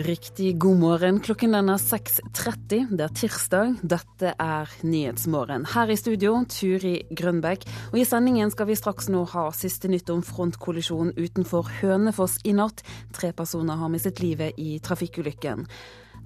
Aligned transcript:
Riktig 0.00 0.54
god 0.58 0.78
morgen. 0.80 1.18
Klokken 1.20 1.52
den 1.52 1.68
er 1.68 1.80
6.30. 1.80 2.94
Det 2.96 3.04
er 3.04 3.12
tirsdag. 3.12 3.74
Dette 3.84 4.30
er 4.40 4.70
Nyhetsmorgen. 4.86 5.66
Her 5.74 5.92
i 5.92 5.96
studio, 5.98 6.38
Turi 6.48 6.94
Grønbekk. 7.12 7.66
Og 7.90 7.98
i 8.00 8.06
sendingen 8.08 8.48
skal 8.54 8.70
vi 8.70 8.78
straks 8.78 9.10
nå 9.12 9.26
ha 9.34 9.42
siste 9.52 9.90
nytt 9.92 10.08
om 10.14 10.22
frontkollisjonen 10.24 11.12
utenfor 11.18 11.68
Hønefoss 11.82 12.38
i 12.48 12.56
natt. 12.56 12.80
Tre 13.12 13.34
personer 13.36 13.76
har 13.76 13.92
mistet 13.92 14.24
livet 14.24 14.56
i 14.56 14.78
trafikkulykken. 14.80 15.66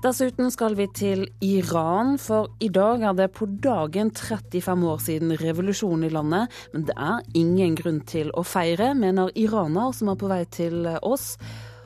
Dessuten 0.07 0.55
skal 0.55 0.79
vi 0.79 0.87
til 0.95 1.27
Iran, 1.43 2.15
for 2.21 2.55
i 2.63 2.71
dag 2.71 3.03
er 3.03 3.19
det 3.19 3.33
på 3.35 3.49
dagen 3.49 4.15
35 4.15 4.91
år 4.95 5.03
siden 5.03 5.39
revolusjonen 5.41 6.07
i 6.07 6.15
landet. 6.15 6.65
Men 6.77 6.87
det 6.87 7.01
er 7.11 7.27
ingen 7.35 7.75
grunn 7.81 8.05
til 8.07 8.31
å 8.39 8.47
feire, 8.47 8.95
mener 8.95 9.35
iraner 9.35 9.91
som 9.97 10.15
er 10.15 10.21
på 10.21 10.31
vei 10.31 10.45
til 10.63 10.93
oss. 11.03 11.33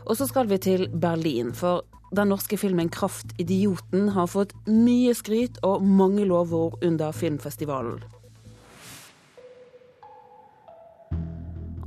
Og 0.08 0.16
så 0.16 0.26
skal 0.26 0.48
vi 0.48 0.56
til 0.56 0.86
Berlin, 0.88 1.52
for 1.52 1.84
den 2.16 2.30
norske 2.32 2.56
filmen 2.56 2.88
'Kraftidioten' 2.88 4.10
har 4.10 4.26
fått 4.26 4.54
mye 4.66 5.12
skryt 5.14 5.58
og 5.62 5.82
mange 5.84 6.24
lovord 6.24 6.78
under 6.84 7.12
filmfestivalen. 7.12 8.00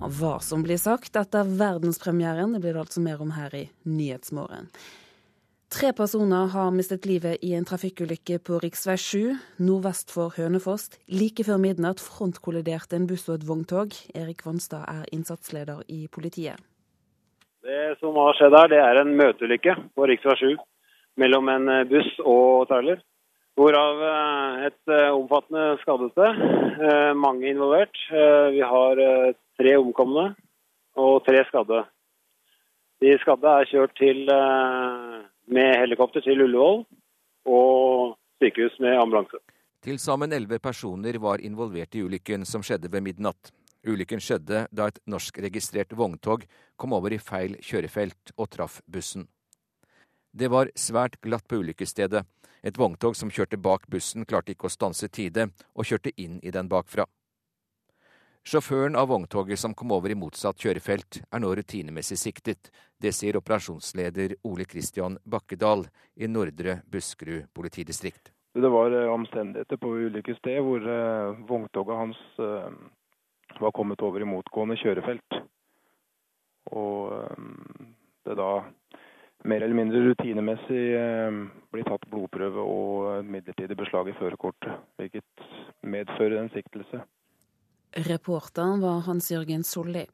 Og 0.01 0.09
Hva 0.09 0.39
som 0.41 0.63
blir 0.63 0.77
sagt 0.77 1.15
etter 1.15 1.43
verdenspremieren, 1.45 2.53
det 2.53 2.61
blir 2.61 2.73
det 2.73 2.85
altså 2.85 3.01
mer 3.01 3.21
om 3.21 3.31
her 3.31 3.55
i 3.55 3.69
Nyhetsmorgen. 3.85 4.69
Tre 5.69 5.93
personer 5.93 6.47
har 6.47 6.71
mistet 6.71 7.05
livet 7.05 7.37
i 7.41 7.53
en 7.53 7.65
trafikkulykke 7.65 8.39
på 8.39 8.57
rv. 8.59 8.97
7 8.97 9.37
nordvest 9.57 10.11
for 10.11 10.33
Hønefoss. 10.35 10.89
Like 11.07 11.43
før 11.43 11.57
midnatt 11.57 11.99
frontkolliderte 11.99 12.95
en 12.95 13.07
buss 13.07 13.29
og 13.29 13.35
et 13.35 13.47
vogntog. 13.47 13.95
Erik 14.13 14.45
Vanstad 14.45 14.83
er 14.87 15.05
innsatsleder 15.11 15.81
i 15.87 16.07
politiet. 16.11 16.59
Det 17.61 17.99
som 17.99 18.15
har 18.17 18.33
skjedd 18.37 18.55
her, 18.57 18.69
det 18.71 18.79
er 18.81 18.99
en 19.01 19.15
møteulykke 19.19 19.75
på 19.93 20.05
rv. 20.09 20.35
7 20.39 20.55
mellom 21.21 21.49
en 21.51 21.69
eh, 21.69 21.87
buss 21.89 22.09
og 22.25 22.67
trailer. 22.71 23.01
Hvorav 23.59 24.01
eh, 24.07 24.63
et 24.69 24.93
eh, 24.93 25.09
omfattende 25.13 25.75
skadete. 25.83 26.31
Mange 27.13 27.45
involvert. 27.51 27.97
Vi 28.55 28.61
har 28.65 28.99
tre 29.59 29.73
omkomne 29.77 30.31
og 30.97 31.19
tre 31.27 31.43
skadde. 31.45 31.83
De 33.03 33.11
skadde 33.21 33.51
er 33.59 33.69
kjørt 33.69 33.93
til, 33.99 34.23
med 35.51 35.69
helikopter 35.77 36.23
til 36.25 36.41
Ullevål 36.41 36.81
og 37.45 38.15
sykehus 38.41 38.79
med 38.81 38.97
ambulanse. 38.97 39.37
Til 39.85 39.99
sammen 40.01 40.33
elleve 40.33 40.57
personer 40.63 41.19
var 41.21 41.43
involvert 41.45 41.93
i 41.93 42.01
ulykken 42.01 42.47
som 42.49 42.65
skjedde 42.65 42.89
ved 42.89 43.05
midnatt. 43.05 43.53
Ulykken 43.87 44.21
skjedde 44.21 44.65
da 44.71 44.87
et 44.87 44.99
norskregistrert 45.09 45.93
vogntog 45.97 46.45
kom 46.77 46.93
over 46.93 47.13
i 47.15 47.21
feil 47.21 47.55
kjørefelt 47.65 48.33
og 48.37 48.49
traff 48.53 48.81
bussen. 48.85 49.27
Det 50.31 50.47
var 50.47 50.69
svært 50.75 51.17
glatt 51.21 51.47
på 51.47 51.59
ulykkesstedet. 51.59 52.23
Et 52.63 52.77
vogntog 52.77 53.17
som 53.17 53.31
kjørte 53.33 53.57
bak 53.57 53.87
bussen, 53.89 54.25
klarte 54.25 54.53
ikke 54.53 54.69
å 54.69 54.71
stanse 54.71 55.09
tide, 55.09 55.49
og 55.73 55.87
kjørte 55.89 56.13
inn 56.21 56.37
i 56.45 56.53
den 56.53 56.69
bakfra. 56.69 57.07
Sjåføren 58.41 58.95
av 58.97 59.09
vogntoget 59.11 59.59
som 59.59 59.73
kom 59.77 59.91
over 59.93 60.09
i 60.09 60.17
motsatt 60.17 60.61
kjørefelt, 60.61 61.19
er 61.29 61.41
nå 61.41 61.51
rutinemessig 61.57 62.17
siktet. 62.17 62.71
Det 62.97 63.11
sier 63.13 63.37
operasjonsleder 63.37 64.37
Ole 64.49 64.65
Kristian 64.65 65.19
Bakkedal 65.25 65.85
i 66.15 66.29
Nordre 66.29 66.79
Buskerud 66.89 67.51
politidistrikt. 67.53 68.31
Det 68.53 68.71
var 68.71 68.91
eh, 68.97 69.11
omstendigheter 69.13 69.77
på 69.79 69.93
ulykkessted 70.07 70.57
hvor 70.65 70.89
eh, 70.89 71.37
vogntoget 71.47 72.01
hans 72.01 72.23
eh, 73.61 73.65
var 73.65 73.71
kommet 73.71 74.01
over 74.01 74.21
i 74.21 74.27
motgående 74.27 74.77
kjørefelt. 74.81 75.41
Og 76.71 77.13
ehm, 77.17 77.93
det 78.25 78.37
da 78.37 78.51
mer 79.43 79.63
eller 79.63 79.77
mindre 79.77 80.03
rutinemessig 80.05 80.83
ehm, 80.97 81.43
blir 81.73 81.87
tatt 81.87 82.05
blodprøve 82.11 82.61
og 82.61 83.25
midlertidig 83.25 83.77
beslag 83.77 84.11
i 84.11 84.17
førerkortet, 84.19 84.77
hvilket 84.97 85.45
medfører 85.81 86.41
en 86.41 86.51
siktelse. 86.53 87.03
Reporteren 88.07 88.81
var 88.81 89.01
Hans-Jørgen 89.07 89.63
Solli. 89.67 90.05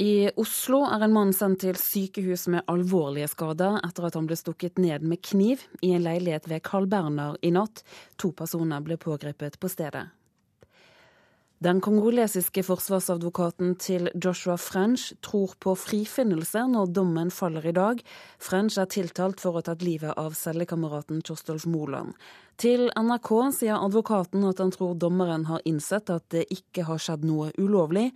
I 0.00 0.30
Oslo 0.40 0.78
er 0.88 1.02
en 1.04 1.12
mann 1.12 1.34
sendt 1.36 1.60
til 1.60 1.76
sykehus 1.76 2.46
med 2.48 2.64
alvorlige 2.72 3.28
skader 3.28 3.82
etter 3.84 4.06
at 4.08 4.14
han 4.16 4.30
ble 4.30 4.38
stukket 4.40 4.80
ned 4.80 5.04
med 5.04 5.20
kniv 5.20 5.66
i 5.84 5.92
en 5.92 6.06
leilighet 6.06 6.48
ved 6.48 6.64
Carl 6.64 6.88
Berner 6.88 7.36
i 7.44 7.52
natt. 7.52 7.84
To 8.16 8.32
personer 8.32 8.80
ble 8.80 8.96
pågrepet 8.96 9.60
på 9.60 9.68
stedet. 9.68 10.08
Den 11.60 11.82
kongolesiske 11.84 12.62
forsvarsadvokaten 12.64 13.74
til 13.76 14.06
Joshua 14.24 14.54
French 14.56 15.10
tror 15.20 15.50
på 15.60 15.74
frifinnelse 15.76 16.62
når 16.72 16.86
dommen 16.96 17.28
faller 17.28 17.66
i 17.68 17.74
dag. 17.76 17.98
French 18.40 18.78
er 18.80 18.88
tiltalt 18.88 19.42
for 19.42 19.52
å 19.52 19.60
ha 19.60 19.66
tatt 19.66 19.84
livet 19.84 20.16
av 20.16 20.32
cellekameraten 20.38 21.18
Kjostolf 21.20 21.66
Moland. 21.68 22.14
Til 22.56 22.86
NRK 22.96 23.28
sier 23.58 23.76
advokaten 23.76 24.46
at 24.48 24.62
han 24.64 24.72
tror 24.72 24.96
dommeren 25.04 25.44
har 25.50 25.60
innsett 25.68 26.08
at 26.08 26.24
det 26.32 26.46
ikke 26.48 26.86
har 26.88 27.04
skjedd 27.04 27.28
noe 27.28 27.50
ulovlig. 27.60 28.06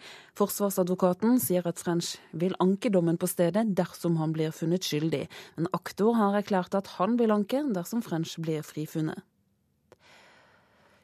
Forsvarsadvokaten 0.40 1.36
sier 1.36 1.68
at 1.68 1.84
French 1.84 2.14
vil 2.32 2.56
anke 2.64 2.88
dommen 2.88 3.20
på 3.20 3.28
stedet 3.28 3.66
dersom 3.76 4.16
han 4.24 4.32
blir 4.32 4.56
funnet 4.56 4.88
skyldig. 4.88 5.26
Men 5.60 5.68
aktor 5.76 6.16
har 6.16 6.40
erklært 6.40 6.80
at 6.80 6.94
han 6.96 7.20
vil 7.20 7.36
anke 7.36 7.60
dersom 7.76 8.00
French 8.00 8.38
blir 8.40 8.64
frifunnet. 8.64 9.20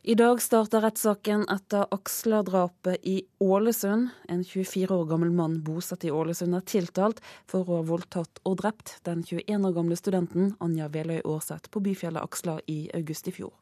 I 0.03 0.15
dag 0.15 0.38
starter 0.43 0.81
rettssaken 0.81 1.43
etter 1.53 1.84
Aksla-drapet 1.91 2.97
i 3.03 3.22
Ålesund. 3.38 4.09
En 4.28 4.44
24 4.44 4.94
år 4.97 5.05
gammel 5.05 5.31
mann 5.31 5.59
bosatt 5.62 6.05
i 6.09 6.11
Ålesund 6.11 6.56
er 6.56 6.62
tiltalt 6.65 7.19
for 7.44 7.69
å 7.69 7.83
ha 7.83 7.84
voldtatt 7.84 8.41
og 8.49 8.56
drept 8.62 8.94
den 9.05 9.21
21 9.21 9.66
år 9.69 9.75
gamle 9.77 9.99
studenten 10.00 10.55
Anja 10.65 10.89
Veløy 10.89 11.19
Aarseth 11.21 11.69
på 11.69 11.83
byfjellet 11.84 12.25
Aksla 12.25 12.56
i 12.65 12.78
august 12.97 13.28
i 13.28 13.34
fjor. 13.37 13.53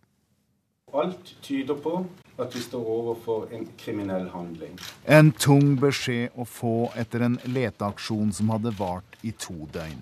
Alt 0.95 1.35
tyder 1.43 1.75
på 1.75 2.05
at 2.39 2.55
vi 2.55 2.63
står 2.63 2.87
overfor 2.87 3.51
en 3.59 3.67
kriminell 3.83 4.31
handling. 4.31 4.79
En 5.11 5.35
tung 5.35 5.75
beskjed 5.83 6.39
å 6.39 6.47
få 6.47 6.93
etter 7.03 7.27
en 7.27 7.41
leteaksjon 7.51 8.31
som 8.39 8.55
hadde 8.55 8.77
vart 8.79 9.19
i 9.27 9.35
to 9.35 9.67
døgn. 9.75 9.99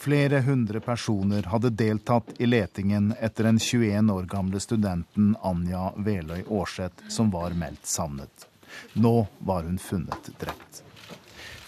Flere 0.00 0.40
hundre 0.40 0.80
personer 0.80 1.42
hadde 1.42 1.70
deltatt 1.70 2.40
i 2.40 2.46
letingen 2.46 3.14
etter 3.20 3.44
den 3.44 3.58
21 3.58 4.10
år 4.12 4.22
gamle 4.22 4.60
studenten 4.60 5.34
Anja 5.42 5.92
Veløy 5.96 6.40
Aarseth, 6.48 7.04
som 7.08 7.28
var 7.30 7.52
meldt 7.52 7.84
savnet. 7.86 8.46
Nå 8.92 9.26
var 9.38 9.68
hun 9.68 9.76
funnet 9.78 10.30
drept. 10.40 10.80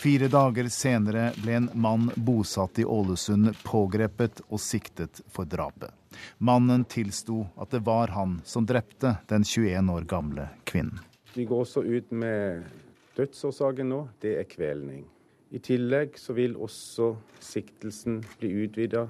Fire 0.00 0.32
dager 0.32 0.72
senere 0.72 1.26
ble 1.44 1.58
en 1.60 1.68
mann 1.74 2.08
bosatt 2.16 2.80
i 2.80 2.88
Ålesund 2.88 3.52
pågrepet 3.68 4.40
og 4.48 4.64
siktet 4.64 5.20
for 5.28 5.44
drapet. 5.44 5.92
Mannen 6.38 6.88
tilsto 6.88 7.44
at 7.60 7.76
det 7.76 7.84
var 7.84 8.16
han 8.16 8.38
som 8.48 8.64
drepte 8.64 9.18
den 9.28 9.44
21 9.44 9.92
år 9.92 10.08
gamle 10.08 10.48
kvinnen. 10.64 11.04
Vi 11.36 11.44
går 11.44 11.66
også 11.68 11.84
ut 11.84 12.16
med 12.16 12.64
dødsårsaken 13.16 13.92
nå. 13.92 14.06
Det 14.24 14.38
er 14.40 14.48
kvelning. 14.48 15.04
I 15.52 15.58
tillegg 15.60 16.14
så 16.16 16.32
vil 16.32 16.54
også 16.56 17.10
siktelsen 17.44 18.22
bli 18.40 18.48
utvida 18.64 19.02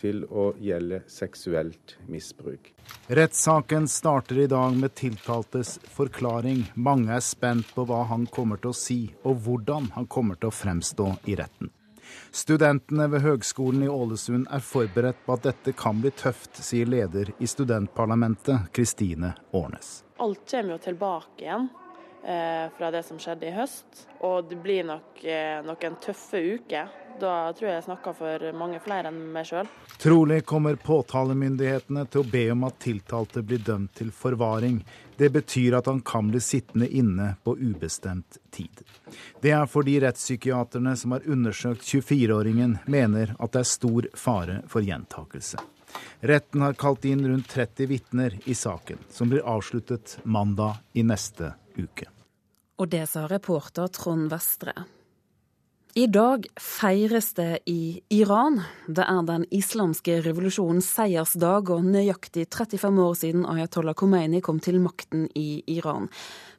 til 0.00 0.22
å 0.32 0.46
gjelde 0.56 1.02
seksuelt 1.12 1.98
misbruk. 2.08 2.70
Rettssaken 3.12 3.88
starter 3.88 4.38
i 4.40 4.46
dag 4.48 4.78
med 4.80 4.94
tiltaltes 4.96 5.74
forklaring. 5.92 6.62
Mange 6.74 7.12
er 7.18 7.24
spent 7.24 7.68
på 7.76 7.84
hva 7.84 8.06
han 8.08 8.24
kommer 8.32 8.62
til 8.62 8.72
å 8.72 8.78
si, 8.78 9.00
og 9.28 9.42
hvordan 9.44 9.90
han 9.98 10.08
kommer 10.08 10.40
til 10.40 10.48
å 10.48 10.56
fremstå 10.56 11.10
i 11.28 11.36
retten. 11.36 11.68
Studentene 12.32 13.10
ved 13.12 13.20
Høgskolen 13.26 13.84
i 13.84 13.90
Ålesund 13.92 14.48
er 14.50 14.64
forberedt 14.64 15.20
på 15.26 15.36
at 15.36 15.44
dette 15.50 15.76
kan 15.76 16.00
bli 16.00 16.14
tøft, 16.16 16.56
sier 16.64 16.88
leder 16.88 17.34
i 17.38 17.50
studentparlamentet, 17.50 18.70
Kristine 18.72 19.34
Årnes. 19.52 20.00
Alt 20.16 20.48
kommer 20.48 20.78
jo 20.78 20.82
tilbake 20.88 21.44
igjen. 21.44 21.68
Eh, 22.24 22.70
fra 22.78 22.90
det 22.90 23.02
som 23.02 23.18
skjedde 23.18 23.48
i 23.48 23.54
høst. 23.54 24.02
Og 24.20 24.44
det 24.50 24.58
blir 24.60 24.84
nok 24.84 25.22
eh, 25.24 25.62
noen 25.64 25.94
tøffe 26.04 26.36
uker. 26.36 26.90
Da 27.20 27.52
tror 27.56 27.68
jeg 27.68 27.78
jeg 27.78 27.86
snakker 27.86 28.16
for 28.16 28.44
mange 28.56 28.80
flere 28.84 29.08
enn 29.08 29.22
meg 29.32 29.48
sjøl. 29.48 29.68
Trolig 30.00 30.42
kommer 30.48 30.76
påtalemyndighetene 30.80 32.04
til 32.12 32.20
å 32.20 32.28
be 32.28 32.44
om 32.52 32.66
at 32.68 32.78
tiltalte 32.84 33.42
blir 33.44 33.64
dømt 33.64 33.94
til 33.96 34.12
forvaring. 34.12 34.82
Det 35.16 35.32
betyr 35.32 35.78
at 35.80 35.88
han 35.88 36.04
kan 36.04 36.28
bli 36.28 36.40
sittende 36.44 36.88
inne 36.88 37.34
på 37.44 37.56
ubestemt 37.56 38.36
tid. 38.52 38.84
Det 39.40 39.56
er 39.56 39.68
fordi 39.68 39.98
rettspsykiaterne 40.04 40.96
som 41.00 41.16
har 41.16 41.24
undersøkt 41.24 41.88
24-åringen, 41.88 42.78
mener 42.84 43.36
at 43.38 43.56
det 43.56 43.64
er 43.64 43.74
stor 43.74 44.08
fare 44.16 44.62
for 44.68 44.84
gjentakelse. 44.84 45.60
Retten 46.20 46.64
har 46.64 46.78
kalt 46.78 47.04
inn 47.08 47.24
rundt 47.26 47.48
30 47.48 47.90
vitner 47.90 48.38
i 48.44 48.54
saken, 48.54 48.98
som 49.10 49.30
blir 49.32 49.46
avsluttet 49.48 50.18
mandag 50.24 50.80
i 50.92 51.04
neste 51.06 51.54
uke. 51.76 52.08
Og 52.80 52.88
det 52.92 53.06
sa 53.12 53.26
reporter 53.28 53.90
Trond 53.92 54.30
Vestre. 54.32 54.74
I 55.98 56.04
dag 56.06 56.44
feires 56.54 57.32
det 57.34 57.58
i 57.66 57.98
Iran. 58.14 58.60
Det 58.86 59.02
er 59.02 59.24
den 59.26 59.42
islamske 59.50 60.20
revolusjonens 60.22 60.86
seiersdag 60.86 61.72
og 61.74 61.82
nøyaktig 61.82 62.44
35 62.46 63.00
år 63.02 63.16
siden 63.18 63.42
Ayatollah 63.50 63.96
Khomeini 63.98 64.38
kom 64.38 64.60
til 64.62 64.78
makten 64.78 65.24
i 65.34 65.64
Iran. 65.66 66.06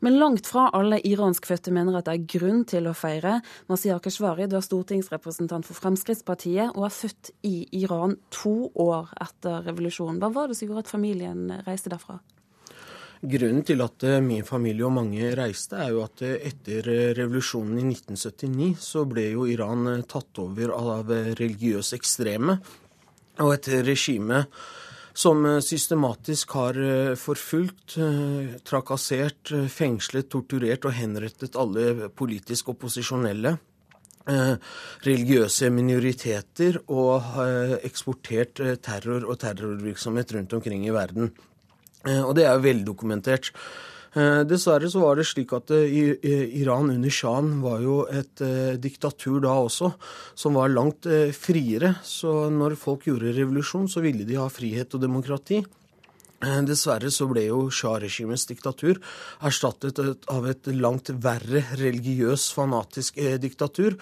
Men 0.04 0.18
langt 0.20 0.52
fra 0.52 0.66
alle 0.76 1.00
iranskfødte 1.08 1.72
mener 1.72 1.96
at 2.02 2.10
det 2.10 2.18
er 2.18 2.28
grunn 2.36 2.66
til 2.68 2.92
å 2.92 2.96
feire. 2.98 3.38
Masih 3.72 4.04
Keshvari, 4.04 4.50
du 4.52 4.58
er 4.60 4.68
stortingsrepresentant 4.68 5.70
for 5.70 5.80
Fremskrittspartiet 5.80 6.76
og 6.76 6.90
er 6.90 6.98
født 6.98 7.32
i 7.48 7.56
Iran 7.80 8.18
to 8.36 8.68
år 8.76 9.16
etter 9.16 9.64
revolusjonen. 9.72 10.20
Hva 10.20 10.34
var 10.36 10.52
det 10.52 10.60
som 10.60 10.68
gjorde 10.68 10.84
at 10.90 10.92
familien 10.92 11.48
reiste 11.64 11.94
derfra? 11.94 12.20
Grunnen 13.22 13.62
til 13.62 13.84
at 13.86 14.02
eh, 14.02 14.18
min 14.26 14.46
familie 14.46 14.88
og 14.88 14.96
mange 14.96 15.28
reiste, 15.38 15.78
er 15.78 15.92
jo 15.94 16.02
at 16.02 16.24
eh, 16.26 16.40
etter 16.50 16.88
eh, 16.90 17.10
revolusjonen 17.14 17.78
i 17.78 17.84
1979 17.94 18.72
så 18.82 19.04
ble 19.06 19.28
jo 19.36 19.46
Iran 19.46 20.02
tatt 20.10 20.42
over 20.42 20.74
av 20.74 21.12
religiøse 21.38 22.00
ekstreme. 22.00 22.58
Og 23.46 23.54
et 23.54 23.70
regime 23.86 24.46
som 25.14 25.44
systematisk 25.62 26.54
har 26.56 26.78
forfulgt, 27.20 27.98
trakassert, 28.68 29.52
fengslet, 29.72 30.30
torturert 30.32 30.88
og 30.88 30.96
henrettet 30.96 31.58
alle 31.60 32.08
politisk 32.16 32.72
opposisjonelle. 32.72 33.58
Religiøse 35.04 35.72
minoriteter 35.74 36.80
og 36.96 37.42
eksportert 37.84 38.62
terror 38.86 39.28
og 39.28 39.42
terrorvirksomhet 39.44 40.36
rundt 40.38 40.56
omkring 40.60 40.88
i 40.88 40.96
verden. 40.96 41.34
Eh, 42.08 42.22
og 42.22 42.36
det 42.38 42.46
er 42.46 42.56
jo 42.56 42.66
veldokumentert. 42.66 43.52
Eh, 44.12 44.42
dessverre 44.44 44.90
så 44.92 45.04
var 45.04 45.20
det 45.20 45.28
slik 45.30 45.54
at 45.56 45.72
eh, 45.76 45.94
Iran 46.60 46.92
under 46.94 47.14
Shahen 47.14 47.60
var 47.64 47.84
jo 47.84 48.02
et 48.12 48.44
diktatur 48.82 49.40
da 49.44 49.56
også, 49.62 49.94
som 50.36 50.58
var 50.60 50.74
langt 50.74 51.08
friere. 51.38 51.96
Så 52.04 52.50
når 52.54 52.80
folk 52.80 53.08
gjorde 53.10 53.36
revolusjon, 53.38 53.90
så 53.92 54.04
ville 54.04 54.28
de 54.28 54.40
ha 54.40 54.50
frihet 54.52 54.98
og 54.98 55.06
demokrati. 55.06 55.62
Eh, 56.42 56.62
dessverre 56.66 57.12
så 57.14 57.28
ble 57.30 57.44
jo 57.46 57.60
Shah-regimets 57.70 58.48
diktatur 58.50 58.98
erstattet 59.46 60.00
av 60.02 60.48
et 60.50 60.70
langt 60.74 61.12
verre 61.22 61.62
religiøs, 61.78 62.48
fanatisk 62.56 63.20
eh, 63.22 63.38
diktatur, 63.42 63.98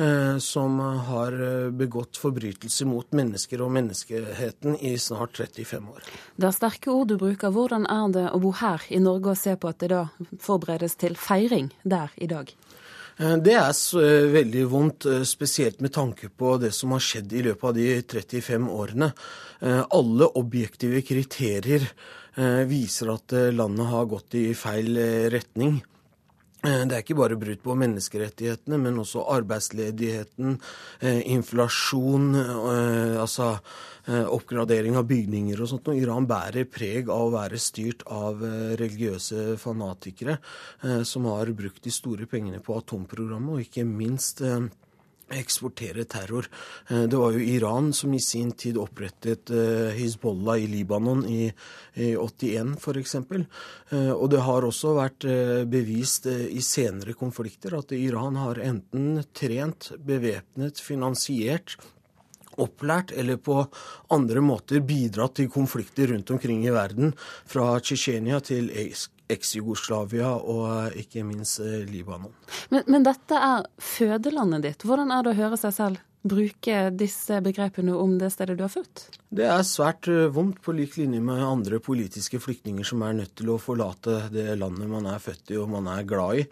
eh, 0.00 0.38
som 0.40 0.80
har 1.08 1.36
begått 1.76 2.16
forbrytelser 2.20 2.88
mot 2.88 3.12
mennesker 3.12 3.60
og 3.64 3.74
menneskeheten 3.76 4.78
i 4.80 4.94
snart 4.96 5.36
35 5.36 5.92
år. 5.92 6.08
Det 6.36 6.48
er 6.48 6.56
sterke 6.56 6.92
ord 6.94 7.12
du 7.12 7.18
bruker. 7.20 7.52
Hvordan 7.52 7.84
er 7.84 8.08
det 8.16 8.26
å 8.32 8.40
bo 8.40 8.54
her 8.56 8.84
i 8.88 9.02
Norge 9.02 9.34
og 9.34 9.40
se 9.40 9.56
på 9.56 9.68
at 9.68 9.84
det 9.84 9.92
da 9.92 10.06
forberedes 10.40 10.96
til 11.00 11.18
feiring 11.18 11.72
der 11.84 12.14
i 12.16 12.30
dag? 12.30 12.54
Det 13.18 13.54
er 13.54 14.32
veldig 14.32 14.62
vondt, 14.72 15.06
spesielt 15.28 15.82
med 15.84 15.92
tanke 15.92 16.30
på 16.32 16.56
det 16.62 16.70
som 16.74 16.94
har 16.96 17.02
skjedd 17.04 17.32
i 17.36 17.42
løpet 17.44 17.66
av 17.68 17.74
de 17.76 17.88
35 18.00 18.70
årene. 18.72 19.10
Eh, 19.62 19.82
alle 19.94 20.26
objektive 20.38 21.04
kriterier 21.06 21.84
eh, 22.34 22.62
viser 22.66 23.12
at 23.14 23.34
eh, 23.36 23.52
landet 23.54 23.90
har 23.92 24.08
gått 24.10 24.34
i 24.34 24.48
feil 24.58 24.98
retning. 25.30 25.78
Det 26.62 26.94
er 26.94 27.00
ikke 27.02 27.16
bare 27.18 27.34
brudd 27.34 27.58
på 27.64 27.74
menneskerettighetene, 27.74 28.76
men 28.78 29.00
også 29.02 29.24
arbeidsledigheten, 29.34 30.60
inflasjon, 31.34 32.28
altså 33.18 33.56
oppgradering 34.06 34.94
av 34.98 35.08
bygninger 35.10 35.58
og 35.58 35.72
sånt. 35.72 35.90
Og 35.90 35.98
Iran 35.98 36.28
bærer 36.30 36.68
preg 36.70 37.10
av 37.10 37.26
å 37.26 37.32
være 37.34 37.58
styrt 37.58 38.04
av 38.06 38.44
religiøse 38.78 39.56
fanatikere 39.58 40.38
som 41.08 41.26
har 41.32 41.50
brukt 41.58 41.82
de 41.82 41.94
store 41.94 42.30
pengene 42.30 42.62
på 42.62 42.78
atomprogrammet, 42.78 43.56
og 43.56 43.66
ikke 43.66 43.86
minst 43.88 44.44
eksportere 45.36 46.04
terror. 46.04 46.48
Eh, 46.88 47.04
det 47.10 47.18
var 47.18 47.32
jo 47.32 47.40
Iran 47.40 47.92
som 47.92 48.14
i 48.14 48.20
sin 48.20 48.52
tid 48.52 48.78
opprettet 48.80 49.50
eh, 49.50 49.92
Hizbollah 49.96 50.60
i 50.62 50.68
Libanon 50.70 51.24
i, 51.28 51.46
i 51.94 52.12
81 52.16 52.76
f.eks. 52.78 53.14
Eh, 53.14 54.12
og 54.12 54.28
det 54.32 54.42
har 54.46 54.66
også 54.68 54.96
vært 54.98 55.26
bevist 55.70 56.26
i 56.26 56.60
senere 56.64 57.14
konflikter 57.18 57.76
at 57.78 57.92
Iran 57.96 58.38
har 58.40 58.60
enten 58.62 59.22
trent, 59.36 59.92
bevæpnet, 60.02 60.80
finansiert 60.82 61.76
opplært 62.60 63.12
eller 63.16 63.38
på 63.40 63.62
andre 64.12 64.42
måter 64.44 64.82
bidratt 64.84 65.38
til 65.38 65.50
konflikter 65.52 66.12
rundt 66.12 66.30
omkring 66.34 66.66
i 66.66 66.74
verden, 66.74 67.14
fra 67.48 67.78
Tsjetsjenia 67.80 68.42
til 68.44 68.68
eks-Jugoslavia 69.34 70.30
og 70.38 70.64
eh, 70.70 71.02
ikke 71.04 71.24
minst 71.26 71.60
eh, 71.64 71.82
Libanon. 71.88 72.32
Men, 72.70 72.86
men, 72.86 73.06
dette 73.06 73.38
er 73.38 73.68
fødelandet 73.82 74.66
ditt. 74.66 74.86
Hvordan 74.86 75.12
er 75.14 75.24
det 75.24 75.34
å 75.34 75.40
høre 75.42 75.60
seg 75.60 75.76
selv 75.76 76.08
bruke 76.22 76.78
disse 76.94 77.40
begrepene 77.44 77.94
om 77.98 78.16
det 78.20 78.30
stedet 78.34 78.56
du 78.58 78.64
har 78.64 78.72
født? 78.72 79.04
Det 79.32 79.46
er 79.48 79.66
svært 79.66 80.08
eh, 80.12 80.30
vondt, 80.32 80.62
på 80.62 80.74
lik 80.76 80.96
linje 81.00 81.20
med 81.24 81.42
andre 81.44 81.82
politiske 81.82 82.40
flyktninger 82.42 82.86
som 82.86 83.04
er 83.06 83.18
nødt 83.20 83.34
til 83.40 83.52
å 83.52 83.60
forlate 83.62 84.28
det 84.32 84.48
landet 84.60 84.90
man 84.90 85.10
er 85.10 85.22
født 85.22 85.54
i 85.54 85.60
og 85.60 85.70
man 85.74 85.90
er 85.92 86.08
glad 86.08 86.42
i. 86.42 86.48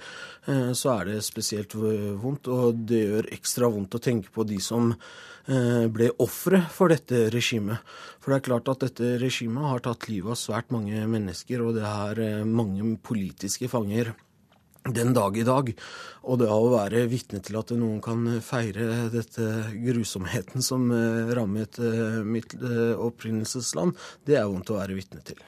Så 0.75 0.91
er 0.95 1.11
det 1.11 1.19
spesielt 1.23 1.75
vondt, 1.77 2.49
og 2.51 2.81
det 2.89 3.03
gjør 3.05 3.29
ekstra 3.37 3.69
vondt 3.71 3.95
å 3.95 4.03
tenke 4.03 4.33
på 4.35 4.47
de 4.49 4.59
som 4.65 4.95
Eh, 5.51 5.87
ble 5.91 6.11
ofre 6.23 6.61
for 6.71 6.93
dette 6.93 7.25
regimet. 7.33 7.81
For 8.21 8.31
det 8.31 8.41
er 8.41 8.47
klart 8.51 8.69
at 8.71 8.85
dette 8.85 9.15
regimet 9.19 9.67
har 9.67 9.83
tatt 9.83 10.07
livet 10.11 10.35
av 10.35 10.39
svært 10.39 10.71
mange 10.75 11.01
mennesker, 11.11 11.65
og 11.65 11.79
det 11.79 11.87
er 11.89 12.21
eh, 12.23 12.43
mange 12.45 12.93
politiske 13.03 13.71
fanger 13.73 14.13
den 14.89 15.13
dag 15.17 15.37
i 15.39 15.45
dag. 15.47 15.73
Og 16.25 16.41
det 16.41 16.49
å 16.53 16.71
være 16.73 17.07
vitne 17.11 17.41
til 17.45 17.59
at 17.61 17.73
noen 17.77 18.01
kan 18.05 18.27
feire 18.45 19.09
dette 19.13 19.47
grusomheten 19.77 20.65
som 20.65 20.91
eh, 20.95 21.33
rammet 21.37 21.81
mitt 22.27 22.57
opprinnelsesland, 22.57 23.97
det 24.29 24.41
er 24.41 24.49
vondt 24.51 24.73
å 24.73 24.81
være 24.81 24.99
vitne 24.99 25.25
til. 25.27 25.41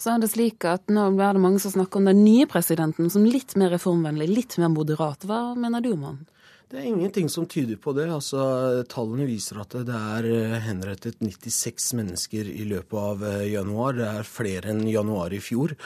Så 0.00 0.14
er 0.14 0.22
det 0.22 0.30
slik 0.32 0.64
at 0.68 0.88
Nå 0.92 1.08
er 1.20 1.36
det 1.36 1.42
mange 1.42 1.60
som 1.60 1.74
snakker 1.74 2.00
om 2.00 2.08
den 2.08 2.22
nye 2.24 2.46
presidenten 2.48 3.10
som 3.12 3.26
litt 3.28 3.56
mer 3.60 3.74
reformvennlig, 3.74 4.30
litt 4.30 4.56
mer 4.62 4.72
moderat. 4.72 5.26
Hva 5.28 5.50
mener 5.58 5.84
du 5.84 5.92
om 5.92 6.08
han? 6.10 6.24
Det 6.66 6.80
er 6.80 6.86
ingenting 6.90 7.28
som 7.30 7.44
tyder 7.46 7.78
på 7.78 7.92
det. 7.94 8.08
Altså, 8.10 8.42
Tallene 8.90 9.28
viser 9.28 9.60
at 9.62 9.76
det 9.86 9.94
er 9.94 10.26
eh, 10.26 10.54
henrettet 10.64 11.20
96 11.22 11.92
mennesker 11.94 12.48
i 12.50 12.64
løpet 12.66 12.96
av 12.98 13.22
eh, 13.22 13.44
januar. 13.52 13.94
Det 13.94 14.08
er 14.10 14.26
flere 14.26 14.72
enn 14.72 14.82
januar 14.90 15.30
i 15.30 15.38
fjor. 15.38 15.76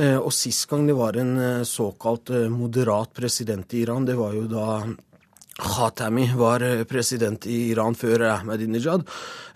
Eh, 0.00 0.16
og 0.16 0.32
sist 0.32 0.64
gang 0.70 0.86
det 0.88 0.96
var 0.96 1.18
en 1.20 1.36
såkalt 1.68 2.32
moderat 2.48 3.12
president 3.12 3.76
i 3.76 3.82
Iran, 3.84 4.08
det 4.08 4.16
var 4.16 4.32
jo 4.32 4.46
da 4.48 4.68
Khatami 5.54 6.32
var 6.34 6.62
eh, 6.62 6.84
president 6.84 7.46
i 7.46 7.70
Iran 7.70 7.94
før 7.94 8.24
Ahmadinejad. 8.26 9.04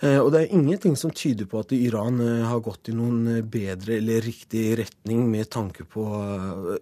Eh, 0.00 0.18
og 0.22 0.30
det 0.30 0.44
er 0.44 0.54
ingenting 0.54 0.94
som 0.96 1.10
tyder 1.10 1.48
på 1.50 1.58
at 1.64 1.74
Iran 1.74 2.20
eh, 2.22 2.44
har 2.46 2.62
gått 2.62 2.92
i 2.92 2.94
noen 2.94 3.42
bedre 3.50 3.96
eller 3.98 4.22
riktig 4.22 4.78
retning 4.78 5.26
med 5.30 5.50
tanke 5.50 5.82
på 5.82 6.06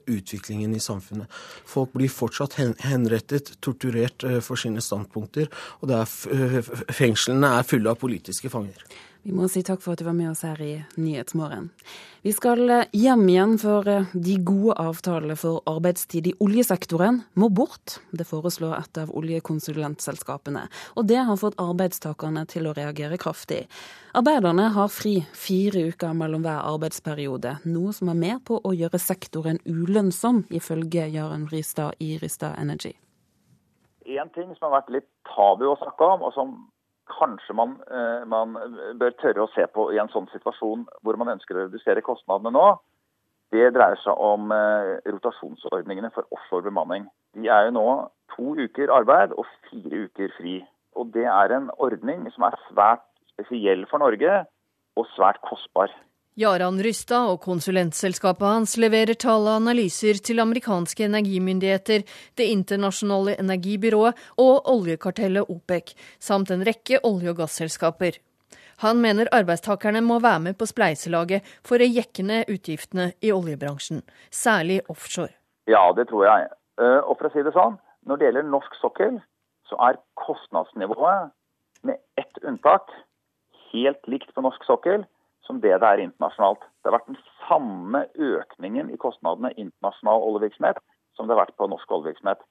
utviklingen 0.05 0.77
i 0.77 0.83
samfunnet. 0.85 1.33
Folk 1.65 1.97
blir 1.97 2.13
fortsatt 2.13 2.59
henrettet, 2.85 3.55
torturert 3.65 4.27
for 4.45 4.61
sine 4.61 4.85
standpunkter, 4.85 5.49
og 5.81 5.97
er, 5.97 6.63
fengslene 6.93 7.57
er 7.57 7.69
fulle 7.69 7.93
av 7.93 8.01
politiske 8.01 8.53
fanger. 8.53 8.85
Vi 9.27 9.33
må 9.35 9.49
si 9.51 9.59
takk 9.67 9.81
for 9.83 9.97
at 9.97 9.99
du 9.99 10.07
var 10.07 10.15
med 10.15 10.29
oss 10.31 10.45
her 10.47 10.61
i 10.63 10.85
Nyhetsmorgen. 11.03 11.65
Vi 12.23 12.31
skal 12.31 12.61
eh, 12.71 12.85
hjem 12.95 13.25
igjen, 13.27 13.57
for 13.59 13.89
eh, 13.91 14.05
de 14.15 14.37
gode 14.39 14.77
avtalene 14.79 15.35
for 15.35 15.65
arbeidstid 15.67 16.29
i 16.31 16.35
oljesektoren 16.47 17.19
må 17.35 17.49
bort. 17.51 17.97
Det 18.15 18.23
foreslår 18.29 18.77
et 18.77 19.01
av 19.03 19.11
oljekonsulentselskapene, 19.19 20.63
og 20.95 21.09
det 21.11 21.25
har 21.27 21.41
fått 21.41 21.59
arbeidstakerne 21.59 22.45
til 22.53 22.69
å 22.71 22.77
reagere 22.79 23.19
kraftig. 23.19 23.65
Arbeiderne 24.15 24.69
har 24.77 24.95
fri 24.95 25.17
fire 25.35 25.89
uker 25.91 26.15
mellom 26.15 26.47
hver 26.47 26.63
arbeidsperiode, 26.63 27.57
noe 27.67 27.97
som 27.99 28.15
er 28.15 28.21
med 28.23 28.45
på 28.47 28.61
å 28.63 28.77
gjøre 28.79 29.03
sektoren 29.03 29.59
ulønnsom, 29.67 30.45
ifølge 30.55 31.11
Jaren 31.17 31.51
Ristad 31.51 31.99
i 31.99 32.15
Ristad 32.23 32.55
Energy. 32.63 32.95
En 34.07 34.31
ting 34.39 34.55
som 34.55 34.69
har 34.69 34.77
vært 34.79 34.97
litt 35.01 35.11
tabu 35.35 35.67
å 35.67 35.77
snakke 35.83 36.15
om, 36.15 36.29
og 36.31 36.35
som 36.39 36.57
kanskje 37.11 37.55
man, 37.55 37.77
eh, 37.91 38.27
man, 38.27 38.57
bør 38.99 39.15
tørre 39.21 39.45
å 39.45 39.53
se 39.55 39.67
på 39.73 39.89
i 39.95 40.01
en 40.03 40.11
sånn 40.13 40.29
situasjon 40.33 40.87
hvor 41.03 41.19
man 41.21 41.33
ønsker 41.37 41.57
å 41.57 41.67
redusere 41.67 42.05
kostnadene 42.05 42.55
nå, 42.57 42.67
det 43.55 43.71
dreier 43.77 43.99
seg 44.03 44.19
om 44.19 44.51
eh, 44.55 44.97
rotasjonsordningene 45.07 46.11
for 46.15 46.27
offshore 46.35 46.67
bemanning. 46.67 47.07
De 47.37 47.47
er 47.53 47.69
jo 47.69 47.77
nå 47.77 47.87
to 48.35 48.57
uker 48.59 48.93
arbeid 48.93 49.35
og 49.39 49.47
fire 49.69 50.07
uker 50.09 50.35
fri. 50.39 50.59
Og 50.97 51.13
Det 51.15 51.27
er 51.29 51.53
en 51.55 51.71
ordning 51.79 52.27
som 52.35 52.49
er 52.49 52.59
svært 52.67 53.05
spesiell 53.35 53.85
for 53.91 54.03
Norge 54.03 54.43
og 54.97 55.09
svært 55.15 55.39
kostbar. 55.47 55.93
Jaran 56.37 56.77
Rystad 56.85 57.31
og 57.33 57.39
konsulentselskapet 57.47 58.45
hans 58.45 58.75
leverer 58.77 59.17
tall 59.17 59.47
og 59.47 59.55
analyser 59.55 60.19
til 60.21 60.43
amerikanske 60.43 61.07
energimyndigheter, 61.07 62.05
Det 62.37 62.45
internasjonale 62.53 63.41
energibyrået 63.41 64.13
og 64.37 64.69
oljekartellet 64.69 65.49
OPEC, 65.49 65.95
samt 66.21 66.51
en 66.51 66.61
rekke 66.61 67.01
olje- 67.05 67.31
og 67.31 67.37
gasselskaper. 67.37 68.21
Han 68.85 69.01
mener 69.01 69.33
arbeidstakerne 69.33 70.03
må 70.03 70.21
være 70.21 70.41
med 70.41 70.59
på 70.59 70.67
spleiselaget 70.67 71.41
for 71.65 71.81
å 71.81 71.89
jekke 71.89 72.23
ned 72.23 72.53
utgiftene 72.53 73.13
i 73.23 73.33
oljebransjen, 73.33 74.03
særlig 74.31 74.83
offshore. 74.91 75.33
Ja, 75.67 75.91
det 75.97 76.09
tror 76.09 76.27
jeg. 76.29 76.53
Eh, 76.79 77.01
og 77.01 77.17
for 77.17 77.31
å 77.31 77.33
si 77.33 77.41
det 77.43 77.57
sånn, 77.57 77.81
når 78.05 78.17
det 78.17 78.25
gjelder 78.27 78.51
norsk 78.53 78.75
sokkel, 78.77 79.23
så 79.65 79.81
er 79.89 80.05
kostnadsnivået 80.21 81.33
med 81.83 81.97
ett 82.21 82.45
unntak 82.45 82.93
helt 83.73 84.05
likt 84.07 84.35
på 84.35 84.45
norsk 84.45 84.63
sokkel 84.69 85.07
som 85.47 85.61
det 85.63 85.75
det 85.81 85.89
er 85.89 86.03
internasjonalt. 86.03 86.61
Det 86.83 86.91
har 86.91 86.99
vært 86.99 87.13
den 87.13 87.23
samme 87.47 88.05
økningen 88.15 88.91
i 88.91 89.01
kostnadene 89.01 89.55
internasjonal 89.57 90.25
oljevirksomhet 90.29 90.83
som 91.17 91.27
det 91.27 91.37
har 91.37 91.47
vært 91.47 91.57
på 91.59 91.69
norsk 91.71 91.93
oljevirksomhet. 91.97 92.43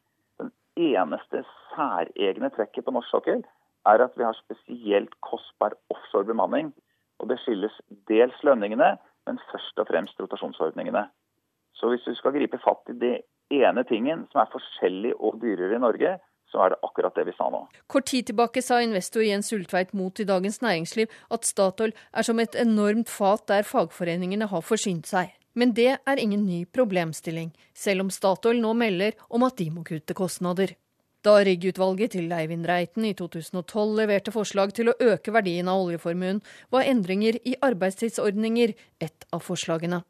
Den 0.41 0.51
eneste 0.75 1.43
særegne 1.73 2.49
trekket 2.55 2.87
på 2.87 2.95
norsk 2.95 3.11
sokkel 3.13 3.43
er 3.85 4.01
at 4.01 4.15
vi 4.17 4.25
har 4.25 4.37
spesielt 4.39 5.13
kostbar 5.21 5.77
offshore 5.93 6.27
bemanning. 6.31 6.73
Og 7.19 7.29
det 7.29 7.37
skyldes 7.43 7.75
dels 8.09 8.35
lønningene, 8.43 8.95
men 9.27 9.39
først 9.51 9.79
og 9.79 9.87
fremst 9.87 10.19
rotasjonsordningene. 10.19 11.05
Så 11.75 11.91
hvis 11.91 12.03
du 12.07 12.15
skal 12.15 12.35
gripe 12.35 12.59
fatt 12.63 12.91
i 12.91 12.97
det 12.99 13.15
ene 13.53 13.83
tingen 13.87 14.25
som 14.31 14.41
er 14.41 14.51
forskjellig 14.51 15.13
og 15.19 15.39
dyrere 15.43 15.77
i 15.77 15.83
Norge, 15.83 16.15
så 16.55 16.63
er 16.63 16.73
det 16.73 16.81
akkurat 16.87 17.15
det 17.17 17.27
vi 17.27 17.35
sa 17.35 17.49
nå. 17.51 17.65
Kort 17.91 18.07
tid 18.07 18.29
tilbake 18.29 18.63
sa 18.63 18.79
investor 18.83 19.25
Jens 19.25 19.51
Ulltveit 19.55 19.91
mot 19.97 20.19
i 20.19 20.27
Dagens 20.27 20.61
Næringsliv 20.63 21.11
at 21.35 21.47
Statoil 21.47 21.91
er 22.15 22.27
som 22.27 22.39
et 22.39 22.55
enormt 22.55 23.11
fat 23.11 23.43
der 23.51 23.67
fagforeningene 23.67 24.47
har 24.51 24.63
forsynt 24.63 25.11
seg. 25.11 25.35
Men 25.55 25.71
det 25.75 25.91
er 25.97 26.19
ingen 26.19 26.43
ny 26.47 26.65
problemstilling, 26.67 27.53
selv 27.75 28.05
om 28.05 28.09
Statoil 28.11 28.59
nå 28.63 28.73
melder 28.75 29.15
om 29.29 29.45
at 29.47 29.55
de 29.59 29.69
må 29.71 29.85
kutte 29.87 30.15
kostnader. 30.15 30.75
Da 31.25 31.39
riggutvalget 31.41 32.13
til 32.13 32.33
Eivind 32.35 32.67
Reiten 32.69 33.07
i 33.07 33.15
2012 33.17 33.95
leverte 33.97 34.33
forslag 34.35 34.75
til 34.77 34.91
å 34.91 34.97
øke 35.01 35.33
verdien 35.33 35.71
av 35.71 35.81
oljeformuen, 35.81 36.43
var 36.69 36.85
endringer 36.85 37.39
i 37.41 37.55
arbeidstidsordninger 37.65 38.75
et 39.01 39.25
av 39.33 39.41
forslagene. 39.41 40.03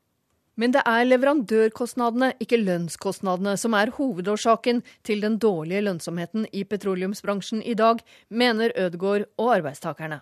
Men 0.56 0.72
det 0.72 0.84
er 0.88 1.08
leverandørkostnadene, 1.08 2.32
ikke 2.40 2.62
lønnskostnadene, 2.62 3.58
som 3.60 3.76
er 3.76 3.92
hovedårsaken 3.98 4.82
til 5.04 5.24
den 5.26 5.36
dårlige 5.42 5.84
lønnsomheten 5.84 6.48
i 6.56 6.64
petroleumsbransjen 6.64 7.64
i 7.64 7.76
dag, 7.76 8.00
mener 8.30 8.72
Ødegård 8.80 9.28
og 9.38 9.52
arbeidstakerne. 9.58 10.22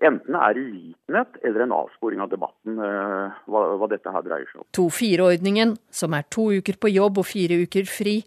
Enten 0.00 0.34
er 0.34 0.54
det 0.56 0.64
uvitenhet 0.64 1.40
eller 1.44 1.62
en 1.66 1.74
avsporing 1.76 2.22
av 2.24 2.30
debatten 2.32 2.78
uh, 2.80 3.40
hva, 3.52 3.64
hva, 3.76 3.88
dette 3.92 4.12
her 4.14 4.24
dreier 4.24 4.48
seg 4.48 4.62
om. 4.62 4.68
2-4-ordningen, 4.78 5.74
som 5.92 6.16
er 6.16 6.24
to 6.32 6.46
uker 6.56 6.78
på 6.80 6.90
jobb 6.90 7.20
og 7.20 7.28
fire 7.28 7.60
uker 7.66 7.88
fri, 7.88 8.22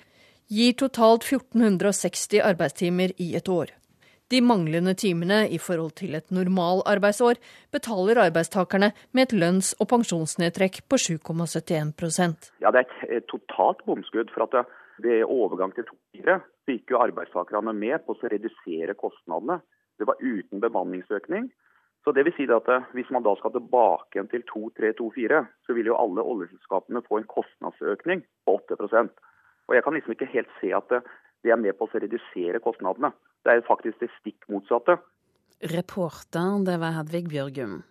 gir 0.54 0.76
totalt 0.78 1.26
1460 1.26 2.44
arbeidstimer 2.46 3.16
i 3.18 3.34
et 3.40 3.50
år. 3.50 3.74
De 4.32 4.40
manglende 4.42 4.94
timene 4.96 5.44
i 5.52 5.60
forhold 5.60 5.96
til 6.00 6.16
et 6.16 6.32
normalarbeidsår 6.32 7.40
betaler 7.76 8.22
arbeidstakerne 8.24 8.92
med 9.12 9.28
et 9.28 9.36
lønns- 9.36 9.74
og 9.80 9.90
pensjonsnedtrekk 9.92 10.82
på 10.90 10.98
7,71% 10.98 12.52
Ja, 12.62 12.72
Det 12.72 12.86
er 12.86 13.18
et 13.18 13.28
totalt 13.28 13.84
bomskudd. 13.86 14.32
for 14.34 14.44
at 14.44 14.66
Ved 15.04 15.24
overgang 15.26 15.74
til 15.74 15.84
2-4 15.90 16.42
gikk 16.68 16.92
jo 16.92 17.00
arbeidstakerne 17.02 17.74
med 17.74 18.06
på 18.06 18.14
å 18.14 18.30
redusere 18.30 18.94
kostnadene. 18.94 19.60
Det 19.98 20.06
var 20.08 20.22
uten 20.22 20.62
bemanningsøkning. 20.62 21.50
Så 22.04 22.12
det 22.14 22.26
vil 22.26 22.34
si 22.38 22.44
at 22.44 22.70
Hvis 22.94 23.10
man 23.10 23.24
da 23.24 23.36
skal 23.36 23.52
tilbake 23.52 24.14
igjen 24.16 24.30
til 24.30 24.44
2-3-2-4, 24.44 25.48
så 25.66 25.74
vil 25.74 25.86
jo 25.86 25.98
alle 25.98 26.22
oljeselskapene 26.22 27.02
få 27.08 27.18
en 27.18 27.28
kostnadsøkning 27.28 28.24
på 28.46 28.60
8% 28.60 29.10
Og 29.68 29.76
Jeg 29.76 29.84
kan 29.84 29.94
liksom 29.94 30.12
ikke 30.12 30.34
helt 30.34 30.50
se 30.62 30.72
at 30.74 30.90
det 31.44 31.52
er 31.52 31.56
med 31.56 31.74
på 31.74 31.86
å 31.86 32.00
redusere 32.00 32.60
kostnadene. 32.60 33.12
Det 33.44 33.52
er 33.52 33.66
faktisk 33.68 34.00
det 34.00 34.12
stikk 34.20 34.48
motsatte. 34.52 34.98
Reporter, 35.74 36.64
det 36.68 36.78
var 36.80 36.96
Hedvig 36.98 37.28
Bjørgum. 37.32 37.82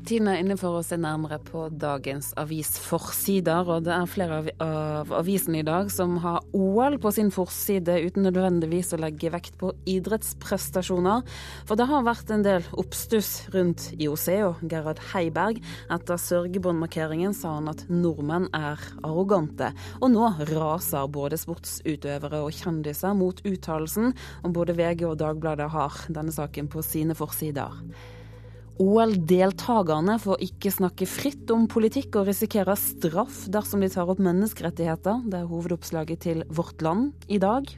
Tiden 0.00 0.30
er 0.30 0.38
inne 0.40 0.54
for 0.56 0.78
å 0.78 0.84
se 0.84 0.96
nærmere 0.96 1.36
på 1.44 1.66
dagens 1.76 2.30
avisforsider. 2.40 3.68
Og 3.68 3.84
det 3.84 3.92
er 3.92 4.08
flere 4.08 4.38
av 4.64 5.10
avisene 5.14 5.60
i 5.60 5.66
dag 5.66 5.90
som 5.92 6.16
har 6.22 6.40
OL 6.56 6.96
på 7.02 7.12
sin 7.14 7.28
forside, 7.34 7.98
uten 8.06 8.24
nødvendigvis 8.24 8.94
å 8.96 9.00
legge 9.02 9.30
vekt 9.32 9.58
på 9.60 9.74
idrettsprestasjoner. 9.90 11.26
For 11.68 11.78
det 11.78 11.88
har 11.90 12.06
vært 12.06 12.32
en 12.32 12.44
del 12.46 12.64
oppstuss 12.80 13.50
rundt 13.54 13.90
IOC 13.98 14.26
og 14.48 14.62
Gerhard 14.70 15.02
Heiberg. 15.12 15.60
Etter 15.92 16.22
sørgebåndmarkeringen 16.24 17.36
sa 17.36 17.58
han 17.58 17.68
at 17.72 17.84
nordmenn 17.92 18.48
er 18.56 18.80
arrogante. 19.04 19.72
Og 20.00 20.14
nå 20.14 20.30
raser 20.54 21.10
både 21.12 21.38
sportsutøvere 21.40 22.40
og 22.46 22.56
kjendiser 22.56 23.12
mot 23.18 23.44
uttalelsen, 23.44 24.14
og 24.44 24.56
både 24.56 24.78
VG 24.80 25.04
og 25.10 25.20
Dagbladet 25.20 25.68
har 25.76 26.00
denne 26.08 26.32
saken 26.34 26.72
på 26.72 26.82
sine 26.86 27.18
forsider. 27.18 27.84
OL-deltakerne 28.80 30.14
får 30.22 30.40
ikke 30.46 30.72
snakke 30.72 31.08
fritt 31.08 31.50
om 31.52 31.66
politikk 31.68 32.16
og 32.16 32.30
risikerer 32.30 32.78
straff 32.80 33.42
dersom 33.52 33.84
de 33.84 33.90
tar 33.92 34.08
opp 34.08 34.22
menneskerettigheter. 34.24 35.20
Det 35.28 35.42
er 35.42 35.50
hovedoppslaget 35.50 36.24
til 36.24 36.42
Vårt 36.48 36.80
Land 36.80 37.28
i 37.28 37.36
dag. 37.42 37.68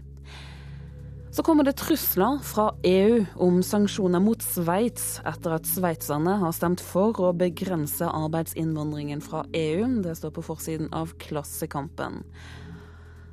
Så 1.33 1.43
kommer 1.43 1.65
det 1.65 1.79
trusler 1.81 2.39
fra 2.45 2.69
EU 2.85 3.23
om 3.41 3.63
sanksjoner 3.65 4.21
mot 4.21 4.45
Sveits 4.45 5.17
etter 5.27 5.57
at 5.57 5.67
sveitserne 5.67 6.37
har 6.43 6.55
stemt 6.55 6.83
for 6.85 7.17
å 7.25 7.33
begrense 7.35 8.05
arbeidsinnvandringen 8.05 9.25
fra 9.25 9.43
EU. 9.57 9.87
Det 10.05 10.13
står 10.21 10.37
på 10.37 10.45
forsiden 10.53 10.93
av 10.95 11.17
Klassekampen. 11.25 12.21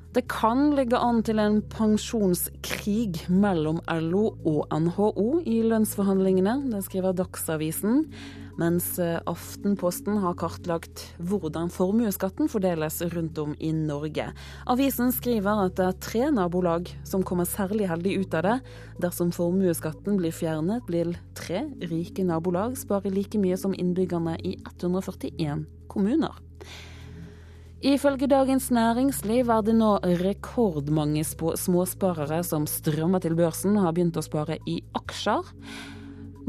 Det 0.10 0.24
kan 0.25 0.72
ligge 0.74 0.98
an 0.98 1.20
til 1.22 1.38
en 1.38 1.60
pensjonskrig 1.70 3.28
mellom 3.30 3.78
LO 4.01 4.24
og 4.50 4.72
NHO 4.74 5.28
i 5.46 5.60
lønnsforhandlingene, 5.70 6.56
det 6.72 6.82
skriver 6.88 7.13
Dagsavisen. 7.13 8.08
Mens 8.58 8.88
eh, 8.98 9.20
Aftenposten 9.30 10.18
har 10.24 10.34
kartlagt 10.42 11.06
hvordan 11.22 11.70
formuesskatten 11.70 12.50
fordeles 12.50 12.98
rundt 13.13 13.38
om 13.38 13.54
i 13.62 13.70
Norge. 13.70 14.32
Avisen 14.66 15.13
skriver 15.13 15.63
at 15.68 15.78
det 15.78 15.86
er 15.86 16.01
tre 16.01 16.25
nabolag 16.34 16.89
som 17.06 17.22
kommer 17.22 17.46
særlig 17.46 17.92
heldig 17.94 18.18
ut 18.25 18.42
av 18.42 18.48
det. 18.50 18.58
Dersom 19.06 19.30
formuesskatten 19.36 20.18
blir 20.18 20.34
fjernet, 20.34 20.89
vil 20.89 21.13
tre 21.38 21.68
rike 21.86 22.25
nabolag 22.25 22.82
spare 22.82 23.13
like 23.13 23.38
mye 23.38 23.62
som 23.62 23.78
innbyggerne 23.78 24.39
i 24.42 24.58
141 24.74 25.68
kommuner. 25.88 26.49
Ifølge 27.80 28.28
Dagens 28.28 28.66
Næringsliv 28.76 29.48
er 29.48 29.62
det 29.64 29.72
nå 29.80 29.94
rekordmange 30.20 31.22
småsparere 31.24 32.42
som 32.44 32.66
strømmer 32.68 33.24
til 33.24 33.38
børsen 33.40 33.78
og 33.78 33.86
har 33.86 33.96
begynt 33.96 34.20
å 34.20 34.24
spare 34.26 34.58
i 34.68 34.82
aksjer. 35.00 35.48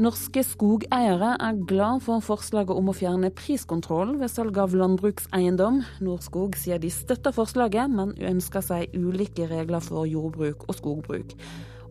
Norske 0.03 0.43
skogeiere 0.43 1.37
er 1.39 1.63
glad 1.69 2.03
for 2.03 2.19
forslaget 2.19 2.75
om 2.75 2.91
å 2.91 2.97
fjerne 2.97 3.31
priskontrollen 3.31 4.19
ved 4.19 4.33
salg 4.33 4.59
av 4.59 4.75
landbrukseiendom. 4.75 5.79
Norskog 6.03 6.59
sier 6.59 6.83
de 6.83 6.91
støtter 6.91 7.31
forslaget, 7.31 7.87
men 7.87 8.11
ønsker 8.19 8.67
seg 8.67 8.91
ulike 8.91 9.47
regler 9.47 9.79
for 9.79 10.03
jordbruk 10.09 10.67
og 10.67 10.81
skogbruk. 10.81 11.37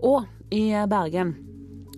Og 0.04 0.28
i 0.52 0.68
Bergen 0.90 1.32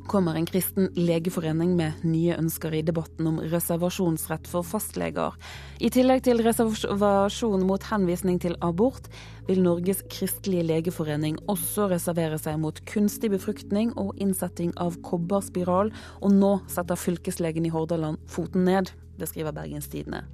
kommer 0.09 0.37
en 0.37 0.47
kristen 0.49 0.89
legeforening 0.97 1.77
med 1.79 2.03
nye 2.07 2.37
ønsker 2.39 2.75
i 2.75 2.83
debatten 2.87 3.29
om 3.31 3.39
reservasjonsrett 3.53 4.49
for 4.51 4.67
fastleger. 4.67 5.37
I 5.81 5.91
tillegg 5.93 6.25
til 6.27 6.43
reservasjon 6.45 7.67
mot 7.69 7.87
henvisning 7.91 8.41
til 8.43 8.57
abort, 8.65 9.09
vil 9.49 9.63
Norges 9.65 10.05
kristelige 10.13 10.67
legeforening 10.69 11.39
også 11.53 11.89
reservere 11.93 12.39
seg 12.41 12.61
mot 12.63 12.79
kunstig 12.89 13.33
befruktning 13.35 13.95
og 14.01 14.15
innsetting 14.23 14.75
av 14.83 14.99
kobberspiral, 15.07 15.95
og 16.21 16.37
nå 16.37 16.55
setter 16.73 16.99
fylkeslegen 16.99 17.67
i 17.67 17.75
Hordaland 17.75 18.23
foten 18.31 18.67
ned. 18.69 18.95
Det 19.19 19.31
skriver 19.31 19.55
Bergens 19.55 19.91
Tidende. 19.93 20.25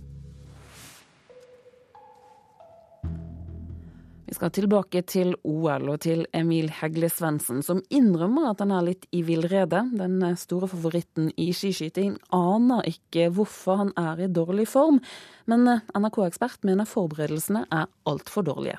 Vi 4.28 4.34
skal 4.36 4.50
tilbake 4.52 5.00
til 5.08 5.30
OL 5.48 5.86
og 5.88 6.02
til 6.04 6.26
Emil 6.36 6.66
Hegle 6.82 7.08
Svendsen, 7.08 7.62
som 7.64 7.80
innrømmer 7.88 8.50
at 8.50 8.60
han 8.60 8.74
er 8.76 8.84
litt 8.90 9.06
i 9.16 9.22
villrede. 9.24 9.80
Den 9.96 10.20
store 10.36 10.68
favoritten 10.68 11.30
i 11.40 11.48
skiskyting 11.56 12.18
aner 12.36 12.84
ikke 12.90 13.30
hvorfor 13.32 13.80
han 13.80 13.94
er 13.96 14.20
i 14.26 14.28
dårlig 14.28 14.68
form, 14.68 15.00
men 15.48 15.64
NRK-ekspert 15.96 16.68
mener 16.68 16.88
forberedelsene 16.88 17.64
er 17.72 17.88
altfor 18.04 18.44
dårlige. 18.50 18.76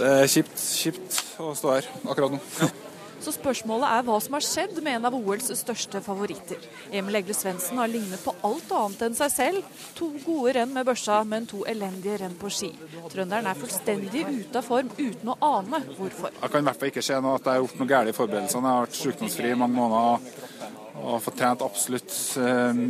Det 0.00 0.10
er 0.10 0.26
kjipt, 0.26 0.58
kjipt 0.58 1.20
å 1.38 1.54
stå 1.54 1.76
her 1.76 1.92
akkurat 2.02 2.34
nå. 2.34 2.42
Ja. 2.58 2.72
Så 3.22 3.30
spørsmålet 3.36 3.86
er 3.86 4.06
hva 4.06 4.16
som 4.22 4.34
har 4.34 4.42
skjedd 4.42 4.78
med 4.82 4.96
en 4.96 5.04
av 5.06 5.14
OLs 5.14 5.52
største 5.60 6.00
favoritter. 6.02 6.58
Emil 6.90 7.20
Egle 7.20 7.36
Svendsen 7.38 7.78
har 7.78 7.90
lignet 7.90 8.22
på 8.24 8.34
alt 8.42 8.72
annet 8.74 9.04
enn 9.06 9.14
seg 9.14 9.30
selv. 9.30 9.68
To 9.98 10.08
gode 10.24 10.56
renn 10.56 10.72
med 10.74 10.88
børsa, 10.88 11.20
men 11.28 11.46
to 11.46 11.62
elendige 11.70 12.18
renn 12.24 12.34
på 12.40 12.50
ski. 12.50 12.72
Trønderen 13.12 13.46
er 13.46 13.60
fullstendig 13.60 14.24
ute 14.26 14.58
av 14.58 14.66
form 14.66 14.90
uten 14.98 15.30
å 15.30 15.36
ane 15.52 15.84
hvorfor. 15.94 16.34
Jeg 16.34 16.50
kan 16.50 16.64
i 16.64 16.68
hvert 16.68 16.80
fall 16.80 16.90
ikke 16.90 17.04
se 17.06 17.20
noe 17.22 17.36
at 17.38 17.46
jeg 17.46 17.54
har 17.54 17.62
gjort 17.62 17.78
noe 17.78 17.92
galt 17.92 18.10
i 18.10 18.16
forberedelsene. 18.16 18.72
Jeg 18.72 18.80
har 18.80 18.86
vært 18.88 18.98
sykdomsfri 18.98 19.52
i 19.52 19.60
mange 19.60 19.78
måneder 19.78 20.40
og 21.02 21.22
fått 21.22 21.38
trent 21.38 21.62
absolutt, 21.64 22.16
um, 22.42 22.80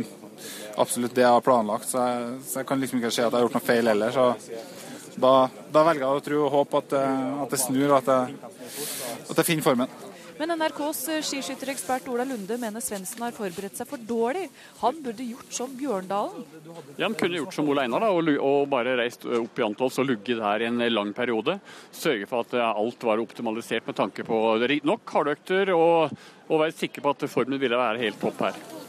absolutt 0.81 1.13
det 1.13 1.25
jeg 1.27 1.35
har 1.35 1.45
planlagt. 1.45 1.91
Så 1.91 2.07
jeg, 2.07 2.39
så 2.47 2.63
jeg, 2.63 2.69
kan 2.71 2.81
liksom 2.81 3.03
ikke 3.03 3.13
se 3.13 3.27
at 3.27 3.29
jeg 3.29 3.37
har 3.37 3.45
gjort 3.45 3.59
noe 3.59 3.67
feil 3.67 3.91
heller. 3.93 4.17
Så 4.17 5.13
da, 5.13 5.35
da 5.69 5.85
velger 5.85 6.07
jeg 6.07 6.23
å 6.23 6.25
tro 6.25 6.41
og 6.47 6.57
håpe 6.57 6.81
at, 6.81 6.97
at 7.45 7.53
det 7.53 7.61
snur, 7.61 7.85
og 7.91 7.99
at 8.01 8.11
jeg, 8.15 8.49
at 9.29 9.37
jeg 9.37 9.49
finner 9.51 9.69
formen. 9.69 9.95
Men 10.39 10.53
NRKs 10.57 11.01
skiskytterekspert 11.27 12.07
Ola 12.11 12.25
Lunde 12.27 12.57
mener 12.61 12.83
Svendsen 12.83 13.21
har 13.25 13.35
forberedt 13.35 13.77
seg 13.77 13.89
for 13.89 14.01
dårlig. 14.01 14.47
Han 14.81 15.01
burde 15.05 15.27
gjort 15.27 15.53
som 15.53 15.73
Bjørndalen. 15.77 16.45
Ja, 16.97 17.05
Han 17.05 17.17
kunne 17.19 17.41
gjort 17.41 17.55
som 17.55 17.69
Ole 17.69 17.85
Einar 17.85 18.05
da, 18.05 18.11
og, 18.13 18.67
bare 18.71 18.97
reist 18.99 19.25
opp 19.25 19.59
i 19.59 19.65
Antolls 19.65 19.99
og 20.01 20.09
lugget 20.09 20.41
der 20.41 20.65
i 20.65 20.69
en 20.69 20.81
lang 20.93 21.13
periode. 21.13 21.59
Sørge 21.93 22.29
for 22.29 22.45
at 22.45 22.55
alt 22.63 23.05
var 23.05 23.21
optimalisert 23.23 23.87
med 23.87 23.99
tanke 23.99 24.25
på 24.27 24.39
nok 24.83 25.17
hardøkter, 25.17 25.73
og, 25.75 26.15
og 26.49 26.65
være 26.65 26.77
sikker 26.77 27.05
på 27.05 27.13
at 27.13 27.29
formen 27.29 27.61
ville 27.61 27.77
være 27.77 28.01
helt 28.03 28.21
topp 28.21 28.47
her. 28.47 28.82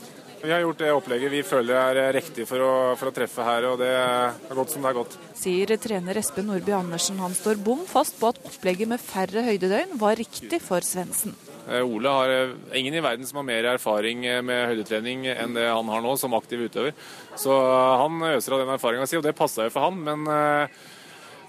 Vi 0.44 0.52
har 0.52 0.60
gjort 0.60 0.78
det 0.82 0.90
opplegget 0.92 1.32
vi 1.32 1.38
føler 1.40 1.96
er 1.96 2.12
riktig 2.12 2.44
for 2.44 2.60
å, 2.60 2.72
for 3.00 3.08
å 3.08 3.12
treffe 3.16 3.44
her, 3.46 3.64
og 3.64 3.78
det 3.80 3.88
er 3.96 4.52
godt 4.52 4.74
som 4.74 4.84
det 4.84 4.90
er 4.90 4.96
godt. 4.98 5.16
Sier 5.40 5.72
trener 5.80 6.20
Espen 6.20 6.50
Nordby 6.50 6.74
Andersen. 6.76 7.16
Han 7.24 7.32
står 7.32 7.62
bom 7.64 7.80
fast 7.88 8.18
på 8.20 8.28
at 8.28 8.42
opplegget 8.44 8.90
med 8.90 9.00
færre 9.00 9.40
høydedøgn 9.46 9.96
var 10.02 10.20
riktig 10.20 10.60
for 10.60 10.84
Svendsen. 10.84 11.32
Eh, 11.64 11.80
Ole 11.80 12.12
har 12.12 12.34
eh, 12.34 12.52
ingen 12.76 12.92
i 12.92 13.00
verden 13.00 13.24
som 13.24 13.40
har 13.40 13.48
mer 13.48 13.70
erfaring 13.72 14.26
eh, 14.28 14.42
med 14.44 14.66
høydetrening 14.68 15.24
enn 15.32 15.56
det 15.56 15.64
han 15.64 15.88
har 15.88 16.04
nå 16.04 16.12
som 16.20 16.36
aktiv 16.36 16.66
utøver. 16.66 16.92
Så 17.40 17.56
han 18.04 18.20
øser 18.34 18.58
av 18.58 18.66
den 18.66 18.76
erfaringa 18.76 19.08
si, 19.08 19.16
og 19.16 19.24
det 19.24 19.32
passa 19.38 19.64
jo 19.64 19.72
for 19.72 19.88
han. 19.88 20.02
Men 20.04 20.28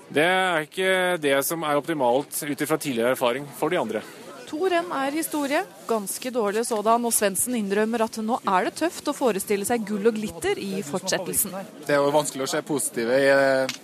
det 0.07 0.23
er 0.23 0.69
ikke 0.69 0.93
det 1.19 1.41
som 1.43 1.67
er 1.67 1.83
optimalt 1.83 2.31
ut 2.31 2.63
ifra 2.63 2.79
tidligere 2.79 3.17
erfaring 3.17 3.51
for 3.59 3.75
de 3.75 3.83
andre. 3.83 4.07
To 4.45 4.69
renn 4.69 4.91
er 4.93 5.15
historie, 5.17 5.63
ganske 5.89 6.31
dårlig 6.33 6.65
sådan, 6.67 7.05
og 7.07 7.13
Svendsen 7.13 7.55
innrømmer 7.57 8.05
at 8.05 8.19
nå 8.21 8.37
er 8.45 8.67
det 8.67 8.75
tøft 8.81 9.09
å 9.09 9.15
forestille 9.17 9.65
seg 9.67 9.85
gull 9.87 10.05
og 10.11 10.17
glitter 10.17 10.59
i 10.61 10.83
fortsettelsen. 10.85 11.55
Det 11.85 11.95
er 11.95 12.01
jo 12.03 12.13
vanskelig 12.13 12.45
å 12.45 12.51
se 12.53 12.61
positive 12.65 13.17
i 13.21 13.29
eh, 13.33 13.75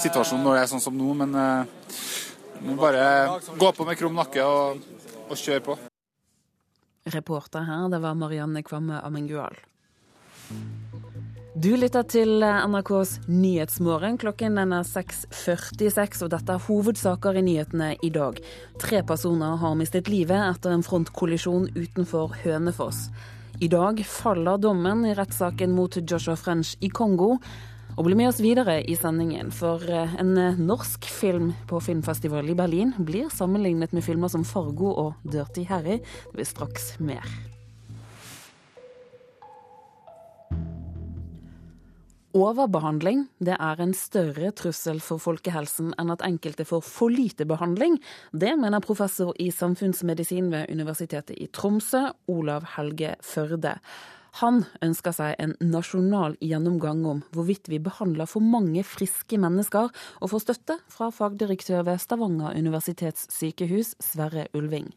situasjonen 0.00 0.44
når 0.44 0.58
det 0.58 0.64
er 0.64 0.72
sånn 0.74 0.84
som 0.84 0.96
nå, 0.96 1.14
men 1.22 1.36
må 2.60 2.76
bare 2.76 3.40
gå 3.58 3.72
på 3.72 3.86
med 3.88 3.98
krum 3.98 4.18
nakke 4.18 4.44
og, 4.44 4.84
og 5.28 5.38
kjøre 5.38 5.64
på. 5.64 5.78
Reporter 7.10 7.64
her, 7.64 7.88
det 7.88 8.02
var 8.02 8.18
Marianne 8.18 8.62
Kvamme 8.66 9.00
Amengual. 9.00 9.56
Du 11.60 11.74
lytter 11.76 12.06
til 12.08 12.38
NRKs 12.40 13.26
Nyhetsmorgen. 13.28 14.14
Klokken 14.16 14.54
den 14.56 14.70
er 14.72 14.86
6.46, 14.86 16.22
og 16.24 16.30
dette 16.32 16.54
er 16.54 16.62
hovedsaker 16.64 17.36
i 17.36 17.42
nyhetene 17.44 17.88
i 18.00 18.08
dag. 18.14 18.38
Tre 18.80 19.02
personer 19.04 19.58
har 19.60 19.74
mistet 19.76 20.08
livet 20.08 20.40
etter 20.40 20.72
en 20.72 20.86
frontkollisjon 20.86 21.68
utenfor 21.74 22.32
Hønefoss. 22.46 23.10
I 23.60 23.68
dag 23.68 24.00
faller 24.08 24.62
dommen 24.62 25.04
i 25.04 25.12
rettssaken 25.18 25.76
mot 25.76 26.00
Joshua 26.00 26.38
French 26.40 26.78
i 26.80 26.88
Kongo. 26.88 27.34
Og 27.98 28.08
bli 28.08 28.16
med 28.16 28.30
oss 28.30 28.40
videre 28.40 28.78
i 28.80 28.96
sendingen, 28.96 29.52
for 29.52 29.84
en 29.92 30.32
norsk 30.64 31.12
film 31.12 31.52
på 31.68 31.84
filmfestival 31.84 32.48
i 32.48 32.56
Berlin 32.56 32.96
blir 32.96 33.28
sammenlignet 33.36 33.92
med 33.92 34.06
filmer 34.08 34.32
som 34.32 34.48
Fargo 34.48 34.94
og 34.94 35.28
Dirty 35.28 35.68
Harry. 35.68 36.00
Det 36.00 36.38
blir 36.40 36.54
straks 36.56 36.94
mer. 37.04 37.49
Overbehandling 42.30 43.24
det 43.42 43.56
er 43.58 43.80
en 43.82 43.90
større 43.96 44.52
trussel 44.54 45.00
for 45.02 45.18
folkehelsen 45.18 45.88
enn 45.98 46.12
at 46.14 46.22
enkelte 46.22 46.62
får 46.68 46.84
for 46.86 47.10
lite 47.10 47.42
behandling. 47.42 47.96
Det 48.30 48.52
mener 48.54 48.84
professor 48.84 49.34
i 49.42 49.48
samfunnsmedisin 49.50 50.52
ved 50.52 50.70
Universitetet 50.70 51.34
i 51.34 51.48
Tromsø, 51.50 52.04
Olav 52.30 52.68
Helge 52.76 53.16
Førde. 53.26 53.74
Han 54.38 54.62
ønsker 54.78 55.16
seg 55.16 55.42
en 55.42 55.56
nasjonal 55.58 56.38
gjennomgang 56.38 57.02
om 57.02 57.24
hvorvidt 57.34 57.66
vi 57.72 57.82
behandler 57.82 58.30
for 58.30 58.46
mange 58.46 58.86
friske 58.86 59.34
mennesker, 59.34 59.90
og 60.22 60.30
får 60.30 60.46
støtte 60.46 60.78
fra 60.86 61.10
fagdirektør 61.10 61.82
ved 61.90 61.98
Stavanger 61.98 62.54
universitetssykehus, 62.54 63.96
Sverre 63.98 64.46
Ulving. 64.54 64.92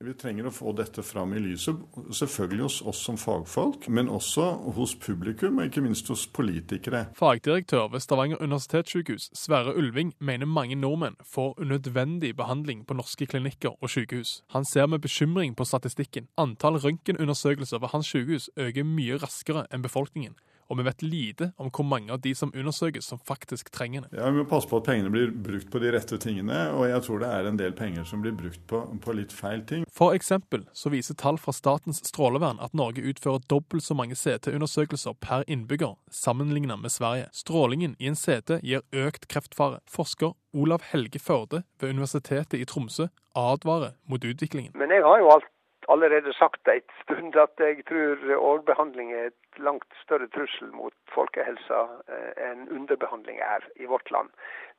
Vi 0.00 0.14
trenger 0.16 0.46
å 0.48 0.50
få 0.54 0.70
dette 0.72 1.02
fram 1.04 1.34
i 1.36 1.40
lyset, 1.44 1.76
selvfølgelig 2.16 2.62
hos 2.64 2.78
oss 2.88 3.02
som 3.04 3.18
fagfolk, 3.20 3.84
men 3.92 4.08
også 4.08 4.46
hos 4.78 4.94
publikum, 4.96 5.58
og 5.60 5.68
ikke 5.68 5.82
minst 5.84 6.08
hos 6.08 6.22
politikere. 6.24 7.02
Fagdirektør 7.18 7.90
ved 7.92 8.00
Stavanger 8.00 8.40
universitetssykehus, 8.40 9.28
Sverre 9.36 9.74
Ulving, 9.76 10.14
mener 10.18 10.48
mange 10.48 10.78
nordmenn 10.80 11.20
får 11.34 11.60
unødvendig 11.60 12.32
behandling 12.36 12.86
på 12.88 12.96
norske 12.96 13.28
klinikker 13.28 13.76
og 13.76 13.92
sykehus. 13.92 14.38
Han 14.56 14.64
ser 14.64 14.88
med 14.88 15.04
bekymring 15.04 15.52
på 15.52 15.68
statistikken. 15.68 16.32
Antall 16.40 16.80
røntgenundersøkelser 16.80 17.84
ved 17.84 17.92
hans 17.92 18.08
sykehus 18.08 18.48
øker 18.56 18.88
mye 18.88 19.20
raskere 19.20 19.68
enn 19.68 19.84
befolkningen 19.84 20.32
og 20.70 20.78
vi 20.78 20.86
vet 20.86 21.02
lite 21.02 21.50
om 21.58 21.70
hvor 21.74 21.86
mange 21.86 22.12
av 22.14 22.20
de 22.22 22.32
som 22.38 22.52
undersøkes 22.54 23.10
som 23.10 23.18
faktisk 23.26 23.72
trenger 23.74 24.06
det. 24.06 24.18
Ja, 24.18 24.30
Vi 24.30 24.38
må 24.38 24.46
passe 24.48 24.70
på 24.70 24.78
at 24.78 24.86
pengene 24.86 25.10
blir 25.10 25.32
brukt 25.34 25.70
på 25.70 25.82
de 25.82 25.90
rette 25.92 26.18
tingene, 26.22 26.70
og 26.70 26.86
jeg 26.88 27.02
tror 27.06 27.22
det 27.22 27.30
er 27.34 27.48
en 27.50 27.58
del 27.58 27.74
penger 27.76 28.06
som 28.06 28.22
blir 28.22 28.36
brukt 28.38 28.62
på, 28.70 28.82
på 29.02 29.16
litt 29.18 29.34
feil 29.34 29.64
ting. 29.66 29.84
For 29.90 30.14
eksempel 30.14 30.66
så 30.72 30.92
viser 30.94 31.18
tall 31.18 31.40
fra 31.42 31.54
Statens 31.56 32.02
strålevern 32.06 32.62
at 32.62 32.76
Norge 32.76 33.02
utfører 33.02 33.42
dobbelt 33.50 33.84
så 33.84 33.96
mange 33.98 34.14
CT-undersøkelser 34.14 35.18
per 35.20 35.44
innbygger 35.50 35.96
sammenlignet 36.10 36.78
med 36.80 36.94
Sverige. 36.94 37.30
Strålingen 37.34 37.96
i 37.98 38.10
en 38.10 38.18
CT 38.18 38.60
gir 38.62 38.86
økt 38.94 39.26
kreftfare. 39.28 39.82
Forsker 39.90 40.36
Olav 40.54 40.86
Helge 40.92 41.18
Førde 41.18 41.64
ved 41.80 41.90
Universitetet 41.90 42.58
i 42.60 42.66
Tromsø 42.66 43.10
advarer 43.34 43.96
mot 44.06 44.24
utviklingen. 44.24 44.72
Men 44.78 44.90
jeg 44.90 45.02
har 45.06 45.18
jo 45.22 45.30
alt 45.34 45.50
allerede 45.92 46.32
sagt 46.38 46.68
en 46.68 46.84
stund 47.02 47.36
at 47.36 47.62
jeg 47.62 47.84
tror 47.88 48.20
overbehandling 48.36 49.12
er 49.12 49.30
et 49.30 49.58
langt 49.58 49.98
større 50.04 50.28
trussel 50.34 50.70
mot 50.74 50.94
folkehelsa 51.14 51.80
eh, 52.14 52.30
enn 52.50 52.68
underbehandling 52.68 53.40
er 53.44 53.66
i 53.76 53.88
vårt 53.90 54.10
land. 54.14 54.30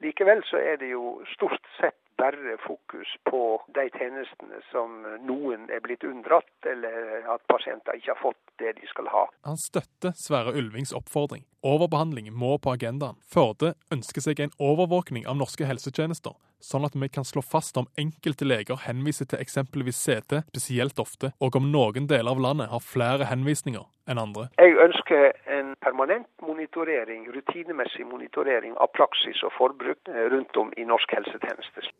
Likevel 0.01 0.43
så 0.49 0.61
er 0.71 0.79
det 0.81 0.93
jo 0.93 1.19
stort 1.35 1.67
sett 1.79 1.99
bare 2.21 2.57
fokus 2.67 3.09
på 3.29 3.41
de 3.77 3.87
tjenestene 3.97 4.59
som 4.69 5.01
noen 5.25 5.69
er 5.73 5.81
blitt 5.81 6.03
unndratt, 6.05 6.51
eller 6.69 7.25
at 7.33 7.41
pasienter 7.49 7.97
ikke 7.97 8.13
har 8.13 8.21
fått 8.21 8.41
det 8.61 8.75
de 8.77 8.89
skal 8.91 9.09
ha. 9.09 9.23
Han 9.47 9.57
støtter 9.57 10.13
Sverre 10.19 10.53
Ulvings 10.57 10.93
oppfordring. 10.97 11.47
Overbehandling 11.65 12.29
må 12.43 12.57
på 12.61 12.75
agendaen. 12.75 13.17
Førde 13.33 13.73
ønsker 13.93 14.25
seg 14.27 14.43
en 14.43 14.53
overvåkning 14.61 15.25
av 15.25 15.39
norske 15.41 15.65
helsetjenester, 15.65 16.37
sånn 16.65 16.85
at 16.87 16.95
vi 16.95 17.09
kan 17.09 17.25
slå 17.27 17.43
fast 17.45 17.77
om 17.79 17.89
enkelte 17.99 18.47
leger 18.47 18.79
henviser 18.85 19.29
til 19.29 19.41
eksempelvis 19.43 19.99
CT 20.01 20.43
spesielt 20.51 21.01
ofte, 21.01 21.33
og 21.41 21.57
om 21.59 21.71
noen 21.73 22.07
deler 22.09 22.31
av 22.31 22.43
landet 22.45 22.71
har 22.71 22.85
flere 22.85 23.27
henvisninger 23.31 23.85
enn 24.09 24.21
andre. 24.21 24.47
Jeg 24.61 24.77
ønsker 24.85 25.31
en 25.57 25.75
permanent 25.83 26.29
monitorering, 26.45 27.27
rutinemessig 27.35 28.07
monitorering 28.07 28.77
av 28.77 28.93
praksis 28.97 29.43
og 29.47 29.53
forbruk 29.57 30.11
eh, 30.11 30.25
rundt 30.33 30.57
om 30.57 30.73
i 30.77 30.87
norsk 30.87 31.17
helsetjeneste. 31.17 31.91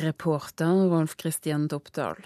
Reporter 0.00 0.86
Rolf 0.92 1.16
Christian 1.18 1.66
Doppdal. 1.68 2.22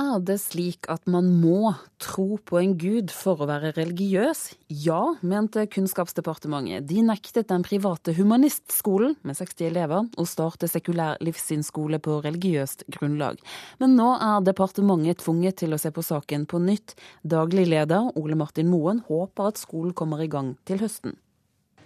Er 0.00 0.20
det 0.24 0.38
slik 0.40 0.86
at 0.88 1.04
man 1.10 1.26
må 1.42 1.74
tro 2.00 2.38
på 2.48 2.56
en 2.56 2.72
gud 2.80 3.10
for 3.12 3.42
å 3.42 3.48
være 3.50 3.74
religiøs? 3.76 4.54
Ja, 4.72 5.00
mente 5.20 5.66
Kunnskapsdepartementet. 5.68 6.86
De 6.88 7.02
nektet 7.04 7.50
den 7.50 7.66
private 7.66 8.14
humanistskolen 8.16 9.18
med 9.28 9.36
60 9.36 9.66
elever 9.68 10.08
å 10.16 10.24
starte 10.24 10.70
sekulær 10.72 11.20
livssynsskole 11.20 12.00
på 12.00 12.16
religiøst 12.24 12.86
grunnlag. 12.96 13.42
Men 13.82 13.98
nå 13.98 14.14
er 14.16 14.46
departementet 14.46 15.20
tvunget 15.20 15.60
til 15.60 15.76
å 15.76 15.80
se 15.82 15.92
på 15.92 16.06
saken 16.06 16.48
på 16.48 16.62
nytt. 16.64 16.96
Daglig 17.20 17.68
leder 17.68 18.08
Ole 18.16 18.38
Martin 18.40 18.72
Moen 18.72 19.04
håper 19.10 19.52
at 19.52 19.60
skolen 19.60 19.92
kommer 19.92 20.24
i 20.24 20.32
gang 20.32 20.54
til 20.64 20.80
høsten. 20.80 21.18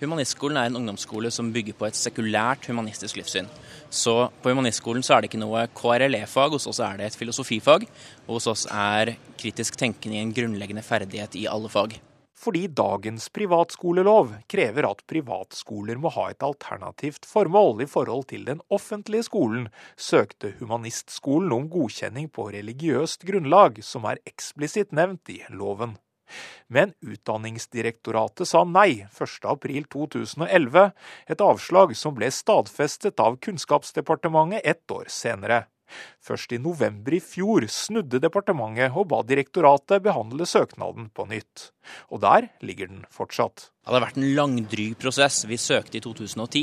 Humanistskolen 0.01 0.59
er 0.59 0.71
en 0.71 0.81
ungdomsskole 0.81 1.31
som 1.31 1.53
bygger 1.55 1.77
på 1.79 1.87
et 1.87 1.99
sekulært 1.99 2.67
humanistisk 2.67 3.21
livssyn. 3.21 3.47
Så 3.95 4.15
på 4.43 4.51
humanistskolen 4.51 5.05
så 5.07 5.15
er 5.15 5.23
det 5.23 5.31
ikke 5.31 5.43
noe 5.45 5.69
KRLE-fag, 5.71 6.57
hos 6.57 6.67
oss 6.67 6.81
er 6.83 6.99
det 6.99 7.13
et 7.13 7.19
filosofifag. 7.21 7.87
Og 8.27 8.41
hos 8.41 8.51
oss 8.51 8.65
er 8.67 9.15
kritisk 9.39 9.79
tenkende 9.79 10.19
en 10.19 10.35
grunnleggende 10.35 10.83
ferdighet 10.83 11.39
i 11.39 11.47
alle 11.51 11.71
fag. 11.71 11.95
Fordi 12.45 12.67
dagens 12.67 13.31
privatskolelov 13.33 14.35
krever 14.51 14.89
at 14.91 15.05
privatskoler 15.09 16.01
må 16.03 16.11
ha 16.13 16.27
et 16.33 16.43
alternativt 16.45 17.25
formål 17.31 17.85
i 17.87 17.89
forhold 17.89 18.27
til 18.35 18.45
den 18.51 18.61
offentlige 18.75 19.29
skolen, 19.31 19.69
søkte 19.97 20.57
Humanistskolen 20.59 21.55
om 21.55 21.71
godkjenning 21.73 22.29
på 22.35 22.51
religiøst 22.53 23.25
grunnlag, 23.31 23.79
som 23.87 24.11
er 24.11 24.21
eksplisitt 24.29 24.93
nevnt 24.93 25.31
i 25.33 25.41
loven. 25.55 25.95
Men 26.67 26.95
Utdanningsdirektoratet 27.05 28.49
sa 28.49 28.65
nei 28.65 29.05
1.4.2011, 29.13 30.91
et 31.27 31.45
avslag 31.45 31.95
som 31.97 32.17
ble 32.17 32.31
stadfestet 32.33 33.21
av 33.21 33.39
Kunnskapsdepartementet 33.45 34.65
ett 34.65 34.91
år 34.91 35.11
senere. 35.13 35.65
Først 36.25 36.55
i 36.57 36.61
november 36.63 37.15
i 37.17 37.21
fjor 37.21 37.67
snudde 37.69 38.21
departementet 38.23 38.95
og 38.97 39.11
ba 39.11 39.21
direktoratet 39.27 40.03
behandle 40.05 40.47
søknaden 40.49 41.11
på 41.15 41.27
nytt. 41.29 41.71
Og 42.09 42.23
der 42.25 42.49
ligger 42.65 42.89
den 42.89 43.05
fortsatt. 43.13 43.69
Det 43.85 43.91
hadde 43.91 44.01
vært 44.07 44.17
en 44.17 44.31
langdryg 44.33 44.95
prosess. 44.97 45.43
Vi 45.45 45.59
søkte 45.61 45.99
i 45.99 46.01
2010 46.01 46.63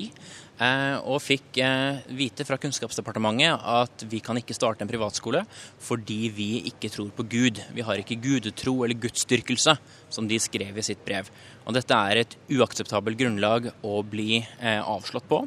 eh, 0.65 0.96
og 1.06 1.22
fikk 1.22 1.60
eh, 1.62 2.02
vite 2.17 2.48
fra 2.48 2.58
Kunnskapsdepartementet 2.58 3.62
at 3.62 4.06
vi 4.10 4.24
kan 4.26 4.39
ikke 4.41 4.58
starte 4.58 4.82
en 4.82 4.89
privatskole 4.89 5.44
fordi 5.86 6.20
vi 6.34 6.50
ikke 6.72 6.89
tror 6.89 7.13
på 7.13 7.28
Gud. 7.30 7.62
Vi 7.78 7.86
har 7.86 8.02
ikke 8.02 8.17
gudetro 8.24 8.80
eller 8.82 8.98
gudsdyrkelse, 8.98 9.78
som 10.10 10.26
de 10.30 10.41
skrev 10.41 10.82
i 10.82 10.88
sitt 10.89 11.06
brev. 11.06 11.30
Og 11.67 11.78
dette 11.78 11.94
er 12.10 12.24
et 12.24 12.38
uakseptabelt 12.50 13.22
grunnlag 13.22 13.70
å 13.86 14.02
bli 14.02 14.41
eh, 14.41 14.82
avslått 14.82 15.30
på. 15.30 15.46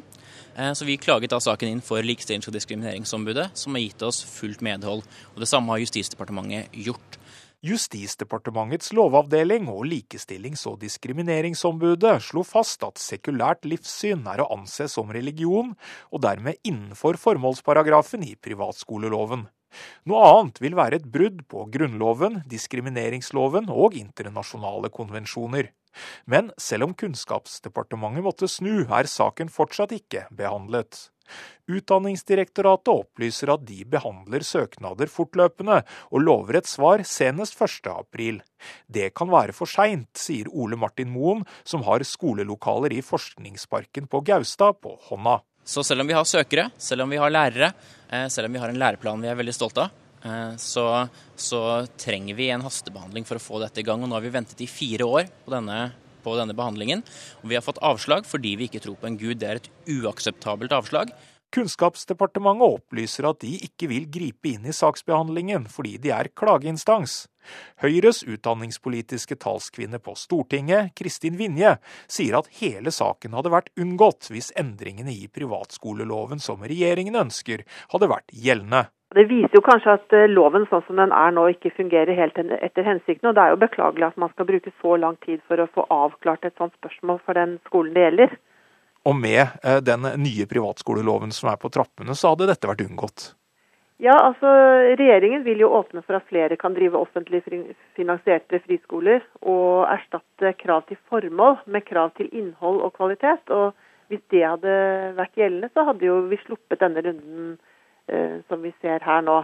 Så 0.55 0.85
vi 0.87 0.95
klaget 0.95 1.33
da 1.33 1.41
saken 1.43 1.67
inn 1.67 1.81
for 1.83 1.99
Likestillings- 1.99 2.47
og 2.47 2.55
diskrimineringsombudet, 2.55 3.49
som 3.59 3.75
har 3.75 3.83
gitt 3.83 4.03
oss 4.07 4.21
fullt 4.23 4.61
medhold. 4.63 5.03
Og 5.35 5.43
det 5.43 5.49
samme 5.51 5.73
har 5.73 5.81
Justisdepartementet 5.83 6.71
gjort. 6.85 7.17
Justisdepartementets 7.65 8.91
lovavdeling 8.93 9.65
og 9.73 9.87
Likestillings- 9.89 10.67
og 10.69 10.77
diskrimineringsombudet 10.83 12.19
slo 12.21 12.43
fast 12.45 12.83
at 12.85 13.01
sekulært 13.01 13.65
livssyn 13.65 14.21
er 14.29 14.43
å 14.43 14.49
anse 14.53 14.85
som 14.91 15.09
religion, 15.09 15.73
og 16.13 16.21
dermed 16.21 16.61
innenfor 16.63 17.17
formålsparagrafen 17.17 18.23
i 18.27 18.35
privatskoleloven. 18.37 19.47
Noe 20.05 20.27
annet 20.29 20.61
vil 20.61 20.77
være 20.77 21.01
et 21.01 21.07
brudd 21.09 21.41
på 21.51 21.65
Grunnloven, 21.73 22.43
diskrimineringsloven 22.47 23.71
og 23.73 23.97
internasjonale 23.97 24.93
konvensjoner. 24.93 25.71
Men 26.25 26.51
selv 26.61 26.89
om 26.89 26.95
Kunnskapsdepartementet 26.97 28.25
måtte 28.25 28.49
snu, 28.51 28.85
er 28.85 29.09
saken 29.09 29.51
fortsatt 29.53 29.95
ikke 29.95 30.27
behandlet. 30.35 31.09
Utdanningsdirektoratet 31.65 32.91
opplyser 32.91 33.49
at 33.55 33.63
de 33.65 33.79
behandler 33.89 34.45
søknader 34.45 35.09
fortløpende, 35.09 35.79
og 36.13 36.21
lover 36.21 36.59
et 36.59 36.69
svar 36.69 37.01
senest 37.07 37.57
1.4. 37.57 38.37
Det 38.85 39.09
kan 39.17 39.31
være 39.33 39.55
for 39.57 39.69
seint, 39.69 40.11
sier 40.19 40.51
Ole 40.53 40.77
Martin 40.77 41.09
Moen, 41.13 41.41
som 41.65 41.85
har 41.87 42.05
skolelokaler 42.05 42.93
i 42.93 43.01
Forskningsparken 43.05 44.09
på 44.11 44.21
Gaustad 44.29 44.77
på 44.85 44.93
hånda. 45.09 45.39
Så 45.65 45.81
selv 45.81 46.03
om 46.03 46.09
vi 46.09 46.13
har 46.13 46.27
søkere, 46.29 46.69
selv 46.77 47.07
om 47.07 47.09
vi 47.09 47.17
har 47.17 47.33
lærere, 47.33 47.73
eh, 48.09 48.27
selv 48.29 48.45
om 48.45 48.53
vi 48.53 48.59
har 48.61 48.69
en 48.69 48.77
læreplan 48.77 49.21
vi 49.21 49.27
er 49.27 49.39
veldig 49.39 49.53
stolte 49.57 49.87
av, 49.87 50.04
så, 50.61 50.85
så 51.37 51.59
trenger 52.01 52.37
vi 52.37 52.49
en 52.49 52.63
hastebehandling 52.65 53.27
for 53.27 53.37
å 53.37 53.43
få 53.43 53.59
dette 53.61 53.83
i 53.83 53.85
gang. 53.85 54.01
Og 54.01 54.09
nå 54.09 54.17
har 54.17 54.25
vi 54.25 54.33
ventet 54.33 54.63
i 54.65 54.69
fire 54.69 55.05
år 55.05 55.29
på 55.45 55.53
denne 55.53 55.77
på 56.25 56.33
denne 56.39 56.55
behandlingen. 56.57 57.03
Og 57.43 57.51
vi 57.51 57.57
har 57.57 57.65
fått 57.65 57.81
avslag 57.85 58.25
fordi 58.25 58.55
vi 58.57 58.69
ikke 58.69 58.81
tror 58.81 58.97
på 58.97 59.11
en 59.11 59.19
gud. 59.21 59.37
Det 59.41 59.49
er 59.49 59.61
et 59.61 59.71
uakseptabelt 59.99 60.73
avslag. 60.75 61.13
Kunnskapsdepartementet 61.55 62.67
opplyser 62.67 63.29
at 63.29 63.39
de 63.39 63.53
ikke 63.63 63.87
vil 63.87 64.09
gripe 64.11 64.49
inn 64.51 64.65
i 64.67 64.73
saksbehandlingen 64.75 65.69
fordi 65.71 65.93
de 66.03 66.11
er 66.11 66.27
klageinstans. 66.35 67.29
Høyres 67.83 68.23
utdanningspolitiske 68.27 69.37
talskvinne 69.39 70.01
på 70.03 70.17
Stortinget, 70.19 70.91
Kristin 70.99 71.37
Vinje, 71.39 71.77
sier 72.11 72.39
at 72.41 72.49
hele 72.59 72.91
saken 72.91 73.37
hadde 73.37 73.53
vært 73.53 73.71
unngått 73.79 74.27
hvis 74.33 74.51
endringene 74.59 75.13
i 75.13 75.29
privatskoleloven 75.31 76.43
som 76.43 76.65
regjeringen 76.65 77.15
ønsker, 77.23 77.63
hadde 77.93 78.11
vært 78.11 78.35
gjeldende. 78.35 78.87
Det 79.15 79.23
viser 79.29 79.55
jo 79.55 79.61
kanskje 79.63 79.93
at 79.95 80.13
eh, 80.17 80.25
loven 80.27 80.65
sånn 80.67 80.83
som 80.89 80.97
den 80.99 81.13
er 81.15 81.31
nå 81.31 81.45
ikke 81.53 81.71
fungerer 81.77 82.17
helt 82.17 82.35
etter 82.35 82.83
hensikten. 82.83 83.29
og 83.29 83.37
Det 83.37 83.43
er 83.45 83.53
jo 83.53 83.61
beklagelig 83.61 84.09
at 84.09 84.17
man 84.19 84.33
skal 84.33 84.49
bruke 84.49 84.73
så 84.81 84.97
lang 84.99 85.15
tid 85.23 85.39
for 85.47 85.61
å 85.61 85.69
få 85.71 85.85
avklart 85.93 86.43
et 86.43 86.57
sånt 86.59 86.75
spørsmål 86.81 87.21
for 87.23 87.39
den 87.39 87.55
skolen 87.69 87.95
det 87.95 88.03
gjelder. 88.09 88.35
Og 89.05 89.15
med 89.17 89.41
eh, 89.63 89.81
den 89.85 90.07
nye 90.21 90.47
privatskoleloven 90.49 91.33
som 91.35 91.51
er 91.51 91.59
på 91.61 91.71
trappene, 91.73 92.15
så 92.17 92.33
hadde 92.33 92.49
dette 92.49 92.69
vært 92.69 92.85
unngått? 92.87 93.33
Ja, 94.03 94.15
altså 94.17 94.49
Regjeringen 94.99 95.45
vil 95.45 95.61
jo 95.63 95.69
åpne 95.77 96.01
for 96.03 96.17
at 96.17 96.25
flere 96.27 96.57
kan 96.59 96.73
drive 96.75 96.99
offentlig 96.99 97.39
finansierte 97.95 98.59
friskoler, 98.65 99.21
og 99.39 99.85
erstatte 99.87 100.51
krav 100.59 100.83
til 100.89 100.99
formål 101.07 101.61
med 101.71 101.85
krav 101.87 102.11
til 102.17 102.27
innhold 102.35 102.81
og 102.83 102.97
kvalitet. 102.97 103.47
Og 103.55 103.71
Hvis 104.11 104.21
det 104.29 104.43
hadde 104.43 104.73
vært 105.17 105.39
gjeldende, 105.39 105.71
så 105.73 105.87
hadde 105.87 106.05
jo 106.05 106.19
vi 106.29 106.37
sluppet 106.43 106.83
denne 106.83 107.01
runden 107.05 107.55
Eh, 108.07 108.41
som 108.47 108.61
vi 108.61 108.73
ser 108.81 109.01
her 109.01 109.21
nå. 109.25 109.39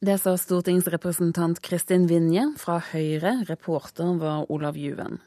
Det 0.00 0.16
sa 0.20 0.34
stortingsrepresentant 0.36 1.60
Kristin 1.64 2.06
Vinje 2.08 2.44
fra 2.60 2.78
Høyre. 2.90 3.38
Reporter 3.48 4.16
var 4.20 4.48
Olav 4.52 4.76
Juven. 4.76 5.20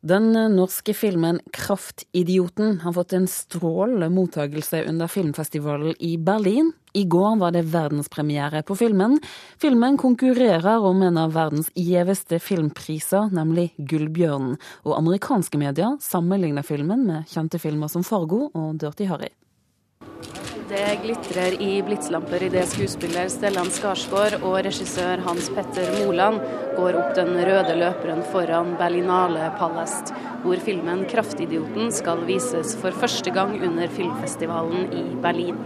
Den 0.00 0.32
norske 0.32 0.94
filmen 0.94 1.40
'Kraftidioten' 1.52 2.80
har 2.80 2.92
fått 2.92 3.12
en 3.12 3.26
strålende 3.28 4.08
mottagelse 4.08 4.84
under 4.88 5.08
filmfestivalen 5.08 5.94
i 5.98 6.16
Berlin. 6.16 6.72
I 6.92 7.04
går 7.04 7.36
var 7.38 7.52
det 7.52 7.62
verdenspremiere 7.68 8.62
på 8.62 8.76
filmen. 8.76 9.18
Filmen 9.60 9.98
konkurrerer 9.98 10.80
om 10.80 11.02
en 11.02 11.18
av 11.18 11.34
verdens 11.36 11.68
gjeveste 11.76 12.40
filmpriser, 12.40 13.28
nemlig 13.28 13.74
Gullbjørnen. 13.76 14.56
Og 14.88 14.96
amerikanske 14.96 15.60
medier 15.60 15.98
sammenligner 16.00 16.64
filmen 16.64 17.04
med 17.06 17.28
kjente 17.28 17.60
filmer 17.60 17.88
som 17.88 18.02
'Fargo' 18.02 18.48
og 18.54 18.78
'Dirty 18.80 19.04
Harry'. 19.04 20.49
Det 20.70 20.98
glitrer 21.02 21.56
i 21.62 21.80
blitslamper 21.82 22.44
idet 22.46 22.68
skuespiller 22.70 23.26
Stellan 23.32 23.72
Skarsgård 23.74 24.36
og 24.38 24.52
regissør 24.62 25.18
Hans 25.24 25.48
Petter 25.50 25.88
Moland 25.96 26.38
går 26.76 26.98
opp 27.00 27.08
den 27.16 27.32
røde 27.34 27.74
løperen 27.74 28.20
foran 28.30 28.76
Berlinale 28.78 29.48
Palace, 29.58 30.14
hvor 30.44 30.62
filmen 30.62 31.02
'Kraftidioten' 31.10 31.90
skal 31.96 32.22
vises 32.28 32.76
for 32.78 32.94
første 33.02 33.34
gang 33.34 33.56
under 33.58 33.90
filmfestivalen 33.96 34.86
i 34.94 35.02
Berlin. 35.26 35.58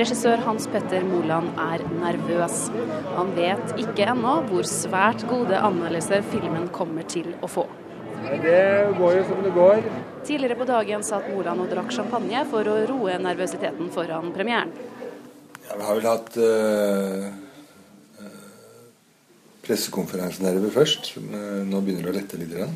Regissør 0.00 0.40
Hans 0.48 0.70
Petter 0.72 1.04
Moland 1.04 1.52
er 1.66 1.84
nervøs. 2.00 2.70
Han 3.18 3.36
vet 3.36 3.76
ikke 3.76 4.08
ennå 4.14 4.38
hvor 4.48 4.64
svært 4.64 5.28
gode 5.28 5.60
anmeldelser 5.60 6.24
filmen 6.32 6.72
kommer 6.72 7.04
til 7.04 7.34
å 7.44 7.52
få. 7.58 7.68
Det 8.20 8.94
går 8.98 9.16
jo 9.16 9.24
som 9.28 9.42
det 9.44 9.52
går. 9.56 9.82
Tidligere 10.26 10.56
på 10.60 10.66
dagen 10.68 11.04
satt 11.06 11.28
Moland 11.32 11.64
og 11.64 11.70
drakk 11.72 11.92
champagne 11.94 12.42
for 12.50 12.68
å 12.68 12.76
roe 12.90 13.16
nervøsiteten 13.22 13.88
foran 13.94 14.32
premieren. 14.36 14.72
Ja, 15.64 15.76
vi 15.78 15.86
har 15.86 16.00
vel 16.00 16.08
hatt 16.10 16.36
øh, 16.42 17.28
pressekonferansenerver 19.64 20.72
først. 20.74 21.14
Nå 21.20 21.82
begynner 21.84 22.08
det 22.08 22.12
å 22.12 22.18
lette 22.18 22.40
litt. 22.40 22.54
Grann. 22.56 22.74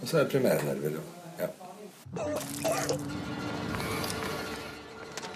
Og 0.00 0.08
så 0.08 0.18
er 0.18 0.26
det 0.26 0.32
premierenerver. 0.34 0.98
Ja. 1.38 1.50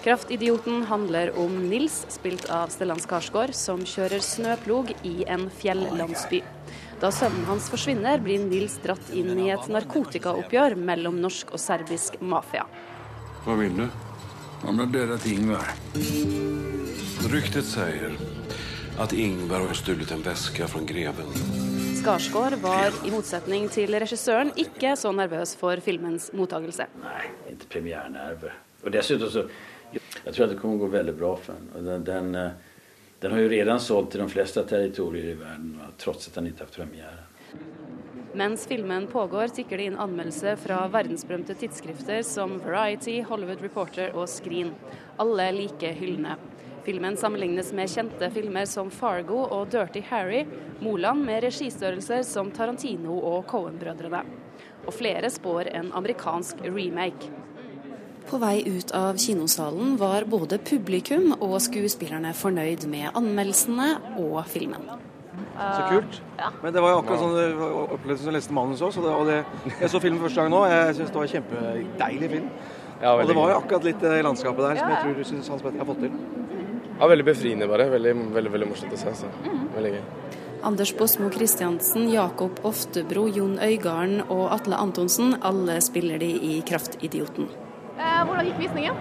Kraftidioten 0.03 0.83
handler 0.87 1.33
om 1.39 1.55
Nils, 1.69 2.05
spilt 2.13 2.45
av 2.53 2.71
Stellan 2.71 3.01
Skarsgård, 3.03 3.51
som 3.57 3.81
kjører 3.87 4.23
snøplog 4.23 4.93
i 5.07 5.25
en 5.27 5.47
fjellandsby. 5.61 6.43
Da 6.97 7.11
sønnen 7.13 7.45
hans 7.45 7.67
forsvinner, 7.69 8.17
blir 8.25 8.41
Nils 8.41 8.79
dratt 8.81 9.11
inn 9.13 9.35
i 9.37 9.51
et 9.53 9.67
narkotikaoppgjør 9.69 10.73
mellom 10.81 11.19
norsk 11.21 11.51
og 11.53 11.61
serbisk 11.61 12.17
mafia. 12.25 12.63
Hva 13.45 13.57
vil 13.59 13.75
du? 13.77 13.85
Han 14.63 14.81
har 14.81 14.89
drept 14.89 15.27
Ingvar. 15.29 15.69
Ryktet 17.29 17.67
sier 17.69 18.15
at 18.97 19.13
Ingvar 19.13 19.67
har 19.67 19.77
stjålet 19.77 20.09
en 20.15 20.23
veske 20.25 20.65
fra 20.71 20.81
greven. 20.89 21.29
Skarsgård 21.99 22.57
var, 22.63 22.89
i 23.05 23.13
motsetning 23.13 23.67
til 23.69 23.93
regissøren, 23.93 24.49
ikke 24.57 24.95
så 24.97 25.11
nervøs 25.13 25.53
for 25.59 25.77
filmens 25.85 26.31
mottagelse. 26.33 26.89
Nei, 27.03 27.27
ikke 27.53 27.69
premierenerve. 27.77 28.55
Og 28.81 28.93
dessuten 28.95 29.29
så 29.29 29.45
Jeg 29.93 30.33
tror 30.33 30.47
at 30.47 30.49
det 30.51 30.57
kommer 30.59 30.81
å 30.81 30.87
gå 30.87 30.87
veldig 30.97 31.13
bra 31.15 31.35
for 31.39 31.69
den. 31.77 32.01
den 32.03 32.33
eh, 32.35 32.66
den 33.19 33.31
har 33.31 33.39
jo 33.39 33.49
redan 33.49 33.79
solgt 33.81 34.11
til 34.13 34.21
de 34.21 34.29
fleste 34.29 34.61
territorier 34.69 35.31
i 35.31 35.37
verden, 35.39 35.77
tross 35.97 36.29
at 36.29 36.37
den 36.37 36.51
ikke 36.51 36.63
har 36.63 36.69
hatt 36.69 36.77
premiere. 36.77 37.23
Mens 38.37 38.67
filmen 38.69 39.07
pågår, 39.09 39.47
tikker 39.47 39.79
det 39.79 39.87
inn 39.89 39.97
anmeldelser 39.97 40.59
fra 40.61 40.83
verdensberømte 40.93 41.55
tidsskrifter 41.57 42.21
som 42.21 42.59
Variety, 42.61 43.23
Hollywood 43.25 43.63
Reporter 43.65 44.13
og 44.13 44.27
Screen. 44.29 44.75
Alle 45.17 45.47
like 45.55 45.89
hyllende. 45.97 46.35
Filmen 46.85 47.17
sammenlignes 47.17 47.73
med 47.73 47.89
kjente 47.89 48.29
filmer 48.31 48.69
som 48.69 48.91
Fargo 48.93 49.41
og 49.41 49.71
Dirty 49.73 50.03
Harry, 50.11 50.45
Moland 50.79 51.25
med 51.25 51.41
registørrelser 51.47 52.21
som 52.23 52.53
Tarantino 52.53 53.17
og 53.17 53.47
Cohen-brødrene. 53.49 54.21
Og 54.85 54.93
flere 54.95 55.33
spår 55.33 55.73
en 55.73 55.89
amerikansk 55.97 56.61
remake. 56.69 57.33
På 58.27 58.39
vei 58.41 58.57
ut 58.67 58.91
av 58.91 59.17
kinosalen 59.21 59.95
var 59.99 60.25
både 60.27 60.59
publikum 60.59 61.31
og 61.37 61.59
skuespillerne 61.63 62.33
fornøyd 62.35 62.83
med 62.91 63.15
anmeldelsene 63.15 63.93
og 64.19 64.41
filmen. 64.51 64.89
Så 65.57 65.85
kult. 65.89 66.17
Men 66.63 66.73
det 66.73 66.81
var 66.83 66.93
jo 66.93 66.97
akkurat 67.01 67.21
sånn 67.21 67.35
det 67.37 67.45
opplevdes 67.95 68.19
som 68.21 68.29
jeg 68.29 68.35
leste 68.37 68.57
manus 68.57 68.83
òg. 68.85 68.97
Og 69.13 69.29
det, 69.29 69.37
jeg 69.77 69.91
så 69.93 70.01
filmen 70.03 70.21
første 70.21 70.41
gang 70.41 70.51
nå. 70.53 70.63
Jeg 70.69 70.97
syns 70.97 71.13
det 71.13 71.19
var 71.19 71.27
en 71.27 71.33
kjempedeilig 71.35 72.31
film. 72.33 72.49
Ja, 72.97 73.13
og 73.13 73.29
det 73.29 73.37
var 73.37 73.51
jo 73.53 73.59
akkurat 73.61 73.85
litt 73.85 74.03
i 74.03 74.17
landskapet 74.25 74.63
der 74.65 74.81
som 74.81 74.91
jeg 74.91 75.03
tror 75.03 75.17
du 75.17 75.27
syns 75.29 75.51
Hans 75.53 75.63
Petter 75.65 75.83
har 75.83 75.89
fått 75.89 76.03
til. 76.03 76.17
Ja, 76.97 77.07
veldig 77.07 77.27
befriende, 77.27 77.69
bare. 77.69 77.85
Veldig, 77.93 78.13
veldig, 78.33 78.51
veldig 78.55 78.69
morsomt 78.71 78.97
å 78.97 78.99
se. 78.99 79.13
Så. 79.21 79.29
Mm. 79.45 79.67
Veldig 79.75 79.93
gøy. 79.93 80.01
Anders 80.67 80.91
Båsmo 80.97 81.29
Christiansen, 81.31 82.09
Jakob 82.09 82.57
Oftebro, 82.65 83.27
Jon 83.29 83.59
Øygarden 83.61 84.23
og 84.25 84.49
Atle 84.55 84.79
Antonsen, 84.81 85.35
alle 85.45 85.77
spiller 85.85 86.17
de 86.19 86.31
i 86.33 86.57
Kraftidioten. 86.65 87.51
Eh, 87.97 88.25
hvordan 88.25 88.45
gikk 88.45 88.59
visningen? 88.59 88.93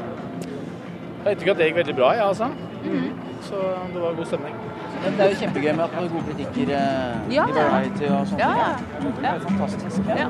Jeg 1.25 1.25
vet 1.25 1.43
ikke 1.43 1.53
at 1.53 1.59
det 1.61 1.71
gikk 1.71 1.79
veldig 1.83 1.97
bra, 1.97 2.13
ja, 2.17 2.29
altså. 2.29 2.51
Mm. 2.85 3.09
Så 3.47 3.63
det 3.95 4.03
var 4.03 4.15
god 4.19 4.29
stemning. 4.31 4.55
Men 5.03 5.17
det 5.17 5.25
er 5.25 5.33
jo 5.33 5.41
kjempegøy 5.41 5.73
med 5.73 5.85
at 5.85 5.97
man 5.97 6.03
har 6.03 6.13
gode 6.15 6.25
kritikker 6.29 6.71
eh, 6.77 7.35
ja. 7.35 7.45
i 7.51 7.57
Variety 7.57 8.07
og 8.11 8.31
sånt. 8.31 8.41
Ja, 8.41 8.53
ja. 8.61 8.71
Det 9.05 9.29
er 9.33 9.43
fantastisk. 9.45 10.09
Ja. 10.09 10.29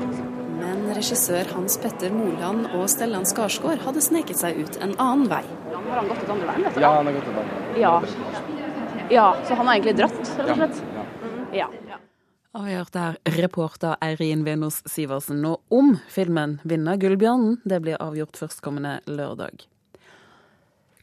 Men 0.57 0.83
regissør 0.97 1.53
Hans 1.53 1.77
Petter 1.81 2.13
Moland 2.13 2.67
og 2.73 2.87
Stellan 2.91 3.27
Skarsgård 3.29 3.83
hadde 3.85 4.03
sneket 4.03 4.41
seg 4.41 4.57
ut 4.57 4.79
en 4.83 4.95
annen 4.97 5.29
vei. 5.31 5.43
Har 5.73 6.01
han 6.01 6.09
gått 6.11 6.23
ut 6.25 6.31
andre 6.33 6.51
veien? 6.51 6.79
Ja, 6.81 6.93
han 6.97 7.09
har 7.09 7.17
gått 7.19 7.29
ut 7.29 7.41
andre 7.43 7.59
veien. 7.61 7.81
Ja. 7.81 7.93
ja, 9.13 9.27
så 9.47 9.59
han 9.59 9.69
har 9.69 9.77
egentlig 9.77 9.95
dratt, 10.01 10.17
rett 10.41 10.49
og 10.49 10.63
slett? 10.63 10.81
Ja. 11.55 11.69
Og 12.55 12.63
vi 12.65 12.75
hørte 12.77 13.01
her 13.01 13.17
reporter 13.37 13.97
Eirin 14.01 14.45
Venås 14.45 14.79
Sivertsen. 14.87 15.41
nå 15.41 15.57
om 15.69 15.97
filmen 16.09 16.59
vinner 16.63 16.97
Gullbjørnen, 16.97 17.59
det 17.65 17.81
blir 17.81 17.99
avgjort 17.99 18.37
førstkommende 18.37 19.01
lørdag. 19.05 19.67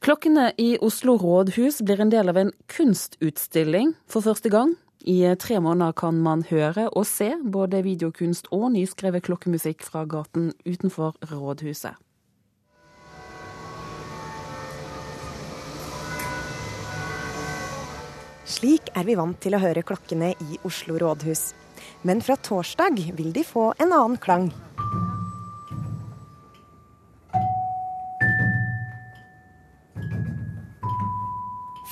Klokkene 0.04 0.52
i 0.60 0.76
Oslo 0.84 1.16
rådhus 1.16 1.82
blir 1.84 2.00
en 2.00 2.10
del 2.12 2.28
av 2.28 2.36
en 2.36 2.52
kunstutstilling 2.68 3.94
for 4.06 4.20
første 4.20 4.50
gang. 4.52 4.74
I 5.04 5.34
tre 5.36 5.60
måneder 5.60 5.92
kan 5.92 6.16
man 6.20 6.42
høre 6.48 6.88
og 6.90 7.06
se 7.06 7.34
både 7.52 7.82
videokunst 7.84 8.48
og 8.52 8.70
nyskrevet 8.72 9.24
klokkemusikk 9.24 9.84
fra 9.84 10.04
gaten 10.04 10.52
utenfor 10.64 11.16
rådhuset. 11.30 11.96
Slik 18.44 18.90
er 18.92 19.06
vi 19.08 19.16
vant 19.16 19.38
til 19.40 19.56
å 19.56 19.62
høre 19.62 19.80
klokkene 19.86 20.34
i 20.36 20.58
Oslo 20.68 20.98
rådhus. 21.00 21.54
Men 22.04 22.20
fra 22.20 22.36
torsdag 22.36 23.00
vil 23.16 23.32
de 23.32 23.44
få 23.44 23.70
en 23.80 23.92
annen 23.96 24.20
klang. 24.20 24.50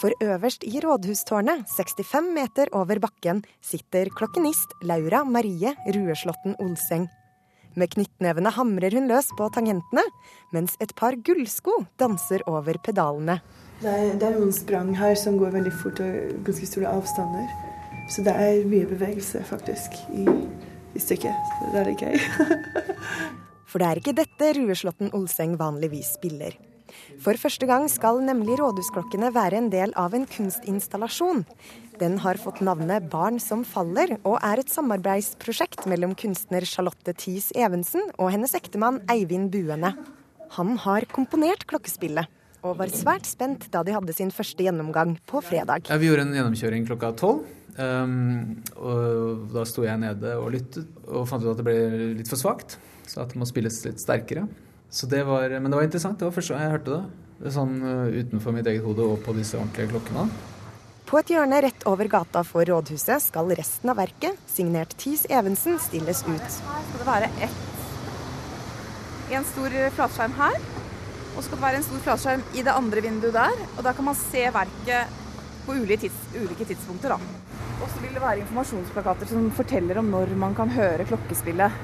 For 0.03 0.13
øverst 0.21 0.65
i 0.67 0.81
rådhustårnet, 0.83 1.65
65 1.71 2.33
meter 2.35 2.69
over 2.75 2.99
bakken, 3.01 3.45
sitter 3.63 4.11
klokkenist 4.11 4.75
Laura 4.83 5.23
Marie 5.25 5.77
Rueslåtten 5.87 6.59
Olseng. 6.59 7.07
Med 7.79 7.93
knyttnevene 7.95 8.53
hamrer 8.53 8.95
hun 8.97 9.09
løs 9.09 9.31
på 9.39 9.49
tangentene, 9.55 10.05
mens 10.53 10.77
et 10.83 10.93
par 10.99 11.17
gullsko 11.25 11.83
danser 12.01 12.45
over 12.51 12.77
pedalene. 12.85 13.39
Det 13.83 13.91
er, 13.91 14.11
det 14.15 14.27
er, 14.29 14.37
noen 14.39 14.53
sprang 14.55 14.93
her 14.95 15.17
som 15.19 15.39
går 15.41 15.55
veldig 15.57 15.73
fort 15.81 16.03
og 16.05 16.43
ganske 16.47 16.69
store 16.69 16.91
avstander. 16.93 17.49
Så 18.13 18.25
det 18.27 18.35
er 18.35 18.67
mye 18.69 18.87
bevegelse, 18.91 19.41
faktisk, 19.49 19.97
i, 20.15 20.27
i 20.95 21.03
stykket. 21.03 21.55
Så 21.59 21.73
det 21.73 21.81
er 21.81 21.89
litt 21.91 22.05
gøy. 22.05 22.19
For 23.73 23.81
det 23.81 23.89
er 23.89 24.03
ikke 24.03 24.19
dette 24.21 24.53
Rueslåtten 24.59 25.15
Olseng 25.17 25.57
vanligvis 25.59 26.13
spiller. 26.19 26.59
For 27.23 27.39
første 27.39 27.69
gang 27.71 27.85
skal 27.87 28.17
nemlig 28.27 28.57
rådhusklokkene 28.59 29.29
være 29.31 29.61
en 29.61 29.69
del 29.71 29.93
av 29.99 30.15
en 30.17 30.25
kunstinstallasjon. 30.27 31.45
Den 32.01 32.17
har 32.25 32.41
fått 32.43 32.59
navnet 32.67 33.07
Barn 33.13 33.39
som 33.39 33.63
faller, 33.63 34.17
og 34.27 34.41
er 34.43 34.59
et 34.59 34.73
samarbeidsprosjekt 34.73 35.87
mellom 35.91 36.17
kunstner 36.19 36.67
Charlotte 36.67 37.15
Thies 37.15 37.53
Evensen 37.55 38.09
og 38.17 38.33
hennes 38.35 38.57
ektemann 38.59 38.99
Eivind 39.13 39.53
Buene. 39.55 39.93
Han 40.57 40.75
har 40.83 41.07
komponert 41.15 41.63
klokkespillet 41.71 42.27
og 42.67 42.81
var 42.81 42.91
svært 42.91 43.31
spent 43.31 43.69
da 43.71 43.85
de 43.87 43.95
hadde 43.95 44.19
sin 44.19 44.35
første 44.35 44.67
gjennomgang 44.67 45.15
på 45.31 45.45
fredag. 45.47 45.87
Ja, 45.91 46.01
vi 46.03 46.11
gjorde 46.11 46.27
en 46.27 46.35
gjennomkjøring 46.35 46.91
klokka 46.91 47.13
tolv. 47.23 47.47
Um, 47.79 48.59
og 48.77 49.47
da 49.55 49.63
sto 49.65 49.87
jeg 49.87 50.03
nede 50.03 50.35
og 50.37 50.51
lyttet, 50.53 50.91
og 51.07 51.25
fant 51.31 51.47
ut 51.47 51.55
at 51.55 51.63
det 51.63 51.71
ble 51.71 51.79
litt 52.19 52.29
for 52.29 52.41
svakt. 52.41 52.77
Så 53.07 53.23
at 53.23 53.31
det 53.33 53.39
må 53.39 53.47
spilles 53.49 53.79
litt 53.87 54.03
sterkere. 54.03 54.45
Så 54.93 55.09
det 55.09 55.25
var, 55.25 55.49
men 55.57 55.73
det 55.73 55.79
var 55.79 55.89
interessant. 55.89 56.19
Det 56.21 56.29
var 56.29 56.37
første 56.37 56.55
gang 56.55 56.67
jeg 56.67 56.75
hørte 56.77 56.95
det. 56.95 57.03
det 57.43 57.53
sånn 57.57 57.77
uh, 57.81 58.13
utenfor 58.13 58.55
mitt 58.55 58.69
eget 58.69 58.85
hode 58.85 59.07
og 59.15 59.23
på 59.25 59.35
disse 59.37 59.57
ordentlige 59.57 59.95
klokkene. 59.95 60.29
På 61.09 61.21
et 61.21 61.33
hjørne 61.33 61.59
rett 61.65 61.85
over 61.89 62.09
gata 62.13 62.45
for 62.47 62.65
rådhuset 62.69 63.25
skal 63.25 63.51
resten 63.57 63.93
av 63.93 63.99
verket, 64.01 64.39
signert 64.49 64.95
Tis 65.01 65.27
Evensen, 65.33 65.81
stilles 65.83 66.23
ut. 66.29 66.41
Her 66.41 66.89
skal 66.89 67.03
det 67.03 67.09
være 67.09 67.33
ett 67.49 67.63
en 69.37 69.47
stor 69.49 69.75
flatskjerm 69.97 70.35
her. 70.37 70.59
Og 71.33 71.39
så 71.39 71.47
skal 71.47 71.59
det 71.59 71.65
være 71.65 71.81
en 71.81 71.87
stor 71.87 72.03
flatskjerm 72.07 72.43
i 72.53 72.65
det 72.67 72.75
andre 72.77 73.05
vinduet 73.05 73.37
der. 73.37 73.65
Og 73.77 73.85
da 73.87 73.95
kan 73.97 74.09
man 74.11 74.19
se 74.19 74.45
verket 74.53 75.19
på 75.67 75.77
ulike, 75.79 76.03
tids, 76.05 76.21
ulike 76.35 76.67
tidspunkter, 76.69 77.15
da. 77.15 77.49
Og 77.83 77.89
så 77.89 78.03
vil 78.03 78.13
det 78.15 78.23
være 78.23 78.43
informasjonsplakater 78.43 79.31
som 79.31 79.49
forteller 79.57 80.03
om 80.03 80.13
når 80.13 80.37
man 80.39 80.55
kan 80.59 80.71
høre 80.75 81.07
klokkespillet 81.09 81.81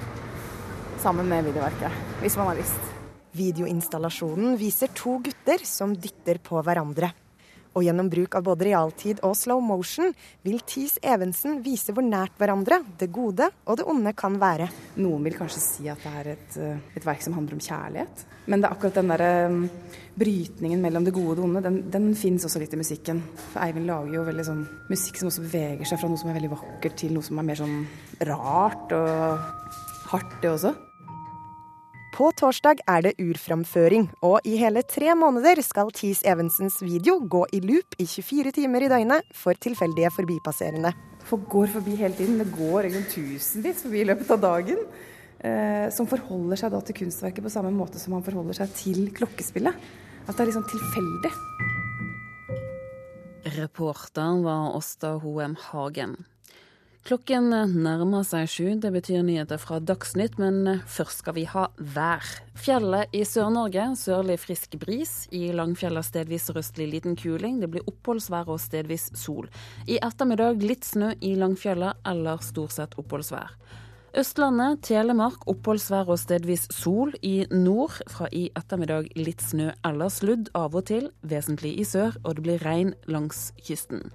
sammen 1.02 1.30
med 1.30 1.46
videoverket, 1.48 2.06
hvis 2.20 2.36
man 2.38 2.50
har 2.50 2.58
lyst. 2.58 2.97
Videoinstallasjonen 3.36 4.56
viser 4.60 4.92
to 4.96 5.18
gutter 5.24 5.64
som 5.66 5.94
dytter 5.96 6.40
på 6.44 6.62
hverandre. 6.64 7.10
Og 7.76 7.84
gjennom 7.84 8.08
bruk 8.10 8.34
av 8.34 8.46
både 8.46 8.66
realtid 8.70 9.20
og 9.26 9.36
slow 9.38 9.60
motion 9.62 10.10
vil 10.42 10.62
Tis 10.66 10.96
Evensen 11.04 11.60
vise 11.62 11.92
hvor 11.94 12.02
nært 12.02 12.34
hverandre 12.40 12.80
det 12.98 13.10
gode 13.14 13.50
og 13.68 13.78
det 13.78 13.86
onde 13.86 14.14
kan 14.18 14.38
være. 14.40 14.66
Noen 14.98 15.28
vil 15.28 15.36
kanskje 15.38 15.62
si 15.62 15.86
at 15.92 16.02
det 16.02 16.14
er 16.22 16.32
et, 16.32 16.58
eh, 16.58 16.80
et 16.98 17.06
verk 17.06 17.22
som 17.22 17.36
handler 17.36 17.58
om 17.58 17.62
kjærlighet. 17.62 18.24
Men 18.48 18.62
det 18.62 18.70
er 18.70 18.74
akkurat 18.74 18.98
den 18.98 19.12
der 19.12 19.24
um, 19.46 19.60
brytningen 20.18 20.82
mellom 20.82 21.04
det 21.04 21.14
gode 21.14 21.36
og 21.36 21.36
det 21.36 21.44
onde, 21.44 21.64
den, 21.68 21.78
den 21.92 22.10
fins 22.16 22.48
også 22.48 22.62
litt 22.64 22.74
i 22.74 22.80
musikken. 22.80 23.22
For 23.52 23.62
Eivind 23.66 23.86
lager 23.86 24.16
jo 24.16 24.26
veldig 24.26 24.48
sånn 24.48 24.66
musikk 24.88 25.20
som 25.20 25.30
også 25.30 25.44
beveger 25.44 25.86
seg 25.86 26.00
fra 26.00 26.10
noe 26.10 26.18
som 26.18 26.32
er 26.32 26.40
veldig 26.40 26.54
vakkert, 26.56 26.98
til 26.98 27.14
noe 27.14 27.26
som 27.26 27.38
er 27.38 27.50
mer 27.50 27.60
sånn 27.60 27.78
rart 28.26 28.96
og 28.96 29.48
hardt, 30.08 30.38
det 30.40 30.54
også. 30.56 30.72
På 32.18 32.32
torsdag 32.34 32.80
er 32.90 33.04
det 33.04 33.12
urframføring, 33.22 34.08
og 34.26 34.42
i 34.42 34.56
hele 34.58 34.80
tre 34.82 35.12
måneder 35.14 35.60
skal 35.62 35.92
Tis 35.94 36.24
Evensens 36.26 36.80
video 36.82 37.20
gå 37.22 37.44
i 37.54 37.60
loop 37.62 37.94
i 38.02 38.08
24 38.10 38.50
timer 38.56 38.82
i 38.82 38.88
døgnet 38.90 39.28
for 39.38 39.54
tilfeldige 39.54 40.10
forbipasserende. 40.16 40.90
Folk 41.28 41.44
går 41.52 41.68
forbi 41.76 41.94
hele 42.00 42.16
tiden. 42.18 42.40
Det 42.42 42.48
går 42.56 42.88
tusenvis 43.12 43.84
forbi 43.84 44.00
i 44.02 44.08
løpet 44.08 44.32
av 44.34 44.40
dagen. 44.42 44.80
Eh, 45.38 45.86
som 45.94 46.08
forholder 46.10 46.58
seg 46.58 46.74
da 46.74 46.80
til 46.82 46.96
kunstverket 47.04 47.44
på 47.46 47.52
samme 47.54 47.70
måte 47.70 48.02
som 48.02 48.16
man 48.16 48.26
forholder 48.26 48.58
seg 48.58 48.72
til 48.74 49.12
klokkespillet. 49.14 49.78
At 50.26 50.34
det 50.34 50.48
er 50.48 50.56
sånn 50.58 50.66
tilfeldig. 50.72 51.30
Reporteren 53.60 54.42
var 54.42 54.74
Åsta 54.74 55.14
Hoem 55.22 55.54
Hagen. 55.68 56.18
Klokken 57.06 57.48
nærmer 57.52 58.24
seg 58.26 58.48
sju. 58.50 58.66
Det 58.82 58.90
betyr 58.92 59.22
nyheter 59.24 59.60
fra 59.62 59.78
Dagsnytt, 59.80 60.36
men 60.42 60.82
først 60.84 61.22
skal 61.22 61.36
vi 61.38 61.44
ha 61.48 61.68
vær. 61.78 62.24
Fjellet 62.58 63.14
i 63.16 63.22
Sør-Norge 63.24 63.86
sørlig 63.96 64.36
frisk 64.42 64.74
bris. 64.82 65.12
I 65.32 65.52
Langfjella 65.56 66.02
stedvis 66.04 66.50
røstlig 66.52 66.90
liten 66.92 67.16
kuling. 67.16 67.60
Det 67.62 67.70
blir 67.72 67.86
oppholdsvær 67.88 68.50
og 68.52 68.60
stedvis 68.60 69.08
sol. 69.16 69.48
I 69.86 70.00
ettermiddag 70.04 70.60
litt 70.64 70.84
snø 70.84 71.14
i 71.24 71.32
Langfjella 71.38 71.94
eller 72.08 72.42
stort 72.44 72.76
sett 72.76 72.98
oppholdsvær. 73.00 73.54
Østlandet, 74.18 74.80
Telemark 74.88 75.42
oppholdsvær 75.48 76.08
og 76.10 76.20
stedvis 76.20 76.66
sol. 76.74 77.12
I 77.22 77.46
nord 77.52 78.00
fra 78.10 78.28
i 78.32 78.48
ettermiddag 78.56 79.10
litt 79.20 79.44
snø 79.44 79.70
eller 79.86 80.12
sludd 80.12 80.48
av 80.58 80.76
og 80.76 80.88
til, 80.88 81.10
vesentlig 81.22 81.74
i 81.78 81.84
sør, 81.88 82.16
og 82.24 82.36
det 82.36 82.46
blir 82.46 82.64
regn 82.64 82.94
langs 83.06 83.50
kysten. 83.64 84.08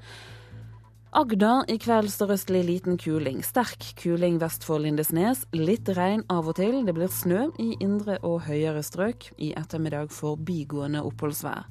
Agder 1.14 1.68
i 1.70 1.76
kveld 1.78 2.08
sørøstlig 2.10 2.64
liten 2.66 2.96
kuling. 2.98 3.44
Sterk 3.46 3.86
kuling 4.00 4.40
vest 4.42 4.64
for 4.66 4.82
Lindesnes. 4.82 5.44
Litt 5.54 5.92
regn 5.94 6.24
av 6.34 6.50
og 6.50 6.56
til. 6.58 6.80
Det 6.88 6.96
blir 6.98 7.12
snø 7.14 7.44
i 7.62 7.76
indre 7.86 8.16
og 8.26 8.48
høyere 8.48 8.82
strøk. 8.82 9.28
I 9.38 9.52
ettermiddag 9.54 10.10
forbigående 10.10 11.04
oppholdsvær. 11.06 11.70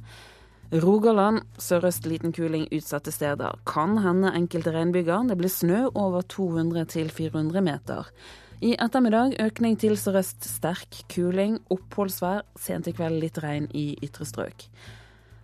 Rogaland 0.86 1.42
sørøst 1.58 2.06
liten 2.06 2.30
kuling 2.30 2.68
utsatte 2.70 3.10
steder. 3.10 3.58
Kan 3.66 3.98
hende 4.06 4.30
enkelte 4.30 4.76
regnbyger. 4.76 5.26
Det 5.26 5.40
blir 5.42 5.50
snø 5.50 5.88
over 5.90 6.22
200 6.22 6.86
400 7.10 7.66
meter. 7.66 8.14
I 8.62 8.76
ettermiddag 8.78 9.40
økning 9.42 9.74
til 9.74 9.98
sørøst 9.98 10.46
sterk 10.46 11.02
kuling. 11.10 11.58
Oppholdsvær. 11.66 12.46
Sent 12.54 12.86
i 12.86 12.94
kveld 12.94 13.18
litt 13.18 13.42
regn 13.42 13.66
i 13.74 13.96
ytre 14.06 14.22
strøk. 14.22 14.70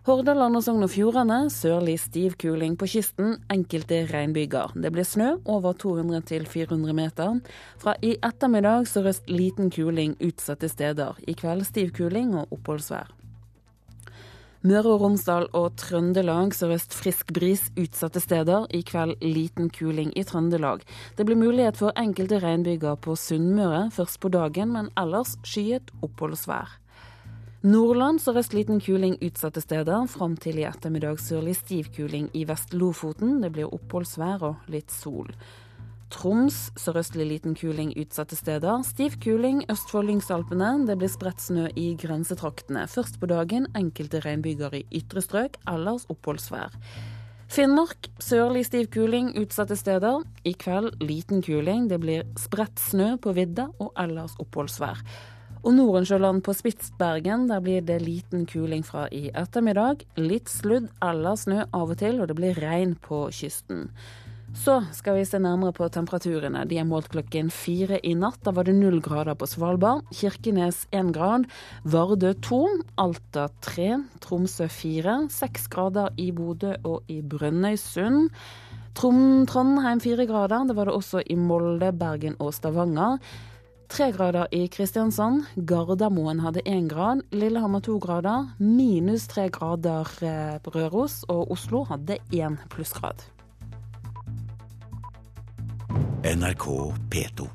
Hordaland 0.06 0.56
og 0.56 0.62
Sogn 0.64 0.84
og 0.86 0.92
Fjordane 0.92 1.38
sørlig 1.52 1.98
stiv 2.00 2.36
kuling 2.40 2.76
på 2.78 2.86
kysten, 2.88 3.34
enkelte 3.52 4.04
regnbyger. 4.08 4.72
Det 4.78 4.92
blir 4.94 5.04
snø 5.04 5.34
over 5.44 5.74
200 5.74 6.46
400 6.46 6.94
meter. 6.94 7.40
Fra 7.82 7.96
i 8.02 8.14
ettermiddag 8.22 8.86
sørøst 8.86 9.28
liten 9.28 9.70
kuling 9.74 10.14
utsatte 10.22 10.70
steder. 10.70 11.18
I 11.26 11.34
kveld 11.34 11.66
stiv 11.66 11.92
kuling 11.98 12.34
og 12.38 12.54
oppholdsvær. 12.54 13.10
Møre 14.66 14.90
og 14.90 15.02
Romsdal 15.04 15.44
og 15.54 15.76
Trøndelag 15.78 16.50
sørøst 16.56 16.94
frisk 16.94 17.28
bris 17.34 17.68
utsatte 17.78 18.22
steder. 18.22 18.66
I 18.74 18.82
kveld 18.82 19.18
liten 19.22 19.68
kuling 19.70 20.10
i 20.18 20.24
Trøndelag. 20.26 20.82
Det 21.18 21.26
blir 21.26 21.38
mulighet 21.38 21.78
for 21.78 21.94
enkelte 21.98 22.40
regnbyger 22.42 22.98
på 22.98 23.14
Sunnmøre 23.14 23.88
først 23.94 24.18
på 24.20 24.30
dagen, 24.34 24.72
men 24.74 24.90
ellers 24.98 25.36
skyet 25.46 25.92
oppholdsvær. 26.02 26.78
Nordland 27.66 28.20
sørøst 28.22 28.52
liten 28.54 28.78
kuling 28.78 29.16
utsatte 29.18 29.58
steder. 29.58 30.04
Fram 30.06 30.36
til 30.38 30.60
i 30.60 30.66
ettermiddag 30.68 31.18
sørlig 31.18 31.56
stiv 31.58 31.88
kuling 31.90 32.28
i 32.30 32.44
Vest-Lofoten. 32.46 33.40
Det 33.42 33.48
blir 33.50 33.72
oppholdsvær 33.74 34.44
og 34.46 34.68
litt 34.70 34.92
sol. 34.94 35.26
Troms 36.14 36.68
sørøstlig 36.78 37.24
liten 37.26 37.56
kuling 37.58 37.90
utsatte 37.98 38.38
steder. 38.38 38.84
Stiv 38.86 39.16
kuling 39.24 39.64
øst 39.74 39.90
for 39.90 40.06
Lyngsalpene. 40.06 40.86
Det 40.86 40.94
blir 41.00 41.10
spredt 41.10 41.42
snø 41.42 41.64
i 41.74 41.96
grensetraktene. 41.98 42.84
Først 42.86 43.18
på 43.18 43.26
dagen 43.26 43.66
enkelte 43.74 44.20
regnbyger 44.22 44.76
i 44.78 44.84
ytre 45.00 45.24
strøk, 45.24 45.58
ellers 45.66 46.06
oppholdsvær. 46.14 46.76
Finnmark 47.50 48.06
sørlig 48.22 48.68
stiv 48.68 48.86
kuling 48.94 49.32
utsatte 49.40 49.74
steder. 49.74 50.22
I 50.46 50.54
kveld 50.54 51.02
liten 51.02 51.42
kuling. 51.42 51.90
Det 51.90 51.98
blir 52.06 52.22
spredt 52.38 52.78
snø 52.78 53.16
på 53.18 53.34
vidda 53.34 53.66
og 53.82 53.90
ellers 53.98 54.38
oppholdsvær. 54.38 55.02
Og 55.64 55.74
Norensjøland 55.74 56.44
på 56.46 56.54
Spitsbergen, 56.54 57.48
der 57.50 57.60
blir 57.64 57.82
det 57.82 57.98
liten 58.04 58.46
kuling 58.46 58.84
fra 58.86 59.08
i 59.14 59.28
ettermiddag. 59.34 60.04
Litt 60.20 60.50
sludd 60.52 60.88
eller 61.04 61.38
snø 61.38 61.64
av 61.74 61.92
og 61.94 61.98
til, 61.98 62.20
og 62.22 62.30
det 62.30 62.38
blir 62.38 62.60
regn 62.62 62.94
på 63.02 63.26
kysten. 63.34 63.88
Så 64.56 64.78
skal 64.96 65.18
vi 65.18 65.26
se 65.28 65.36
nærmere 65.42 65.74
på 65.76 65.86
temperaturene. 65.92 66.62
De 66.70 66.78
er 66.80 66.86
målt 66.88 67.10
klokken 67.12 67.50
fire 67.52 67.98
i 68.00 68.14
natt. 68.16 68.40
Da 68.46 68.54
var 68.56 68.64
det 68.64 68.78
null 68.78 68.96
grader 69.04 69.36
på 69.36 69.46
Svalbard. 69.46 70.06
Kirkenes 70.14 70.86
én 70.94 71.12
grad. 71.12 71.44
Vardø 71.84 72.32
to. 72.42 72.62
Alta 72.96 73.48
tre. 73.64 73.98
Tromsø 74.24 74.70
fire. 74.72 75.20
Seks 75.32 75.68
grader 75.68 76.16
i 76.16 76.30
Bodø 76.32 76.72
og 76.88 77.04
i 77.12 77.20
Brønnøysund. 77.20 78.32
Trondheim 78.98 80.00
fire 80.02 80.26
grader. 80.26 80.64
Det 80.66 80.78
var 80.80 80.88
det 80.88 80.96
også 80.96 81.22
i 81.28 81.36
Molde, 81.36 81.92
Bergen 81.92 82.40
og 82.40 82.54
Stavanger. 82.56 83.20
Tre 83.88 84.10
grader 84.12 84.46
i 84.52 84.66
Kristiansand. 84.68 85.44
Gardermoen 85.56 86.42
hadde 86.44 86.60
én 86.68 86.88
grad. 86.88 87.22
Lillehammer 87.32 87.80
to 87.80 87.96
grader. 87.98 88.50
Minus 88.58 89.26
tre 89.26 89.48
grader 89.48 90.10
eh, 90.20 90.58
på 90.60 90.74
Røros. 90.74 91.22
Og 91.32 91.50
Oslo 91.50 91.86
hadde 91.88 92.18
én 92.30 92.58
plussgrad. 92.68 93.24
NRK 96.28 96.66
P2. 97.08 97.48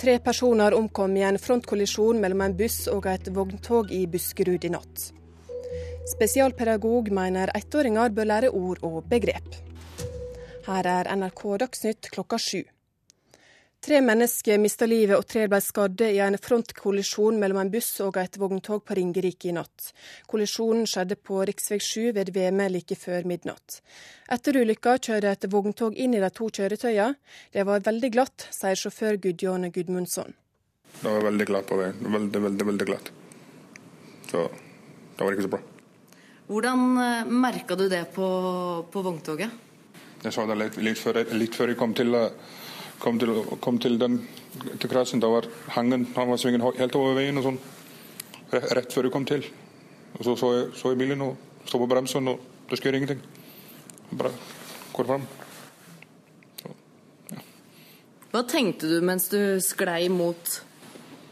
Tre 0.00 0.18
personer 0.18 0.74
omkom 0.74 1.16
i 1.20 1.22
en 1.28 1.38
frontkollisjon 1.38 2.18
mellom 2.18 2.42
en 2.48 2.58
buss 2.58 2.86
og 2.90 3.06
et 3.06 3.30
vogntog 3.36 3.92
i 3.94 4.06
Buskerud 4.10 4.64
i 4.64 4.74
natt. 4.74 5.10
Spesialpedagog 6.16 7.12
mener 7.14 7.52
ettåringer 7.54 8.10
bør 8.10 8.32
lære 8.34 8.50
ord 8.50 8.80
og 8.82 9.04
begrep. 9.12 9.69
Her 10.66 10.86
er 10.86 11.08
NRK 11.16 11.42
Dagsnytt 11.62 12.10
klokka 12.12 12.38
sju. 12.38 12.60
Tre 13.80 14.00
mennesker 14.04 14.58
mista 14.60 14.84
livet 14.84 15.16
og 15.16 15.24
tre 15.24 15.46
ble 15.48 15.56
skadde 15.64 16.10
i 16.12 16.18
en 16.20 16.34
frontkollisjon 16.36 17.38
mellom 17.40 17.62
en 17.62 17.70
buss 17.72 17.94
og 18.04 18.18
et 18.20 18.34
vogntog 18.36 18.82
på 18.84 18.96
Ringerike 18.98 19.48
i 19.48 19.54
natt. 19.56 19.86
Kollisjonen 20.28 20.84
skjedde 20.84 21.16
på 21.16 21.38
rv. 21.48 21.62
7 21.80 22.10
ved 22.18 22.28
Veme 22.34 22.66
like 22.68 22.98
før 23.00 23.24
midnatt. 23.30 23.78
Etter 24.28 24.58
ulykka 24.60 24.98
kjørte 24.98 25.32
et 25.32 25.48
vogntog 25.48 25.96
inn 25.96 26.12
i 26.12 26.20
de 26.20 26.28
to 26.36 26.50
kjøretøyene. 26.52 27.16
Det 27.56 27.64
var 27.64 27.86
veldig 27.88 28.12
glatt, 28.18 28.46
sier 28.52 28.76
sjåfør 28.76 29.16
Gudjon 29.24 29.64
Gudmundsson. 29.72 30.36
Det 31.00 31.08
var 31.08 31.24
veldig 31.30 31.48
glatt 31.48 31.68
på 31.72 31.80
veien. 31.80 32.04
Veldig, 32.04 32.44
veldig, 32.50 32.68
veldig 32.74 32.90
glatt. 32.92 33.10
Så 34.28 34.44
det 34.52 35.24
var 35.24 35.32
ikke 35.32 35.48
så 35.48 35.54
bra. 35.56 35.64
Hvordan 36.52 36.86
eh, 37.00 37.34
merka 37.48 37.80
du 37.80 37.88
det 37.88 38.04
på, 38.12 38.28
på 38.92 39.08
vogntoget? 39.08 39.69
Jeg 40.20 40.32
så 40.36 40.44
det 40.46 40.58
litt, 40.60 40.76
litt, 40.84 40.98
før, 41.00 41.22
litt 41.32 41.54
før 41.56 41.72
jeg 41.72 41.80
kom 41.80 41.94
til 41.96 42.14
uh, 42.14 42.28
kom 43.00 43.18
til, 43.18 43.32
kom 43.60 43.78
til 43.80 43.98
den 44.00 44.20
til 44.80 44.90
krasjen, 44.90 45.20
da 45.22 45.30
var 45.32 45.46
hangen 45.76 46.06
han 46.16 46.28
var 46.28 46.40
svingen 46.40 46.64
helt 46.64 46.96
over 46.98 47.16
veien 47.16 47.38
og 47.40 47.46
sånn. 47.46 47.60
Rett 48.52 48.92
før 48.92 49.08
jeg 49.08 49.14
kom 49.14 49.26
til. 49.28 49.46
Og 50.18 50.24
Så 50.24 50.36
så 50.36 50.52
jeg, 50.54 50.66
så 50.76 50.92
jeg 50.92 50.98
bilen 50.98 51.22
og 51.24 51.36
sto 51.64 51.78
på 51.78 51.88
bremsen, 51.88 52.28
og 52.28 52.40
det 52.68 52.78
skjer 52.80 52.98
ingenting. 52.98 53.22
Bare 54.10 54.32
går 54.92 55.06
fram. 55.06 55.26
Hva 58.30 58.42
tenkte 58.46 58.90
du 58.90 59.00
mens 59.02 59.28
du 59.30 59.58
sklei 59.64 60.08
mot 60.08 60.60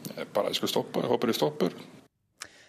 Jeg 0.09 0.27
bare 0.35 0.51
jeg 0.51 0.59
skulle 0.59 0.73
stoppe. 0.73 1.03
Jeg 1.03 1.11
håper 1.11 1.31
de 1.31 1.35
stopper. 1.37 1.75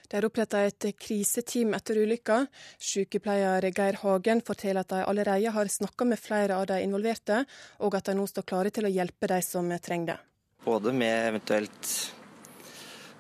Det 0.10 0.18
er 0.18 0.26
oppretta 0.26 0.64
et 0.66 0.86
kriseteam 0.98 1.76
etter 1.78 2.00
ulykka. 2.02 2.40
Sykepleier 2.82 3.68
Geir 3.70 4.00
Hagen 4.02 4.40
forteller 4.42 4.82
at 4.82 4.90
de 4.90 5.04
allerede 5.06 5.52
har 5.54 5.70
snakka 5.70 6.08
med 6.10 6.18
flere 6.18 6.56
av 6.58 6.66
de 6.72 6.80
involverte, 6.82 7.44
og 7.86 7.94
at 7.94 8.10
de 8.10 8.16
nå 8.18 8.26
står 8.26 8.48
klare 8.50 8.72
til 8.74 8.88
å 8.90 8.92
hjelpe 8.94 9.30
de 9.30 9.38
som 9.46 9.70
trenger 9.78 10.16
det. 10.16 10.18
Både 10.66 10.96
med 10.98 11.28
eventuelt 11.28 11.92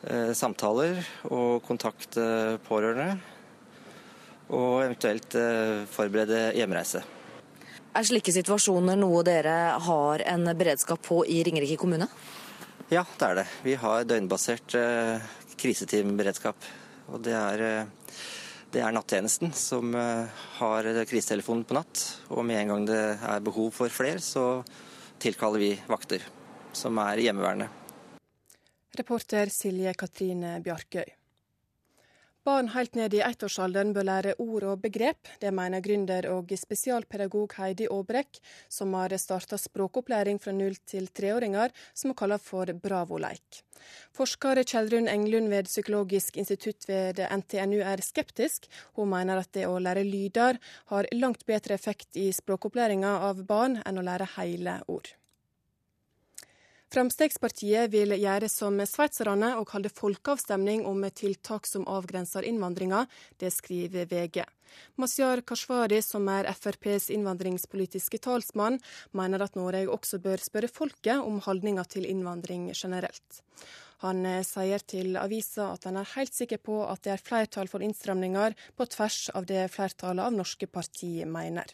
eh, 0.09 0.33
samtaler 0.33 0.97
og 1.29 1.61
kontakte 1.67 2.57
pårørende, 2.65 3.19
og 4.49 4.81
eventuelt 4.87 5.37
eh, 5.37 5.85
forberede 5.93 6.41
hjemreise. 6.57 7.05
Er 7.93 8.09
slike 8.09 8.33
situasjoner 8.33 8.97
noe 8.97 9.21
dere 9.29 9.59
har 9.85 10.25
en 10.33 10.49
beredskap 10.57 11.05
på 11.05 11.21
i 11.29 11.43
Ringerike 11.45 11.77
kommune? 11.77 12.09
Ja, 12.89 13.05
det 13.05 13.29
er 13.29 13.41
det. 13.43 13.47
Vi 13.61 13.77
har 13.77 14.09
døgnbasert 14.09 14.73
eh, 14.73 15.33
kriseteamberedskap. 15.59 16.69
Og 17.09 17.21
det 17.25 17.35
er, 17.35 17.63
eh, 17.65 18.15
det 18.73 18.83
er 18.85 18.95
nattjenesten 18.95 19.53
som 19.57 19.93
eh, 19.97 20.41
har 20.59 20.89
krisetelefonen 21.09 21.65
på 21.65 21.77
natt. 21.77 22.05
Og 22.29 22.45
med 22.45 22.61
en 22.61 22.73
gang 22.73 22.89
det 22.89 23.03
er 23.17 23.45
behov 23.45 23.71
for 23.75 23.93
flere, 23.93 24.21
så 24.23 24.63
tilkaller 25.19 25.59
vi 25.59 25.73
vakter 25.89 26.25
som 26.73 26.97
er 27.01 27.25
hjemmeværende. 27.25 27.69
Reporter 28.99 29.49
Silje 29.53 29.93
Katrine 29.97 30.57
Bjarkøy. 30.63 31.18
Barn 32.49 32.71
helt 32.73 32.95
ned 32.97 33.13
i 33.13 33.19
ettårsalderen 33.21 33.91
bør 33.93 34.05
lære 34.07 34.31
ord 34.41 34.63
og 34.71 34.79
begrep. 34.81 35.27
Det 35.41 35.51
mener 35.53 35.83
gründer 35.85 36.25
og 36.31 36.49
spesialpedagog 36.57 37.53
Heidi 37.59 37.85
Aabrekk, 37.93 38.39
som 38.73 38.95
har 38.97 39.13
starta 39.21 39.59
språkopplæring 39.61 40.41
fra 40.41 40.55
null 40.55 40.79
til 40.89 41.11
treåringer, 41.13 41.69
som 41.93 42.09
hun 42.09 42.17
kaller 42.17 42.41
for 42.41 42.73
Bravoleik. 42.73 43.61
Forsker 44.17 44.63
Kjellrun 44.63 45.11
Englund 45.13 45.53
ved 45.53 45.69
Psykologisk 45.69 46.41
institutt 46.41 46.89
ved 46.89 47.21
NTNU 47.21 47.83
er 47.85 48.01
skeptisk. 48.01 48.65
Hun 48.97 49.13
mener 49.13 49.43
at 49.43 49.53
det 49.53 49.69
å 49.69 49.77
lære 49.77 50.07
lyder 50.09 50.57
har 50.89 51.13
langt 51.21 51.45
bedre 51.45 51.77
effekt 51.77 52.17
i 52.17 52.31
språkopplæringa 52.33 53.19
av 53.29 53.45
barn 53.45 53.77
enn 53.85 54.01
å 54.01 54.09
lære 54.09 54.33
hele 54.39 54.79
ord. 54.89 55.18
Fremskrittspartiet 56.89 57.91
vil 57.93 58.15
gjøre 58.17 58.47
som 58.49 58.79
sveitserne 58.81 59.51
og 59.59 59.69
holde 59.75 59.91
folkeavstemning 59.93 60.87
om 60.89 61.03
tiltak 61.13 61.67
som 61.69 61.83
avgrenser 61.85 62.47
innvandringa. 62.49 63.03
Det 63.37 63.51
skriver 63.53 64.07
VG. 64.09 64.41
Mazyar 64.97 65.43
Kashvari, 65.45 65.99
som 66.01 66.25
er 66.33 66.49
FrPs 66.49 67.11
innvandringspolitiske 67.13 68.17
talsmann, 68.25 68.79
mener 69.13 69.45
at 69.45 69.57
Norge 69.59 69.85
også 69.85 70.17
bør 70.23 70.41
spørre 70.41 70.69
folket 70.71 71.21
om 71.21 71.37
holdninga 71.45 71.85
til 71.93 72.09
innvandring 72.09 72.71
generelt. 72.73 73.43
Han 74.01 74.25
eh, 74.25 74.41
sier 74.47 74.81
til 74.81 75.19
avisa 75.19 75.73
at 75.75 75.85
han 75.85 75.99
er 75.99 76.13
helt 76.15 76.33
sikker 76.33 76.61
på 76.63 76.79
at 76.87 77.03
det 77.05 77.13
er 77.13 77.21
flertall 77.21 77.69
for 77.69 77.85
innstramninger 77.85 78.57
på 78.79 78.89
tvers 78.95 79.27
av 79.35 79.45
det 79.45 79.67
flertallet 79.75 80.25
av 80.25 80.33
norske 80.33 80.69
partier 80.71 81.29
mener. 81.29 81.69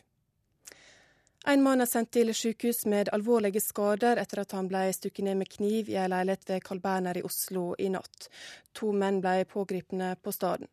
En 1.47 1.62
mann 1.62 1.81
er 1.84 1.86
sendt 1.86 2.10
til 2.15 2.31
sykehus 2.34 2.88
med 2.89 3.12
alvorlige 3.13 3.62
skader 3.62 4.17
etter 4.17 4.41
at 4.41 4.55
han 4.58 4.65
ble 4.71 4.88
stukket 4.97 5.27
ned 5.27 5.38
med 5.43 5.51
kniv 5.53 5.91
i 5.93 5.99
en 6.01 6.10
leilighet 6.10 6.49
ved 6.49 6.65
Carl 6.65 6.81
Berner 6.81 7.19
i 7.19 7.23
Oslo 7.27 7.67
i 7.77 7.91
natt. 7.93 8.29
To 8.73 8.89
menn 8.89 9.21
ble 9.21 9.45
pågrepne 9.51 10.15
på 10.25 10.34
stedet. 10.34 10.71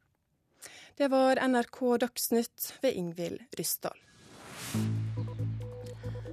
Det 0.96 1.10
var 1.12 1.42
NRK 1.44 1.78
Dagsnytt 2.06 2.72
ved 2.80 2.96
Ingvild 2.96 3.44
Ryssdal. 3.58 3.98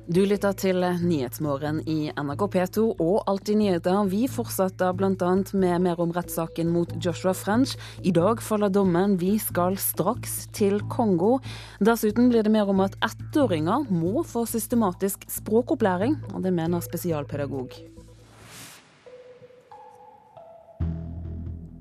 Du 0.09 0.23
lytter 0.25 0.55
til 0.57 0.81
Nyhetsmorgen 0.81 1.83
i 1.85 2.07
NRK 2.17 2.47
P2 2.55 2.85
og 2.97 3.27
Alltid 3.29 3.59
nyheter. 3.59 3.99
Vi 4.09 4.23
fortsetter 4.25 4.95
bl.a. 4.97 5.11
med 5.53 5.83
mer 5.85 6.01
om 6.01 6.09
rettssaken 6.15 6.71
mot 6.73 6.95
Joshua 6.97 7.35
French. 7.37 7.75
I 8.01 8.09
dag 8.17 8.41
faller 8.41 8.73
dommen. 8.73 9.19
Vi 9.21 9.35
skal 9.37 9.77
straks 9.77 10.47
til 10.49 10.81
Kongo. 10.89 11.35
Dessuten 11.77 12.33
blir 12.33 12.41
det 12.41 12.55
mer 12.57 12.73
om 12.73 12.81
at 12.87 12.97
ettåringer 13.05 13.85
må 13.93 14.25
få 14.25 14.47
systematisk 14.49 15.29
språkopplæring, 15.29 16.17
og 16.33 16.41
det 16.41 16.57
mener 16.57 16.81
spesialpedagog. 16.81 17.77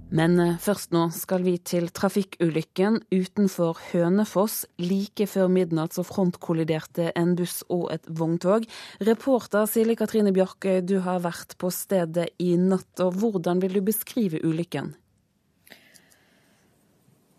Men 0.08 0.38
eh, 0.40 0.54
først 0.56 0.94
nå 0.96 1.08
skal 1.12 1.42
vi 1.44 1.58
til 1.60 1.90
trafikkulykken 1.92 3.02
utenfor 3.12 3.80
Hønefoss. 3.90 4.62
Like 4.80 5.26
før 5.28 5.50
midnatt 5.52 5.96
så 5.96 6.04
frontkolliderte 6.06 7.10
en 7.18 7.34
buss 7.36 7.60
og 7.68 7.90
et 7.92 8.08
vogntog. 8.08 8.64
Reporter 9.04 9.68
Silje 9.68 9.98
Katrine 10.00 10.32
Bjarkøy, 10.32 10.80
du 10.80 10.98
har 11.04 11.20
vært 11.26 11.58
på 11.60 11.72
stedet 11.74 12.30
i 12.40 12.54
natt. 12.56 12.88
og 13.04 13.20
Hvordan 13.20 13.60
vil 13.64 13.76
du 13.76 13.84
beskrive 13.90 14.40
ulykken? 14.40 14.94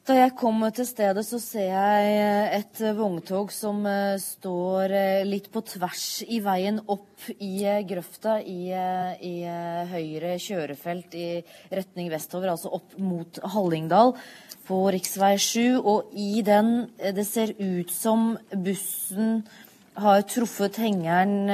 Da 0.09 0.15
jeg 0.17 0.31
kom 0.33 0.63
til 0.73 0.87
stedet, 0.89 1.21
så 1.21 1.37
ser 1.37 1.67
jeg 1.69 2.13
eh, 2.17 2.53
et 2.57 2.79
vogntog 2.97 3.51
som 3.53 3.83
eh, 3.85 4.15
står 4.17 4.93
eh, 4.97 5.27
litt 5.27 5.51
på 5.53 5.61
tvers 5.61 6.23
i 6.25 6.39
veien 6.41 6.79
opp 6.89 7.27
i 7.37 7.61
grøfta 7.85 8.39
i, 8.41 8.71
i 8.73 9.33
høyre 9.91 10.31
kjørefelt 10.41 11.13
i 11.13 11.27
retning 11.69 12.09
vestover, 12.09 12.49
altså 12.55 12.71
opp 12.79 12.95
mot 12.97 13.37
Hallingdal 13.53 14.15
på 14.65 14.79
rv. 14.95 14.97
7. 15.37 15.77
Og 15.77 16.09
i 16.17 16.41
den 16.47 16.87
Det 16.97 17.27
ser 17.29 17.53
ut 17.59 17.93
som 17.93 18.31
bussen 18.49 19.43
har 19.99 20.23
truffet 20.31 20.79
hengeren 20.81 21.51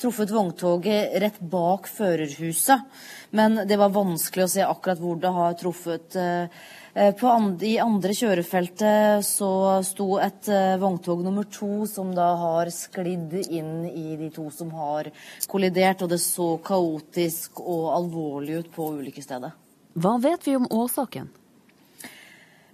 Truffet 0.00 0.32
vogntoget 0.32 1.18
rett 1.20 1.42
bak 1.44 1.90
førerhuset. 1.92 2.88
Men 3.36 3.66
det 3.68 3.76
var 3.76 3.92
vanskelig 3.92 4.46
å 4.46 4.52
se 4.54 4.64
akkurat 4.64 5.02
hvor 5.02 5.20
det 5.20 5.36
har 5.42 5.60
truffet 5.60 6.16
Eh, 6.16 6.48
andre, 6.96 7.66
I 7.66 7.76
andre 7.78 8.14
kjørefeltet 8.16 9.24
så 9.26 9.50
sto 9.84 10.16
et 10.22 10.48
uh, 10.48 10.76
vogntog 10.80 11.20
nummer 11.24 11.44
to 11.44 11.84
som 11.86 12.14
da 12.16 12.30
har 12.40 12.70
sklidd 12.72 13.34
inn 13.50 13.84
i 13.84 14.16
de 14.16 14.30
to 14.32 14.48
som 14.50 14.70
har 14.72 15.10
kollidert, 15.46 16.02
og 16.02 16.08
det 16.08 16.20
så 16.24 16.56
kaotisk 16.64 17.60
og 17.60 17.90
alvorlig 17.98 18.62
ut 18.62 18.70
på 18.72 18.94
ulykkesstedet. 18.96 19.52
Hva 19.96 20.16
vet 20.20 20.48
vi 20.48 20.56
om 20.56 20.68
årsaken? 20.72 21.28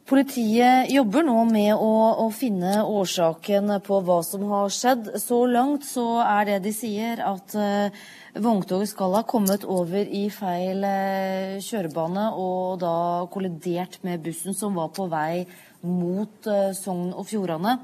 Politiet 0.02 0.90
jobber 0.90 1.22
nå 1.22 1.36
med 1.46 1.76
å, 1.78 1.90
å, 2.24 2.26
finne 2.34 2.80
årsaken 2.82 3.70
på 3.86 4.00
hva 4.02 4.18
som 4.26 4.42
har 4.50 4.70
skjedd. 4.74 5.12
Så 5.22 5.44
langt 5.46 5.84
så 5.86 6.06
er 6.24 6.48
det 6.48 6.56
de 6.64 6.72
sier 6.74 7.20
at 7.22 7.54
uh, 7.54 8.00
vogntoget 8.34 8.90
skal 8.90 9.14
ha 9.14 9.20
kommet 9.28 9.62
over 9.62 10.02
i 10.02 10.24
feil 10.34 10.82
uh, 10.82 11.60
kjørebane 11.62 12.24
og 12.34 12.80
da 12.82 12.94
kollidert 13.30 14.00
med 14.02 14.24
bussen 14.24 14.58
som 14.58 14.74
var 14.74 14.90
på 14.96 15.06
vei 15.12 15.44
mot 15.86 16.50
uh, 16.50 16.72
Sogn 16.74 17.12
og 17.14 17.28
Fjordane. 17.30 17.78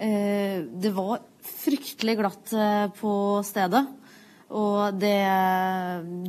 det 0.00 0.90
var 0.96 1.18
fryktelig 1.44 2.14
glatt 2.16 2.52
på 2.96 3.10
stedet. 3.44 3.82
Og 4.56 4.96
det, 4.96 5.18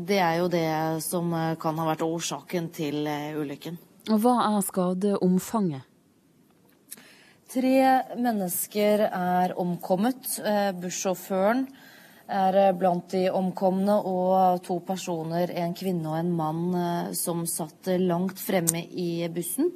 det 0.09 0.19
er 0.19 0.41
jo 0.41 0.49
det 0.51 0.67
som 1.05 1.31
kan 1.61 1.79
ha 1.79 1.87
vært 1.93 2.03
årsaken 2.03 2.67
til 2.75 3.07
ulykken. 3.39 3.79
Og 4.09 4.17
Hva 4.23 4.35
er 4.47 4.63
skadeomfanget? 4.65 5.85
Tre 7.51 7.75
mennesker 8.17 9.03
er 9.11 9.53
omkommet. 9.59 10.39
Eh, 10.39 10.71
bussjåføren 10.73 11.65
er 12.31 12.71
blant 12.79 13.11
de 13.11 13.25
omkomne, 13.29 13.97
og 14.07 14.63
to 14.63 14.79
personer, 14.87 15.51
en 15.51 15.75
kvinne 15.75 16.07
og 16.07 16.17
en 16.17 16.31
mann, 16.31 16.63
eh, 16.73 17.11
som 17.13 17.43
satt 17.45 17.91
langt 17.99 18.39
fremme 18.39 18.85
i 18.89 19.27
bussen. 19.27 19.69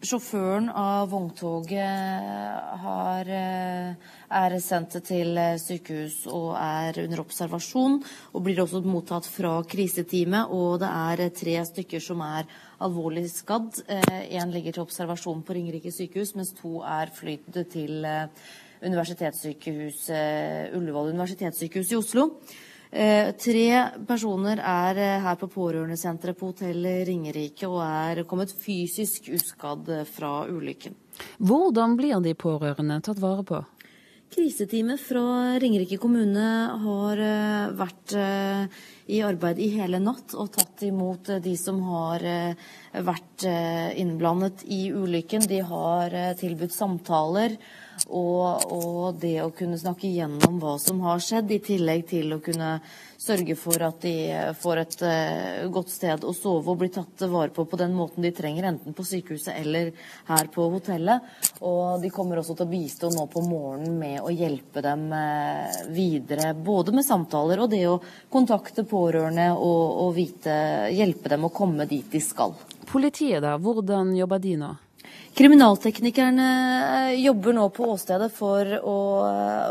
Eh, 0.00 0.06
sjåføren 0.06 0.70
av 0.72 1.10
vogntoget 1.10 2.80
har, 2.82 3.28
er 3.28 4.56
sendt 4.60 4.96
til 5.04 5.36
sykehus 5.60 6.26
og 6.26 6.56
er 6.56 7.02
under 7.04 7.20
observasjon. 7.20 8.00
Og 8.32 8.42
blir 8.42 8.60
også 8.60 8.80
mottatt 8.80 9.28
fra 9.28 9.62
kriseteamet. 9.62 10.48
Og 10.50 10.80
det 10.80 10.88
er 10.88 11.28
tre 11.36 11.60
stykker 11.68 12.00
som 12.00 12.20
er 12.24 12.48
alvorlig 12.80 13.28
skadd. 13.30 13.82
Én 13.88 14.40
eh, 14.40 14.50
ligger 14.54 14.72
til 14.72 14.86
observasjon 14.86 15.44
på 15.44 15.56
Ringerike 15.56 15.92
sykehus, 15.92 16.34
mens 16.38 16.54
to 16.56 16.80
er 16.80 17.12
flyttet 17.12 17.72
til 17.74 18.04
eh, 18.08 18.26
universitetssykehus, 18.80 20.08
eh, 20.16 20.76
Ullevål 20.76 21.12
universitetssykehus 21.12 21.92
i 21.92 22.00
Oslo. 22.00 22.28
Tre 22.90 23.66
personer 24.02 24.58
er 24.58 24.98
her 25.22 25.36
på 25.38 25.46
pårørendesenteret 25.52 26.34
på 26.34 26.48
hotell 26.50 26.88
Ringerike 27.06 27.68
og 27.70 27.78
er 27.84 28.24
kommet 28.26 28.50
fysisk 28.50 29.28
uskadd 29.30 29.86
fra 30.10 30.32
ulykken. 30.50 30.96
Hvordan 31.38 31.94
blir 32.00 32.18
de 32.24 32.34
pårørende 32.34 32.98
tatt 33.06 33.22
vare 33.22 33.46
på? 33.46 33.60
Kriseteamet 34.30 35.00
fra 35.02 35.58
Ringerike 35.58 35.96
kommune 35.98 36.42
har 36.84 37.18
eh, 37.18 37.72
vært 37.74 38.12
eh, 38.14 38.82
i 39.10 39.18
arbeid 39.26 39.58
i 39.58 39.72
hele 39.74 39.98
natt 39.98 40.36
og 40.38 40.52
tatt 40.54 40.84
imot 40.86 41.32
eh, 41.34 41.40
de 41.42 41.56
som 41.58 41.80
har 41.88 42.22
vært 43.06 43.46
innblandet 43.98 44.62
i 44.70 44.84
ulykken. 44.94 45.46
De 45.50 45.58
har 45.66 46.14
tilbudt 46.38 46.74
samtaler 46.74 47.54
og, 48.08 48.72
og 48.72 49.20
det 49.20 49.36
å 49.42 49.52
kunne 49.54 49.78
snakke 49.78 50.08
igjennom 50.08 50.58
hva 50.62 50.76
som 50.80 51.00
har 51.04 51.20
skjedd, 51.22 51.50
i 51.52 51.60
tillegg 51.64 52.06
til 52.10 52.32
å 52.34 52.40
kunne 52.42 52.78
sørge 53.20 53.54
for 53.58 53.82
at 53.84 54.00
de 54.00 54.14
får 54.60 54.80
et 54.80 54.96
uh, 55.04 55.68
godt 55.72 55.92
sted 55.92 56.24
å 56.24 56.32
sove 56.36 56.72
og 56.72 56.80
bli 56.80 56.88
tatt 56.92 57.26
vare 57.28 57.52
på 57.54 57.66
på 57.68 57.78
den 57.80 57.92
måten 57.96 58.24
de 58.24 58.32
trenger, 58.34 58.70
enten 58.70 58.96
på 58.96 59.04
sykehuset 59.04 59.58
eller 59.60 59.92
her 60.30 60.50
på 60.54 60.70
hotellet. 60.72 61.28
Og 61.60 62.00
de 62.02 62.10
kommer 62.14 62.40
også 62.40 62.56
til 62.56 62.68
å 62.68 62.72
bistå 62.72 63.12
nå 63.12 63.26
på 63.30 63.44
morgenen 63.44 63.98
med 64.00 64.24
å 64.24 64.32
hjelpe 64.32 64.82
dem 64.84 65.08
uh, 65.12 65.80
videre, 65.92 66.54
både 66.54 66.96
med 66.96 67.06
samtaler 67.06 67.60
og 67.60 67.72
det 67.74 67.84
å 67.90 68.00
kontakte 68.32 68.86
pårørende 68.88 69.50
og, 69.52 69.82
og 70.06 70.14
vite, 70.16 70.54
hjelpe 70.96 71.34
dem 71.34 71.48
å 71.48 71.54
komme 71.54 71.88
dit 71.90 72.08
de 72.10 72.24
skal. 72.24 72.56
Politiet, 72.90 73.42
da, 73.44 73.58
hvordan 73.60 74.16
jobber 74.16 74.40
de 74.42 74.56
nå? 74.64 74.74
Kriminalteknikerne 75.38 76.46
eh, 77.12 77.20
jobber 77.22 77.54
nå 77.56 77.68
på 77.74 77.86
åstedet 77.92 78.28
for 78.34 78.66
å, 78.82 78.98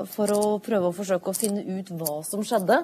for 0.10 0.32
å 0.34 0.44
prøve 0.64 0.90
å 0.90 0.96
forsøke 0.96 1.32
å 1.32 1.38
finne 1.38 1.64
ut 1.80 1.92
hva 2.00 2.22
som 2.26 2.46
skjedde. 2.48 2.80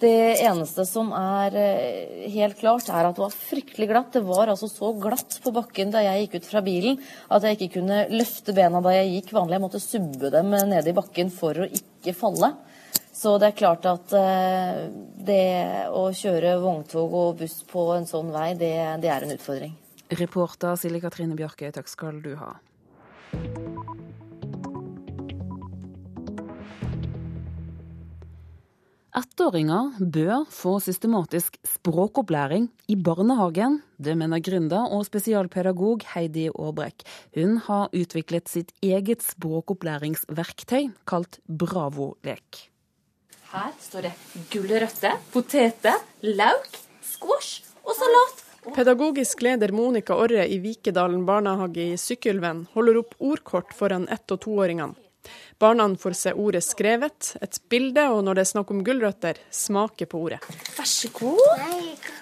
Det 0.00 0.42
eneste 0.44 0.84
som 0.84 1.08
er 1.16 1.54
eh, 1.56 2.26
helt 2.34 2.58
klart, 2.60 2.90
er 2.92 3.06
at 3.08 3.16
det 3.16 3.22
var 3.22 3.32
fryktelig 3.32 3.88
glatt. 3.88 4.10
Det 4.12 4.24
var 4.28 4.52
altså 4.52 4.68
så 4.68 4.90
glatt 5.00 5.38
på 5.44 5.52
bakken 5.56 5.92
da 5.94 6.02
jeg 6.04 6.26
gikk 6.26 6.36
ut 6.36 6.50
fra 6.50 6.60
bilen 6.64 6.98
at 7.32 7.46
jeg 7.46 7.56
ikke 7.56 7.78
kunne 7.78 8.02
løfte 8.12 8.56
bena 8.56 8.82
da 8.84 8.92
jeg 8.96 9.14
gikk 9.14 9.32
vanlig. 9.38 9.56
Jeg 9.56 9.64
måtte 9.64 9.80
subbe 9.80 10.32
dem 10.34 10.52
nede 10.52 10.92
i 10.92 10.96
bakken 10.96 11.32
for 11.32 11.64
å 11.64 11.70
ikke 11.80 12.16
falle. 12.16 12.52
Så 13.16 13.38
det 13.40 13.48
er 13.48 13.58
klart 13.62 13.88
at 13.88 14.12
eh, 14.18 14.84
det 15.30 15.48
å 15.88 16.10
kjøre 16.12 16.58
vogntog 16.60 17.16
og 17.16 17.40
buss 17.40 17.62
på 17.64 17.88
en 17.96 18.08
sånn 18.08 18.28
vei, 18.34 18.50
det, 18.60 18.76
det 19.00 19.12
er 19.12 19.24
en 19.24 19.36
utfordring. 19.38 19.72
Reporter 20.14 20.76
Silje 20.78 21.02
Katrine 21.02 21.34
Bjørke, 21.38 21.72
takk 21.74 21.90
skal 21.90 22.20
du 22.22 22.36
ha. 22.38 22.54
Ettåringer 29.16 29.94
bør 30.12 30.44
få 30.52 30.74
systematisk 30.84 31.56
språkopplæring 31.64 32.68
i 32.92 32.98
barnehagen. 33.00 33.80
Det 33.96 34.12
mener 34.12 34.42
gründer 34.44 34.92
og 34.92 35.06
spesialpedagog 35.08 36.04
Heidi 36.12 36.50
Aabrek. 36.52 37.00
Hun 37.34 37.56
har 37.64 37.88
utviklet 37.96 38.52
sitt 38.52 38.74
eget 38.84 39.24
språkopplæringsverktøy 39.24 40.92
kalt 41.08 41.40
Bravo-lek. 41.48 42.66
Her 43.54 43.72
står 43.80 44.10
det 44.10 44.14
gulrøtter, 44.52 45.16
poteter, 45.32 45.96
lauk, 46.20 46.76
squash 47.00 47.64
og 47.86 47.96
salat. 47.96 48.45
Pedagogisk 48.74 49.42
leder 49.42 49.72
Monica 49.72 50.14
Orre 50.14 50.46
i 50.48 50.58
Vikedalen 50.58 51.26
barnehage 51.26 51.92
i 51.92 51.96
Sykkylven 51.96 52.66
holder 52.72 52.96
opp 52.98 53.14
ordkort 53.18 53.74
foran 53.74 54.08
ett- 54.08 54.30
og 54.30 54.40
toåringene. 54.40 54.94
Barna 55.58 55.96
får 55.96 56.12
se 56.12 56.32
ordet 56.32 56.64
skrevet, 56.64 57.36
et 57.40 57.58
bilde, 57.68 58.02
og 58.08 58.24
når 58.24 58.34
det 58.34 58.42
er 58.44 58.50
snakk 58.50 58.70
om 58.70 58.82
gulrøtter, 58.84 59.38
smake 59.50 60.06
på 60.06 60.20
ordet. 60.20 60.40
Vær 60.76 60.86
så 60.86 61.08
god. 61.16 61.40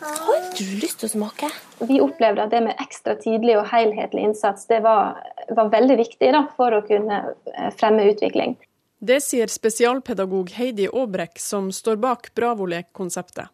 Har 0.00 0.44
du 0.54 0.64
lyst 0.80 1.00
til 1.02 1.08
å 1.08 1.12
smake? 1.12 1.50
Vi 1.82 1.98
opplevde 2.00 2.46
at 2.46 2.52
det 2.54 2.62
med 2.68 2.78
ekstra 2.80 3.16
tidlig 3.20 3.58
og 3.58 3.66
helhetlig 3.72 4.28
innsats 4.28 4.68
det 4.70 4.80
var, 4.86 5.18
var 5.50 5.72
veldig 5.74 5.98
viktig 6.00 6.30
da, 6.36 6.46
for 6.56 6.78
å 6.78 6.84
kunne 6.86 7.24
eh, 7.52 7.72
fremme 7.76 8.06
utvikling. 8.12 8.56
Det 9.04 9.18
sier 9.20 9.50
spesialpedagog 9.52 10.54
Heidi 10.56 10.86
Aabrek, 10.88 11.36
som 11.42 11.72
står 11.74 11.98
bak 12.00 12.30
Bravolek-konseptet. 12.38 13.50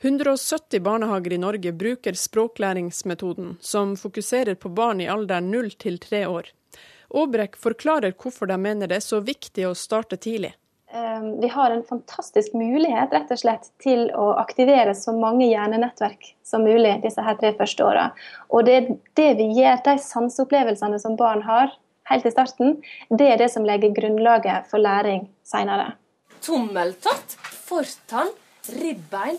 170 0.00 0.80
barnehager 0.80 1.32
i 1.32 1.38
Norge 1.38 1.72
bruker 1.72 2.16
språklæringsmetoden, 2.16 3.56
som 3.60 3.96
fokuserer 3.96 4.54
på 4.54 4.68
barn 4.68 5.00
i 5.00 5.08
alderen 5.08 5.50
0 5.50 5.70
til 5.70 5.98
3 5.98 6.24
år. 6.26 6.50
Aabrek 7.10 7.56
forklarer 7.58 8.14
hvorfor 8.14 8.46
de 8.46 8.56
mener 8.58 8.90
det 8.90 9.00
er 9.00 9.06
så 9.06 9.20
viktig 9.20 9.66
å 9.66 9.74
starte 9.74 10.16
tidlig. 10.16 10.54
Ehm, 10.92 11.40
vi 11.40 11.48
har 11.48 11.70
en 11.70 11.84
fantastisk 11.86 12.54
mulighet 12.54 13.12
rett 13.14 13.30
og 13.30 13.38
slett 13.38 13.68
til 13.82 14.08
å 14.14 14.32
aktivere 14.42 14.94
så 14.98 15.14
mange 15.14 15.46
hjernenettverk 15.46 16.32
som 16.46 16.64
mulig 16.66 16.96
disse 17.04 17.22
her 17.22 17.38
tre 17.38 17.52
første 17.58 17.86
åra. 17.86 18.08
Og 18.50 18.66
det 18.66 18.76
er 18.78 18.88
det 19.18 19.28
vi 19.38 19.50
gjør, 19.60 19.78
de 19.86 19.96
sanseopplevelsene 20.02 20.98
som 21.02 21.18
barn 21.18 21.44
har 21.46 21.76
helt 22.10 22.26
i 22.26 22.34
starten, 22.34 22.80
det 23.10 23.28
er 23.30 23.38
det 23.38 23.50
som 23.52 23.66
legger 23.66 23.94
grunnlaget 23.94 24.66
for 24.70 24.82
læring 24.82 25.28
seinere. 25.46 25.92
Tommeltott, 26.42 27.36
fortann, 27.68 28.32
ribbein, 28.80 29.38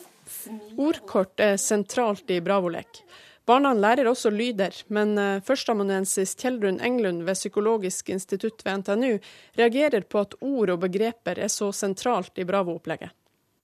Ordkort 0.78 1.40
er 1.44 1.58
sentralt 1.62 2.30
i 2.32 2.40
Bravolek. 2.44 3.04
Barna 3.46 3.72
lærer 3.74 4.08
også 4.08 4.30
lyder, 4.30 4.76
men 4.94 5.16
eh, 5.18 5.40
førsteamanuensis 5.44 6.36
Kjeldrun 6.40 6.78
Englund 6.84 7.26
ved 7.26 7.40
Psykologisk 7.40 8.12
institutt 8.14 8.62
ved 8.66 8.84
NTNU 8.84 9.18
reagerer 9.58 10.06
på 10.06 10.22
at 10.22 10.38
ord 10.40 10.76
og 10.76 10.84
begreper 10.86 11.42
er 11.42 11.50
så 11.50 11.72
sentralt 11.76 12.38
i 12.38 12.46
Bravo-opplegget. 12.46 13.12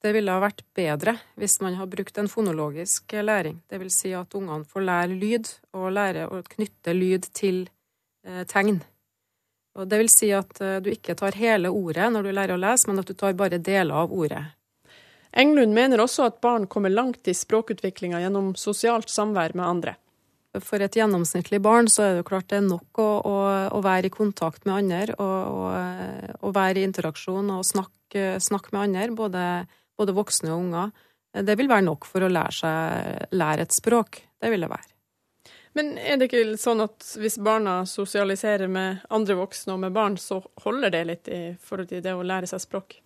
Det 0.01 0.13
ville 0.13 0.33
ha 0.33 0.41
vært 0.41 0.63
bedre 0.77 1.15
hvis 1.37 1.59
man 1.61 1.77
har 1.77 1.89
brukt 1.89 2.17
en 2.17 2.29
fonologisk 2.29 3.15
læring. 3.21 3.61
Dvs. 3.69 4.01
Si 4.01 4.13
at 4.17 4.35
ungene 4.37 4.65
får 4.65 4.85
lære 4.89 5.17
lyd, 5.21 5.49
og 5.77 5.89
lære 5.93 6.27
å 6.29 6.41
knytte 6.55 6.93
lyd 6.97 7.29
til 7.37 7.63
eh, 8.25 8.43
tegn. 8.49 8.81
Og 9.77 9.85
det 9.89 10.01
vil 10.01 10.09
si 10.09 10.33
at 10.33 10.61
eh, 10.61 10.79
du 10.81 10.89
ikke 10.93 11.15
tar 11.17 11.37
hele 11.37 11.69
ordet 11.69 12.09
når 12.13 12.25
du 12.25 12.33
lærer 12.33 12.57
å 12.57 12.61
lese, 12.61 12.89
men 12.89 13.01
at 13.01 13.09
du 13.09 13.13
tar 13.17 13.37
bare 13.37 13.61
deler 13.61 13.93
av 14.03 14.13
ordet. 14.13 14.43
Englund 15.35 15.75
mener 15.75 16.01
også 16.01 16.27
at 16.29 16.41
barn 16.41 16.67
kommer 16.71 16.93
langt 16.93 17.27
i 17.27 17.35
språkutviklinga 17.35 18.21
gjennom 18.23 18.53
sosialt 18.59 19.11
samvær 19.11 19.55
med 19.57 19.65
andre. 19.65 19.95
For 20.63 20.81
et 20.81 20.95
gjennomsnittlig 20.97 21.59
barn 21.61 21.89
så 21.91 22.03
er 22.03 22.13
det 22.15 22.23
jo 22.23 22.29
klart 22.31 22.47
det 22.49 22.61
er 22.61 22.65
nok 22.65 23.01
å, 23.01 23.07
å, 23.19 23.35
å 23.77 23.81
være 23.83 24.09
i 24.09 24.13
kontakt 24.13 24.65
med 24.65 24.77
andre 24.79 25.17
og, 25.21 25.73
og 26.39 26.55
være 26.55 26.81
i 26.81 26.87
interaksjon 26.87 27.51
og 27.53 27.65
snakke, 27.67 28.37
snakke 28.41 28.73
med 28.73 28.87
andre, 28.87 29.09
både, 29.17 29.43
både, 29.99 30.15
voksne 30.17 30.53
og 30.53 30.63
unger. 30.63 30.93
Det 31.45 31.57
vil 31.59 31.69
være 31.69 31.85
nok 31.85 32.07
for 32.09 32.25
å 32.25 32.31
lære, 32.31 32.55
seg, 32.57 33.33
lære 33.37 33.67
et 33.67 33.75
språk. 33.75 34.21
Det 34.41 34.53
vil 34.53 34.65
det 34.65 34.71
være. 34.71 34.93
Men 35.77 35.91
er 36.01 36.17
det 36.17 36.31
ikke 36.31 36.57
sånn 36.57 36.81
at 36.81 37.05
hvis 37.21 37.37
barna 37.43 37.83
sosialiserer 37.85 38.71
med 38.71 39.03
andre 39.13 39.35
voksne 39.37 39.75
og 39.75 39.83
med 39.83 39.93
barn, 39.93 40.15
så 40.17 40.39
holder 40.63 40.95
det 40.95 41.03
litt 41.11 41.29
i 41.29 41.41
forhold 41.61 41.91
til 41.91 42.01
det 42.01 42.15
å 42.17 42.25
lære 42.25 42.49
seg 42.49 42.63
språk? 42.63 42.97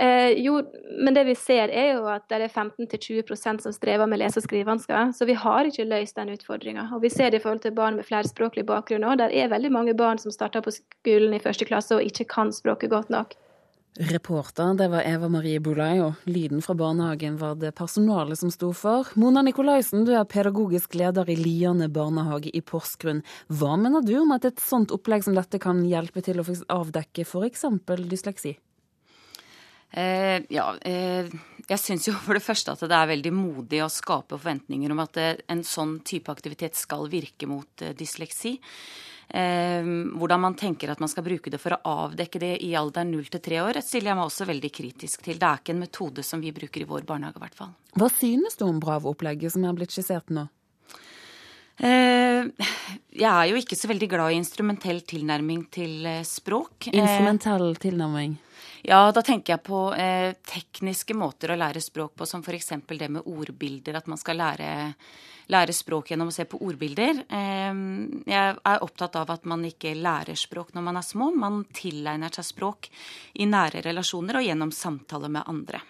Eh, 0.00 0.30
jo, 0.40 0.62
men 1.04 1.14
det 1.14 1.26
vi 1.28 1.34
ser 1.36 1.68
er 1.68 1.90
jo 1.98 2.06
at 2.08 2.24
det 2.32 2.38
er 2.40 2.48
15-20% 2.48 3.64
som 3.64 3.74
strever 3.74 4.08
med 4.08 4.22
lese- 4.22 4.40
og 4.40 4.46
skrivevansker. 4.46 5.12
Så 5.16 5.28
vi 5.28 5.36
har 5.36 5.68
ikke 5.68 5.88
løst 5.88 6.16
den 6.16 6.32
utfordringa. 6.32 6.88
Og 6.94 7.04
vi 7.04 7.12
ser 7.12 7.30
det 7.30 7.40
i 7.40 7.44
forhold 7.44 7.64
til 7.66 7.76
barn 7.76 8.00
med 8.00 8.08
flerspråklig 8.08 8.64
bakgrunn 8.68 9.04
òg. 9.04 9.18
Der 9.20 9.32
er 9.32 9.52
veldig 9.52 9.72
mange 9.72 9.94
barn 9.96 10.18
som 10.18 10.32
starter 10.32 10.64
på 10.64 10.72
skolen 10.72 11.36
i 11.36 11.42
første 11.42 11.68
klasse 11.68 11.98
og 11.98 12.04
ikke 12.06 12.28
kan 12.32 12.52
språket 12.52 12.92
godt 12.92 13.12
nok. 13.12 13.36
Reporter 13.98 14.76
det 14.78 14.86
var 14.88 15.02
Eva 15.02 15.28
Marie 15.28 15.60
Bolai, 15.60 15.98
og 16.00 16.14
lyden 16.30 16.62
fra 16.62 16.76
barnehagen 16.78 17.34
var 17.40 17.56
det 17.58 17.74
personalet 17.74 18.38
som 18.38 18.52
sto 18.54 18.70
for. 18.72 19.10
Mona 19.18 19.42
Nikolaisen, 19.42 20.06
du 20.06 20.14
er 20.14 20.24
pedagogisk 20.30 20.94
leder 20.94 21.28
i 21.28 21.36
Liane 21.36 21.90
barnehage 21.90 22.54
i 22.54 22.62
Porsgrunn. 22.62 23.24
Hva 23.50 23.74
mener 23.76 24.06
du 24.06 24.14
om 24.22 24.30
at 24.32 24.46
et 24.46 24.62
sånt 24.62 24.94
opplegg 24.94 25.26
som 25.26 25.34
dette 25.36 25.58
kan 25.60 25.82
hjelpe 25.84 26.22
til 26.22 26.40
å 26.40 26.46
avdekke 26.78 27.26
f.eks. 27.26 27.66
dysleksi? 28.06 28.54
Eh, 29.90 30.42
ja, 30.54 30.70
eh, 30.86 31.26
jeg 31.70 31.82
syns 31.82 32.08
jo 32.08 32.14
for 32.18 32.38
det 32.38 32.44
første 32.44 32.74
at 32.74 32.82
det 32.86 32.96
er 32.96 33.10
veldig 33.10 33.32
modig 33.34 33.82
å 33.82 33.90
skape 33.90 34.36
forventninger 34.36 34.92
om 34.94 35.02
at 35.02 35.18
eh, 35.18 35.38
en 35.50 35.62
sånn 35.66 35.98
type 36.06 36.30
aktivitet 36.30 36.78
skal 36.78 37.08
virke 37.10 37.48
mot 37.50 37.84
eh, 37.84 37.94
dysleksi. 37.98 38.56
Eh, 39.30 39.90
hvordan 40.18 40.42
man 40.42 40.56
tenker 40.58 40.90
at 40.90 41.02
man 41.02 41.10
skal 41.10 41.26
bruke 41.26 41.50
det 41.50 41.60
for 41.62 41.76
å 41.76 41.96
avdekke 42.06 42.42
det 42.42 42.52
i 42.66 42.72
alderen 42.78 43.12
0 43.14 43.30
til 43.34 43.42
3 43.50 43.60
år, 43.66 43.80
stiller 43.86 44.12
jeg 44.12 44.20
meg 44.20 44.30
også 44.30 44.48
veldig 44.50 44.72
kritisk 44.78 45.26
til. 45.26 45.38
Det 45.42 45.46
er 45.50 45.62
ikke 45.62 45.74
en 45.74 45.84
metode 45.84 46.26
som 46.26 46.42
vi 46.42 46.54
bruker 46.54 46.82
i 46.82 46.88
vår 46.90 47.06
barnehage, 47.06 47.38
i 47.38 47.44
hvert 47.46 47.58
fall. 47.58 47.74
Hva 47.98 48.10
synes 48.14 48.58
du 48.58 48.66
om 48.66 48.82
Bravo-opplegget 48.82 49.54
som 49.54 49.66
er 49.66 49.78
blitt 49.78 49.94
skissert 49.94 50.30
nå? 50.34 50.48
Eh, 51.80 52.50
jeg 53.16 53.30
er 53.30 53.46
jo 53.48 53.58
ikke 53.58 53.78
så 53.78 53.88
veldig 53.90 54.10
glad 54.10 54.34
i 54.34 54.38
instrumentell 54.42 55.02
tilnærming 55.06 55.64
til 55.72 56.06
språk. 56.26 56.90
Instrumentell 56.90 57.74
tilnærming? 57.80 58.38
Ja, 58.86 59.02
da 59.12 59.22
tenker 59.22 59.56
jeg 59.56 59.64
på 59.66 59.80
eh, 59.94 60.32
tekniske 60.46 61.16
måter 61.18 61.52
å 61.52 61.58
lære 61.60 61.82
språk 61.84 62.14
på, 62.16 62.28
som 62.28 62.44
f.eks. 62.44 62.72
det 62.88 63.10
med 63.12 63.26
ordbilder. 63.26 63.98
At 64.00 64.08
man 64.10 64.20
skal 64.20 64.40
lære 64.40 64.70
lære 65.50 65.74
språk 65.74 66.12
gjennom 66.12 66.30
å 66.30 66.34
se 66.34 66.46
på 66.48 66.60
ordbilder. 66.62 67.24
Eh, 67.26 67.70
jeg 68.30 68.56
er 68.56 68.84
opptatt 68.86 69.16
av 69.20 69.32
at 69.34 69.46
man 69.50 69.64
ikke 69.66 69.96
lærer 69.98 70.38
språk 70.38 70.74
når 70.76 70.86
man 70.86 71.00
er 71.00 71.06
små. 71.06 71.30
Man 71.34 71.64
tilegner 71.74 72.32
seg 72.34 72.52
språk 72.52 72.90
i 73.34 73.48
nære 73.50 73.82
relasjoner 73.86 74.40
og 74.40 74.46
gjennom 74.46 74.74
samtale 74.74 75.32
med 75.32 75.48
andre. 75.50 75.82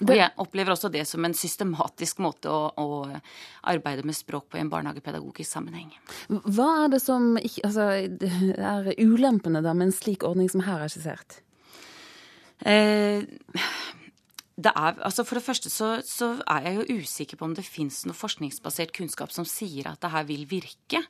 Og 0.00 0.14
jeg 0.16 0.32
opplever 0.40 0.72
også 0.72 0.88
det 0.88 1.02
som 1.04 1.24
en 1.26 1.34
systematisk 1.36 2.22
måte 2.24 2.48
å, 2.48 2.70
å, 2.72 2.86
arbeide 3.68 4.06
med 4.08 4.16
språk 4.16 4.46
på 4.48 4.56
i 4.56 4.62
en 4.62 4.70
barnehagepedagogisk 4.72 5.50
sammenheng. 5.58 5.90
Hva 6.30 6.70
er 6.86 6.94
det 6.94 7.02
som 7.04 7.34
altså, 7.36 7.90
er 8.00 8.88
ulempene 8.96 9.60
da 9.60 9.74
med 9.76 9.90
en 9.90 9.92
slik 9.92 10.24
ordning 10.24 10.48
som 10.48 10.64
her 10.64 10.86
er 10.86 10.92
skissert? 10.92 11.42
Eh, 12.66 13.24
det 14.60 14.72
er, 14.76 14.98
altså 15.06 15.24
For 15.24 15.38
det 15.38 15.44
første 15.44 15.70
så, 15.72 15.88
så, 16.04 16.34
er 16.50 16.66
jeg 16.66 16.76
jo 16.76 16.98
usikker 17.00 17.38
på 17.40 17.46
om 17.46 17.54
det 17.56 17.64
fins 17.64 18.02
noe 18.04 18.16
forskningsbasert 18.16 18.92
kunnskap 18.96 19.32
som 19.32 19.46
sier 19.48 19.88
at 19.88 20.00
det 20.02 20.10
her 20.12 20.26
vil 20.28 20.44
virke, 20.50 21.00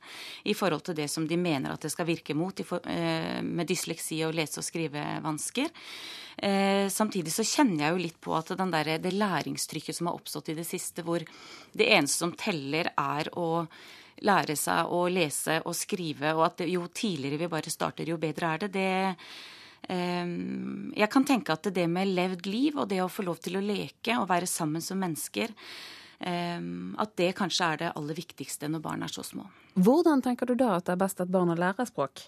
i 0.47 0.55
forhold 0.55 0.85
til 0.87 0.99
det 1.01 1.09
som 1.11 1.27
de 1.29 1.39
mener 1.41 1.73
at 1.73 1.83
det 1.83 1.91
skal 1.93 2.09
virke 2.09 2.37
mot 2.39 2.63
for, 2.67 2.85
eh, 2.87 3.41
med 3.43 3.71
dysleksi 3.71 4.21
og 4.27 4.37
lese- 4.39 4.63
og 4.63 4.67
skrivevansker. 4.67 5.71
Eh, 6.41 6.87
samtidig 6.89 7.35
så 7.35 7.47
kjenner 7.47 7.87
jeg 7.87 7.95
jo 7.95 8.05
litt 8.05 8.21
på 8.23 8.37
at 8.39 8.55
der, 8.55 8.97
det 9.03 9.17
læringstrykket 9.17 9.99
som 9.99 10.11
har 10.11 10.21
oppstått 10.21 10.53
i 10.53 10.59
det 10.61 10.69
siste, 10.69 11.03
hvor 11.03 11.25
det 11.75 11.89
eneste 11.89 12.23
som 12.23 12.37
teller, 12.39 12.93
er 12.97 13.33
å 13.35 13.67
lære 14.23 14.57
seg 14.57 14.93
å 14.93 15.09
lese 15.11 15.63
og 15.65 15.75
skrive, 15.75 16.35
og 16.37 16.45
at 16.47 16.61
det, 16.61 16.69
jo 16.71 16.87
tidligere 16.87 17.41
vi 17.41 17.51
bare 17.51 17.73
starter, 17.73 18.09
jo 18.09 18.21
bedre 18.21 18.55
er 18.55 18.59
det. 18.67 18.73
det 18.77 18.91
jeg 19.91 21.09
kan 21.11 21.25
tenke 21.27 21.55
at 21.55 21.67
det 21.75 21.87
med 21.91 22.13
levd 22.15 22.47
liv 22.47 22.77
og 22.79 22.89
det 22.91 23.01
å 23.03 23.09
få 23.11 23.25
lov 23.27 23.41
til 23.43 23.59
å 23.59 23.65
leke 23.65 24.15
og 24.21 24.29
være 24.31 24.47
sammen 24.47 24.85
som 24.85 25.01
mennesker, 25.03 25.51
ehm, 26.21 26.95
at 27.01 27.17
det 27.19 27.33
kanskje 27.39 27.67
er 27.67 27.81
det 27.81 27.93
aller 27.99 28.19
viktigste 28.19 28.71
når 28.71 28.85
barn 28.85 29.03
er 29.03 29.11
så 29.11 29.25
små. 29.27 29.49
Hvordan 29.75 30.23
tenker 30.23 30.47
du 30.47 30.55
da 30.55 30.77
at 30.77 30.87
det 30.87 30.95
er 30.95 31.03
best 31.03 31.25
at 31.25 31.33
barna 31.33 31.57
lærer 31.59 31.89
språk? 31.89 32.23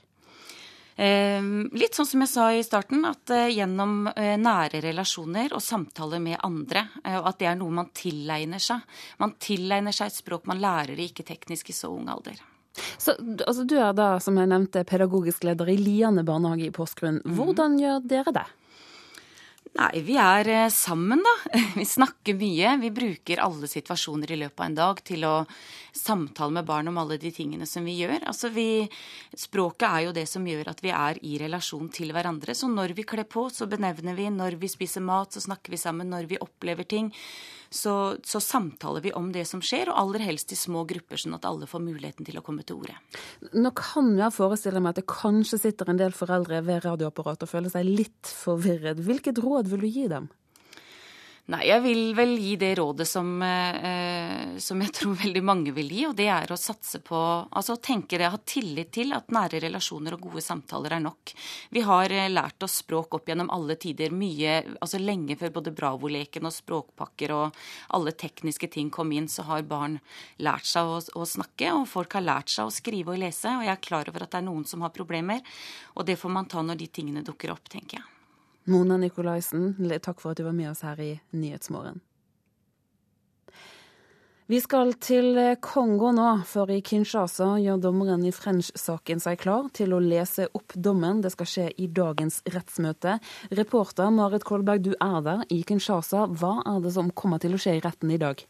Ehm, 1.00 1.70
litt 1.72 1.96
sånn 1.96 2.06
som 2.08 2.20
jeg 2.20 2.30
sa 2.30 2.46
i 2.52 2.64
starten, 2.64 3.04
at 3.08 3.32
eh, 3.32 3.48
gjennom 3.56 4.10
eh, 4.12 4.36
nære 4.40 4.82
relasjoner 4.84 5.54
og 5.56 5.64
samtaler 5.64 6.20
med 6.20 6.40
andre, 6.44 6.84
eh, 7.04 7.16
og 7.16 7.30
at 7.32 7.40
det 7.40 7.48
er 7.48 7.58
noe 7.58 7.72
man 7.72 7.92
tilegner 7.96 8.60
seg. 8.60 8.84
Man 9.22 9.36
tilegner 9.40 9.96
seg 9.96 10.10
et 10.12 10.20
språk 10.20 10.48
man 10.50 10.60
lærer 10.60 10.96
det 10.98 11.10
ikke 11.10 11.26
teknisk 11.32 11.72
i 11.72 11.76
så 11.76 11.92
ung 11.94 12.10
alder. 12.12 12.36
Så, 12.98 13.14
altså, 13.46 13.66
du 13.68 13.76
er 13.76 13.92
da, 13.96 14.14
som 14.22 14.38
jeg 14.40 14.48
nevnte, 14.50 14.84
pedagogisk 14.88 15.44
leder 15.44 15.68
i 15.68 15.76
Liane 15.80 16.24
barnehage 16.24 16.68
i 16.68 16.74
Porsgrunn. 16.74 17.20
Mhm. 17.24 17.36
Hvordan 17.38 17.78
gjør 17.80 18.04
dere 18.08 18.34
det? 18.40 18.46
Nei, 19.72 20.02
vi 20.04 20.18
er 20.20 20.48
eh, 20.52 20.68
sammen, 20.68 21.22
da. 21.24 21.60
Vi 21.78 21.84
snakker 21.88 22.36
mye. 22.36 22.74
Vi 22.82 22.90
bruker 22.92 23.40
alle 23.40 23.68
situasjoner 23.70 24.34
i 24.34 24.36
løpet 24.42 24.60
av 24.60 24.66
en 24.66 24.76
dag 24.76 25.00
til 25.08 25.24
å 25.24 25.36
samtale 25.96 26.58
med 26.58 26.68
barn 26.68 26.90
om 26.90 26.98
alle 27.00 27.16
de 27.20 27.30
tingene 27.32 27.66
som 27.68 27.84
vi 27.84 27.94
gjør. 28.00 28.22
Altså 28.28 28.48
vi, 28.52 28.84
språket 29.36 29.86
er 29.88 30.04
jo 30.06 30.14
det 30.16 30.26
som 30.28 30.44
gjør 30.48 30.72
at 30.72 30.84
vi 30.84 30.92
er 30.92 31.20
i 31.24 31.38
relasjon 31.40 31.88
til 31.92 32.12
hverandre. 32.12 32.56
Så 32.56 32.68
når 32.68 32.92
vi 32.96 33.06
kler 33.08 33.28
på, 33.28 33.46
så 33.52 33.68
benevner 33.68 34.16
vi. 34.16 34.28
Når 34.32 34.60
vi 34.60 34.72
spiser 34.72 35.04
mat, 35.04 35.32
så 35.32 35.44
snakker 35.44 35.72
vi 35.72 35.80
sammen. 35.80 36.12
Når 36.12 36.28
vi 36.32 36.40
opplever 36.40 36.88
ting, 36.88 37.12
så, 37.74 38.16
så, 38.24 38.40
samtaler 38.40 39.00
vi 39.00 39.12
om 39.16 39.30
det 39.32 39.44
som 39.48 39.62
skjer, 39.64 39.88
og 39.88 39.98
aller 39.98 40.24
helst 40.26 40.52
i 40.52 40.58
små 40.58 40.84
grupper, 40.88 41.16
sånn 41.20 41.36
at 41.38 41.46
alle 41.48 41.68
får 41.68 41.80
muligheten 41.80 42.26
til 42.26 42.36
å 42.36 42.42
komme 42.44 42.64
til 42.68 42.82
orde. 42.82 42.96
Nå 43.56 43.72
kan 43.76 44.10
jeg 44.18 44.34
forestille 44.34 44.82
meg 44.82 44.92
at 44.92 45.00
det 45.00 45.06
kanskje 45.08 45.60
sitter 45.62 45.88
en 45.88 46.00
del 46.00 46.12
foreldre 46.16 46.60
ved 46.66 46.82
radioapparatet 46.84 47.46
og 47.46 47.52
føler 47.52 47.72
seg 47.72 47.88
litt 47.88 48.32
forvirret. 48.42 49.00
Hvilket 49.00 49.40
råd 49.42 49.61
vil 49.70 49.84
du 49.86 49.90
gi 49.90 50.08
dem? 50.10 50.30
Nei, 51.50 51.64
jeg 51.66 51.82
vil 51.82 52.12
vel 52.14 52.36
gi 52.38 52.52
det 52.54 52.68
rådet 52.78 53.04
som, 53.08 53.26
eh, 53.42 54.54
som, 54.62 54.78
jeg 54.78 54.92
tror 54.94 55.16
veldig 55.18 55.40
mange 55.42 55.72
vil 55.74 55.88
gi, 55.90 56.04
og 56.06 56.14
det 56.14 56.28
er 56.30 56.52
å 56.54 56.58
satse 56.60 57.00
på 57.02 57.18
Altså 57.18 57.74
tenke 57.82 58.16
det, 58.16 58.28
ha 58.30 58.38
tillit 58.46 58.92
til 58.94 59.10
at 59.16 59.34
nære 59.34 59.58
relasjoner 59.64 60.14
og 60.14 60.28
gode 60.28 60.44
samtaler 60.44 60.94
er 60.94 61.02
nok. 61.02 61.32
Vi 61.74 61.82
har 61.82 62.14
eh, 62.14 62.30
lært 62.30 62.62
oss 62.62 62.78
språk 62.84 63.18
opp 63.18 63.26
gjennom 63.26 63.50
alle 63.50 63.74
tider, 63.74 64.14
mye 64.14 64.60
Altså 64.78 65.02
lenge 65.02 65.34
før 65.40 65.56
både 65.58 65.74
Bravo-leken 65.74 66.46
og 66.46 66.54
språkpakker 66.54 67.34
og 67.34 67.60
alle 67.98 68.14
tekniske 68.14 68.70
ting 68.70 68.94
kom 68.94 69.10
inn, 69.10 69.26
så 69.26 69.42
har 69.50 69.66
barn 69.66 69.98
lært 70.38 70.70
seg 70.70 70.86
å, 70.86 71.02
å 71.02 71.26
snakke, 71.26 71.74
og 71.74 71.90
folk 71.90 72.14
har 72.14 72.28
lært 72.28 72.54
seg 72.54 72.70
å 72.70 72.76
skrive 72.78 73.16
og 73.16 73.22
lese, 73.26 73.50
og 73.50 73.66
jeg 73.66 73.74
er 73.74 73.82
klar 73.82 74.06
over 74.06 74.24
at 74.24 74.30
det 74.30 74.44
er 74.44 74.46
noen 74.46 74.64
som 74.64 74.86
har 74.86 74.94
problemer, 74.94 75.42
og 75.98 76.06
det 76.06 76.20
får 76.22 76.36
man 76.38 76.46
ta 76.46 76.62
når 76.62 76.78
de 76.78 76.92
tingene 77.02 77.26
dukker 77.26 77.50
opp, 77.50 77.66
tenker 77.66 77.98
jeg. 77.98 78.21
Mona 78.70 78.96
Nikolaisen, 79.00 79.74
takk 79.98 80.20
for 80.22 80.32
at 80.32 80.38
du 80.38 80.46
var 80.46 80.54
med 80.54 80.70
oss 80.70 80.84
her 80.86 81.00
i 81.02 81.12
Nyhetsmorgen. 81.34 82.00
Vi 84.50 84.58
skal 84.60 84.90
til 85.00 85.38
Kongo 85.64 86.10
nå, 86.12 86.28
for 86.44 86.68
i 86.70 86.82
Kinshasa 86.84 87.54
gjør 87.62 87.78
dommeren 87.80 88.24
i 88.28 88.32
French-saken 88.34 89.22
seg 89.22 89.38
klar 89.40 89.70
til 89.72 89.94
å 89.96 90.00
lese 90.02 90.48
opp 90.52 90.74
dommen. 90.76 91.22
Det 91.24 91.30
skal 91.32 91.48
skje 91.48 91.66
i 91.80 91.86
dagens 91.88 92.42
rettsmøte. 92.52 93.16
Reporter 93.56 94.10
Marit 94.12 94.44
Kolberg, 94.44 94.82
du 94.84 94.92
er 94.98 95.22
der 95.24 95.46
i 95.48 95.62
Kinshasa. 95.64 96.26
Hva 96.26 96.58
er 96.68 96.82
det 96.84 96.92
som 96.98 97.08
kommer 97.16 97.40
til 97.40 97.56
å 97.56 97.62
skje 97.62 97.78
i 97.78 97.84
retten 97.86 98.12
i 98.12 98.20
dag? 98.20 98.42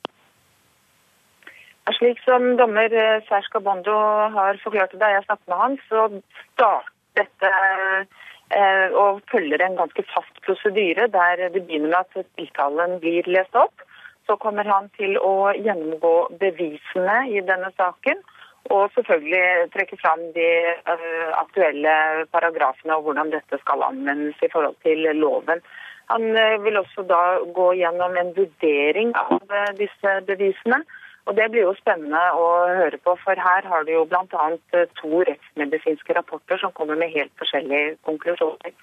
Slik 2.01 2.19
som 2.25 2.55
dommer 2.59 2.91
Serge 3.29 3.63
Bondo 3.63 3.95
har 4.35 4.59
forklart 4.65 4.97
det 4.97 5.01
da 5.05 5.13
jeg 5.13 5.27
snakket 5.29 5.53
med 5.53 5.63
han, 5.63 5.79
så 5.87 6.09
starter 6.55 6.91
dette 7.21 7.53
Eh, 7.53 8.07
og 8.99 9.23
følger 9.31 9.63
en 9.65 9.79
ganske 9.79 10.03
fast 10.11 10.41
prosedyre 10.45 11.07
der 11.13 11.49
det 11.55 11.63
begynner 11.65 11.89
med 11.93 11.99
at 12.03 12.27
tiltalen 12.37 12.99
blir 13.01 13.29
lest 13.31 13.57
opp. 13.57 13.85
Så 14.27 14.37
kommer 14.37 14.69
han 14.69 14.89
til 14.99 15.17
å 15.19 15.53
gjennomgå 15.57 16.15
bevisene 16.41 17.17
i 17.33 17.41
denne 17.47 17.73
saken. 17.79 18.21
Og 18.71 18.93
selvfølgelig 18.95 19.71
trekke 19.75 19.99
fram 19.99 20.21
de 20.37 20.49
uh, 20.87 21.31
aktuelle 21.41 21.95
paragrafene 22.31 22.95
og 22.95 23.09
hvordan 23.09 23.33
dette 23.35 23.59
skal 23.59 23.83
anvendes 23.89 24.39
i 24.45 24.51
forhold 24.53 24.77
til 24.87 25.03
loven. 25.19 25.65
Han 26.13 26.29
uh, 26.37 26.61
vil 26.63 26.79
også 26.79 27.03
da 27.11 27.23
gå 27.57 27.73
gjennom 27.81 28.15
en 28.21 28.31
vurdering 28.37 29.11
av 29.19 29.43
disse 29.81 30.15
bevisene. 30.29 30.85
Og 31.27 31.37
Det 31.39 31.47
blir 31.51 31.69
jo 31.69 31.75
spennende 31.79 32.21
å 32.35 32.47
høre 32.81 32.99
på, 32.99 33.15
for 33.23 33.39
her 33.39 33.69
har 33.71 33.85
du 33.87 33.93
jo 33.95 34.03
bl.a. 34.11 34.47
Eh, 34.75 34.89
to 34.99 35.23
rettsmedisinske 35.29 36.17
rapporter 36.19 36.59
som 36.59 36.75
kommer 36.75 36.99
med 36.99 37.15
helt 37.15 37.33
forskjellige 37.39 37.97
konklusjoner. 38.09 38.75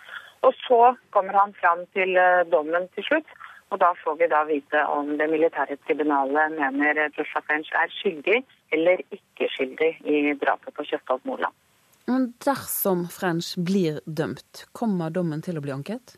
Og 0.47 0.55
Så 0.67 0.79
kommer 1.15 1.35
han 1.35 1.53
fram 1.59 1.83
til 1.97 2.15
eh, 2.17 2.45
dommen 2.51 2.87
til 2.95 3.03
slutt, 3.09 3.33
og 3.69 3.81
da 3.83 3.91
får 4.03 4.15
vi 4.21 4.29
da 4.31 4.43
vite 4.47 4.85
om 4.89 5.11
det 5.19 5.27
militære 5.29 5.77
tribunalet 5.85 6.55
mener 6.55 7.01
French 7.19 7.69
er 7.75 7.91
skyldig 7.99 8.39
eller 8.73 9.03
ikke 9.13 9.49
skyldig 9.55 9.91
i 10.05 10.33
drapet 10.41 10.73
på 10.73 10.87
Kjøttholt 10.89 11.27
Moland. 11.29 11.53
Men 12.09 12.31
dersom 12.41 13.05
French 13.13 13.53
blir 13.61 13.99
dømt, 14.05 14.65
kommer 14.73 15.13
dommen 15.13 15.43
til 15.45 15.59
å 15.59 15.61
bli 15.61 15.75
anket? 15.75 16.15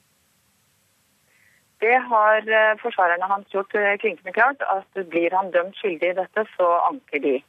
Det 1.81 1.97
har 2.11 2.45
eh, 2.45 2.77
forsvarerne 2.77 3.25
hans 3.25 3.47
gjort 3.53 3.73
eh, 3.75 3.95
klinkende 4.01 4.33
klart, 4.35 4.61
at 4.75 4.99
blir 5.09 5.33
han 5.33 5.49
dømt 5.55 5.77
skyldig 5.79 6.11
i 6.11 6.17
dette, 6.19 6.43
så 6.53 6.67
anker 6.91 7.23
de. 7.23 7.39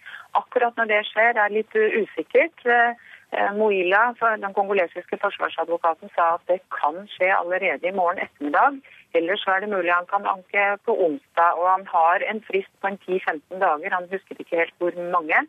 Akkurat 0.40 0.78
når 0.80 0.88
det 0.88 1.00
skjer 1.10 1.36
er 1.36 1.52
litt 1.52 1.76
usikkert. 1.76 2.64
Eh, 2.64 3.50
Moila, 3.56 4.00
den 4.40 4.56
kongolesiske 4.56 5.18
forsvarsadvokaten, 5.20 6.08
sa 6.16 6.34
at 6.38 6.48
det 6.48 6.58
kan 6.72 6.96
skje 7.12 7.28
allerede 7.32 7.88
i 7.88 7.94
morgen 7.96 8.20
ettermiddag. 8.24 8.80
Ellers 9.20 9.44
er 9.48 9.60
det 9.60 9.70
mulig 9.72 9.92
han 9.92 10.08
kan 10.08 10.28
anke 10.28 10.64
på 10.88 10.96
onsdag. 11.08 11.60
Og 11.60 11.68
han 11.68 11.86
har 11.92 12.24
en 12.32 12.42
frist 12.48 12.72
på 12.80 12.92
10-15 12.96 13.60
dager, 13.60 13.96
han 13.96 14.10
husker 14.12 14.40
ikke 14.40 14.64
helt 14.64 14.76
hvor 14.80 14.96
mange, 15.12 15.44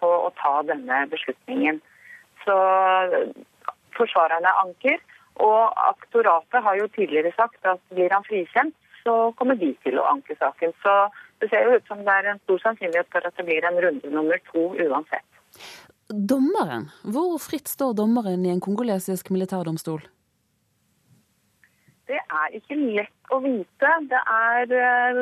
på 0.00 0.08
å 0.08 0.28
ta 0.40 0.52
denne 0.64 1.02
beslutningen. 1.12 1.80
Så 2.44 2.56
forsvarerne 3.96 4.52
anker. 4.64 5.00
Og 5.40 5.82
aktoratet 5.88 6.64
har 6.64 6.78
jo 6.78 6.88
tidligere 6.94 7.32
sagt 7.36 7.66
at 7.66 7.80
blir 7.94 8.12
han 8.12 8.26
frikjent, 8.26 8.76
så 9.04 9.32
kommer 9.38 9.56
de 9.56 9.72
til 9.84 9.98
å 10.00 10.06
anke 10.10 10.36
saken. 10.36 10.74
Så 10.84 10.94
det 11.40 11.48
ser 11.50 11.64
jo 11.64 11.78
ut 11.78 11.88
som 11.88 12.02
det 12.04 12.16
er 12.16 12.32
en 12.32 12.42
stor 12.44 12.60
sannsynlighet 12.66 13.08
for 13.12 13.24
at 13.24 13.36
det 13.38 13.46
blir 13.48 13.64
en 13.64 13.80
runde 13.84 14.12
nummer 14.12 14.40
to 14.50 14.70
uansett. 14.76 15.26
Dommeren, 16.10 16.88
hvor 17.06 17.38
fritt 17.40 17.70
står 17.70 17.94
dommeren 17.98 18.44
i 18.44 18.52
en 18.52 18.62
kongolesisk 18.62 19.30
militærdomstol? 19.30 20.02
Det 22.10 22.18
er 22.18 22.56
ikke 22.58 22.76
lett 22.76 23.30
å 23.30 23.38
vite. 23.44 23.90
Det 24.10 24.22
er 24.34 24.72
eh, 24.74 25.20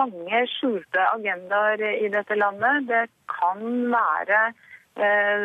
mange 0.00 0.42
skjulte 0.54 1.04
agendaer 1.12 1.82
i 1.92 2.08
dette 2.12 2.38
landet. 2.40 2.88
Det 2.88 3.02
kan 3.28 3.60
være 3.92 4.40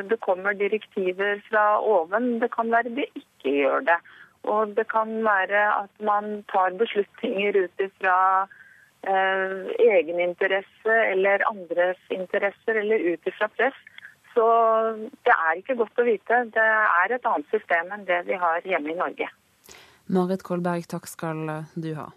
det 0.09 0.17
kommer 0.19 0.53
direktiver 0.53 1.41
fra 1.49 1.79
oven. 1.79 2.39
Det 2.39 2.49
kan 2.51 2.71
være 2.71 2.95
det 2.97 3.05
ikke 3.15 3.51
gjør 3.61 3.85
det. 3.87 3.97
Og 4.43 4.75
det 4.77 4.87
kan 4.91 5.11
være 5.25 5.63
at 5.83 6.01
man 6.01 6.43
tar 6.51 6.75
beslutninger 6.77 7.57
ut 7.63 7.85
ifra 7.85 8.17
eh, 9.07 9.71
egeninteresse 9.79 10.97
eller 11.11 11.45
andres 11.49 12.01
interesser 12.09 12.81
eller 12.81 13.13
ut 13.13 13.31
ifra 13.31 13.47
press. 13.57 13.77
Så 14.33 14.45
det 15.25 15.33
er 15.33 15.61
ikke 15.61 15.77
godt 15.79 16.01
å 16.01 16.05
vite. 16.05 16.41
Det 16.53 16.67
er 16.67 17.15
et 17.15 17.25
annet 17.31 17.49
system 17.53 17.93
enn 17.95 18.05
det 18.09 18.25
vi 18.27 18.37
har 18.37 18.65
hjemme 18.67 18.91
i 18.91 18.99
Norge. 18.99 19.31
Marit 20.11 20.43
Kolberg, 20.45 20.85
takk 20.91 21.07
skal 21.09 21.47
du 21.73 21.93
ha. 21.97 22.11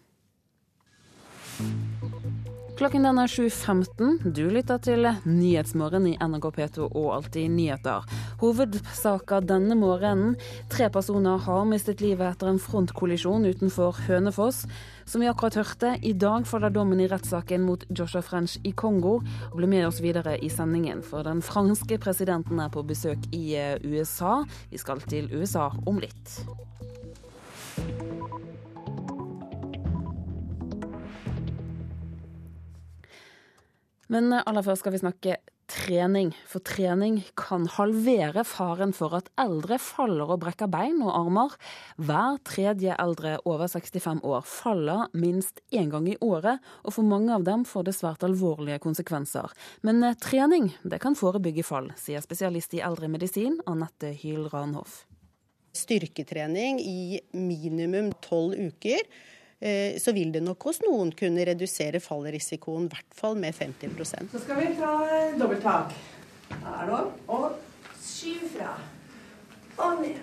Klokken 2.79 3.03
den 3.03 3.19
er 3.19 3.27
7.15. 3.27 4.29
Du 4.37 4.45
lytter 4.55 4.79
til 4.79 5.03
Nyhetsmorgen 5.27 6.05
i 6.07 6.13
NRK 6.23 6.45
P2 6.55 6.85
og 6.87 7.09
Alltid 7.17 7.51
nyheter. 7.51 8.05
Hovedsaka 8.39 9.41
denne 9.43 9.75
morgenen. 9.75 10.37
Tre 10.71 10.87
personer 10.95 11.43
har 11.43 11.67
mistet 11.67 11.99
livet 12.05 12.23
etter 12.29 12.53
en 12.53 12.61
frontkollisjon 12.63 13.49
utenfor 13.51 13.99
Hønefoss. 14.07 14.61
Som 15.11 15.25
vi 15.25 15.31
akkurat 15.33 15.59
hørte, 15.59 15.97
i 16.07 16.15
dag 16.15 16.47
faller 16.47 16.71
dommen 16.71 17.03
i 17.03 17.11
rettssaken 17.11 17.67
mot 17.67 17.83
Joshua 17.91 18.23
French 18.23 18.61
i 18.63 18.71
Kongo. 18.71 19.17
Og 19.51 19.59
bli 19.59 19.73
med 19.75 19.89
oss 19.89 19.99
videre 20.05 20.37
i 20.39 20.47
sendingen, 20.47 21.03
for 21.03 21.27
den 21.27 21.43
franske 21.43 21.99
presidenten 21.99 22.63
er 22.63 22.71
på 22.71 22.87
besøk 22.87 23.27
i 23.35 23.57
eh, 23.59 23.75
USA. 23.83 24.45
Vi 24.71 24.79
skal 24.79 25.03
til 25.03 25.27
USA 25.35 25.73
om 25.83 25.99
litt. 25.99 26.39
Men 34.09 34.33
aller 34.33 34.65
først 34.65 34.85
skal 34.85 34.95
vi 34.95 35.03
snakke 35.03 35.39
trening. 35.69 36.33
For 36.49 36.65
trening 36.65 37.21
kan 37.39 37.67
halvere 37.77 38.45
faren 38.49 38.95
for 38.97 39.15
at 39.19 39.29
eldre 39.41 39.79
faller 39.83 40.33
og 40.33 40.41
brekker 40.43 40.71
bein 40.73 41.03
og 41.05 41.13
armer. 41.13 41.55
Hver 42.01 42.41
tredje 42.49 42.97
eldre 42.97 43.37
over 43.45 43.69
65 43.69 44.25
år 44.25 44.47
faller 44.49 45.07
minst 45.13 45.61
én 45.71 45.93
gang 45.93 46.09
i 46.09 46.17
året, 46.25 46.65
og 46.85 46.97
for 46.97 47.07
mange 47.07 47.35
av 47.35 47.45
dem 47.47 47.67
får 47.69 47.89
det 47.89 47.97
svært 47.99 48.25
alvorlige 48.27 48.81
konsekvenser. 48.85 49.53
Men 49.85 50.03
eh, 50.03 50.17
trening 50.17 50.73
det 50.83 51.03
kan 51.05 51.19
forebygge 51.19 51.67
fall, 51.67 51.93
sier 52.01 52.25
spesialist 52.25 52.75
i 52.79 52.83
eldremedisin 52.85 53.61
Anette 53.69 54.15
Hyl 54.23 54.49
Ranhoff. 54.53 55.05
Styrketrening 55.77 56.81
i 56.81 57.21
minimum 57.37 58.15
tolv 58.25 58.57
uker 58.57 59.05
Eh, 59.05 59.38
så 59.59 60.13
vil 60.15 60.31
det 60.31 60.45
nok 60.47 60.69
hos 60.69 60.79
noen 60.85 61.09
kunne 61.19 61.43
redusere 61.49 61.99
fallrisikoen, 61.99 62.87
i 62.87 62.93
hvert 62.93 63.17
fall 63.19 63.35
med 63.35 63.57
50% 63.57 64.31
Så 64.31 64.43
skal 64.45 64.61
vi 64.61 64.69
ta 64.79 64.93
dobbelttak. 65.41 65.97
Her 66.63 66.93
nå. 66.93 67.01
Og 67.35 67.57
skyv 67.99 68.45
fra. 68.55 68.77
Og 69.83 70.03
ned. 70.03 70.21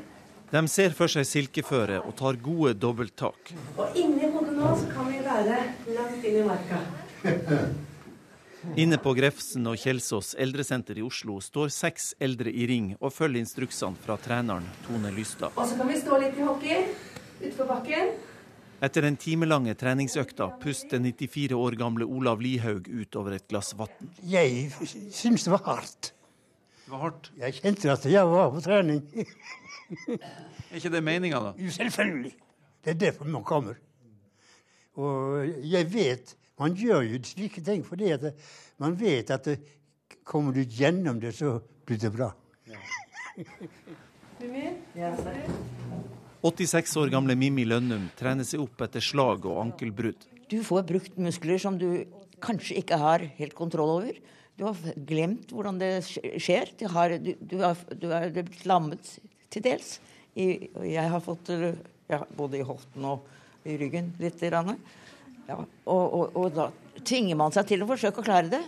De 0.52 0.62
ser 0.72 0.94
for 0.96 1.12
seg 1.12 1.26
silkeføre 1.28 1.98
og 2.06 2.14
tar 2.20 2.38
gode 2.40 2.76
dobbelttak. 2.78 3.52
Og 3.76 3.98
inni 3.98 4.30
hodet 4.30 4.54
nå 4.56 4.72
så 4.78 4.88
kan 4.94 5.10
vi 5.10 5.20
være 5.26 5.58
langt 5.98 6.30
inn 6.30 6.40
i 6.40 6.46
marka. 6.46 6.80
Inne 8.82 8.98
på 8.98 9.14
Grefsen 9.14 9.68
og 9.70 9.78
Kjelsås 9.78 10.34
eldresenter 10.42 10.98
i 10.98 11.04
Oslo 11.06 11.38
står 11.44 11.70
seks 11.74 12.14
eldre 12.24 12.50
i 12.50 12.66
ring 12.70 12.94
og 12.98 13.14
følger 13.14 13.44
instruksene 13.44 14.00
fra 14.06 14.18
treneren 14.22 14.66
Tone 14.88 15.12
Lystad. 15.14 15.54
Og 15.54 15.70
så 15.70 15.78
kan 15.78 15.92
vi 15.92 16.00
stå 16.00 16.18
litt 16.24 16.40
i 16.40 16.48
hockey 16.48 16.88
utfor 17.46 17.70
bakken. 17.70 18.16
Etter 18.84 19.06
den 19.06 19.16
timelange 19.16 19.74
treningsøkta 19.80 20.50
puster 20.60 21.00
94 21.00 21.56
år 21.56 21.78
gamle 21.80 22.06
Olav 22.06 22.42
Lihaug 22.44 22.90
ut 22.90 23.16
over 23.16 23.38
et 23.38 23.48
glass 23.48 23.72
vann. 23.80 24.10
Jeg 24.28 24.68
syns 25.16 25.46
det 25.48 25.54
var 25.54 25.64
hardt. 25.66 26.12
Det 26.84 26.92
var 26.92 27.06
hardt? 27.06 27.32
Jeg 27.40 27.56
kjente 27.62 27.92
at 27.94 28.08
jeg 28.12 28.28
var 28.30 28.52
på 28.52 28.64
trening. 28.66 29.02
er 30.70 30.76
ikke 30.76 30.92
det 30.92 31.04
meninga, 31.04 31.40
da? 31.48 31.54
Jo, 31.58 31.72
selvfølgelig. 31.72 32.34
Det 32.84 32.94
er 32.94 33.00
derfor 33.08 33.32
man 33.32 33.44
kommer. 33.48 33.80
Og 34.96 35.48
jeg 35.64 35.94
vet 35.94 36.36
Man 36.56 36.72
gjør 36.72 37.02
jo 37.04 37.18
slike 37.28 37.60
ting 37.62 37.82
fordi 37.84 38.14
at 38.16 38.30
man 38.80 38.94
vet 38.96 39.32
at 39.36 39.44
det, 39.44 39.58
kommer 40.24 40.54
du 40.56 40.62
gjennom 40.64 41.20
det, 41.20 41.34
så 41.36 41.60
blir 41.86 42.00
det 42.00 42.12
bra. 42.16 42.32
Ja. 42.68 42.80
86 46.46 46.92
år 47.02 47.10
gamle 47.10 47.34
Mimmi 47.40 47.64
Lønnum 47.66 48.10
trener 48.20 48.46
seg 48.46 48.62
opp 48.62 48.84
etter 48.86 49.02
slag 49.02 49.48
og 49.50 49.58
ankelbrudd. 49.64 50.28
Du 50.52 50.60
får 50.66 50.84
brukt 50.86 51.16
muskler 51.18 51.58
som 51.62 51.80
du 51.82 52.06
kanskje 52.44 52.78
ikke 52.84 53.00
har 53.02 53.24
helt 53.40 53.56
kontroll 53.58 53.96
over. 53.96 54.20
Du 54.56 54.68
har 54.68 54.78
glemt 55.10 55.50
hvordan 55.52 55.80
det 55.82 55.90
skjer. 56.06 56.70
Du, 56.78 56.86
har, 56.94 57.16
du, 57.18 57.32
du, 57.42 57.58
har, 57.64 57.80
du 57.98 58.08
er 58.14 58.30
blitt 58.36 58.68
lammet 58.70 59.16
til 59.50 59.66
dels. 59.66 59.98
Jeg 60.36 61.08
har 61.10 61.24
fått 61.24 61.50
ja, 61.50 62.22
både 62.38 62.62
i 62.62 62.68
hoften 62.68 63.08
og 63.10 63.26
i 63.66 63.80
ryggen 63.82 64.14
litt. 64.22 64.46
Ja, 64.46 65.58
og, 65.58 65.66
og, 65.90 66.38
og 66.38 66.52
da 66.54 66.70
tvinger 67.02 67.40
man 67.42 67.56
seg 67.56 67.72
til 67.74 67.82
å 67.82 67.90
forsøke 67.90 68.22
å 68.22 68.28
klare 68.28 68.54
det. 68.54 68.62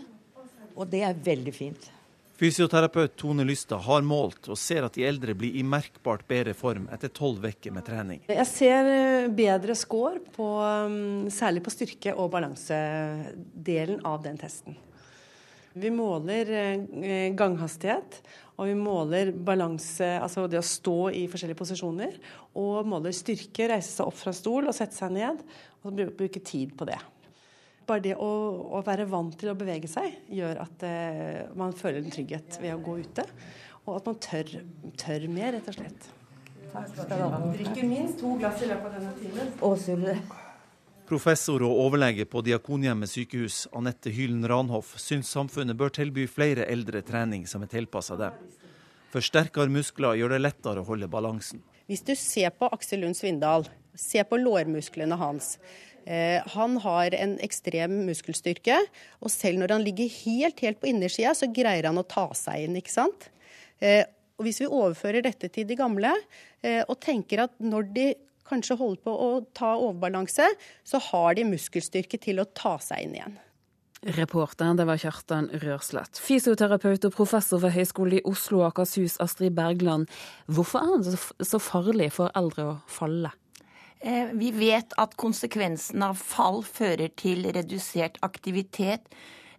Og 0.73 0.89
det 0.89 1.05
er 1.05 1.25
veldig 1.29 1.53
fint. 1.53 1.91
Fysioterapeut 2.37 3.15
Tone 3.17 3.41
Lystad 3.43 3.81
har 3.81 4.03
målt 4.05 4.45
og 4.45 4.59
ser 4.61 4.85
at 4.85 4.93
de 4.93 5.07
eldre 5.09 5.33
blir 5.33 5.55
i 5.57 5.63
merkbart 5.65 6.21
bedre 6.29 6.53
form 6.53 6.85
etter 6.93 7.09
tolv 7.09 7.41
uker 7.41 7.73
med 7.73 7.87
trening. 7.87 8.19
Jeg 8.29 8.45
ser 8.45 8.89
eh, 8.91 9.29
bedre 9.33 9.73
score, 9.73 10.21
på, 10.35 10.45
mm, 10.61 11.31
særlig 11.33 11.65
på 11.65 11.73
styrke- 11.73 12.13
og 12.13 12.29
balansedelen 12.35 14.05
av 14.05 14.21
den 14.27 14.37
testen. 14.37 14.77
Vi 15.77 15.89
måler 15.93 16.53
eh, 16.53 17.33
ganghastighet, 17.37 18.21
og 18.61 18.69
vi 18.69 18.77
måler 18.77 19.33
balanse, 19.33 20.13
altså 20.21 20.45
det 20.45 20.61
å 20.61 20.65
stå 20.65 20.97
i 21.17 21.25
forskjellige 21.31 21.57
posisjoner. 21.57 22.21
Og 22.61 22.85
måler 22.85 23.17
styrke, 23.17 23.71
reise 23.73 23.89
seg 23.95 24.05
opp 24.05 24.21
fra 24.21 24.33
stol 24.37 24.69
og 24.69 24.77
sette 24.77 24.93
seg 24.93 25.17
ned, 25.17 25.41
og 25.81 26.05
bruke 26.13 26.45
tid 26.45 26.77
på 26.77 26.85
det 26.85 27.01
bare 27.87 28.03
det 28.03 28.15
å, 28.19 28.31
å, 28.77 28.81
være 28.85 29.07
vant 29.09 29.35
til 29.39 29.51
å 29.51 29.57
bevege 29.57 29.89
seg, 29.91 30.19
gjør 30.33 30.61
at 30.63 30.83
eh, 30.87 31.47
man 31.57 31.75
føler 31.75 32.03
en 32.03 32.13
trygghet 32.13 32.59
ved 32.61 32.75
å 32.75 32.81
gå 32.83 32.99
ute. 33.05 33.25
Og 33.87 33.95
at 33.99 34.09
man 34.09 34.19
tør, 34.23 34.51
tør 34.99 35.27
mer, 35.31 35.55
rett 35.55 35.71
og 35.71 35.77
slett. 35.77 36.09
Drikker 36.73 37.87
minst 37.87 38.19
to 38.19 38.35
glass 38.37 38.61
i 38.61 38.67
løpet 38.69 38.91
av 38.91 38.99
denne 38.99 39.15
timen. 39.21 40.19
Professor 41.07 41.63
og 41.63 41.79
overlege 41.85 42.25
på 42.27 42.41
Diakonhjemmet 42.43 43.07
sykehus, 43.07 43.61
Anette 43.71 44.11
Hylen 44.11 44.43
Ranhoff, 44.51 44.97
syns 44.99 45.31
samfunnet 45.31 45.77
bør 45.79 45.93
tilby 45.95 46.25
flere 46.27 46.65
eldre 46.67 46.99
trening 47.07 47.45
som 47.47 47.63
er 47.63 47.71
tilpassa 47.71 48.19
dem. 48.19 48.35
For 49.13 49.23
sterkere 49.23 49.71
muskler 49.71 50.19
gjør 50.19 50.35
det 50.35 50.41
lettere 50.43 50.83
å 50.83 50.87
holde 50.89 51.07
balansen. 51.07 51.63
Hvis 51.87 52.03
du 52.03 52.11
ser 52.19 52.51
på 52.51 52.67
Aksel 52.75 53.05
Lund 53.05 53.15
Svindal, 53.15 53.69
se 53.95 54.19
på 54.27 54.35
lårmusklene 54.41 55.15
hans, 55.15 55.55
han 56.53 56.77
har 56.83 57.15
en 57.17 57.33
ekstrem 57.43 57.97
muskelstyrke, 58.07 58.77
og 59.19 59.31
selv 59.33 59.59
når 59.59 59.73
han 59.75 59.83
ligger 59.83 60.13
helt, 60.21 60.61
helt 60.63 60.79
på 60.79 60.87
innersida, 60.91 61.33
så 61.35 61.49
greier 61.51 61.89
han 61.89 61.99
å 61.99 62.05
ta 62.07 62.29
seg 62.37 62.63
inn, 62.63 62.77
ikke 62.79 62.93
sant. 62.93 63.27
Eh, 63.83 64.05
og 64.37 64.45
hvis 64.45 64.61
vi 64.61 64.69
overfører 64.69 65.25
dette 65.25 65.49
til 65.53 65.65
de 65.67 65.77
gamle, 65.77 66.13
eh, 66.63 66.83
og 66.85 66.99
tenker 67.01 67.47
at 67.47 67.57
når 67.59 67.89
de 67.95 68.07
kanskje 68.47 68.77
holder 68.79 69.01
på 69.03 69.11
å 69.11 69.31
ta 69.57 69.73
overbalanse, 69.75 70.45
så 70.87 71.01
har 71.09 71.35
de 71.35 71.47
muskelstyrke 71.49 72.19
til 72.21 72.39
å 72.39 72.47
ta 72.55 72.77
seg 72.83 73.03
inn 73.03 73.17
igjen. 73.17 73.37
Reporter, 74.15 74.75
det 74.77 74.85
var 74.85 74.99
Kjartan 75.01 75.49
Rørslett. 75.57 76.19
Fysioterapeut 76.21 77.07
og 77.09 77.15
professor 77.15 77.59
ved 77.63 77.73
Høgskolen 77.73 78.19
i 78.19 78.25
Oslo 78.29 78.61
og 78.61 78.69
Akershus, 78.69 79.17
Astrid 79.23 79.55
Bergland. 79.57 80.05
Hvorfor 80.45 80.85
er 80.85 81.01
det 81.01 81.17
så 81.49 81.59
farlig 81.59 82.11
for 82.13 82.31
eldre 82.37 82.67
å 82.69 82.75
falle? 82.85 83.33
Eh, 83.99 84.29
vi 84.33 84.51
vet 84.53 84.93
at 85.01 85.15
konsekvensen 85.17 86.03
av 86.05 86.19
fall 86.21 86.61
fører 86.65 87.09
til 87.17 87.47
redusert 87.55 88.19
aktivitet, 88.25 89.07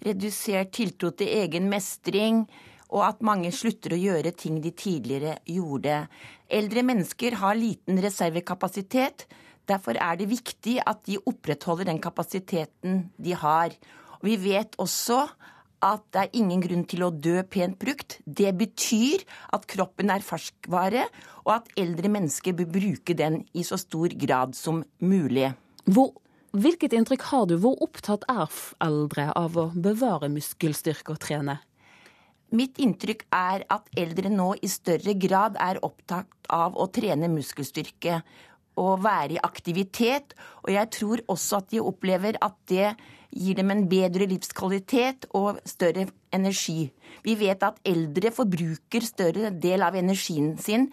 redusert 0.06 0.70
tiltro 0.76 1.10
til 1.10 1.32
egen 1.40 1.66
mestring 1.72 2.44
og 2.88 3.02
at 3.04 3.24
mange 3.24 3.50
slutter 3.52 3.94
å 3.94 4.00
gjøre 4.00 4.32
ting 4.38 4.60
de 4.64 4.70
tidligere 4.72 5.36
gjorde. 5.50 6.04
Eldre 6.48 6.84
mennesker 6.86 7.36
har 7.42 7.58
liten 7.58 7.98
reservekapasitet. 8.00 9.26
Derfor 9.68 9.98
er 10.00 10.16
det 10.16 10.30
viktig 10.30 10.78
at 10.86 11.02
de 11.04 11.18
opprettholder 11.28 11.90
den 11.90 12.00
kapasiteten 12.00 13.08
de 13.20 13.34
har. 13.36 13.74
Vi 14.24 14.38
vet 14.40 14.78
også 14.80 15.26
at 15.84 16.04
det 16.14 16.22
er 16.24 16.38
ingen 16.40 16.62
grunn 16.62 16.84
til 16.90 17.04
å 17.06 17.10
dø 17.14 17.40
pent 17.46 17.78
brukt. 17.80 18.18
Det 18.24 18.50
betyr 18.58 19.24
at 19.54 19.66
kroppen 19.70 20.10
er 20.12 20.24
ferskvare, 20.26 21.06
og 21.46 21.54
at 21.60 21.70
eldre 21.78 22.10
mennesker 22.12 22.56
bør 22.58 22.72
bruke 22.78 23.16
den 23.18 23.42
i 23.54 23.64
så 23.66 23.78
stor 23.80 24.14
grad 24.18 24.56
som 24.58 24.82
mulig. 24.98 25.52
Hvor, 25.88 26.12
hvilket 26.56 26.96
inntrykk 26.98 27.24
har 27.30 27.46
du? 27.48 27.56
Hvor 27.62 27.78
opptatt 27.84 28.26
er 28.28 28.58
eldre 28.84 29.30
av 29.38 29.56
å 29.56 29.70
bevare 29.74 30.30
muskelstyrke 30.32 31.14
og 31.14 31.22
trene? 31.24 31.60
Mitt 32.48 32.78
inntrykk 32.80 33.26
er 33.34 33.66
at 33.68 33.90
eldre 34.00 34.30
nå 34.32 34.54
i 34.64 34.70
større 34.72 35.12
grad 35.20 35.58
er 35.60 35.80
opptatt 35.84 36.48
av 36.48 36.78
å 36.80 36.86
trene 36.88 37.28
muskelstyrke 37.28 38.22
og 38.80 39.02
være 39.04 39.36
i 39.36 39.42
aktivitet. 39.44 40.32
Og 40.64 40.72
jeg 40.72 40.90
tror 40.96 41.22
også 41.28 41.60
at 41.60 41.70
de 41.74 41.82
opplever 41.84 42.38
at 42.40 42.56
det 42.70 42.94
gir 43.34 43.58
dem 43.58 43.70
en 43.74 43.84
bedre 43.90 44.26
livskvalitet 44.30 45.28
og 45.36 45.60
større 45.68 46.08
energi. 46.34 46.88
Vi 47.24 47.36
vet 47.38 47.62
at 47.66 47.80
eldre 47.86 48.32
forbruker 48.34 49.04
større 49.04 49.52
del 49.52 49.84
av 49.84 49.96
energien 49.98 50.56
sin 50.60 50.88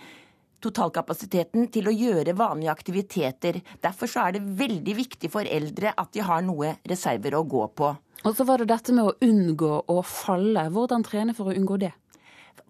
totalkapasiteten 0.66 1.68
til 1.74 1.90
å 1.90 1.94
gjøre 1.94 2.36
vanlige 2.38 2.74
aktiviteter. 2.74 3.60
Derfor 3.84 4.10
er 4.24 4.36
det 4.36 4.46
veldig 4.60 4.96
viktig 4.98 5.30
for 5.32 5.46
eldre 5.46 5.94
at 5.96 6.12
de 6.16 6.24
har 6.26 6.42
noe 6.46 6.76
reserver 6.90 7.38
å 7.38 7.46
gå 7.46 7.68
på. 7.76 7.92
Og 8.26 8.34
så 8.34 8.46
var 8.48 8.62
det 8.62 8.72
dette 8.72 8.94
med 8.96 9.06
å 9.06 9.18
unngå 9.22 9.74
å 9.92 10.00
falle. 10.02 10.66
Hvordan 10.74 11.06
trene 11.06 11.36
for 11.38 11.52
å 11.52 11.56
unngå 11.56 11.78
det? 11.84 11.92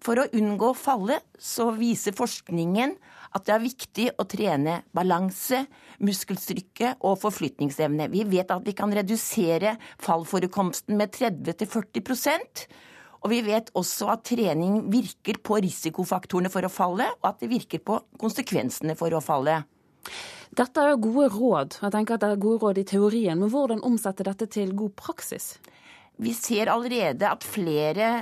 For 0.02 0.20
å 0.20 0.26
unngå 0.36 0.70
å 0.70 0.78
falle, 0.78 1.20
så 1.38 1.70
viser 1.74 2.14
forskningen 2.16 2.96
at 3.36 3.46
det 3.46 3.54
er 3.54 3.62
viktig 3.64 4.08
å 4.20 4.26
trene 4.28 4.80
balanse, 4.96 5.64
muskelstrykke 6.04 6.96
og 7.04 7.18
forflytningsevne. 7.24 8.08
Vi 8.12 8.24
vet 8.28 8.52
at 8.54 8.66
vi 8.66 8.74
kan 8.76 8.92
redusere 8.94 9.76
fallforekomsten 10.04 10.96
med 11.00 11.14
30-40% 11.16 12.66
og 13.26 13.32
vi 13.32 13.40
vet 13.42 13.72
også 13.74 14.06
at 14.12 14.20
trening 14.28 14.84
virker 14.92 15.40
på 15.42 15.58
risikofaktorene 15.64 16.50
for 16.52 16.62
å 16.62 16.70
falle, 16.70 17.08
og 17.18 17.26
at 17.26 17.40
det 17.42 17.50
virker 17.50 17.82
på 17.82 17.98
konsekvensene 18.22 18.94
for 18.98 19.10
å 19.16 19.22
falle. 19.24 19.64
Dette 20.56 20.78
er 20.78 20.92
jo 20.92 21.00
gode 21.08 21.32
råd. 21.34 21.78
Jeg 21.82 21.94
tenker 21.96 22.14
at 22.14 22.22
det 22.22 22.28
er 22.30 22.44
gode 22.44 22.60
råd 22.62 22.78
i 22.78 22.86
teorien, 22.86 23.40
men 23.40 23.50
hvordan 23.50 23.82
omsette 23.88 24.24
dette 24.28 24.46
til 24.54 24.70
god 24.78 24.94
praksis? 25.00 25.56
Vi 26.22 26.36
ser 26.38 26.70
allerede 26.70 27.26
at 27.28 27.42
flere 27.44 28.12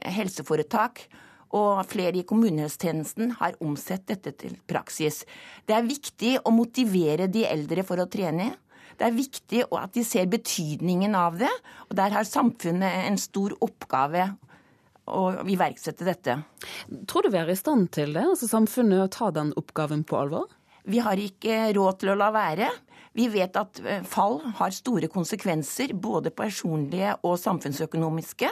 helseforetak 0.00 1.06
og 1.52 1.82
flere 1.90 2.16
i 2.16 2.26
kommunehelsetjenesten 2.28 3.34
har 3.40 3.58
omsett 3.64 4.06
dette 4.08 4.32
til 4.40 4.54
praksis. 4.68 5.22
Det 5.68 5.76
er 5.76 5.88
viktig 5.88 6.36
å 6.48 6.52
motivere 6.54 7.28
de 7.28 7.44
eldre 7.48 7.84
for 7.84 8.00
å 8.00 8.08
trene. 8.08 8.54
Det 8.96 9.08
er 9.08 9.16
viktig 9.16 9.66
at 9.76 9.92
de 9.96 10.04
ser 10.06 10.30
betydningen 10.32 11.16
av 11.18 11.36
det. 11.40 11.52
Og 11.90 11.96
der 11.98 12.14
har 12.16 12.28
samfunnet 12.28 13.04
en 13.08 13.20
stor 13.20 13.54
oppgave 13.64 14.30
å 15.12 15.22
iverksette 15.50 16.06
dette. 16.06 16.38
Tror 17.10 17.26
du 17.26 17.32
vi 17.32 17.40
er 17.40 17.50
i 17.50 17.58
stand 17.58 17.90
til 17.94 18.14
det, 18.16 18.24
altså 18.34 18.48
samfunnet, 18.48 19.04
å 19.04 19.12
ta 19.12 19.32
den 19.34 19.52
oppgaven 19.58 20.06
på 20.08 20.20
alvor? 20.20 20.48
Vi 20.88 21.02
har 21.02 21.20
ikke 21.20 21.68
råd 21.76 22.00
til 22.00 22.12
å 22.14 22.18
la 22.18 22.30
være. 22.34 22.70
Vi 23.18 23.28
vet 23.30 23.56
at 23.60 23.78
eh, 23.84 24.06
fall 24.08 24.40
har 24.58 24.72
store 24.74 25.10
konsekvenser, 25.12 25.92
både 25.94 26.32
personlige 26.34 27.12
og 27.28 27.36
samfunnsøkonomiske. 27.42 28.48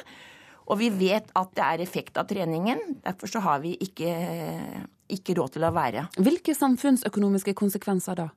Og 0.70 0.78
vi 0.78 0.90
vet 0.94 1.30
at 1.38 1.54
det 1.58 1.66
er 1.66 1.82
effekt 1.82 2.18
av 2.20 2.28
treningen. 2.30 2.78
Derfor 3.02 3.30
så 3.30 3.42
har 3.42 3.62
vi 3.64 3.74
ikke, 3.82 4.12
ikke 5.10 5.34
råd 5.38 5.56
til 5.56 5.66
å 5.66 5.72
være. 5.74 6.06
Hvilke 6.22 6.54
samfunnsøkonomiske 6.54 7.56
konsekvenser 7.58 8.22
da? 8.22 8.28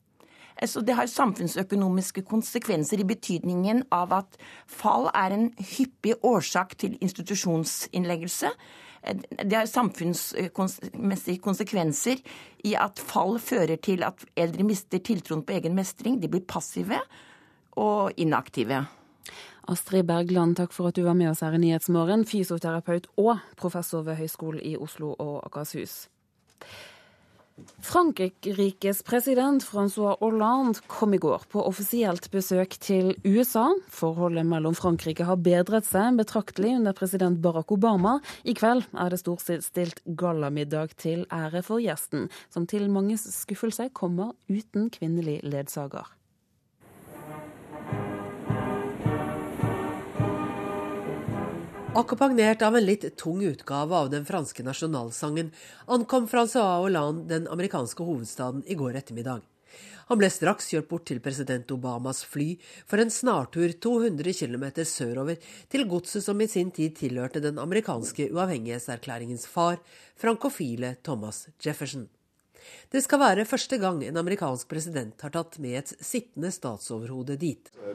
Altså, 0.53 0.83
det 0.85 0.93
har 0.97 1.09
samfunnsøkonomiske 1.09 2.23
konsekvenser 2.29 3.01
i 3.01 3.07
betydningen 3.09 3.83
av 3.93 4.13
at 4.19 4.37
fall 4.69 5.07
er 5.13 5.33
en 5.33 5.47
hyppig 5.57 6.13
årsak 6.21 6.75
til 6.81 6.97
institusjonsinnleggelse. 7.01 8.51
Det 9.43 9.57
har 9.57 9.67
samfunnsmessige 9.67 11.41
konsekvenser 11.43 12.21
i 12.69 12.75
at 12.79 13.01
fall 13.01 13.39
fører 13.41 13.81
til 13.81 14.05
at 14.07 14.21
eldre 14.39 14.65
mister 14.67 15.01
tiltroen 15.03 15.43
på 15.43 15.57
egen 15.57 15.75
mestring. 15.75 16.21
De 16.21 16.29
blir 16.31 16.45
passive 16.47 17.01
og 17.75 18.13
inaktive. 18.21 18.85
Astrid 19.71 20.07
Bergland, 20.09 20.57
takk 20.59 20.73
for 20.75 20.89
at 20.89 20.97
du 20.97 21.05
var 21.05 21.15
med 21.15 21.31
oss 21.31 21.43
her 21.45 21.55
i 21.55 21.61
Nyhetsmorgen, 21.61 22.25
fysioterapeut 22.27 23.07
og 23.15 23.37
professor 23.59 24.03
ved 24.03 24.19
Høgskolen 24.19 24.63
i 24.63 24.75
Oslo 24.75 25.13
og 25.15 25.37
Akershus. 25.47 26.07
Frankrikes 27.85 29.03
president 29.05 29.63
Francois 29.63 30.17
Hollande 30.19 30.81
kom 30.89 31.13
i 31.13 31.19
går 31.21 31.43
på 31.53 31.61
offisielt 31.61 32.25
besøk 32.33 32.73
til 32.81 33.11
USA. 33.27 33.67
Forholdet 33.93 34.47
mellom 34.49 34.73
Frankrike 34.75 35.27
har 35.27 35.37
bedret 35.37 35.85
seg 35.85 36.17
betraktelig 36.17 36.73
under 36.79 36.97
president 36.97 37.37
Barack 37.43 37.71
Obama. 37.75 38.17
I 38.43 38.57
kveld 38.57 38.87
er 38.97 39.13
det 39.13 39.21
storstilt 39.21 40.01
gallamiddag 40.17 40.97
til 40.97 41.27
ære 41.29 41.61
for 41.61 41.83
gjesten, 41.83 42.27
som 42.49 42.65
til 42.65 42.89
manges 42.89 43.27
skuffelse 43.37 43.91
kommer 43.93 44.33
uten 44.49 44.89
kvinnelig 44.89 45.39
ledsager. 45.45 46.09
Akkompagnert 51.93 52.63
av 52.65 52.73
en 52.75 52.85
litt 52.85 53.03
tung 53.21 53.43
utgave 53.45 53.93
av 53.93 54.07
den 54.09 54.23
franske 54.25 54.63
nasjonalsangen 54.65 55.51
ankom 55.85 56.23
Francois 56.27 56.79
Hollande 56.81 57.27
den 57.29 57.43
amerikanske 57.47 58.01
hovedstaden 58.07 58.63
i 58.65 58.73
går 58.79 58.97
ettermiddag. 58.97 59.43
Han 60.09 60.17
ble 60.17 60.31
straks 60.33 60.71
kjørt 60.73 60.87
bort 60.89 61.05
til 61.05 61.21
president 61.21 61.69
Obamas 61.75 62.23
fly 62.25 62.55
for 62.89 62.97
en 62.97 63.13
snartur 63.13 63.75
200 63.85 64.33
km 64.39 64.65
sørover 64.89 65.37
til 65.69 65.85
godset 65.91 66.25
som 66.25 66.41
i 66.41 66.49
sin 66.49 66.73
tid 66.73 66.97
tilhørte 66.97 67.43
den 67.45 67.61
amerikanske 67.61 68.31
uavhengighetserklæringens 68.33 69.45
far, 69.45 69.77
frankofile 70.17 70.95
Thomas 71.05 71.45
Jefferson. 71.61 72.09
Det 72.89 73.03
skal 73.05 73.21
være 73.21 73.45
første 73.45 73.77
gang 73.77 74.01
en 74.01 74.17
amerikansk 74.17 74.65
president 74.71 75.21
har 75.21 75.29
tatt 75.35 75.59
med 75.61 75.77
et 75.83 75.93
sittende 76.01 76.49
statsoverhode 76.49 77.37
dit. 77.37 77.69
Uh, 77.77 77.93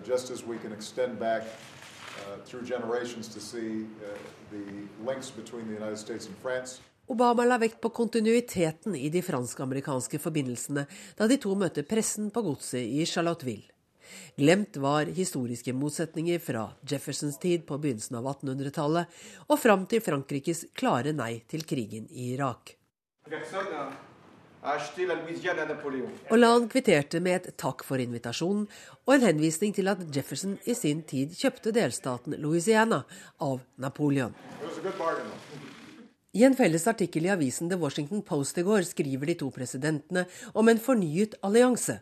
through 2.45 2.65
generations 2.65 3.29
to 3.29 3.41
see 3.41 3.87
uh, 4.03 4.17
the 4.51 4.65
links 5.07 5.31
between 5.31 5.67
the 5.67 5.75
United 5.75 5.99
States 5.99 6.27
and 6.27 6.37
France. 6.43 6.81
Obama 7.09 7.45
la 7.45 7.59
vekt 7.59 7.81
på 7.81 7.89
kontinuiteten 7.89 8.95
i 8.95 9.09
de 9.09 9.23
fransk-amerikanske 9.23 10.19
forbindelsene 10.21 10.85
da 11.17 11.27
de 11.27 11.39
to 11.41 11.55
møtte 11.57 11.87
pressen 11.89 12.29
på 12.31 12.43
godset 12.45 12.85
i 12.85 13.07
Charlotteville. 13.09 13.65
Glemt 14.37 14.77
var 14.77 15.09
historiske 15.13 15.73
motsetninger 15.73 16.39
fra 16.39 16.67
Jeffersons 16.91 17.39
tid 17.41 17.65
på 17.69 17.79
begynnelsen 17.81 18.21
av 18.21 18.29
1800-tallet 18.35 19.21
og 19.49 19.61
fram 19.61 19.87
til 19.89 20.05
Frankrikes 20.05 20.67
klare 20.77 21.13
nei 21.17 21.41
til 21.49 21.65
krigen 21.69 22.09
i 22.11 22.33
Irak. 22.35 22.77
Hollande 26.29 26.69
kvitterte 26.69 27.21
med 27.21 27.37
et 27.37 27.57
takk 27.61 27.85
for 27.87 28.03
invitasjonen 28.03 28.65
og 29.07 29.13
en 29.15 29.27
henvisning 29.29 29.75
til 29.77 29.87
at 29.93 30.03
Jefferson 30.15 30.57
i 30.67 30.75
sin 30.75 31.05
tid 31.07 31.37
kjøpte 31.39 31.73
delstaten 31.77 32.35
Louisiana 32.43 33.05
av 33.39 33.61
Napoleon. 33.79 34.35
I 36.35 36.45
en 36.45 36.59
felles 36.59 36.87
artikkel 36.91 37.29
i 37.29 37.33
avisen 37.33 37.71
The 37.71 37.79
Washington 37.79 38.23
Post 38.27 38.59
i 38.59 38.67
går 38.67 38.83
skriver 38.91 39.31
de 39.31 39.39
to 39.39 39.49
presidentene 39.55 40.27
om 40.53 40.69
en 40.69 40.83
fornyet 40.83 41.39
allianse. 41.47 42.01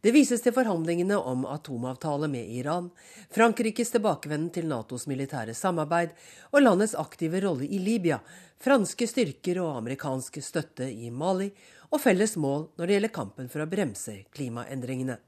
Det 0.00 0.14
vises 0.16 0.40
til 0.40 0.54
forhandlingene 0.56 1.18
om 1.18 1.42
atomavtale 1.44 2.28
med 2.32 2.48
Iran, 2.56 2.86
Frankrikes 3.28 3.92
tilbakevenden 3.92 4.48
til 4.54 4.64
Natos 4.70 5.04
militære 5.10 5.52
samarbeid 5.52 6.14
og 6.54 6.62
landets 6.62 6.96
aktive 6.96 7.42
rolle 7.44 7.68
i 7.68 7.78
Libya, 7.84 8.22
franske 8.56 9.04
styrker 9.08 9.60
og 9.60 9.76
amerikansk 9.82 10.40
støtte 10.40 10.88
i 10.88 11.12
Mali, 11.12 11.50
og 11.90 12.02
felles 12.02 12.36
mål 12.40 12.70
når 12.78 12.86
det 12.86 12.96
gjelder 12.96 13.14
kampen 13.14 13.50
for 13.50 13.64
å 13.64 13.68
bremse 13.70 14.22
klimaendringene. 14.34 15.18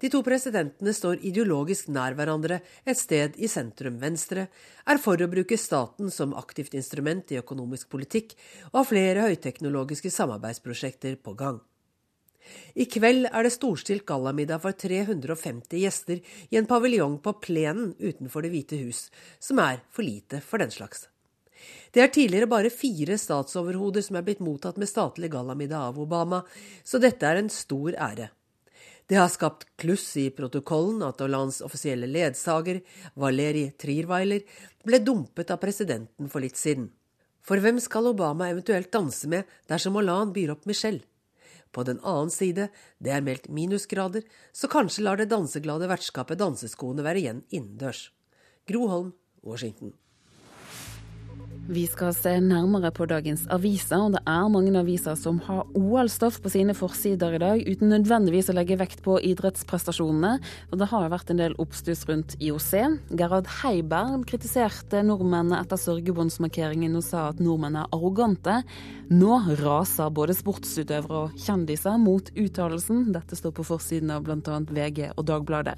De 0.00 0.08
to 0.08 0.22
presidentene 0.24 0.94
står 0.96 1.20
ideologisk 1.28 1.90
nær 1.92 2.14
hverandre 2.16 2.62
et 2.88 2.96
sted 2.96 3.34
i 3.36 3.48
sentrum 3.52 3.98
venstre, 4.00 4.46
er 4.88 5.00
for 5.02 5.20
å 5.20 5.28
bruke 5.28 5.58
staten 5.60 6.08
som 6.12 6.32
aktivt 6.40 6.76
instrument 6.78 7.34
i 7.34 7.40
økonomisk 7.40 7.90
politikk 7.92 8.32
og 8.70 8.78
har 8.80 8.88
flere 8.88 9.26
høyteknologiske 9.28 10.12
samarbeidsprosjekter 10.14 11.20
på 11.20 11.36
gang. 11.36 11.60
I 12.74 12.86
kveld 12.88 13.28
er 13.28 13.44
det 13.44 13.52
storstilt 13.52 14.06
gallamiddag 14.08 14.62
for 14.64 14.72
350 14.72 15.84
gjester 15.84 16.24
i 16.48 16.56
en 16.56 16.68
paviljong 16.70 17.18
på 17.20 17.36
plenen 17.44 17.92
utenfor 17.98 18.42
Det 18.42 18.54
hvite 18.54 18.80
hus, 18.80 19.10
som 19.38 19.60
er 19.60 19.84
for 19.92 20.02
lite 20.06 20.40
for 20.40 20.64
den 20.64 20.72
slags. 20.72 21.10
Det 21.90 22.02
er 22.02 22.12
tidligere 22.14 22.50
bare 22.50 22.72
fire 22.72 23.16
statsoverhoder 23.18 24.04
som 24.06 24.18
er 24.18 24.26
blitt 24.26 24.42
mottatt 24.44 24.78
med 24.78 24.90
statlig 24.90 25.32
gallamiddag 25.32 25.90
av 25.90 25.98
Obama, 26.02 26.44
så 26.84 27.00
dette 27.02 27.26
er 27.26 27.40
en 27.40 27.50
stor 27.50 27.96
ære. 27.96 28.30
Det 29.10 29.18
har 29.18 29.28
skapt 29.32 29.66
kluss 29.80 30.06
i 30.22 30.28
protokollen 30.30 31.02
at 31.02 31.18
Hollands 31.18 31.58
offisielle 31.66 32.06
ledsager, 32.06 32.78
Valeri 33.18 33.64
Trierweiler, 33.74 34.44
ble 34.86 35.00
dumpet 35.02 35.50
av 35.50 35.58
presidenten 35.58 36.30
for 36.30 36.44
litt 36.44 36.60
siden. 36.60 36.92
For 37.42 37.58
hvem 37.58 37.80
skal 37.82 38.06
Obama 38.12 38.46
eventuelt 38.52 38.92
danse 38.94 39.26
med 39.26 39.48
dersom 39.66 39.98
Hollande 39.98 40.36
byr 40.36 40.54
opp 40.54 40.68
Michelle? 40.70 41.02
På 41.74 41.82
den 41.86 41.98
annen 42.06 42.30
side, 42.30 42.68
det 42.98 43.12
er 43.14 43.26
meldt 43.26 43.48
minusgrader, 43.50 44.22
så 44.52 44.70
kanskje 44.70 45.04
lar 45.06 45.18
det 45.18 45.30
danseglade 45.30 45.90
vertskapet 45.90 46.38
danseskoene 46.38 47.02
være 47.06 47.22
igjen 47.22 47.42
innendørs. 47.50 48.08
Groholm, 48.70 49.12
Washington. 49.42 49.94
Vi 51.68 51.82
skal 51.86 52.14
se 52.16 52.32
nærmere 52.40 52.88
på 52.94 53.04
dagens 53.06 53.42
aviser, 53.52 54.00
og 54.00 54.14
det 54.16 54.20
er 54.26 54.48
mange 54.50 54.72
aviser 54.80 55.14
som 55.18 55.38
har 55.44 55.68
OL-stoff 55.76 56.40
på 56.42 56.50
sine 56.50 56.74
forsider 56.74 57.36
i 57.36 57.40
dag, 57.42 57.62
uten 57.68 57.92
nødvendigvis 57.92 58.48
å 58.50 58.56
legge 58.56 58.78
vekt 58.80 59.02
på 59.04 59.18
idrettsprestasjonene. 59.28 60.32
Og 60.72 60.80
det 60.80 60.88
har 60.90 61.10
vært 61.12 61.30
en 61.30 61.42
del 61.42 61.56
oppstuss 61.62 62.06
rundt 62.08 62.36
IOC. 62.40 62.72
Gerhard 63.18 63.50
Heiberg 63.60 64.24
kritiserte 64.30 65.04
nordmennene 65.06 65.60
etter 65.60 65.78
sørgebåndsmarkeringen 65.84 66.96
og 66.98 67.06
sa 67.06 67.28
at 67.30 67.42
nordmenn 67.44 67.82
er 67.82 67.90
arrogante. 67.94 68.62
Nå 69.12 69.42
raser 69.60 70.14
både 70.14 70.38
sportsutøvere 70.38 71.26
og 71.26 71.42
kjendiser 71.44 72.00
mot 72.02 72.32
uttalelsen. 72.34 73.10
Dette 73.14 73.38
står 73.38 73.54
på 73.58 73.68
forsiden 73.74 74.14
av 74.16 74.24
bl.a. 74.26 74.62
VG 74.70 75.12
og 75.12 75.28
Dagbladet. 75.28 75.76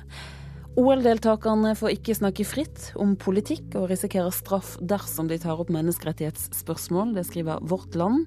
OL-deltakerne 0.73 1.75
får 1.77 1.93
ikke 1.99 2.15
snakke 2.17 2.45
fritt 2.49 2.87
om 2.97 3.13
politikk 3.21 3.75
og 3.77 3.91
risikerer 3.91 4.33
straff 4.33 4.79
dersom 4.81 5.29
de 5.29 5.37
tar 5.43 5.61
opp 5.61 5.69
menneskerettighetsspørsmål. 5.75 7.13
Det 7.19 7.27
skriver 7.29 7.61
Vårt 7.69 7.93
Land. 7.99 8.25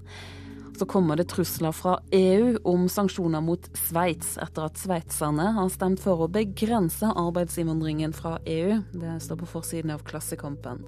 Så 0.77 0.85
kommer 0.85 1.17
det 1.17 1.29
trusler 1.31 1.73
fra 1.73 1.95
EU 2.13 2.59
om 2.67 2.85
sanksjoner 2.91 3.41
mot 3.41 3.65
Sveits, 3.79 4.35
etter 4.43 4.67
at 4.67 4.77
sveitserne 4.77 5.47
har 5.55 5.71
stemt 5.73 6.03
for 6.03 6.21
å 6.21 6.29
begrense 6.29 7.09
arbeidsinnvandringen 7.17 8.13
fra 8.13 8.37
EU. 8.43 8.81
Det 8.93 9.15
står 9.25 9.39
på 9.41 9.49
forsiden 9.55 9.95
av 9.95 10.05
Klassekampen. 10.05 10.83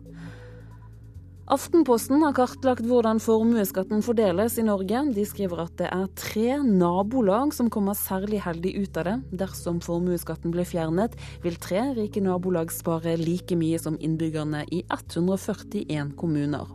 Aftenposten 1.47 2.19
har 2.25 2.33
kartlagt 2.35 2.83
hvordan 2.83 3.21
formuesskatten 3.23 4.01
fordeles 4.03 4.57
i 4.59 4.65
Norge. 4.67 4.99
De 5.15 5.23
skriver 5.23 5.61
at 5.63 5.77
det 5.79 5.87
er 5.87 6.09
tre 6.19 6.57
nabolag 6.59 7.53
som 7.55 7.69
kommer 7.71 7.95
særlig 7.95 8.41
heldig 8.43 8.73
ut 8.81 8.99
av 8.99 9.07
det. 9.07 9.13
Dersom 9.45 9.79
formuesskatten 9.79 10.51
blir 10.51 10.67
fjernet, 10.67 11.15
vil 11.45 11.55
tre 11.63 11.85
rike 11.95 12.19
nabolag 12.25 12.75
spare 12.75 13.15
like 13.21 13.55
mye 13.55 13.79
som 13.79 13.95
innbyggerne 13.95 14.65
i 14.75 14.81
141 14.91 16.11
kommuner. 16.19 16.67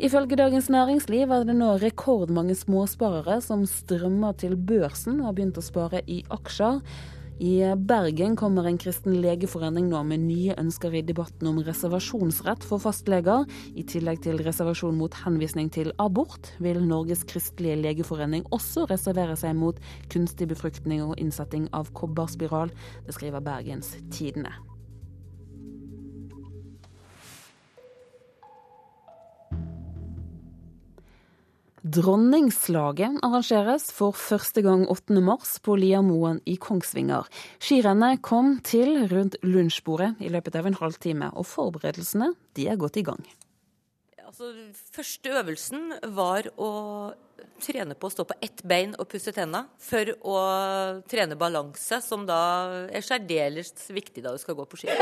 Ifølge 0.00 0.40
Dagens 0.40 0.72
Næringsliv 0.72 1.28
er 1.28 1.44
det 1.44 1.60
nå 1.60 1.74
rekordmange 1.82 2.56
småsparere 2.56 3.42
som 3.44 3.68
strømmer 3.68 4.40
til 4.40 4.56
børsen 4.56 5.20
og 5.20 5.26
har 5.28 5.36
begynt 5.36 5.60
å 5.60 5.68
spare 5.68 6.00
i 6.08 6.22
aksjer. 6.32 6.80
I 7.40 7.74
Bergen 7.76 8.34
kommer 8.36 8.66
en 8.68 8.76
kristen 8.76 9.14
legeforening 9.22 9.86
nå 9.88 10.02
med 10.04 10.20
nye 10.26 10.52
ønsker 10.60 10.92
i 10.98 11.00
debatten 11.08 11.48
om 11.48 11.62
reservasjonsrett 11.64 12.66
for 12.68 12.82
fastleger. 12.84 13.46
I 13.72 13.86
tillegg 13.88 14.20
til 14.26 14.42
reservasjon 14.44 14.98
mot 15.00 15.16
henvisning 15.22 15.72
til 15.72 15.88
abort, 15.96 16.52
vil 16.60 16.82
Norges 16.84 17.24
kristelige 17.24 17.80
legeforening 17.80 18.44
også 18.52 18.84
reservere 18.92 19.40
seg 19.40 19.56
mot 19.56 19.80
kunstig 20.12 20.50
befruktning 20.52 21.00
og 21.06 21.16
innsetting 21.16 21.70
av 21.72 21.88
kobberspiral. 21.96 22.74
Det 23.08 23.16
skriver 23.16 23.40
Bergens 23.40 23.96
Tidende. 24.12 24.52
Dronningslaget 31.80 33.22
arrangeres 33.24 33.86
for 33.96 34.12
første 34.12 34.60
gang 34.60 34.82
8. 34.92 35.16
mars 35.24 35.54
på 35.64 35.78
Liamoen 35.80 36.42
i 36.44 36.58
Kongsvinger. 36.60 37.24
Skirennet 37.56 38.20
kom 38.20 38.58
til 38.60 39.06
rundt 39.08 39.38
lunsjbordet 39.40 40.18
i 40.20 40.28
løpet 40.28 40.58
av 40.60 40.68
en 40.68 40.76
halvtime, 40.76 41.30
og 41.32 41.48
forberedelsene 41.48 42.34
de 42.58 42.68
er 42.68 42.76
gått 42.76 43.00
i 43.00 43.06
gang. 43.06 43.24
Altså, 44.26 44.52
første 44.92 45.32
øvelsen 45.40 45.88
var 46.12 46.50
å 46.60 46.70
trene 47.64 47.96
på 47.96 48.10
å 48.10 48.12
stå 48.12 48.28
på 48.28 48.36
ett 48.44 48.60
bein 48.68 48.92
og 49.00 49.08
pusse 49.08 49.32
tenna, 49.32 49.64
for 49.80 50.12
å 50.20 50.36
trene 51.08 51.38
balanse, 51.40 52.02
som 52.04 52.28
da 52.28 52.42
er 52.92 53.04
særdeles 53.04 53.72
viktig 53.88 54.20
da 54.20 54.36
du 54.36 54.42
skal 54.42 54.58
gå 54.60 54.68
på 54.68 54.82
ski. 54.82 54.92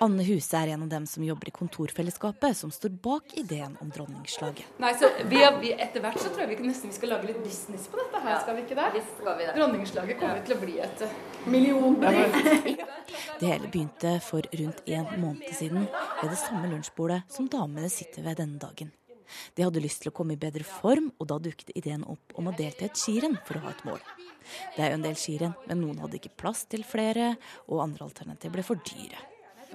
Anne 0.00 0.24
Huse 0.24 0.56
er 0.56 0.70
en 0.72 0.82
av 0.86 0.88
dem 0.88 1.06
som 1.06 1.24
jobber 1.24 1.50
i 1.50 1.52
kontorfellesskapet 1.52 2.56
som 2.56 2.70
står 2.72 2.94
bak 3.04 3.34
ideen 3.36 3.74
om 3.84 3.90
dronningslaget. 3.92 4.78
Nei, 4.80 4.94
så 4.96 5.10
vi 5.28 5.42
har, 5.42 5.58
vi, 5.60 5.74
Etter 5.76 6.00
hvert 6.00 6.16
så 6.16 6.30
tror 6.30 6.46
jeg 6.46 6.54
vi 6.54 6.68
nesten 6.70 6.88
vi 6.88 6.96
skal 6.96 7.10
lage 7.12 7.28
litt 7.28 7.42
business 7.44 7.84
på 7.92 7.98
dette 8.00 8.22
her, 8.24 8.38
skal 8.40 8.56
vi 8.56 8.62
ikke 8.64 8.78
det? 8.78 9.02
Skal 9.10 9.36
vi 9.36 9.48
det. 9.48 9.56
Dronningslaget 9.58 10.20
kommer 10.22 10.40
til 10.46 10.54
å 10.56 10.60
bli 10.62 10.78
et 10.80 11.02
millionbedrift. 11.52 12.86
Det 13.40 13.48
hele 13.50 13.68
begynte 13.68 14.14
for 14.24 14.48
rundt 14.62 14.80
en 14.88 15.10
måned 15.20 15.52
siden 15.58 15.84
ved 15.84 16.32
det 16.32 16.38
samme 16.40 16.70
lunsjbordet 16.70 17.20
som 17.32 17.48
damene 17.52 17.90
sitter 17.92 18.24
ved 18.24 18.40
denne 18.40 18.60
dagen. 18.62 18.92
De 19.56 19.66
hadde 19.66 19.82
lyst 19.84 20.00
til 20.04 20.12
å 20.12 20.14
komme 20.16 20.36
i 20.36 20.40
bedre 20.40 20.64
form, 20.64 21.10
og 21.20 21.28
da 21.28 21.36
dukket 21.42 21.74
ideen 21.76 22.06
opp 22.08 22.38
om 22.40 22.48
å 22.48 22.54
delta 22.56 22.86
i 22.86 22.88
et 22.88 23.00
skirenn 23.00 23.36
for 23.44 23.58
å 23.58 23.66
ha 23.66 23.74
et 23.74 23.84
mål. 23.88 24.00
Det 24.76 24.84
er 24.86 24.94
jo 24.94 25.00
en 25.00 25.04
del 25.04 25.20
skirenn, 25.20 25.58
men 25.68 25.84
noen 25.84 26.00
hadde 26.04 26.20
ikke 26.22 26.38
plass 26.40 26.64
til 26.70 26.86
flere, 26.88 27.34
og 27.68 27.84
andre 27.84 28.08
alternativer 28.08 28.56
ble 28.58 28.66
for 28.66 28.80
dyre. 28.88 29.20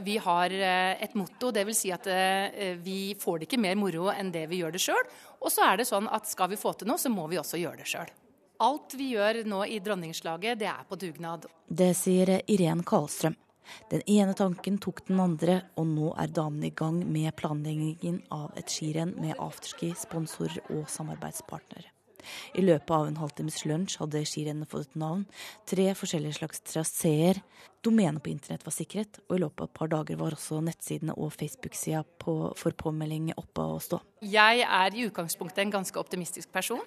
Vi 0.03 0.17
har 0.17 0.51
eh, 0.51 1.03
et 1.03 1.15
motto, 1.15 1.51
dvs. 1.55 1.79
Si 1.79 1.91
at 1.93 2.07
eh, 2.11 2.75
vi 2.81 3.15
får 3.19 3.39
det 3.39 3.49
ikke 3.49 3.61
mer 3.61 3.77
moro 3.79 4.09
enn 4.11 4.31
det 4.33 4.45
vi 4.51 4.59
gjør 4.63 4.75
det 4.75 4.83
sjøl. 4.83 5.07
Og 5.41 5.53
så 5.53 5.65
er 5.69 5.79
det 5.79 5.87
sånn 5.89 6.09
at 6.11 6.27
skal 6.27 6.51
vi 6.51 6.59
få 6.59 6.73
til 6.75 6.89
noe, 6.89 6.99
så 7.01 7.11
må 7.13 7.27
vi 7.31 7.39
også 7.39 7.61
gjøre 7.61 7.83
det 7.83 7.89
sjøl. 7.89 8.11
Alt 8.65 8.95
vi 8.95 9.09
gjør 9.15 9.41
nå 9.47 9.65
i 9.67 9.81
Dronningslaget, 9.83 10.59
det 10.59 10.69
er 10.71 10.85
på 10.87 10.99
dugnad. 10.99 11.47
Det 11.67 11.91
sier 11.97 12.37
Irén 12.47 12.85
Karlstrøm. 12.87 13.35
Den 13.89 14.03
ene 14.07 14.35
tanken 14.37 14.77
tok 14.81 15.01
den 15.07 15.19
andre, 15.19 15.57
og 15.75 15.89
nå 15.89 16.11
er 16.21 16.31
damene 16.31 16.69
i 16.69 16.75
gang 16.75 17.01
med 17.01 17.33
planleggingen 17.39 18.21
av 18.33 18.53
et 18.59 18.71
skirenn 18.71 19.15
med 19.19 19.35
afterski, 19.41 19.91
sponsorer 19.97 20.61
og 20.69 20.85
samarbeidspartnere. 20.91 21.89
I 22.57 22.63
løpet 22.63 22.89
av 22.89 23.07
en 23.07 23.19
halvtimes 23.21 23.59
lunsj 23.69 23.99
hadde 24.01 24.23
skirennet 24.25 24.69
fått 24.71 24.89
et 24.89 24.99
navn, 25.01 25.25
tre 25.69 25.91
forskjellige 25.97 26.39
slags 26.39 26.63
traseer, 26.65 27.41
domenet 27.85 28.23
på 28.23 28.31
internett 28.33 28.65
var 28.65 28.73
sikret, 28.73 29.19
og 29.29 29.37
i 29.37 29.41
løpet 29.43 29.61
av 29.61 29.69
et 29.69 29.77
par 29.77 29.91
dager 29.91 30.17
var 30.19 30.35
også 30.35 30.59
nettsidene 30.65 31.13
og 31.21 31.33
Facebook-sida 31.35 32.01
på, 32.21 32.35
for 32.57 32.75
påmelding 32.77 33.31
oppe 33.37 33.65
å 33.75 33.79
stå. 33.83 34.01
Jeg 34.25 34.63
er 34.63 34.95
i 34.95 35.03
utgangspunktet 35.05 35.61
en 35.61 35.73
ganske 35.75 35.99
optimistisk 36.01 36.49
person, 36.53 36.81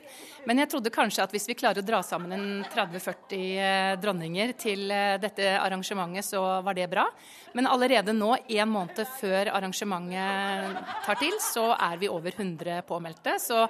men 0.49 0.59
jeg 0.59 0.70
trodde 0.72 0.90
kanskje 0.90 1.22
at 1.22 1.34
hvis 1.34 1.46
vi 1.46 1.57
klarer 1.59 1.84
å 1.84 1.86
dra 1.86 2.01
sammen 2.03 2.34
en 2.34 2.64
30-40 2.66 4.01
dronninger 4.03 4.55
til 4.59 4.90
eh, 4.90 5.14
dette 5.22 5.53
arrangementet, 5.61 6.26
så 6.26 6.42
var 6.66 6.74
det 6.74 6.88
bra. 6.90 7.05
Men 7.55 7.70
allerede 7.70 8.16
nå, 8.16 8.32
en 8.49 8.72
måned 8.72 9.05
før 9.20 9.53
arrangementet 9.55 10.82
tar 11.07 11.20
til, 11.20 11.38
så 11.42 11.68
er 11.76 12.01
vi 12.01 12.11
over 12.11 12.34
100 12.34 12.82
påmeldte. 12.88 13.36
Så 13.42 13.62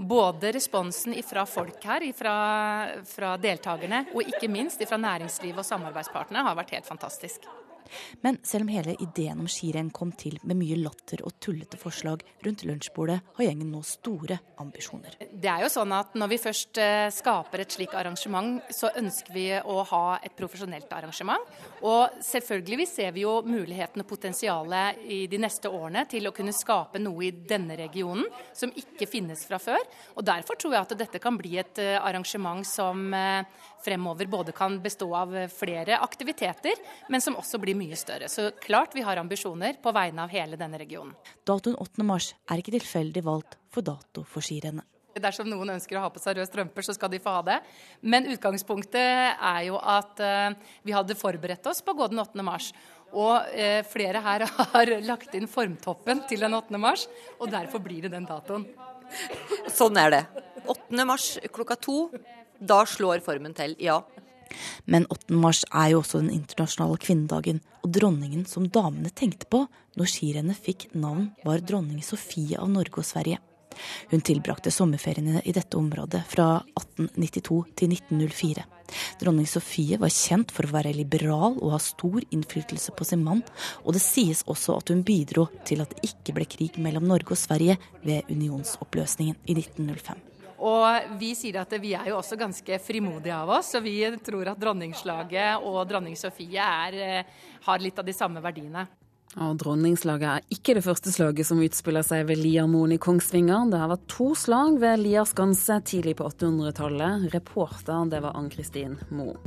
både 0.00 0.54
responsen 0.56 1.18
fra 1.26 1.44
folk 1.48 1.84
her, 1.84 2.06
fra 2.16 3.34
deltakerne, 3.42 4.06
og 4.14 4.32
ikke 4.32 4.48
minst 4.48 4.80
fra 4.88 5.00
næringslivet 5.00 5.60
og 5.60 5.68
samarbeidspartene 5.68 6.44
har 6.46 6.56
vært 6.56 6.69
helt 6.72 6.88
fantastisk. 6.88 7.48
Men 8.20 8.38
selv 8.42 8.62
om 8.62 8.68
hele 8.68 8.94
ideen 9.02 9.40
om 9.40 9.48
skirenn 9.50 9.90
kom 9.94 10.12
til 10.18 10.38
med 10.46 10.58
mye 10.60 10.78
latter 10.80 11.22
og 11.26 11.36
tullete 11.42 11.78
forslag 11.80 12.22
rundt 12.44 12.64
lunsjbordet, 12.68 13.18
har 13.36 13.46
gjengen 13.46 13.70
nå 13.72 13.82
store 13.86 14.38
ambisjoner. 14.60 15.16
Det 15.30 15.50
er 15.50 15.64
jo 15.64 15.70
sånn 15.72 15.92
at 15.96 16.14
Når 16.20 16.28
vi 16.32 16.38
først 16.42 16.78
eh, 16.82 17.08
skaper 17.14 17.62
et 17.62 17.72
slikt 17.72 17.94
arrangement, 17.96 18.60
så 18.74 18.90
ønsker 18.98 19.34
vi 19.34 19.46
å 19.58 19.80
ha 19.88 20.18
et 20.22 20.34
profesjonelt 20.36 20.90
arrangement. 20.92 21.44
Og 21.86 22.20
selvfølgelig 22.24 22.86
ser 22.90 23.14
vi 23.16 23.24
jo 23.24 23.38
muligheten 23.46 24.02
og 24.02 24.08
potensialet 24.10 25.00
i 25.08 25.22
de 25.30 25.40
neste 25.40 25.70
årene 25.70 26.04
til 26.10 26.28
å 26.28 26.34
kunne 26.36 26.54
skape 26.56 27.00
noe 27.00 27.28
i 27.28 27.32
denne 27.32 27.78
regionen 27.78 28.26
som 28.52 28.72
ikke 28.74 29.08
finnes 29.08 29.46
fra 29.48 29.60
før. 29.62 29.80
Og 30.16 30.26
Derfor 30.30 30.58
tror 30.60 30.76
jeg 30.76 30.86
at 30.86 30.98
dette 30.98 31.22
kan 31.22 31.38
bli 31.38 31.56
et 31.62 31.80
eh, 31.82 31.96
arrangement 31.98 32.66
som 32.66 33.14
eh, 33.16 33.46
fremover 33.84 34.28
både 34.30 34.52
kan 34.56 34.78
bestå 34.82 35.08
av 35.16 35.34
flere 35.52 35.98
aktiviteter, 35.98 36.78
men 37.08 37.22
som 37.24 37.38
også 37.40 37.60
blir 37.62 37.78
mye 37.78 37.98
større. 37.98 38.28
Så 38.28 38.50
klart 38.60 38.94
vi 38.96 39.04
har 39.06 39.20
ambisjoner 39.20 39.80
på 39.82 39.92
vegne 39.96 40.24
av 40.26 40.32
hele 40.32 40.58
denne 40.60 40.80
regionen. 40.80 41.16
Datoen 41.46 41.78
8. 41.80 42.06
mars 42.06 42.32
er 42.50 42.62
ikke 42.62 42.76
tilfeldig 42.78 43.24
valgt 43.26 43.58
for 43.72 43.86
dato 43.86 44.24
for 44.28 44.44
skirennet. 44.44 44.86
Dersom 45.20 45.48
noen 45.50 45.74
ønsker 45.74 45.98
å 45.98 46.04
ha 46.04 46.10
på 46.12 46.20
seg 46.22 46.36
røde 46.36 46.46
strømper, 46.46 46.86
så 46.86 46.94
skal 46.94 47.10
de 47.10 47.18
få 47.22 47.32
ha 47.34 47.42
det. 47.46 47.58
Men 48.00 48.28
utgangspunktet 48.30 49.34
er 49.34 49.60
jo 49.66 49.80
at 49.80 50.22
uh, 50.22 50.54
vi 50.86 50.94
hadde 50.94 51.18
forberedt 51.18 51.66
oss 51.66 51.82
på 51.82 51.94
å 51.94 51.98
gå 51.98 52.10
den 52.12 52.22
8. 52.22 52.44
mars. 52.46 52.70
Og 53.10 53.34
uh, 53.34 53.80
flere 53.90 54.22
her 54.22 54.46
har 54.60 54.94
lagt 55.02 55.34
inn 55.34 55.50
formtoppen 55.50 56.22
til 56.30 56.46
den 56.46 56.54
8. 56.54 56.78
mars, 56.78 57.08
og 57.40 57.50
derfor 57.50 57.82
blir 57.82 58.06
det 58.06 58.14
den 58.14 58.28
datoen. 58.28 58.68
Sånn 59.74 59.98
er 59.98 60.14
det. 60.14 60.22
8. 60.70 61.06
mars 61.08 61.32
klokka 61.50 61.74
to. 61.82 62.04
Da 62.60 62.84
slår 62.86 63.22
formen 63.24 63.54
til, 63.56 63.74
ja. 63.80 64.00
Men 64.84 65.06
8. 65.08 65.34
mars 65.34 65.62
er 65.70 65.92
jo 65.92 66.00
også 66.02 66.20
den 66.20 66.32
internasjonale 66.34 66.98
kvinnedagen, 67.00 67.60
og 67.80 67.92
dronningen 67.94 68.46
som 68.48 68.68
damene 68.68 69.12
tenkte 69.14 69.48
på 69.50 69.64
når 69.98 70.10
skirennet 70.10 70.58
fikk 70.58 70.90
navn, 70.92 71.30
var 71.46 71.62
dronning 71.64 72.02
Sofie 72.04 72.58
av 72.60 72.70
Norge 72.72 73.00
og 73.00 73.06
Sverige. 73.06 73.40
Hun 74.10 74.20
tilbrakte 74.26 74.72
sommerferiene 74.74 75.40
i 75.46 75.54
dette 75.56 75.78
området 75.78 76.24
fra 76.28 76.48
1892 76.74 77.60
til 77.78 77.94
1904. 77.94 78.64
Dronning 79.20 79.46
Sofie 79.48 79.98
var 80.02 80.12
kjent 80.12 80.50
for 80.52 80.66
å 80.66 80.74
være 80.74 80.92
liberal 80.96 81.54
og 81.60 81.76
ha 81.76 81.80
stor 81.82 82.18
innflytelse 82.34 82.92
på 82.96 83.06
sin 83.06 83.22
mann, 83.24 83.44
og 83.84 83.94
det 83.96 84.02
sies 84.04 84.42
også 84.50 84.80
at 84.80 84.92
hun 84.92 85.04
bidro 85.06 85.46
til 85.68 85.84
at 85.84 85.94
det 85.94 86.10
ikke 86.10 86.36
ble 86.36 86.48
krig 86.50 86.80
mellom 86.82 87.06
Norge 87.08 87.36
og 87.36 87.40
Sverige 87.40 87.78
ved 88.02 88.28
unionsoppløsningen 88.28 89.38
i 89.46 89.56
1905. 89.62 90.29
Og 90.60 91.16
vi 91.16 91.32
sier 91.38 91.62
at 91.62 91.72
vi 91.80 91.94
er 91.96 92.10
jo 92.10 92.18
også 92.18 92.36
ganske 92.36 92.78
frimodige 92.84 93.32
av 93.32 93.48
oss, 93.56 93.72
og 93.78 93.84
vi 93.86 93.96
tror 94.20 94.52
at 94.52 94.60
dronningslaget 94.60 95.64
og 95.64 95.80
dronning 95.88 96.16
Sofie 96.20 96.60
er, 96.60 96.96
eh, 97.00 97.46
har 97.64 97.78
litt 97.80 97.98
av 97.98 98.04
de 98.04 98.12
samme 98.12 98.42
verdiene. 98.44 98.84
Og 99.38 99.60
Dronningslaget 99.60 100.26
er 100.26 100.46
ikke 100.50 100.74
det 100.74 100.82
første 100.82 101.12
slaget 101.14 101.46
som 101.46 101.60
utspiller 101.62 102.02
seg 102.02 102.24
ved 102.26 102.40
Liamoen 102.42 102.96
i 102.96 102.98
Kongsvinger. 102.98 103.68
Det 103.70 103.78
har 103.78 103.92
vært 103.92 104.08
to 104.10 104.32
slag 104.34 104.80
ved 104.82 105.04
Lier 105.04 105.28
skanse 105.28 105.76
tidlig 105.86 106.16
på 106.18 106.26
800-tallet. 106.26 107.28
Reporter 107.36 108.08
det 108.10 108.24
var 108.24 108.34
Ann-Kristin 108.34 108.96
Moe. 109.14 109.38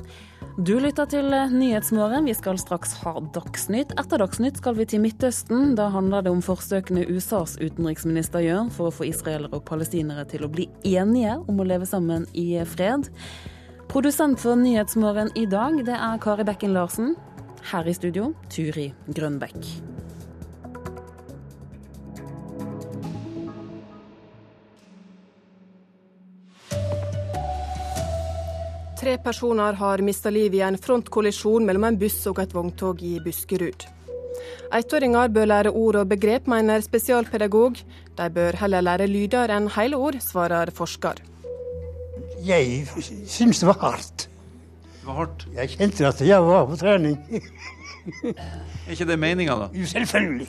Du 0.56 0.78
lytter 0.80 1.10
til 1.12 1.28
Nyhetsmorgen. 1.52 2.30
Vi 2.30 2.36
skal 2.38 2.62
straks 2.62 2.94
ha 3.02 3.18
Dagsnytt. 3.36 3.92
Etter 4.00 4.24
Dagsnytt 4.24 4.62
skal 4.62 4.78
vi 4.80 4.88
til 4.88 5.04
Midtøsten. 5.04 5.74
Da 5.76 5.90
handler 5.92 6.24
det 6.24 6.32
om 6.32 6.44
forsøkene 6.46 7.04
USAs 7.12 7.58
utenriksminister 7.60 8.46
gjør 8.46 8.72
for 8.72 8.88
å 8.88 8.96
få 8.96 9.10
israelere 9.10 9.52
og 9.52 9.66
palestinere 9.68 10.24
til 10.32 10.48
å 10.48 10.52
bli 10.54 10.70
enige 10.94 11.36
om 11.44 11.60
å 11.60 11.68
leve 11.68 11.90
sammen 11.90 12.30
i 12.32 12.56
fred. 12.72 13.12
Produsent 13.92 14.40
for 14.40 14.56
Nyhetsmorgen 14.56 15.36
i 15.36 15.44
dag, 15.50 15.76
det 15.84 16.00
er 16.00 16.24
Kari 16.24 16.48
Bekken 16.48 16.72
Larsen. 16.78 17.18
Her 17.64 17.88
i 17.88 17.93
studio, 17.95 18.34
Turi 18.51 18.89
Grønbekk. 19.07 19.68
Tre 28.99 29.18
personer 29.24 29.80
har 29.80 30.03
mista 30.03 30.32
livet 30.32 30.59
i 30.59 30.64
en 30.64 30.78
frontkollisjon 30.80 31.66
mellom 31.68 31.88
en 31.88 31.99
buss 31.99 32.20
og 32.32 32.43
et 32.43 32.53
vogntog 32.55 33.01
i 33.03 33.18
Buskerud. 33.24 33.88
Ettåringer 34.74 35.32
bør 35.32 35.49
lære 35.51 35.72
ord 35.72 36.01
og 36.01 36.11
begrep, 36.11 36.47
mener 36.51 36.84
spesialpedagog. 36.84 37.80
De 38.18 38.30
bør 38.30 38.59
heller 38.59 38.84
lære 38.84 39.07
lyder 39.07 39.55
enn 39.55 39.72
hele 39.76 39.97
ord, 39.97 40.20
svarer 40.24 40.72
forsker. 40.72 41.20
Jeg 42.43 42.88
syns 43.28 43.64
det 43.64 43.72
var 43.72 43.82
hardt. 43.82 44.28
Det 45.04 45.10
var 45.10 45.18
hardt. 45.18 45.41
Jeg 45.51 45.70
kjente 45.74 46.06
at 46.08 46.22
jeg 46.24 46.43
var 46.47 46.62
på 46.70 46.78
trening. 46.80 47.18
Er 48.24 48.91
ikke 48.93 49.08
det 49.10 49.18
meninga, 49.20 49.58
da? 49.60 49.66
Jo, 49.76 49.84
selvfølgelig. 49.88 50.47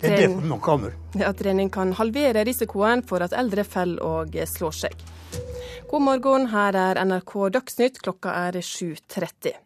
Det 0.00 0.10
er 0.10 0.18
derfor 0.18 0.44
man 0.50 0.60
kommer. 0.60 0.92
Ja, 1.16 1.30
trening 1.32 1.70
kan 1.72 1.94
halvere 1.96 2.42
risikoen 2.44 3.00
for 3.08 3.24
at 3.24 3.32
eldre 3.32 3.64
faller 3.64 4.04
og 4.04 4.36
slår 4.50 4.76
seg. 4.76 5.06
God 5.88 6.04
morgen, 6.04 6.50
her 6.52 6.76
er 6.76 7.00
NRK 7.00 7.32
Dagsnytt, 7.56 8.02
klokka 8.04 8.36
er 8.44 8.60
7.30. 8.60 9.56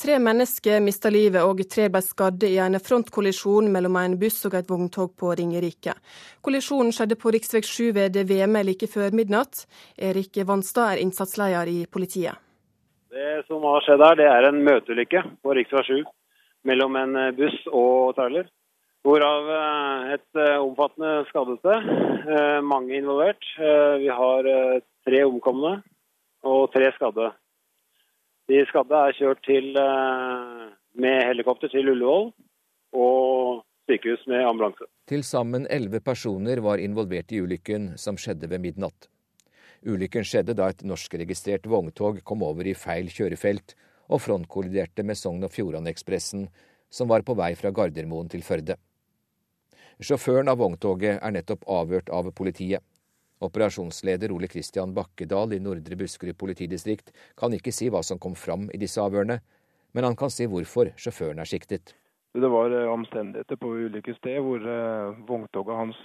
Tre 0.00 0.18
mennesker 0.24 0.80
mista 0.80 1.12
livet 1.12 1.44
og 1.44 1.60
tre 1.68 1.90
ble 1.92 2.00
skadde 2.08 2.48
i 2.48 2.56
en 2.64 2.80
frontkollisjon 2.80 3.68
mellom 3.76 4.00
en 4.00 4.18
buss 4.24 4.40
og 4.48 4.56
et 4.56 4.72
vogntog 4.72 5.12
på 5.20 5.36
Ringerike. 5.36 5.98
Kollisjonen 6.40 6.96
skjedde 6.96 7.20
på 7.20 7.36
rv. 7.36 7.60
7 7.60 7.92
ved 7.92 8.20
VM 8.24 8.62
like 8.64 8.88
før 8.88 9.12
midnatt. 9.12 9.66
Erik 10.00 10.40
Vanstad 10.48 10.94
er 10.94 11.04
innsatsleder 11.04 11.76
i 11.76 11.82
politiet. 11.92 12.47
Det 13.08 13.46
som 13.48 13.64
har 13.64 13.84
skjedd 13.84 14.04
her, 14.04 14.16
det 14.20 14.28
er 14.28 14.48
en 14.48 14.62
møteulykke 14.66 15.24
på 15.42 15.56
rv. 15.56 15.82
7 15.88 16.02
mellom 16.68 16.96
en 17.00 17.16
buss 17.38 17.56
og 17.70 18.16
trailer. 18.18 18.48
Hvorav 19.06 19.50
eh, 19.54 20.14
et 20.16 20.40
eh, 20.42 20.56
omfattende 20.60 21.22
skadete. 21.30 21.76
Eh, 22.28 22.58
mange 22.64 22.96
involvert. 22.98 23.44
Vi 24.02 24.10
har 24.12 24.48
tre 25.06 25.22
omkomne 25.24 25.78
og 26.44 26.72
tre 26.74 26.90
skadde. 26.96 27.30
De 28.48 28.60
skadde 28.68 29.00
er 29.06 29.16
kjørt 29.16 29.40
til, 29.44 29.74
med 30.96 31.16
helikopter 31.28 31.68
til 31.72 31.90
Ullevål 31.92 32.30
og 32.96 33.64
sykehus 33.88 34.22
med 34.30 34.46
ambulanse. 34.48 34.88
Til 35.08 35.24
sammen 35.24 35.66
elleve 35.68 36.00
personer 36.04 36.62
var 36.64 36.80
involvert 36.80 37.32
i 37.32 37.42
ulykken 37.44 37.90
som 38.00 38.16
skjedde 38.16 38.48
ved 38.48 38.64
midnatt. 38.64 39.08
Ulykken 39.88 40.26
skjedde 40.26 40.52
da 40.52 40.66
et 40.68 40.82
norskregistrert 40.84 41.64
vogntog 41.64 42.18
kom 42.28 42.42
over 42.44 42.66
i 42.68 42.74
feil 42.76 43.06
kjørefelt 43.08 43.72
og 44.12 44.20
frontkolliderte 44.20 45.04
med 45.06 45.16
Sogn 45.16 45.46
og 45.46 45.52
Fjordane-ekspressen, 45.54 46.42
som 46.92 47.08
var 47.08 47.24
på 47.24 47.36
vei 47.38 47.54
fra 47.56 47.72
Gardermoen 47.72 48.28
til 48.28 48.44
Førde. 48.44 48.76
Sjåføren 50.04 50.52
av 50.52 50.60
vogntoget 50.60 51.22
er 51.24 51.32
nettopp 51.32 51.64
avhørt 51.72 52.12
av 52.12 52.28
politiet. 52.36 52.84
Operasjonsleder 53.40 54.34
Ole 54.34 54.50
Kristian 54.50 54.92
Bakkedal 54.92 55.54
i 55.56 55.60
Nordre 55.62 55.96
Buskerud 55.96 56.36
politidistrikt 56.36 57.14
kan 57.38 57.56
ikke 57.56 57.72
si 57.72 57.88
hva 57.88 58.02
som 58.04 58.20
kom 58.20 58.36
fram 58.36 58.68
i 58.74 58.82
disse 58.82 59.00
avhørene, 59.00 59.38
men 59.96 60.04
han 60.04 60.18
kan 60.20 60.28
si 60.28 60.44
hvorfor 60.50 60.92
sjåføren 61.00 61.40
er 61.40 61.48
siktet. 61.48 61.94
Det 62.36 62.52
var 62.52 62.76
omstendigheter 62.92 63.56
på 63.56 63.72
ulykkessted 63.88 64.36
hvor 64.44 64.68
vogntoget 65.30 65.80
hans 65.80 66.04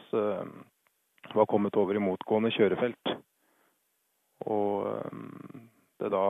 var 1.36 1.52
kommet 1.52 1.76
over 1.76 2.00
i 2.00 2.06
motgående 2.06 2.54
kjørefelt. 2.56 3.16
Og 4.52 4.88
det 6.02 6.10
da 6.14 6.26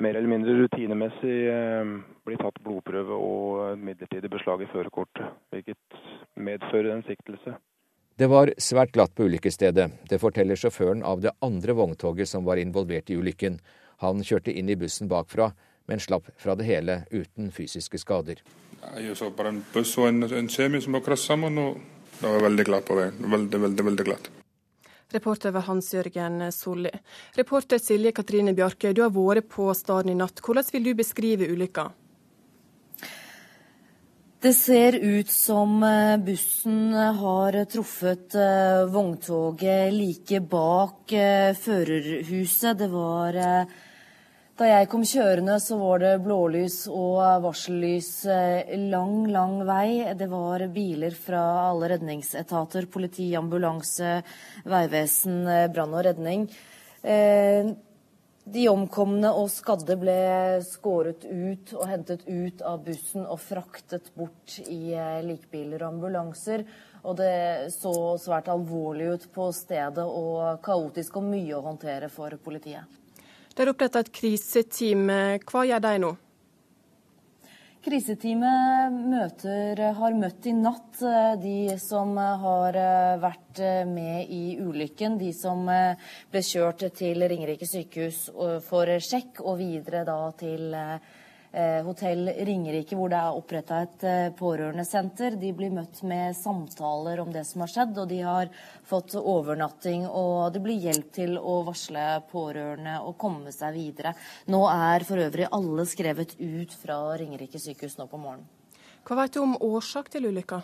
mer 0.00 0.16
eller 0.16 0.30
mindre 0.30 0.54
rutinemessig 0.56 1.36
blir 2.24 2.40
tatt 2.40 2.62
blodprøve 2.64 3.18
og 3.18 3.78
midlertidig 3.78 4.30
beslag 4.32 4.64
i 4.64 4.70
førerkortet, 4.72 5.28
hvilket 5.52 6.00
medfører 6.40 6.94
en 6.96 7.04
siktelse. 7.06 7.54
Det 8.18 8.28
var 8.28 8.52
svært 8.60 8.92
glatt 8.92 9.14
på 9.16 9.24
ulykkesstedet. 9.28 9.88
Det 10.08 10.20
forteller 10.20 10.58
sjåføren 10.58 11.04
av 11.04 11.22
det 11.24 11.32
andre 11.44 11.76
vogntoget 11.76 12.28
som 12.28 12.44
var 12.44 12.60
involvert 12.60 13.10
i 13.10 13.16
ulykken. 13.16 13.56
Han 14.04 14.20
kjørte 14.24 14.52
inn 14.52 14.68
i 14.68 14.76
bussen 14.76 15.08
bakfra, 15.08 15.52
men 15.88 16.00
slapp 16.00 16.28
fra 16.38 16.56
det 16.58 16.68
hele 16.68 17.02
uten 17.10 17.50
fysiske 17.54 17.98
skader. 17.98 18.42
Jeg 18.98 19.16
så 19.16 19.30
bare 19.30 19.54
en 19.54 19.64
buss 19.72 19.96
og 19.98 20.10
en, 20.10 20.26
en 20.28 20.52
semi 20.52 20.80
som 20.82 20.98
var 20.98 21.04
krasset 21.06 21.32
sammen, 21.32 21.58
og 21.58 21.80
det 22.20 22.28
var 22.28 22.46
veldig 22.48 22.68
glatt 22.68 22.86
på 22.88 22.98
veien. 22.98 23.18
Veldig, 23.32 23.60
veldig, 23.66 23.88
veldig 23.90 24.08
glatt. 24.10 24.30
Reporter 25.12 25.52
var 25.54 25.66
Hans-Jørgen 25.68 26.46
Solli. 26.52 26.90
Reporter 27.36 27.78
Silje 27.78 28.12
Katrine 28.16 28.54
Bjarkøy, 28.56 28.92
du 28.96 29.02
har 29.04 29.12
vært 29.12 29.50
på 29.52 29.68
stedet 29.76 30.12
i 30.12 30.16
natt. 30.18 30.40
Hvordan 30.40 30.70
vil 30.72 30.88
du 30.88 30.94
beskrive 30.98 31.48
ulykka? 31.52 31.90
Det 34.42 34.54
ser 34.58 34.96
ut 34.98 35.30
som 35.30 35.84
bussen 36.26 36.90
har 37.20 37.60
truffet 37.70 38.34
vogntoget 38.90 39.94
like 39.94 40.40
bak 40.50 41.14
førerhuset. 41.62 42.80
Det 42.80 42.88
var 42.90 43.38
Da 44.52 44.66
jeg 44.68 44.88
kom 44.92 45.00
kjørende, 45.00 45.54
så 45.64 45.78
var 45.80 46.02
det 46.02 46.10
blålys 46.26 46.82
og 46.92 47.40
varsellys 47.40 48.10
lang, 48.92 49.22
lang 49.32 49.54
vei. 49.64 50.12
Det 50.12 50.28
var 50.28 50.66
biler 50.74 51.16
fra 51.16 51.40
alle 51.70 51.88
redningsetater, 51.94 52.84
politi, 52.92 53.30
ambulanse, 53.38 54.18
veivesen, 54.68 55.40
brann 55.72 55.96
og 55.96 56.04
redning. 56.04 56.44
De 58.52 58.68
omkomne 58.68 59.32
og 59.32 59.48
skadde 59.54 59.96
ble 59.96 60.20
skåret 60.68 61.24
ut 61.24 61.72
og 61.78 61.88
hentet 61.88 62.28
ut 62.28 62.60
av 62.60 62.84
bussen 62.84 63.24
og 63.24 63.40
fraktet 63.40 64.12
bort 64.12 64.60
i 64.66 64.92
likbiler 65.24 65.80
og 65.80 65.94
ambulanser. 65.94 66.68
Og 67.08 67.16
det 67.24 67.72
så 67.80 67.94
svært 68.20 68.52
alvorlig 68.52 69.14
ut 69.16 69.30
på 69.32 69.48
stedet 69.56 70.04
og 70.04 70.60
kaotisk 70.60 71.22
og 71.22 71.32
mye 71.32 71.56
å 71.56 71.64
håndtere 71.70 72.12
for 72.12 72.36
politiet. 72.44 73.01
Det 73.52 73.66
er 73.66 73.68
oppretta 73.68 74.00
et 74.00 74.12
kriseteam. 74.16 75.08
Hva 75.44 75.62
gjør 75.68 75.82
de 75.84 75.96
nå? 76.00 76.10
Kriseteamet 77.82 78.94
møter, 79.10 79.80
har 79.98 80.14
møtt 80.16 80.46
i 80.46 80.54
natt 80.56 81.02
de 81.42 81.74
som 81.82 82.14
har 82.16 82.78
vært 83.20 83.60
med 83.90 84.30
i 84.32 84.56
ulykken. 84.62 85.18
De 85.20 85.32
som 85.36 85.66
ble 85.66 86.42
kjørt 86.46 86.86
til 86.96 87.26
Ringerike 87.26 87.68
sykehus 87.68 88.28
for 88.68 88.94
sjekk, 89.02 89.42
og 89.44 89.58
videre 89.60 90.06
da 90.08 90.20
til 90.38 90.70
Hotell 91.52 92.30
Ringerike, 92.46 92.96
hvor 92.96 93.10
det 93.12 93.18
er 93.20 93.36
oppretta 93.36 93.82
et 93.84 94.04
pårørendesenter. 94.38 95.36
De 95.36 95.50
blir 95.56 95.74
møtt 95.74 96.00
med 96.08 96.36
samtaler 96.38 97.20
om 97.20 97.32
det 97.32 97.44
som 97.44 97.64
har 97.64 97.72
skjedd, 97.72 97.98
og 98.00 98.08
de 98.08 98.20
har 98.24 98.48
fått 98.88 99.14
overnatting. 99.20 100.06
Og 100.08 100.52
det 100.54 100.62
blir 100.64 100.80
hjelp 100.80 101.12
til 101.12 101.36
å 101.36 101.58
varsle 101.68 102.06
pårørende 102.32 102.98
og 103.04 103.18
komme 103.20 103.52
seg 103.52 103.76
videre. 103.76 104.14
Nå 104.48 104.64
er 104.72 105.04
for 105.08 105.20
øvrig 105.20 105.50
alle 105.52 105.88
skrevet 105.88 106.38
ut 106.40 106.76
fra 106.80 107.02
Ringerike 107.20 107.60
sykehus 107.60 107.98
nå 108.00 108.08
på 108.08 108.20
morgenen. 108.20 108.48
Hva 109.02 109.18
vet 109.18 109.34
du 109.34 109.42
om 109.42 109.58
årsak 109.60 110.12
til 110.14 110.30
ulykka? 110.30 110.62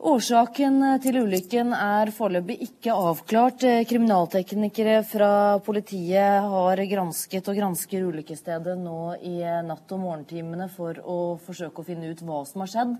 Årsaken 0.00 0.80
til 1.04 1.18
ulykken 1.20 1.74
er 1.76 2.08
foreløpig 2.16 2.54
ikke 2.64 2.94
avklart. 2.96 3.66
Kriminalteknikere 3.84 5.02
fra 5.04 5.58
politiet 5.60 6.46
har 6.48 6.80
gransket 6.88 7.50
og 7.52 7.58
gransker 7.58 8.06
ulykkesstedet 8.08 8.78
nå 8.80 9.18
i 9.20 9.36
natt- 9.68 9.92
og 9.92 10.00
morgentimene 10.00 10.70
for 10.72 10.96
å 11.04 11.18
forsøke 11.44 11.84
å 11.84 11.88
finne 11.90 12.08
ut 12.08 12.24
hva 12.24 12.40
som 12.48 12.64
har 12.64 12.72
skjedd. 12.72 12.96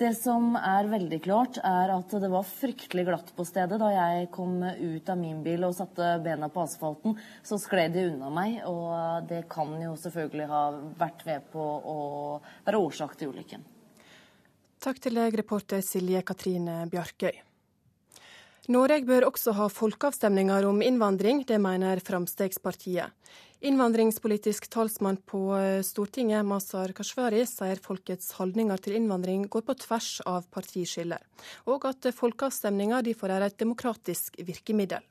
Det 0.00 0.14
som 0.16 0.56
er 0.56 0.88
veldig 0.88 1.20
klart, 1.28 1.60
er 1.60 1.92
at 1.92 2.16
det 2.16 2.32
var 2.32 2.48
fryktelig 2.48 3.04
glatt 3.10 3.36
på 3.36 3.44
stedet. 3.44 3.76
Da 3.84 3.92
jeg 3.92 4.32
kom 4.32 4.62
ut 4.64 5.12
av 5.12 5.20
min 5.20 5.44
bil 5.44 5.68
og 5.68 5.76
satte 5.76 6.14
bena 6.24 6.48
på 6.48 6.64
asfalten, 6.64 7.18
så 7.44 7.60
skled 7.60 7.92
de 7.92 8.08
unna 8.14 8.32
meg. 8.32 8.62
Og 8.64 9.26
det 9.28 9.44
kan 9.52 9.76
jo 9.84 9.98
selvfølgelig 10.00 10.48
ha 10.48 10.68
vært 10.96 11.26
med 11.28 11.50
på 11.52 11.72
å 11.84 11.98
være 12.64 12.88
årsak 12.88 13.20
til 13.20 13.36
ulykken. 13.36 13.74
Takk 14.78 15.00
til 15.02 15.18
deg, 15.18 15.34
reporter 15.34 15.82
Silje 15.82 16.20
Katrine 16.22 16.84
Bjarkøy. 16.90 17.34
Norge 18.68 19.00
bør 19.08 19.24
også 19.30 19.54
ha 19.56 19.66
folkeavstemninger 19.72 20.66
om 20.68 20.82
innvandring, 20.84 21.40
det 21.48 21.56
mener 21.58 21.98
Fremskrittspartiet. 22.04 23.10
Innvandringspolitisk 23.64 24.68
talsmann 24.70 25.18
på 25.26 25.40
eh, 25.56 25.80
Stortinget, 25.82 26.44
Masar 26.46 26.92
Kashvari, 26.94 27.42
sier 27.48 27.80
folkets 27.82 28.30
holdninger 28.38 28.78
til 28.84 29.00
innvandring 29.00 29.48
går 29.50 29.64
på 29.66 29.78
tvers 29.82 30.12
av 30.28 30.46
partiskiller, 30.54 31.24
og 31.66 31.88
at 31.90 32.12
folkeavstemninger 32.14 33.08
derfor 33.08 33.34
er 33.34 33.48
et 33.48 33.58
demokratisk 33.58 34.38
virkemiddel. 34.46 35.02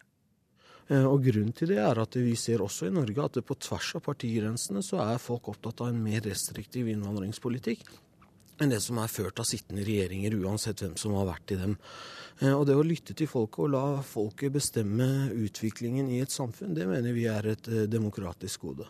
Eh, 0.88 1.04
og 1.04 1.26
Grunnen 1.28 1.52
til 1.58 1.74
det 1.74 1.82
er 1.84 2.06
at 2.06 2.16
vi 2.16 2.38
ser 2.40 2.64
også 2.64 2.88
i 2.88 2.96
Norge 2.96 3.26
at 3.26 3.44
på 3.44 3.60
tvers 3.68 3.98
av 4.00 4.08
partigrensene 4.08 4.86
så 4.86 5.02
er 5.10 5.20
folk 5.20 5.52
opptatt 5.52 5.84
av 5.84 5.92
en 5.92 6.04
mer 6.08 6.24
restriktiv 6.30 6.94
innvandringspolitikk 6.94 7.90
enn 8.62 8.72
det 8.74 8.82
som 8.84 9.00
er 9.02 9.12
ført 9.12 9.40
av 9.42 9.48
sittende 9.48 9.86
regjeringer, 9.88 10.36
uansett 10.44 10.84
hvem 10.84 10.96
som 11.00 11.16
har 11.18 11.28
vært 11.30 11.54
i 11.56 11.60
dem. 11.60 11.76
Eh, 12.42 12.54
og 12.54 12.68
det 12.70 12.78
å 12.78 12.86
lytte 12.86 13.16
til 13.18 13.30
folket 13.30 13.66
og 13.66 13.74
la 13.74 13.86
folket 14.06 14.54
bestemme 14.54 15.32
utviklingen 15.34 16.10
i 16.14 16.22
et 16.26 16.34
samfunn, 16.34 16.76
det 16.78 16.88
mener 16.90 17.16
vi 17.16 17.28
er 17.32 17.54
et 17.54 17.70
eh, 17.72 17.88
demokratisk 17.90 18.68
gode. 18.70 18.88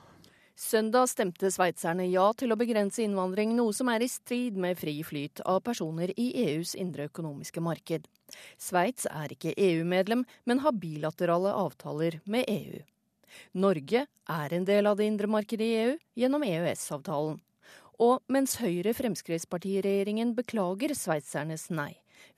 Søndag 0.57 1.05
stemte 1.11 1.51
sveitserne 1.53 2.07
ja 2.09 2.31
til 2.33 2.49
å 2.49 2.57
begrense 2.57 3.03
innvandring, 3.03 3.51
noe 3.53 3.75
som 3.77 3.91
er 3.93 4.01
i 4.01 4.09
strid 4.09 4.55
med 4.57 4.79
fri 4.79 4.95
flyt 5.05 5.43
av 5.45 5.61
personer 5.67 6.09
i 6.17 6.31
EUs 6.47 6.73
indre 6.73 7.05
økonomiske 7.11 7.61
marked. 7.61 8.07
Sveits 8.57 9.05
er 9.11 9.35
ikke 9.35 9.53
EU-medlem, 9.53 10.25
men 10.49 10.63
har 10.65 10.73
bilaterale 10.73 11.53
avtaler 11.53 12.17
med 12.25 12.49
EU. 12.49 12.81
Norge 13.53 14.07
er 14.09 14.57
en 14.57 14.65
del 14.65 14.89
av 14.89 14.97
det 14.97 15.05
indre 15.11 15.29
markedet 15.29 15.67
i 15.67 15.77
EU 15.83 15.93
gjennom 16.17 16.45
EØS-avtalen. 16.47 17.37
Og 17.97 18.21
mens 18.29 18.59
Høyre-Fremskrittspartiregjeringen 18.61 20.35
beklager 20.37 20.93
sveitsernes 20.93 21.71
nei, 21.73 21.95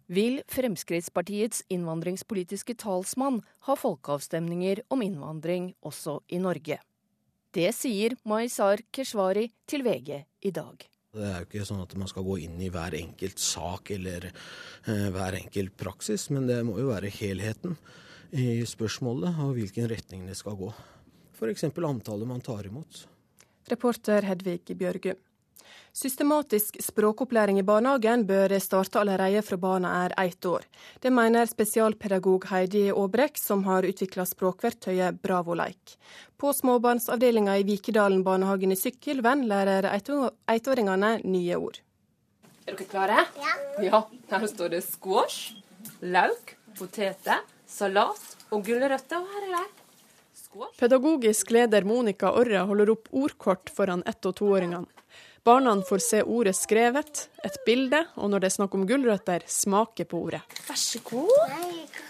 vil 0.08 0.40
Fremskrittspartiets 0.50 1.66
innvandringspolitiske 1.70 2.78
talsmann 2.80 3.42
ha 3.68 3.76
folkeavstemninger 3.78 4.86
om 4.90 5.04
innvandring 5.04 5.74
også 5.86 6.22
i 6.32 6.40
Norge. 6.42 6.80
Det 7.52 7.70
sier 7.76 8.16
Maizar 8.30 8.82
Keshvari 8.94 9.50
til 9.68 9.84
VG 9.84 10.16
i 10.48 10.54
dag. 10.56 10.86
Det 11.10 11.26
er 11.26 11.40
jo 11.42 11.48
ikke 11.48 11.66
sånn 11.66 11.82
at 11.82 11.96
man 11.98 12.10
skal 12.10 12.26
gå 12.28 12.36
inn 12.46 12.60
i 12.62 12.70
hver 12.72 12.94
enkelt 12.96 13.42
sak 13.42 13.90
eller 13.96 14.30
eh, 14.30 15.08
hver 15.10 15.40
enkelt 15.40 15.74
praksis, 15.78 16.28
men 16.30 16.46
det 16.48 16.60
må 16.68 16.78
jo 16.78 16.92
være 16.92 17.10
helheten 17.12 17.74
i 18.32 18.62
spørsmålet 18.70 19.42
og 19.42 19.56
hvilken 19.58 19.90
retning 19.90 20.28
det 20.30 20.38
skal 20.38 20.58
gå. 20.60 20.70
F.eks. 21.34 21.66
antallet 21.66 22.30
man 22.30 22.46
tar 22.46 22.70
imot. 22.70 23.08
Reporter 23.70 24.28
Hedvig 24.30 24.78
Bjørgum. 24.78 25.18
Systematisk 26.00 26.78
språkopplæring 26.80 27.58
i 27.60 27.64
barnehagen 27.68 28.22
bør 28.24 28.54
starte 28.64 29.02
allerede 29.02 29.42
fra 29.44 29.58
barna 29.60 29.90
er 30.06 30.14
ett 30.22 30.46
år. 30.48 30.64
Det 31.04 31.10
mener 31.12 31.50
spesialpedagog 31.50 32.46
Heidi 32.48 32.86
Aabrek, 32.94 33.36
som 33.38 33.66
har 33.66 33.84
utvikla 33.84 34.24
språkverktøyet 34.24 35.18
Bravoleik. 35.20 35.98
På 36.40 36.54
småbarnsavdelinga 36.56 37.58
i 37.60 37.66
Vikedalen 37.68 38.24
barnehagen 38.24 38.72
i 38.72 38.78
Sykkylven 38.80 39.44
lærer 39.50 39.90
ettåringene 39.92 41.18
nye 41.26 41.58
ord. 41.60 41.82
Er 42.64 42.78
dere 42.80 42.88
klare? 42.94 43.26
Ja. 43.36 43.58
ja. 43.84 44.02
Her 44.32 44.48
står 44.48 44.72
det 44.78 44.86
squash, 44.86 45.58
lauk, 46.00 46.56
poteter, 46.80 47.44
salat 47.68 48.38
og 48.54 48.64
gulrøtter. 48.64 49.20
Og 49.20 49.36
her 49.36 49.50
er 49.50 49.68
det 49.68 50.72
Pedagogisk 50.80 51.52
leder 51.52 51.84
Monica 51.84 52.32
Orre 52.32 52.64
holder 52.72 52.96
opp 52.96 53.12
ordkort 53.12 53.70
foran 53.70 54.02
ett- 54.08 54.26
og 54.26 54.40
toåringene. 54.40 54.88
Barna 55.50 55.82
får 55.82 55.98
se 55.98 56.24
ordet 56.24 56.56
skrevet, 56.56 57.30
et 57.44 57.56
bilde, 57.66 58.04
og 58.22 58.30
når 58.30 58.44
det 58.44 58.48
er 58.52 58.54
snakk 58.54 58.76
om 58.78 58.84
gulrøtter, 58.86 59.42
smake 59.50 60.06
på 60.06 60.20
ordet. 60.28 60.44
Vær 60.68 60.78
så 60.78 61.00
god. 61.08 61.32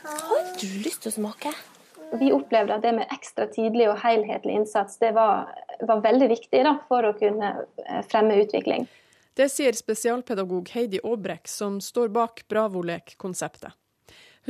Har 0.04 0.50
du 0.60 0.66
lyst 0.84 1.06
til 1.06 1.14
å 1.14 1.14
smake? 1.14 1.54
Vi 2.20 2.34
opplevde 2.36 2.76
at 2.76 2.84
det 2.84 2.92
med 2.98 3.14
ekstra 3.16 3.46
tidlig 3.48 3.86
og 3.88 4.02
helhetlig 4.02 4.58
innsats 4.60 5.00
det 5.00 5.14
var, 5.16 5.54
var 5.80 6.02
veldig 6.04 6.28
viktig 6.34 6.66
da, 6.68 6.74
for 6.92 7.08
å 7.08 7.14
kunne 7.22 7.54
eh, 7.86 8.02
fremme 8.12 8.42
utvikling. 8.44 8.90
Det 9.40 9.48
sier 9.54 9.80
spesialpedagog 9.80 10.74
Heidi 10.76 11.00
Aabrek, 11.00 11.48
som 11.48 11.80
står 11.80 12.12
bak 12.20 12.44
Bravolek-konseptet. 12.52 13.72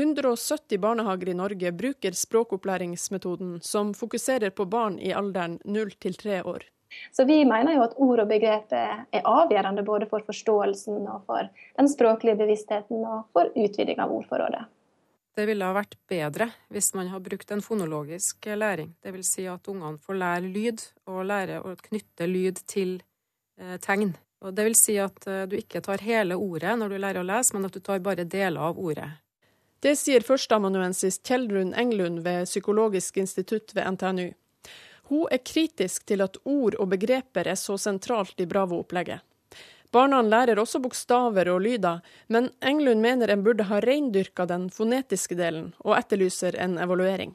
170 0.02 0.82
barnehager 0.82 1.30
i 1.30 1.38
Norge 1.38 1.76
bruker 1.78 2.18
språkopplæringsmetoden, 2.18 3.60
som 3.62 3.94
fokuserer 3.94 4.50
på 4.50 4.66
barn 4.66 4.98
i 4.98 5.14
alderen 5.14 5.62
0 5.62 5.94
til 6.02 6.18
3 6.26 6.42
år. 6.56 6.72
Så 7.12 7.26
vi 7.30 7.44
mener 7.46 7.76
jo 7.76 7.86
at 7.86 7.96
ord 8.02 8.24
og 8.24 8.30
begreper 8.32 9.06
er 9.14 9.28
avgjørende 9.28 9.86
både 9.86 10.08
for 10.10 10.26
forståelsen 10.26 11.06
og 11.06 11.24
for 11.30 11.50
den 11.78 11.90
språklige 11.92 12.40
bevisstheten 12.40 13.04
og 13.06 13.30
for 13.36 13.52
utviding 13.54 14.02
av 14.02 14.14
ordforrådet. 14.14 14.66
Det 15.38 15.46
ville 15.48 15.64
ha 15.64 15.76
vært 15.76 15.96
bedre 16.10 16.50
hvis 16.74 16.92
man 16.98 17.12
har 17.14 17.22
brukt 17.24 17.52
en 17.54 17.62
fonologisk 17.64 18.50
læring. 18.60 18.92
Dvs. 19.06 19.36
Si 19.38 19.46
at 19.48 19.70
ungene 19.72 20.02
får 20.04 20.18
lære 20.20 20.50
lyd, 20.50 20.84
og 21.08 21.22
lære 21.30 21.62
å 21.64 21.76
knytte 21.80 22.28
lyd 22.28 22.60
til 22.68 22.98
eh, 23.62 23.78
tegn. 23.80 24.18
Og 24.44 24.56
det 24.56 24.66
vil 24.68 24.76
si 24.76 24.98
at 25.00 25.28
eh, 25.30 25.46
du 25.48 25.56
ikke 25.60 25.84
tar 25.86 26.04
hele 26.04 26.36
ordet 26.36 26.76
når 26.80 26.92
du 26.92 26.98
lærer 27.00 27.22
å 27.22 27.28
lese, 27.30 27.56
men 27.56 27.70
at 27.70 27.78
du 27.78 27.80
tar 27.84 28.02
bare 28.04 28.28
deler 28.28 28.60
av 28.72 28.80
ordet. 28.80 29.08
Det 29.80 29.94
sier 29.96 30.26
førsteamanuensis 30.28 31.22
Kjeldrun 31.24 31.72
Englund 31.72 32.20
ved 32.26 32.50
Psykologisk 32.50 33.22
institutt 33.22 33.72
ved 33.78 33.96
NTNU. 33.96 34.34
Hun 35.10 35.26
er 35.32 35.42
kritisk 35.42 36.06
til 36.06 36.22
at 36.22 36.38
ord 36.46 36.78
og 36.78 36.92
begreper 36.92 37.50
er 37.50 37.58
så 37.58 37.78
sentralt 37.82 38.40
i 38.42 38.48
Bravo-opplegget. 38.50 39.26
Barna 39.92 40.22
lærer 40.22 40.60
også 40.62 40.78
bokstaver 40.84 41.50
og 41.50 41.64
lyder, 41.66 42.04
men 42.30 42.52
Englund 42.62 43.02
mener 43.02 43.32
en 43.34 43.44
burde 43.44 43.66
ha 43.66 43.80
reindyrka 43.82 44.46
den 44.46 44.68
fonetiske 44.70 45.34
delen, 45.38 45.72
og 45.82 45.96
etterlyser 45.98 46.60
en 46.62 46.78
evaluering. 46.78 47.34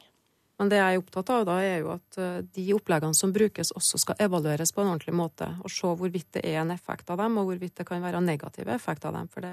Men 0.55 0.71
det 0.71 0.79
jeg 0.79 0.95
er 0.95 1.01
opptatt 1.01 1.31
av 1.35 1.43
da, 1.49 1.57
er 1.59 1.81
jo 1.81 1.89
at 1.97 2.19
eh, 2.21 2.37
de 2.55 2.65
oppleggene 2.77 3.17
som 3.17 3.33
brukes, 3.35 3.73
også 3.75 3.99
skal 3.99 4.23
evalueres 4.23 4.71
på 4.71 4.85
en 4.85 4.93
ordentlig 4.93 5.15
måte. 5.19 5.49
Og 5.67 5.73
se 5.73 5.91
hvorvidt 5.99 6.29
det 6.37 6.45
er 6.47 6.61
en 6.61 6.71
effekt 6.71 7.11
av 7.11 7.19
dem, 7.19 7.35
og 7.41 7.49
hvorvidt 7.49 7.75
det 7.81 7.87
kan 7.89 8.03
være 8.03 8.23
negative 8.23 8.71
effekt 8.71 9.03
av 9.03 9.17
dem. 9.19 9.27
For 9.27 9.43
det, 9.43 9.51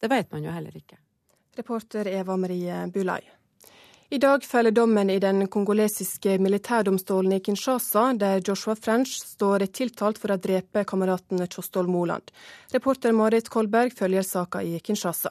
det 0.00 0.08
vet 0.08 0.32
man 0.32 0.48
jo 0.48 0.54
heller 0.56 0.80
ikke. 0.80 0.96
Reporter 1.60 2.08
Eva 2.08 2.38
Marie 2.40 2.86
Bulai. 2.94 3.20
I 4.12 4.18
dag 4.18 4.44
faller 4.44 4.70
dommen 4.70 5.10
i 5.10 5.18
den 5.22 5.46
kongolesiske 5.46 6.32
militærdomstolen 6.42 7.32
i 7.32 7.40
Kinshasa, 7.46 8.08
der 8.18 8.40
Joshua 8.48 8.74
French 8.74 9.12
står 9.22 9.62
tiltalt 9.78 10.18
for 10.18 10.34
å 10.34 10.36
drepe 10.46 10.82
kameraten 10.82 11.38
Kjostol 11.46 11.86
Moland. 11.86 12.32
Reporter 12.74 13.14
Marit 13.14 13.46
Kolberg 13.54 13.94
følger 14.00 14.26
saka 14.26 14.64
i 14.66 14.80
Kinshasa. 14.82 15.30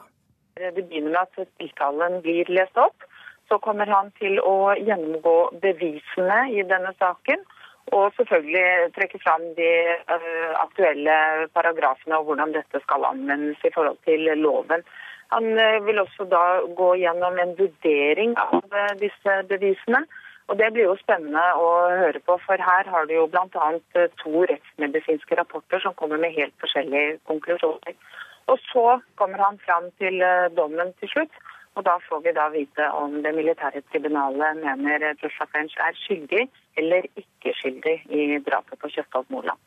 Det 0.56 0.72
begynner 0.78 1.12
med 1.12 1.20
at 1.20 1.52
tiltalen 1.60 2.22
blir 2.24 2.48
lest 2.48 2.80
opp. 2.80 3.04
Så 3.52 3.60
kommer 3.60 3.92
han 3.92 4.08
til 4.16 4.40
å 4.40 4.72
gjennomgå 4.72 5.36
bevisene 5.60 6.40
i 6.56 6.64
denne 6.72 6.94
saken. 6.96 7.44
Og 7.92 8.16
selvfølgelig 8.16 8.94
trekke 8.96 9.20
fram 9.20 9.44
de 9.60 9.70
uh, 10.08 10.56
aktuelle 10.56 11.20
paragrafene 11.52 12.16
og 12.16 12.32
hvordan 12.32 12.56
dette 12.56 12.80
skal 12.86 13.04
anvendes 13.12 13.60
i 13.60 13.74
forhold 13.76 14.00
til 14.08 14.24
loven. 14.40 14.88
Han 15.30 15.58
eh, 15.58 15.78
vil 15.86 16.02
også 16.02 16.26
da 16.30 16.44
gå 16.78 16.94
gjennom 16.98 17.38
en 17.38 17.54
vurdering 17.58 18.34
av 18.42 18.64
eh, 18.74 18.96
disse 19.02 19.36
bevisene. 19.50 20.02
Og 20.50 20.58
Det 20.58 20.72
blir 20.74 20.88
jo 20.88 20.96
spennende 20.98 21.42
å 21.62 21.68
høre 22.00 22.18
på, 22.26 22.34
for 22.42 22.58
her 22.70 22.88
har 22.90 23.06
du 23.06 23.14
jo 23.14 23.28
bl.a. 23.30 23.68
Eh, 23.94 24.08
to 24.22 24.42
rettsmedisinske 24.50 25.38
rapporter 25.38 25.82
som 25.84 25.94
kommer 25.94 26.18
med 26.18 26.34
helt 26.34 26.56
forskjellige 26.62 27.20
konklusjoner. 27.30 27.94
Og 28.50 28.58
Så 28.72 28.84
kommer 29.20 29.38
han 29.46 29.62
fram 29.62 29.86
til 30.02 30.18
dommen 30.56 30.90
til 30.98 31.12
slutt, 31.12 31.42
og 31.78 31.84
da 31.86 32.00
får 32.08 32.24
vi 32.24 32.32
da 32.34 32.48
vite 32.50 32.88
om 32.98 33.20
det 33.22 33.30
militære 33.36 33.84
tribunalet 33.92 34.58
mener 34.58 35.04
Joshua 35.22 35.46
French 35.52 35.76
er 35.78 35.94
skyldig 36.02 36.48
eller 36.82 37.06
ikke 37.14 37.54
skyldig 37.60 37.96
i 38.10 38.24
drapet 38.42 38.80
på 38.82 38.90
Kjøstholm 38.90 39.30
Moland. 39.36 39.60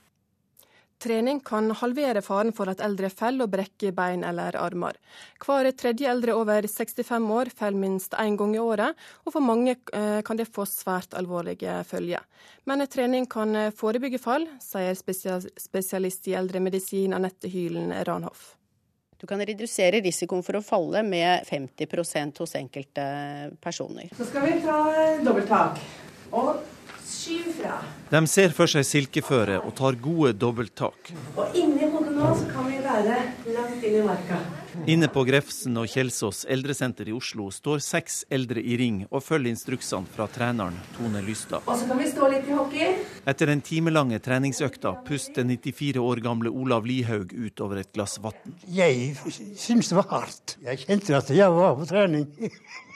Trening 1.03 1.41
kan 1.43 1.67
halvere 1.75 2.21
faren 2.23 2.53
for 2.55 2.71
at 2.71 2.79
eldre 2.83 3.09
faller 3.11 3.47
og 3.47 3.51
brekker 3.51 3.91
bein 3.95 4.23
eller 4.23 4.55
armer. 4.55 4.95
Hver 5.43 5.67
tredje 5.75 6.07
eldre 6.07 6.37
over 6.39 6.63
65 6.69 7.29
år 7.37 7.51
faller 7.51 7.81
minst 7.81 8.15
én 8.15 8.37
gang 8.39 8.55
i 8.55 8.63
året, 8.63 8.95
og 9.25 9.35
for 9.35 9.43
mange 9.43 9.75
eh, 9.91 10.21
kan 10.23 10.39
det 10.39 10.47
få 10.47 10.63
svært 10.69 11.17
alvorlige 11.19 11.81
følger. 11.89 12.23
Men 12.65 12.87
trening 12.87 13.27
kan 13.27 13.67
forebygge 13.75 14.21
fall, 14.23 14.47
sier 14.63 14.95
spesialist 14.95 16.31
i 16.31 16.37
eldremedisin 16.39 17.15
Anette 17.19 17.51
Hylen 17.51 17.91
Ranhoff. 18.07 18.53
Du 19.23 19.27
kan 19.27 19.39
redusere 19.39 20.01
risikoen 20.03 20.43
for 20.43 20.59
å 20.59 20.63
falle 20.63 20.99
med 21.07 21.45
50% 21.47 22.41
hos 22.43 22.55
enkelte 22.59 23.03
personer. 23.63 24.09
Så 24.17 24.27
skal 24.27 24.43
vi 24.43 24.57
ta 24.65 24.79
dobbelttak. 25.23 25.79
Og 26.35 26.72
Skyv 27.03 27.49
fra. 27.59 27.79
De 28.09 28.23
ser 28.29 28.53
for 28.55 28.71
seg 28.71 28.85
silkeføre 28.87 29.59
og 29.63 29.75
tar 29.77 29.97
gode 30.01 30.33
dobbelttak. 30.37 31.13
Og 31.35 31.57
inni 31.57 31.89
hodet 31.91 32.15
nå 32.15 32.33
så 32.39 32.47
kan 32.51 32.69
vi 32.69 32.79
være 32.83 32.93
være 32.93 33.53
langt 33.55 33.83
inn 33.85 33.95
i 33.97 34.03
marka. 34.05 34.37
Inne 34.89 35.07
på 35.11 35.23
Grefsen 35.27 35.77
og 35.79 35.87
Kjelsås 35.89 36.43
eldresenter 36.51 37.09
i 37.09 37.15
Oslo 37.15 37.49
står 37.53 37.81
seks 37.83 38.23
eldre 38.33 38.61
i 38.61 38.77
ring 38.79 39.03
og 39.09 39.23
følger 39.23 39.53
instruksene 39.53 40.09
fra 40.13 40.27
treneren 40.31 40.77
Tone 40.97 41.21
Lystad. 41.25 41.65
Og 41.65 41.79
så 41.79 41.89
kan 41.89 42.01
vi 42.01 42.09
stå 42.11 42.29
litt 42.33 42.49
i 42.49 42.57
hockey. 42.57 42.95
Etter 43.29 43.51
den 43.51 43.63
timelange 43.65 44.19
treningsøkta 44.23 44.95
puster 45.07 45.47
94 45.47 46.01
år 46.03 46.23
gamle 46.25 46.53
Olav 46.53 46.87
Lihaug 46.89 47.33
ut 47.33 47.65
over 47.65 47.83
et 47.83 47.93
glass 47.95 48.19
vann. 48.23 48.57
Jeg 48.67 49.13
syns 49.59 49.91
det 49.91 49.99
var 50.01 50.09
hardt. 50.13 50.57
Jeg 50.63 50.85
kjente 50.85 51.17
at 51.17 51.33
jeg 51.33 51.59
var 51.59 51.77
på 51.79 51.89
trening. 51.89 52.27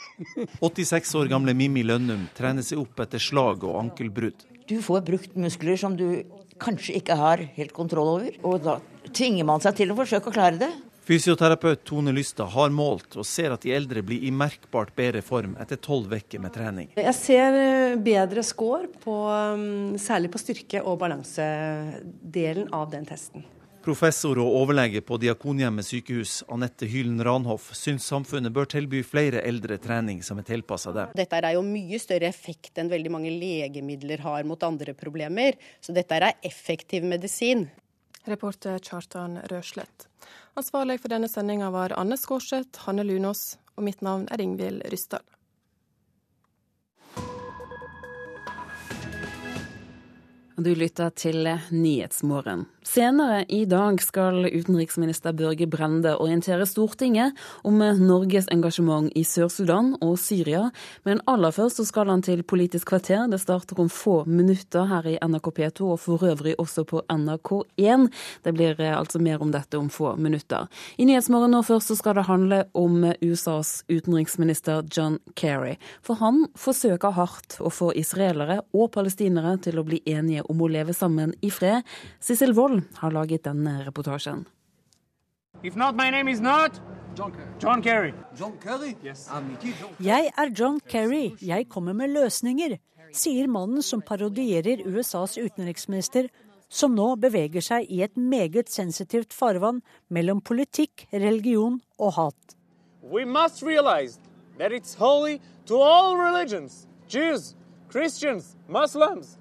86 0.59 1.15
år 1.19 1.29
gamle 1.31 1.53
Mimmi 1.57 1.83
Lønnum 1.85 2.27
trener 2.37 2.65
seg 2.65 2.81
opp 2.81 2.99
etter 3.03 3.21
slag 3.21 3.65
og 3.67 3.77
ankelbrudd. 3.83 4.45
Du 4.67 4.79
får 4.83 5.05
brukt 5.07 5.37
muskler 5.39 5.79
som 5.79 5.95
du 5.95 6.23
kanskje 6.59 6.97
ikke 6.99 7.15
har 7.19 7.43
helt 7.55 7.73
kontroll 7.75 8.09
over, 8.17 8.33
og 8.43 8.63
da 8.65 8.79
tvinger 9.13 9.47
man 9.47 9.63
seg 9.63 9.77
til 9.77 9.93
å 9.93 9.97
forsøke 9.99 10.31
å 10.31 10.35
klare 10.35 10.59
det. 10.65 10.71
Fysioterapeut 11.07 11.85
Tone 11.87 12.11
Lystad 12.11 12.49
har 12.51 12.73
målt 12.75 13.15
og 13.15 13.23
ser 13.23 13.53
at 13.55 13.63
de 13.63 13.71
eldre 13.71 14.01
blir 14.03 14.25
i 14.27 14.31
merkbart 14.35 14.89
bedre 14.97 15.21
form 15.23 15.53
etter 15.61 15.79
tolv 15.79 16.11
uker 16.11 16.41
med 16.43 16.51
trening. 16.51 16.89
Jeg 16.99 17.15
ser 17.15 17.55
eh, 17.55 17.93
bedre 18.03 18.43
score, 18.43 18.89
på, 19.05 19.15
mm, 19.31 19.95
særlig 20.03 20.33
på 20.33 20.41
styrke- 20.41 20.83
og 20.83 20.97
balansedelen 21.05 22.67
av 22.75 22.91
den 22.91 23.07
testen. 23.07 23.47
Professor 23.87 24.35
og 24.43 24.51
overlege 24.51 24.99
på 24.99 25.15
Diakonhjemmet 25.15 25.85
sykehus, 25.87 26.41
Anette 26.51 26.89
Hylen 26.91 27.21
Ranhoff, 27.23 27.69
syns 27.71 28.03
samfunnet 28.11 28.51
bør 28.51 28.67
tilby 28.67 28.99
flere 29.07 29.39
eldre 29.47 29.77
trening 29.79 30.19
som 30.27 30.41
er 30.41 30.47
tilpassa 30.49 30.91
dem. 30.91 31.13
Dette 31.15 31.39
er 31.39 31.53
jo 31.55 31.61
mye 31.63 31.95
større 32.03 32.27
effekt 32.27 32.81
enn 32.81 32.91
veldig 32.91 33.13
mange 33.13 33.31
legemidler 33.31 34.25
har 34.25 34.43
mot 34.49 34.65
andre 34.67 34.91
problemer. 34.91 35.55
Så 35.79 35.95
dette 35.95 36.19
er 36.19 36.35
effektiv 36.49 37.07
medisin. 37.07 37.69
Reporter 38.27 38.83
Kjartan 38.83 39.39
Røslett. 39.47 40.09
Ansvarlig 40.59 40.99
for 40.99 41.15
denne 41.15 41.31
sendinga 41.31 41.71
var 41.71 41.95
Anne 41.95 42.19
Skårseth, 42.19 42.83
Hanne 42.89 43.07
Lunås, 43.07 43.53
og 43.79 43.87
mitt 43.87 44.03
navn 44.03 44.27
er 44.27 44.43
Ingvild 44.43 44.83
Ryssdal. 44.91 45.23
Du 50.57 50.71
lytter 50.75 51.11
til 51.13 51.45
Nyhetsmorgen. 51.69 52.63
Senere 52.87 53.43
i 53.51 53.65
dag 53.69 53.99
skal 54.01 54.47
utenriksminister 54.47 55.35
Børge 55.35 55.67
Brende 55.69 56.15
orientere 56.17 56.65
Stortinget 56.65 57.35
om 57.67 57.81
Norges 57.99 58.47
engasjement 58.49 59.11
i 59.13 59.21
Sør-Sudan 59.27 59.91
og 60.01 60.15
Syria, 60.17 60.69
men 61.05 61.21
aller 61.29 61.53
først 61.53 61.77
så 61.77 61.85
skal 61.85 62.09
han 62.09 62.23
til 62.25 62.41
Politisk 62.47 62.89
kvarter. 62.89 63.27
Det 63.29 63.37
starter 63.43 63.77
om 63.83 63.89
få 63.91 64.23
minutter 64.25 64.87
her 64.89 65.09
i 65.11 65.17
NRK 65.21 65.51
P2 65.59 65.91
og 65.91 65.99
for 66.01 66.25
øvrig 66.25 66.55
også 66.57 66.85
på 66.89 67.03
NRK1. 67.11 68.07
Det 68.47 68.55
blir 68.55 68.81
eh, 68.81 68.95
altså 68.97 69.21
mer 69.21 69.43
om 69.43 69.51
dette 69.53 69.77
om 69.77 69.91
få 69.93 70.15
minutter. 70.15 70.65
I 70.97 71.05
Nyhetsmorgen 71.05 71.53
nå 71.53 71.61
først 71.67 71.91
så 71.91 71.99
skal 71.99 72.17
det 72.17 72.25
handle 72.31 72.63
om 72.73 73.03
USAs 73.21 73.83
utenriksminister 73.91 74.87
John 74.89 75.19
Kerry. 75.35 75.75
For 76.01 76.17
han 76.23 76.47
forsøker 76.57 77.13
hardt 77.19 77.59
å 77.59 77.69
få 77.69 77.91
israelere 77.99 78.63
og 78.73 78.93
palestinere 78.95 79.57
til 79.61 79.77
å 79.77 79.85
bli 79.85 80.01
enige 80.07 80.46
om 80.49 80.61
å 80.61 80.69
leve 80.71 80.95
sammen 80.95 81.33
i 81.41 81.51
fred. 81.53 81.85
Sissel 82.19 82.53
Wold 82.57 82.83
har 83.01 83.15
laget 83.15 83.45
denne 83.47 83.79
reportasjen. 83.85 84.45
John 87.59 87.81
Kerry. 87.81 88.13
John 88.37 88.57
Kerry? 88.61 88.95
Yes. 89.03 89.27
Jeg 89.99 90.31
er 90.37 90.51
John 90.53 90.79
Kerry. 90.79 91.35
Jeg 91.41 91.69
kommer 91.69 91.93
med 91.97 92.13
løsninger, 92.13 92.77
sier 93.11 93.47
mannen 93.49 93.81
som 93.81 94.03
parodierer 94.05 94.83
USAs 94.85 95.37
utenriksminister, 95.37 96.29
som 96.69 96.93
nå 96.93 97.15
beveger 97.15 97.63
seg 97.63 97.87
i 97.89 98.03
et 98.05 98.17
meget 98.19 98.69
sensitivt 98.69 99.33
farvann 99.33 99.81
mellom 100.13 100.41
politikk, 100.41 101.07
religion 101.13 101.79
og 101.97 102.13
hat. 102.19 102.55
We 103.01 103.25
must 103.25 103.63
realize 103.63 104.19
that 104.59 104.71
it's 104.71 104.93
holy 104.93 105.39
to 105.65 105.81
all 105.81 106.17
religions, 106.17 106.87
Jews, 107.09 107.55
Christians, 107.89 108.55
Muslims, 108.67 109.37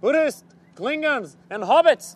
Buddhists, 0.00 0.44
Klingons 0.76 1.36
and 1.50 1.66
hobbits. 1.66 2.14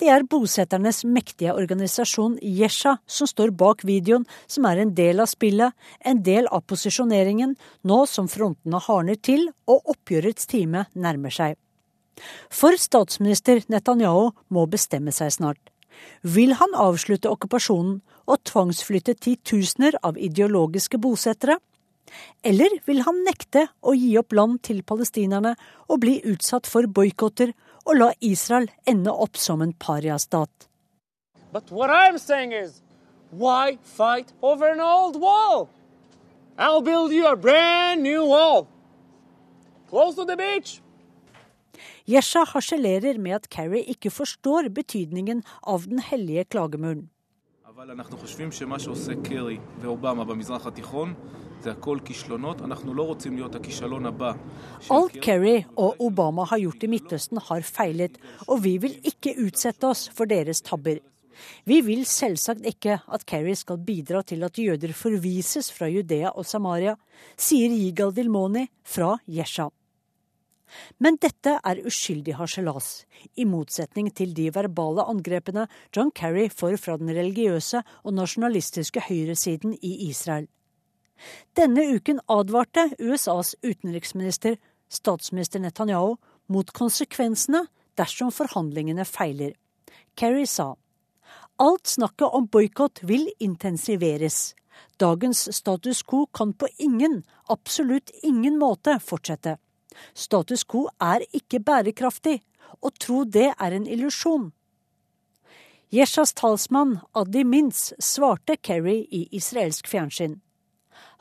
Det 0.00 0.08
er 0.10 0.24
bosetternes 0.26 1.04
mektige 1.06 1.52
organisasjon 1.54 2.34
Yesha 2.42 2.96
som 3.06 3.28
står 3.30 3.52
bak 3.54 3.84
videoen, 3.86 4.24
som 4.50 4.66
er 4.66 4.80
en 4.82 4.90
del 4.98 5.22
av 5.22 5.30
spillet, 5.30 5.70
en 6.02 6.22
del 6.26 6.48
av 6.50 6.64
posisjoneringen, 6.66 7.54
nå 7.86 7.98
som 8.10 8.26
frontene 8.30 8.80
hardner 8.82 9.20
til 9.22 9.46
og 9.70 9.94
oppgjørets 9.94 10.50
time 10.50 10.88
nærmer 10.94 11.30
seg. 11.30 11.54
For 12.50 12.74
statsminister 12.74 13.62
Netanyahu 13.70 14.32
må 14.50 14.66
bestemme 14.70 15.14
seg 15.14 15.30
snart. 15.38 15.62
Vil 16.26 16.56
han 16.58 16.74
avslutte 16.74 17.30
okkupasjonen 17.30 18.00
og 18.26 18.42
tvangsflytte 18.50 19.14
titusener 19.14 19.94
av 20.02 20.18
ideologiske 20.18 20.98
bosettere? 20.98 21.60
Eller 22.43 22.71
vil 22.85 23.01
han 23.03 23.23
nekte 23.25 23.67
å 23.81 23.93
gi 23.97 24.13
opp 24.19 24.33
land 24.37 24.61
til 24.63 24.83
palestinerne 24.87 25.55
og 25.87 26.01
bli 26.03 26.19
utsatt 26.31 26.69
for 26.69 26.87
boikotter 26.87 27.53
og 27.87 27.99
la 27.99 28.09
Israel 28.21 28.69
ende 28.87 29.11
opp 29.11 29.37
som 29.37 29.61
en 29.61 29.73
pariastat. 29.73 30.67
But 31.51 31.71
what 31.71 31.89
I'm 31.89 32.17
saying 32.17 32.51
is, 32.51 32.81
why 33.31 33.77
fight 33.83 34.33
over 34.41 34.71
an 34.71 34.81
old 34.81 35.19
wall? 35.19 35.69
I'll 36.57 36.81
build 36.81 37.11
you 37.11 37.27
a 37.27 37.35
brand 37.35 38.03
new 38.03 38.25
wall. 38.25 38.67
Close 39.89 40.15
to 40.15 40.25
the 40.25 40.35
beach. 40.35 40.81
Yesha 42.07 42.45
harselerer 42.45 43.17
med 43.19 43.35
at 43.35 43.49
Kerry 43.49 43.83
ikke 43.93 44.09
forstår 44.11 44.69
betydningen 44.73 45.43
av 45.63 45.87
den 45.87 45.99
hellige 45.99 46.43
klagemuren. 46.43 47.09
אבל 47.67 47.91
אנחנו 47.91 48.17
חושבים 48.17 48.51
שמה 48.51 48.79
שעושה 48.79 49.11
קרי 49.23 49.57
ואובמה 49.81 50.23
במזרח 50.23 50.67
התיכון 50.67 51.13
Alt 54.90 55.20
Kerry 55.22 55.64
og 55.76 56.00
Obama 56.02 56.44
har 56.50 56.62
gjort 56.64 56.84
i 56.84 56.90
Midtøsten 56.90 57.40
har 57.48 57.64
feilet, 57.66 58.18
og 58.48 58.62
vi 58.64 58.76
vil 58.82 58.98
ikke 59.06 59.36
utsette 59.44 59.86
oss 59.88 60.08
for 60.12 60.30
deres 60.30 60.62
tabber. 60.66 61.00
Vi 61.64 61.80
vil 61.84 62.04
selvsagt 62.06 62.66
ikke 62.68 62.98
at 63.06 63.26
Kerry 63.26 63.54
skal 63.58 63.80
bidra 63.82 64.22
til 64.22 64.42
at 64.46 64.58
jøder 64.58 64.92
forvises 64.96 65.70
fra 65.72 65.88
Judea 65.90 66.32
og 66.34 66.46
Samaria, 66.46 66.96
sier 67.36 67.72
Yigal 67.72 68.12
Dilmoni 68.14 68.66
fra 68.84 69.16
Jesha. 69.26 69.70
Men 71.04 71.18
dette 71.20 71.58
er 71.60 71.82
uskyldig 71.84 72.38
harselas, 72.38 73.04
i 73.36 73.44
motsetning 73.44 74.08
til 74.16 74.32
de 74.36 74.48
verbale 74.54 75.04
angrepene 75.04 75.66
John 75.94 76.10
Kerry 76.14 76.48
får 76.48 76.78
fra 76.80 76.96
den 77.00 77.12
religiøse 77.12 77.82
og 78.02 78.16
nasjonalistiske 78.16 79.04
høyresiden 79.08 79.76
i 79.82 80.08
Israel. 80.08 80.48
Denne 81.56 81.84
uken 81.94 82.20
advarte 82.28 82.90
USAs 82.98 83.54
utenriksminister, 83.62 84.56
statsminister 84.88 85.60
Netanyahu, 85.60 86.16
mot 86.48 86.70
konsekvensene 86.72 87.66
dersom 87.98 88.32
forhandlingene 88.32 89.04
feiler. 89.04 89.52
Kerry 90.16 90.46
sa 90.46 90.74
alt 91.62 91.86
snakket 91.86 92.34
om 92.34 92.46
boikott 92.46 93.02
vil 93.06 93.28
intensiveres. 93.38 94.54
Dagens 95.00 95.44
status 95.54 96.02
quo 96.02 96.26
kan 96.26 96.52
på 96.52 96.68
ingen, 96.78 97.22
absolutt 97.48 98.10
ingen 98.22 98.58
måte 98.58 98.96
fortsette. 99.00 99.58
Status 100.14 100.64
quo 100.64 100.88
er 101.00 101.22
ikke 101.36 101.60
bærekraftig. 101.60 102.40
Å 102.82 102.90
tro 102.98 103.22
det 103.24 103.52
er 103.52 103.76
en 103.76 103.86
illusjon. 103.86 104.50
Jeshas 105.92 106.32
talsmann 106.32 106.96
Adi 107.14 107.44
Mintz 107.44 107.92
svarte 108.00 108.56
Kerry 108.56 109.02
i 109.12 109.26
israelsk 109.36 109.90
fjernsyn. 109.92 110.40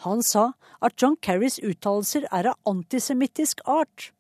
Han 0.06 0.24
sa 0.26 0.52
at 0.82 0.98
John 1.02 1.18
Kerrys 1.22 1.60
uttalelser 1.60 2.28
er 2.32 2.52
av 2.54 2.72
antisemittisk 2.72 3.62
art. 3.70 4.12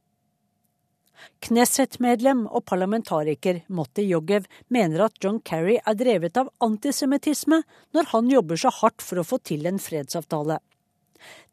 Knesset-medlem 1.45 2.48
og 2.49 2.65
parlamentariker 2.69 3.61
Motti 3.69 4.07
Yogev 4.10 4.48
mener 4.73 5.06
at 5.06 5.18
John 5.22 5.40
Kerry 5.45 5.78
er 5.78 5.98
drevet 5.98 6.38
av 6.38 6.49
antisemittisme 6.65 7.61
når 7.94 8.10
han 8.14 8.30
jobber 8.32 8.61
så 8.61 8.73
hardt 8.82 9.06
for 9.06 9.22
å 9.22 9.28
få 9.28 9.41
til 9.45 9.68
en 9.69 9.82
fredsavtale. 9.82 10.60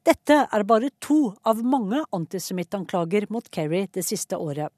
Dette 0.09 0.39
er 0.49 0.65
bare 0.65 0.89
to 1.05 1.35
av 1.45 1.61
mange 1.61 2.01
antisemittanklager 2.17 3.29
mot 3.33 3.49
Kerry 3.53 3.87
det 3.93 4.07
siste 4.09 4.39
året. 4.41 4.73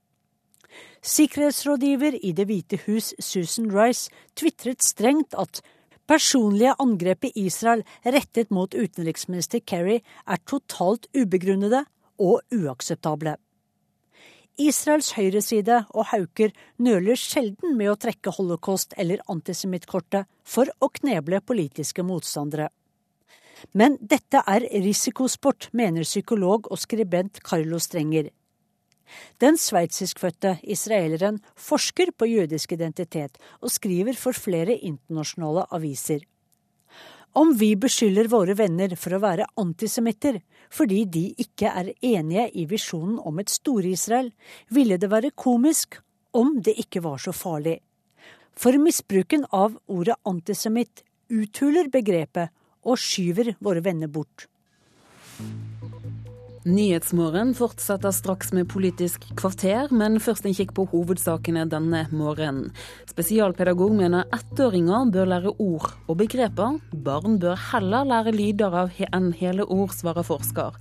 Sikkerhetsrådgiver 1.03 2.17
i 2.23 2.33
Det 2.33 2.47
hvite 2.47 2.79
hus 2.87 3.13
Susan 3.19 3.71
Rice 3.75 4.11
tvitret 4.39 4.83
strengt 4.87 5.35
at 5.35 5.63
Personlige 6.11 6.73
angrep 6.83 7.29
i 7.29 7.31
Israel 7.45 7.85
rettet 8.03 8.49
mot 8.51 8.73
utenriksminister 8.75 9.61
Kerry 9.63 10.01
er 10.27 10.41
totalt 10.43 11.07
ubegrunnede 11.15 11.85
og 12.19 12.41
uakseptable. 12.51 13.37
Israels 14.61 15.13
høyreside 15.15 15.85
og 15.95 16.09
hauker 16.11 16.51
nøler 16.83 17.15
sjelden 17.15 17.77
med 17.79 17.93
å 17.93 17.97
trekke 18.03 18.35
holocaust- 18.35 18.97
eller 18.99 19.23
antisemittkortet 19.31 20.27
for 20.43 20.67
å 20.83 20.91
kneble 20.99 21.41
politiske 21.47 22.03
motstandere. 22.03 22.69
Men 23.73 23.95
dette 24.03 24.43
er 24.51 24.67
risikosport, 24.83 25.69
mener 25.73 26.03
psykolog 26.03 26.67
og 26.73 26.81
skribent 26.81 27.39
Carlo 27.47 27.79
Strenger. 27.79 28.33
Den 29.43 29.59
sveitsiskfødte 29.59 30.59
israeleren 30.63 31.41
forsker 31.57 32.13
på 32.17 32.29
jødisk 32.31 32.73
identitet 32.77 33.39
og 33.61 33.73
skriver 33.73 34.19
for 34.19 34.37
flere 34.37 34.77
internasjonale 34.77 35.67
aviser. 35.71 36.21
Om 37.33 37.53
vi 37.55 37.77
beskylder 37.79 38.27
våre 38.31 38.57
venner 38.59 38.97
for 38.99 39.15
å 39.15 39.23
være 39.23 39.47
antisemitter 39.63 40.41
fordi 40.75 41.05
de 41.07 41.23
ikke 41.43 41.71
er 41.71 41.93
enige 42.03 42.49
i 42.59 42.65
visjonen 42.71 43.21
om 43.27 43.39
et 43.39 43.51
Store-Israel, 43.51 44.33
ville 44.71 44.99
det 44.99 45.11
være 45.11 45.31
komisk 45.39 46.01
om 46.35 46.57
det 46.63 46.75
ikke 46.83 47.03
var 47.07 47.23
så 47.23 47.35
farlig. 47.35 47.79
For 48.59 48.75
misbruken 48.83 49.47
av 49.55 49.79
ordet 49.87 50.19
antisemitt 50.27 51.05
uthuler 51.31 51.91
begrepet 51.91 52.51
og 52.83 52.99
skyver 52.99 53.55
våre 53.63 53.83
venner 53.85 54.11
bort. 54.11 54.50
Nyhetsmorgen 56.61 57.55
fortsetter 57.57 58.13
straks 58.13 58.51
med 58.53 58.67
Politisk 58.69 59.23
kvarter, 59.33 59.87
men 59.97 60.19
først 60.21 60.45
en 60.45 60.53
kikk 60.53 60.75
på 60.77 60.85
hovedsakene 60.91 61.63
denne 61.73 62.03
morgenen. 62.13 62.67
Spesialpedagog 63.09 63.95
mener 63.97 64.29
ettåringer 64.37 65.09
bør 65.09 65.31
lære 65.33 65.55
ord 65.57 65.89
og 66.05 66.19
begreper. 66.21 66.77
Barn 66.93 67.39
bør 67.41 67.57
heller 67.71 68.05
lære 68.05 68.37
lyder 68.37 68.77
av 68.83 69.01
enn 69.09 69.33
hele 69.41 69.65
ord, 69.65 69.97
svarer 69.97 70.29
forsker. 70.29 70.77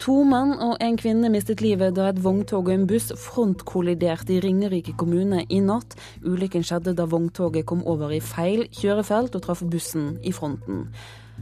To 0.00 0.22
menn 0.24 0.54
og 0.56 0.80
en 0.80 0.96
kvinne 0.96 1.28
mistet 1.28 1.60
livet 1.60 1.98
da 1.98 2.08
et 2.08 2.24
vogntog 2.24 2.70
og 2.70 2.72
en 2.72 2.88
buss 2.88 3.12
frontkolliderte 3.20 4.38
i 4.38 4.40
Ringerike 4.40 4.96
kommune 4.96 5.44
i 5.52 5.60
natt. 5.60 5.98
Ulykken 6.24 6.64
skjedde 6.64 6.96
da 6.96 7.04
vogntoget 7.04 7.68
kom 7.68 7.84
over 7.84 8.16
i 8.16 8.24
feil 8.24 8.70
kjørefelt 8.72 9.36
og 9.36 9.44
traff 9.44 9.60
bussen 9.68 10.14
i 10.24 10.32
fronten. 10.32 10.86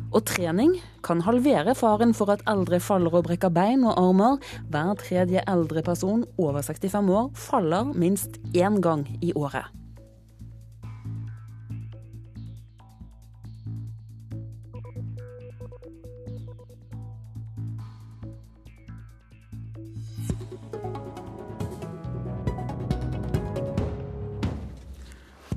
Og 0.08 0.24
trening 0.24 0.76
kan 1.04 1.20
halvere 1.26 1.74
faren 1.76 2.14
for 2.16 2.32
at 2.32 2.44
eldre 2.48 2.80
faller 2.80 3.14
og 3.14 3.26
brekker 3.28 3.52
bein 3.52 3.84
og 3.84 3.98
armer. 4.00 4.38
Hver 4.72 4.94
tredje 5.00 5.44
eldre 5.48 5.82
person 5.84 6.24
over 6.38 6.62
65 6.62 7.12
år 7.12 7.28
faller 7.36 7.92
minst 7.92 8.40
én 8.54 8.80
gang 8.80 9.04
i 9.20 9.32
året. 9.36 9.68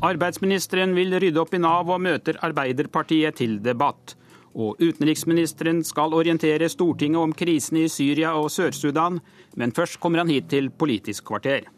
Arbeidsministeren 0.02 0.96
vil 0.98 1.14
rydde 1.14 1.38
opp 1.38 1.54
i 1.54 1.60
Nav 1.62 1.90
og 1.94 2.02
møter 2.02 2.40
Arbeiderpartiet 2.42 3.38
til 3.38 3.60
debatt. 3.62 4.16
Og 4.52 4.82
utenriksministeren 4.84 5.80
skal 5.88 6.14
orientere 6.14 6.68
Stortinget 6.70 7.22
om 7.22 7.34
krisene 7.34 7.86
i 7.86 7.92
Syria 7.92 8.34
og 8.36 8.50
Sør-Sudan, 8.52 9.22
men 9.56 9.72
først 9.72 10.00
kommer 10.00 10.20
han 10.20 10.32
hit 10.32 10.50
til 10.52 10.70
Politisk 10.70 11.30
kvarter. 11.30 11.70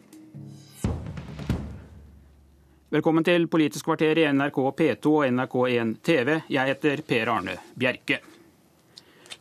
Velkommen 2.93 3.25
til 3.25 3.47
Politisk 3.47 3.85
kvarter 3.85 4.17
i 4.21 4.25
NRK 4.29 4.57
P2 4.79 5.13
og 5.13 5.27
NRK1 5.29 5.95
TV. 6.03 6.39
Jeg 6.49 6.73
heter 6.73 7.01
Per 7.07 7.29
Arne 7.29 7.57
Bjerke. 7.77 8.19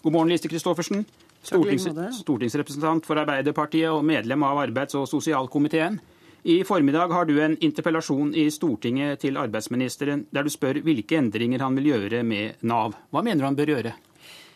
God 0.02 0.12
morgen, 0.12 0.28
Lise 0.28 0.48
Christoffersen. 0.48 1.06
Stortings, 1.42 1.88
stortingsrepresentant 2.20 3.06
for 3.06 3.18
Arbeiderpartiet 3.18 3.90
og 3.90 4.04
medlem 4.04 4.44
av 4.46 4.60
arbeids- 4.62 4.94
og 4.94 5.08
sosialkomiteen. 5.10 5.98
I 6.44 6.64
formiddag 6.64 7.12
har 7.14 7.24
du 7.24 7.36
en 7.42 7.52
interpellasjon 7.62 8.32
i 8.34 8.48
Stortinget 8.50 9.20
til 9.22 9.36
arbeidsministeren 9.38 10.24
der 10.34 10.42
du 10.42 10.50
spør 10.50 10.80
hvilke 10.82 11.14
endringer 11.14 11.62
han 11.62 11.76
vil 11.78 11.92
gjøre 11.92 12.24
med 12.26 12.64
Nav. 12.66 12.96
Hva 13.14 13.22
mener 13.22 13.44
du 13.44 13.46
han 13.46 13.58
bør 13.60 13.70
gjøre? 13.70 13.92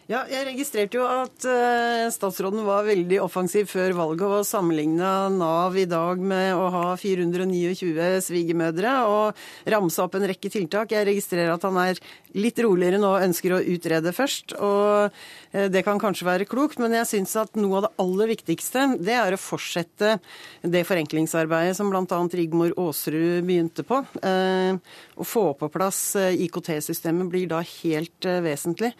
Ja, 0.06 0.20
jeg 0.30 0.44
registrerte 0.46 1.00
jo 1.00 1.02
at 1.02 1.42
uh, 1.50 2.06
statsråden 2.14 2.60
var 2.62 2.84
veldig 2.86 3.16
offensiv 3.24 3.66
før 3.66 3.90
valget 3.98 4.22
og 4.36 4.44
sammenligna 4.46 5.26
Nav 5.34 5.74
i 5.74 5.82
dag 5.90 6.22
med 6.22 6.52
å 6.54 6.68
ha 6.70 6.82
429 6.94 8.20
svigermødre 8.28 8.92
og 9.10 9.40
ramse 9.74 10.04
opp 10.04 10.14
en 10.14 10.28
rekke 10.30 10.52
tiltak. 10.54 10.94
Jeg 10.94 11.08
registrerer 11.10 11.50
at 11.56 11.66
han 11.66 11.80
er 11.82 11.98
litt 12.38 12.62
roligere 12.62 13.02
nå 13.02 13.10
og 13.16 13.26
ønsker 13.26 13.56
å 13.56 13.60
utrede 13.74 14.14
først. 14.14 14.54
og 14.62 15.10
uh, 15.10 15.66
Det 15.74 15.82
kan 15.82 15.98
kanskje 15.98 16.30
være 16.30 16.46
klokt, 16.46 16.78
men 16.78 16.94
jeg 17.00 17.10
syns 17.16 17.34
at 17.42 17.58
noe 17.58 17.80
av 17.82 17.88
det 17.88 17.94
aller 18.06 18.34
viktigste 18.36 18.86
det 19.02 19.18
er 19.18 19.34
å 19.34 19.42
fortsette 19.42 20.20
det 20.62 20.86
forenklingsarbeidet 20.86 21.74
som 21.82 21.90
bl.a. 21.90 22.22
Rigmor 22.30 22.78
Aasrud 22.78 23.42
begynte 23.42 23.82
på. 23.82 24.04
Uh, 24.22 24.78
å 25.18 25.26
få 25.26 25.48
på 25.58 25.74
plass 25.74 26.12
IKT-systemet 26.14 27.34
blir 27.34 27.50
da 27.50 27.66
helt 27.80 28.34
vesentlig. 28.46 28.94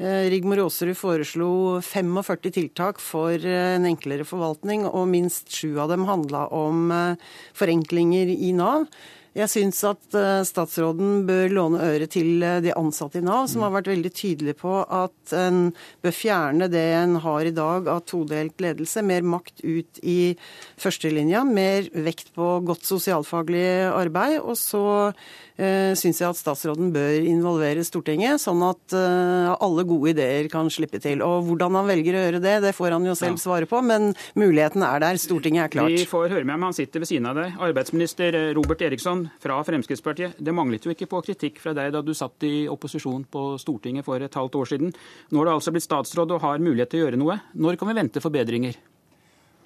Eh, 0.00 0.30
Rigmor 0.32 0.62
Aasrud 0.62 0.96
foreslo 0.96 1.76
45 1.84 2.50
tiltak 2.54 3.02
for 3.04 3.34
eh, 3.36 3.74
en 3.76 3.84
enklere 3.84 4.24
forvaltning, 4.24 4.86
og 4.88 5.10
minst 5.12 5.52
sju 5.52 5.74
av 5.76 5.90
dem 5.92 6.06
handla 6.08 6.46
om 6.56 6.86
eh, 6.88 7.32
forenklinger 7.52 8.32
i 8.32 8.54
Nav. 8.56 8.86
Jeg 9.36 9.46
syns 9.52 9.78
at 9.86 10.16
statsråden 10.42 11.20
bør 11.28 11.52
låne 11.54 11.84
øre 11.86 12.08
til 12.10 12.42
de 12.64 12.72
ansatte 12.74 13.20
i 13.20 13.22
Nav, 13.22 13.44
som 13.46 13.62
har 13.62 13.70
vært 13.76 13.92
veldig 13.92 14.10
tydelige 14.10 14.58
på 14.58 14.72
at 14.82 15.34
en 15.38 15.68
bør 16.02 16.16
fjerne 16.16 16.66
det 16.72 16.82
en 16.96 17.14
har 17.22 17.46
i 17.46 17.52
dag 17.54 17.86
av 17.92 18.00
todelt 18.10 18.58
ledelse. 18.58 19.04
Mer 19.06 19.22
makt 19.22 19.62
ut 19.62 20.02
i 20.02 20.34
førstelinja, 20.82 21.44
mer 21.46 21.86
vekt 21.94 22.34
på 22.34 22.56
godt 22.66 22.90
sosialfaglig 22.90 23.68
arbeid. 23.92 24.40
Og 24.40 24.58
så 24.58 24.82
syns 25.98 26.20
jeg 26.20 26.28
at 26.30 26.38
statsråden 26.38 26.90
bør 26.94 27.26
involvere 27.28 27.84
Stortinget, 27.86 28.40
sånn 28.42 28.62
at 28.64 28.94
eh, 28.96 29.50
alle 29.52 29.84
gode 29.88 30.14
ideer 30.14 30.48
kan 30.52 30.70
slippe 30.72 31.00
til. 31.02 31.22
Og 31.26 31.46
Hvordan 31.48 31.78
han 31.78 31.88
velger 31.88 32.16
å 32.16 32.24
gjøre 32.24 32.42
det, 32.44 32.56
det 32.64 32.74
får 32.76 32.96
han 32.96 33.08
jo 33.08 33.16
selv 33.18 33.40
svare 33.42 33.68
på, 33.70 33.80
men 33.84 34.12
muligheten 34.38 34.84
er 34.86 35.02
der. 35.02 35.20
Stortinget 35.20 35.66
er 35.66 35.74
klart. 35.74 35.94
Vi 35.94 36.08
får 36.08 36.34
høre 36.34 36.46
med 36.46 36.56
ham, 36.56 36.68
han 36.70 36.76
sitter 36.76 37.04
ved 37.04 37.10
siden 37.10 37.30
av 37.30 37.40
deg. 37.40 37.56
Arbeidsminister 37.70 38.38
Robert 38.56 38.84
Eriksson 38.86 39.26
fra 39.42 39.60
Fremskrittspartiet. 39.66 40.38
Det 40.40 40.54
manglet 40.56 40.86
jo 40.86 40.94
ikke 40.94 41.10
på 41.10 41.22
kritikk 41.30 41.60
fra 41.62 41.74
deg 41.76 41.92
da 41.94 42.04
du 42.04 42.14
satt 42.16 42.48
i 42.48 42.64
opposisjon 42.70 43.26
på 43.30 43.46
Stortinget 43.62 44.06
for 44.08 44.22
et 44.22 44.40
halvt 44.40 44.60
år 44.62 44.72
siden. 44.74 44.94
Nå 45.30 45.42
har 45.42 45.50
du 45.50 45.56
altså 45.56 45.74
blitt 45.74 45.88
statsråd 45.88 46.36
og 46.36 46.44
har 46.46 46.62
mulighet 46.62 46.94
til 46.94 47.02
å 47.02 47.08
gjøre 47.08 47.20
noe. 47.20 47.40
Når 47.54 47.80
kan 47.80 47.90
vi 47.90 48.00
vente 48.00 48.24
forbedringer? 48.24 48.78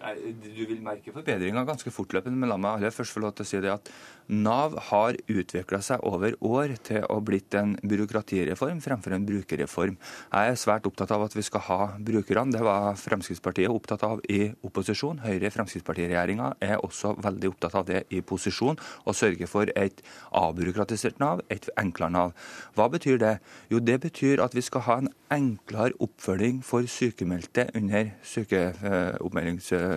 Du 0.05 0.65
vil 0.69 0.83
merke 0.85 1.13
forbedringer 1.15 1.65
ganske 1.65 1.91
fortløpende, 1.93 2.37
men 2.37 2.51
la 2.51 2.59
meg 2.61 2.77
aller 2.77 2.93
først 2.93 3.15
få 3.15 3.23
lov 3.25 3.33
til 3.37 3.47
å 3.47 3.49
si 3.49 3.61
det 3.65 3.73
at 3.73 3.89
Nav 4.29 4.77
har 4.91 5.17
utvikla 5.29 5.81
seg 5.85 6.01
over 6.09 6.33
år 6.45 6.75
til 6.85 7.05
å 7.13 7.19
blitt 7.25 7.55
en 7.61 7.75
byråkratireform 7.85 8.81
fremfor 8.85 9.13
en 9.17 9.27
brukerreform. 9.29 9.97
Jeg 10.33 10.53
er 10.53 10.61
svært 10.61 10.89
opptatt 10.89 11.13
av 11.13 11.27
at 11.27 11.37
vi 11.37 11.45
skal 11.45 11.65
ha 11.67 11.79
brukerne. 11.99 12.53
Det 12.55 12.63
var 12.65 12.97
Fremskrittspartiet 13.01 13.73
opptatt 13.73 14.05
av 14.07 14.23
i 14.33 14.49
opposisjon. 14.65 15.21
Høyre-Fremskrittsparti-regjeringa 15.25 16.55
er 16.65 16.81
også 16.81 17.15
veldig 17.25 17.53
opptatt 17.53 17.77
av 17.81 17.89
det 17.89 18.05
i 18.13 18.23
posisjon, 18.25 18.81
å 19.05 19.13
sørge 19.17 19.49
for 19.51 19.69
et 19.77 20.01
avbyråkratisert 20.33 21.21
Nav, 21.21 21.45
et 21.53 21.69
enklere 21.81 22.13
Nav. 22.17 22.33
Hva 22.77 22.89
betyr 22.93 23.21
det? 23.21 23.35
Jo, 23.73 23.81
det 23.81 24.01
betyr 24.05 24.41
at 24.45 24.57
vi 24.57 24.65
skal 24.65 24.87
ha 24.89 24.99
en 25.03 25.13
enklere 25.35 25.97
oppfølging 26.05 26.63
for 26.65 26.89
sykemeldte 26.89 27.69
under 27.77 28.13
sykeoppmeldingssystemet 28.25 29.94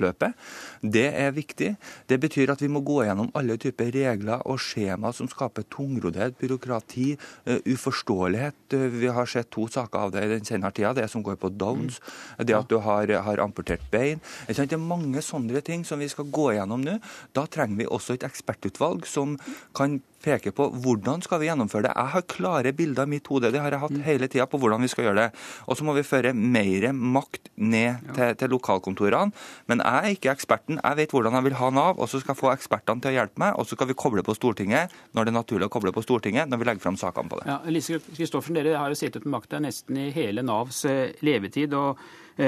løpet. 0.00 0.36
Det 0.80 1.06
er 1.08 1.34
viktig. 1.36 1.70
Det 2.08 2.18
betyr 2.22 2.52
at 2.54 2.62
vi 2.62 2.70
må 2.72 2.82
gå 2.86 3.00
gjennom 3.06 3.30
alle 3.36 3.56
typer 3.60 3.90
regler 3.94 4.44
og 4.48 4.60
skjema 4.62 5.12
som 5.16 5.28
skaper 5.30 5.66
tungroddhet, 5.72 6.36
byråkrati, 6.40 7.08
uh, 7.48 7.58
uforståelighet. 7.66 8.60
Uh, 8.74 8.86
vi 9.00 9.10
har 9.12 9.30
sett 9.30 9.50
to 9.54 9.66
saker 9.70 10.06
av 10.06 10.14
det 10.14 10.26
i 10.26 10.32
den 10.34 10.46
senere 10.46 10.74
tida. 10.76 10.94
Det 10.96 11.08
som 11.12 11.24
går 11.26 11.40
på 11.40 11.52
Downs, 11.54 12.00
mm. 12.00 12.46
det 12.46 12.58
at 12.58 12.70
du 12.70 12.78
har, 12.84 13.14
har 13.26 13.44
amputert 13.44 13.84
bein. 13.92 14.22
Det 14.48 14.66
er 14.66 14.80
mange 14.82 15.22
sånne 15.24 15.62
ting 15.64 15.84
som 15.86 16.00
vi 16.00 16.10
skal 16.10 16.30
gå 16.30 16.50
gjennom 16.56 16.84
nå. 16.84 16.98
Da 17.36 17.46
trenger 17.50 17.82
vi 17.82 17.90
også 17.90 18.16
et 18.16 18.26
ekspertutvalg 18.26 19.06
som 19.08 19.36
kan 19.76 20.00
peker 20.22 20.54
på 20.56 20.68
hvordan 20.82 21.22
skal 21.24 21.40
vi 21.42 21.48
gjennomføre 21.48 21.88
det. 21.88 21.94
Jeg 21.96 22.12
har 22.14 22.26
klare 22.30 22.72
bilder 22.76 23.08
i 23.08 23.14
mitt 23.16 23.30
hode 23.30 23.50
det 23.52 23.62
har 23.62 23.74
jeg 23.74 23.82
hatt 23.82 23.96
mm. 23.96 24.04
hele 24.06 24.28
tida 24.30 24.46
på 24.50 24.60
hvordan 24.60 24.84
vi 24.84 24.90
skal 24.92 25.08
gjøre 25.08 25.24
det. 25.24 25.40
Og 25.66 25.78
så 25.78 25.86
må 25.86 25.94
vi 25.96 26.06
føre 26.06 26.32
mer 26.36 26.90
makt 26.92 27.50
ned 27.56 28.12
til, 28.14 28.36
til, 28.40 28.52
lokalkontorene. 28.54 29.34
Men 29.70 29.84
jeg 29.84 30.10
er 30.10 30.16
ikke 30.16 30.32
eksperten. 30.34 30.80
Jeg 30.82 31.00
vet 31.00 31.14
hvordan 31.14 31.38
jeg 31.38 31.48
vil 31.48 31.58
ha 31.60 31.70
Nav, 31.74 32.00
og 32.00 32.10
så 32.10 32.20
skal 32.22 32.34
jeg 32.34 32.42
få 32.42 32.52
ekspertene 32.54 33.02
til 33.02 33.12
å 33.12 33.16
hjelpe 33.18 33.42
meg. 33.42 33.58
Og 33.58 33.68
så 33.68 33.78
skal 33.78 33.90
vi 33.90 33.98
koble 33.98 34.24
på 34.26 34.36
Stortinget 34.36 34.94
når 35.16 35.26
det 35.26 35.34
er 35.34 35.38
naturlig 35.40 35.70
å 35.70 35.74
koble 35.74 35.94
på 35.96 36.04
Stortinget, 36.04 36.50
når 36.50 36.62
vi 36.62 36.70
legger 36.70 36.86
fram 36.86 36.98
sakene 37.00 37.30
på 37.30 37.40
det. 37.40 37.50
Ja, 37.50 37.60
Lise 37.70 38.00
Kristoffersen, 38.10 38.58
dere 38.58 38.78
har 38.80 38.92
jo 38.92 38.98
sittet 38.98 39.26
med 39.26 39.38
makta 39.38 39.62
nesten 39.62 39.98
i 40.00 40.10
hele 40.14 40.44
Navs 40.46 40.84
eh, 40.88 41.14
levetid. 41.26 41.76
og 41.76 42.00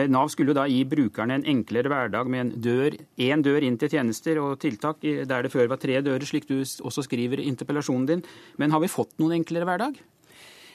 Nav 0.09 0.31
skulle 0.33 0.55
da 0.57 0.65
gi 0.71 0.83
brukerne 0.89 1.37
en 1.37 1.45
enklere 1.53 1.91
hverdag 1.93 2.31
med 2.33 2.41
en 2.41 2.53
dør, 2.65 2.95
én 3.21 3.43
dør 3.45 3.67
inn 3.67 3.77
til 3.81 3.91
tjenester 3.93 4.39
og 4.41 4.55
tiltak, 4.63 5.03
der 5.03 5.45
det 5.45 5.53
før 5.53 5.69
var 5.69 5.81
tre 5.83 5.99
dører, 6.01 6.25
slik 6.25 6.49
du 6.49 6.63
også 6.63 7.05
skriver 7.05 7.43
i 7.43 7.49
interpellasjonen 7.51 8.09
din. 8.09 8.25
Men 8.57 8.73
har 8.73 8.81
vi 8.81 8.89
fått 8.89 9.13
noen 9.21 9.37
enklere 9.43 9.69
hverdag? 9.69 10.01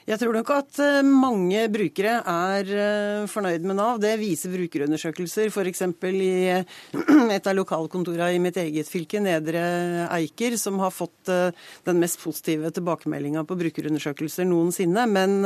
Jeg 0.08 0.22
tror 0.22 0.32
nok 0.32 0.50
at 0.54 0.78
eh, 0.80 1.04
mange 1.04 1.66
brukere 1.68 2.14
er 2.32 2.68
eh, 2.72 3.26
fornøyd 3.28 3.64
med 3.68 3.76
Nav. 3.76 3.98
Det 4.00 4.14
viser 4.16 4.54
brukerundersøkelser. 4.54 5.50
F.eks. 5.52 5.82
i 6.08 6.30
eh, 6.48 6.78
et 7.36 7.44
av 7.44 7.52
lokalkontorene 7.58 8.30
i 8.32 8.40
mitt 8.40 8.56
eget 8.56 8.88
fylke, 8.88 9.20
Nedre 9.20 10.06
Eiker, 10.16 10.56
som 10.56 10.80
har 10.80 10.94
fått 10.96 11.28
den 11.28 12.00
mest 12.00 12.22
positive 12.22 12.70
tilbakemeldinga 12.72 13.42
på 13.44 13.56
brukerundersøkelser 13.60 14.48
noensinne. 14.48 15.04
Men 15.12 15.42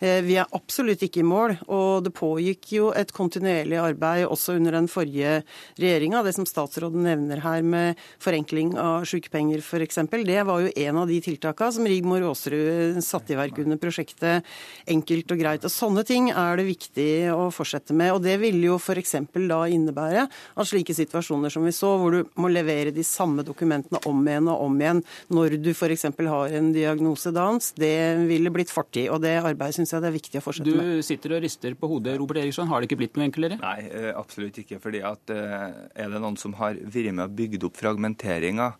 vi 0.00 0.34
er 0.40 0.50
absolutt 0.56 1.04
ikke 1.06 1.20
i 1.22 1.26
mål. 1.28 1.54
Og 1.70 2.02
det 2.02 2.14
pågikk 2.18 2.72
jo 2.74 2.90
et 2.98 3.14
kontinuerlig 3.14 3.78
arbeid 3.78 4.24
også 4.26 4.56
under 4.58 4.74
den 4.80 4.90
forrige 4.90 5.44
regjeringa. 5.78 6.24
Det 6.26 6.34
som 6.34 6.48
statsråden 6.48 7.06
nevner 7.06 7.44
her 7.44 7.62
med 7.62 8.02
forenkling 8.22 8.74
av 8.82 9.06
sykepenger 9.06 9.62
f.eks., 9.62 10.02
det 10.26 10.42
var 10.48 10.66
jo 10.66 10.74
en 10.88 11.02
av 11.04 11.10
de 11.14 11.22
tiltakene 11.22 11.78
som 11.78 11.86
Rigmor 11.86 12.26
Aasrud 12.32 12.98
satte 13.06 13.36
i 13.36 13.38
verk 13.38 13.62
under 13.62 13.78
prosjektet 13.78 13.91
prosjektet 13.92 14.48
enkelt 14.90 15.32
og 15.32 15.40
greit. 15.40 15.66
Og 15.66 15.72
Sånne 15.72 16.04
ting 16.08 16.30
er 16.32 16.58
det 16.58 16.66
viktig 16.68 17.10
å 17.34 17.50
fortsette 17.54 17.94
med. 17.96 18.14
og 18.16 18.22
Det 18.24 18.38
ville 18.40 18.72
jo 18.72 18.78
f.eks. 18.80 19.14
da 19.34 19.60
innebære 19.68 20.26
at 20.26 20.68
slike 20.68 20.96
situasjoner 20.96 21.52
som 21.52 21.66
vi 21.66 21.74
så, 21.76 21.94
hvor 22.00 22.16
du 22.16 22.32
må 22.40 22.50
levere 22.52 22.94
de 22.94 23.04
samme 23.06 23.44
dokumentene 23.46 24.00
om 24.08 24.22
igjen 24.26 24.50
og 24.52 24.66
om 24.66 24.80
igjen 24.80 25.02
når 25.32 25.58
du 25.62 25.70
f.eks. 25.74 26.08
har 26.18 26.56
en 26.58 26.72
diagnose 26.74 27.32
dans, 27.34 27.72
det 27.76 27.94
ville 28.28 28.52
blitt 28.54 28.72
fortid. 28.72 29.10
Og 29.12 29.22
det 29.24 29.36
arbeidet 29.42 29.78
syns 29.78 29.94
jeg 29.94 30.02
det 30.02 30.10
er 30.10 30.18
viktig 30.18 30.40
å 30.40 30.44
fortsette 30.44 30.70
du 30.70 30.78
med. 30.78 30.98
Du 30.98 31.06
sitter 31.06 31.36
og 31.36 31.44
rister 31.44 31.78
på 31.78 31.90
hodet, 31.90 32.16
Robert 32.20 32.42
Eriksson. 32.42 32.70
Har 32.70 32.80
det 32.80 32.90
ikke 32.90 33.02
blitt 33.04 33.18
noe 33.18 33.28
enklere? 33.28 33.60
Nei, 33.62 33.78
eh, 33.90 34.10
absolutt 34.16 34.58
ikke. 34.62 34.80
fordi 34.82 35.02
at 35.06 35.32
eh, 35.32 35.68
er 36.02 36.12
det 36.12 36.20
noen 36.22 36.38
som 36.40 36.56
har 36.58 36.78
vært 36.80 37.12
med 37.12 37.26
og 37.26 37.34
bygd 37.36 37.66
opp 37.68 37.78
fragmenteringa 37.80 38.72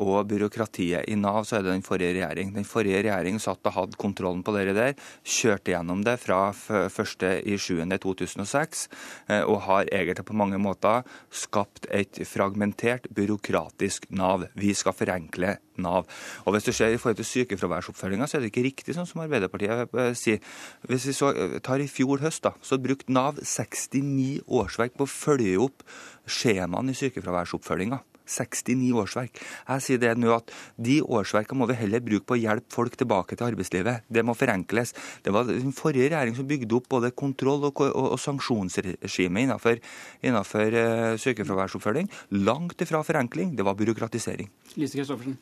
og 0.00 0.26
byråkratiet 0.28 1.08
i 1.08 1.14
Nav, 1.16 1.44
så 1.48 1.56
er 1.56 1.62
det 1.64 1.72
den 1.72 1.86
forrige 1.86 2.14
regjering. 2.18 2.54
Den 2.54 2.64
forrige 2.68 3.02
regjering 3.06 3.40
satt 3.40 3.64
og 3.64 3.72
hadde 3.78 4.00
kontrollen 4.00 4.42
på 4.44 4.52
det 4.56 4.74
der, 4.76 4.92
kjørte 5.24 5.70
gjennom 5.72 6.04
det 6.04 6.18
fra 6.22 6.52
1.7.2006, 6.52 8.88
eh, 9.28 9.42
og 9.42 9.60
har 9.68 9.84
egentlig 9.90 10.24
på 10.28 10.36
mange 10.36 10.58
måter 10.60 11.02
skapt 11.32 11.86
et 11.90 12.28
fragmentert, 12.28 13.08
byråkratisk 13.14 14.06
Nav. 14.10 14.44
Vi 14.54 14.74
skal 14.76 14.92
forenkle 14.96 15.56
Nav. 15.76 16.06
Og 16.44 16.52
Hvis 16.54 16.64
du 16.64 16.72
ser 16.72 16.94
i 16.94 16.98
forhold 16.98 17.16
til 17.16 17.32
sykefraværsoppfølginga, 17.32 18.26
så 18.26 18.36
er 18.36 18.40
det 18.40 18.46
ikke 18.52 18.68
riktig 18.68 18.94
sånn 18.94 19.10
som 19.10 19.20
Arbeiderpartiet 19.24 19.94
eh, 19.94 20.14
sier. 20.18 20.38
Hvis 20.88 21.06
vi 21.10 21.14
så 21.16 21.26
tar 21.64 21.78
i 21.82 21.90
fjor 21.90 22.18
høst, 22.22 22.44
da, 22.44 22.50
så 22.62 22.78
brukte 22.78 23.12
Nav 23.12 23.34
69 23.42 24.40
årsverk 24.46 24.92
på 24.96 25.04
å 25.06 25.10
følge 25.10 25.58
opp 25.66 25.78
skjemaene 26.24 26.90
i 26.94 26.98
sykefraværsoppfølginga. 26.98 27.98
69 28.24 28.92
årsverk. 29.04 29.40
Jeg 29.68 29.84
sier 29.84 30.00
det 30.02 30.14
nå 30.18 30.32
at 30.36 30.52
De 30.80 31.00
årsverkene 31.02 31.60
må 31.60 31.68
vi 31.70 31.78
heller 31.78 32.02
bruke 32.04 32.26
på 32.28 32.36
å 32.36 32.40
hjelpe 32.40 32.72
folk 32.74 32.96
tilbake 33.00 33.36
til 33.36 33.48
arbeidslivet. 33.50 34.06
Det 34.08 34.24
må 34.26 34.36
forenkles. 34.38 34.94
Det 35.24 35.34
var 35.34 35.48
den 35.48 35.74
forrige 35.76 36.10
regjering 36.12 36.36
som 36.38 36.48
bygde 36.48 36.78
opp 36.78 36.88
både 36.96 37.12
kontroll- 37.16 37.68
og, 37.68 37.84
og, 37.84 38.14
og 38.14 38.20
sanksjonsregime 38.20 39.44
innenfor, 39.44 39.80
innenfor 40.24 40.78
uh, 40.78 41.14
sykefraværsoppfølging. 41.20 42.10
Langt 42.44 42.80
ifra 42.84 43.04
forenkling, 43.06 43.54
det 43.58 43.66
var 43.66 43.78
byråkratisering. 43.78 44.50
Lise 44.80 44.98
Kristoffersen. 44.98 45.38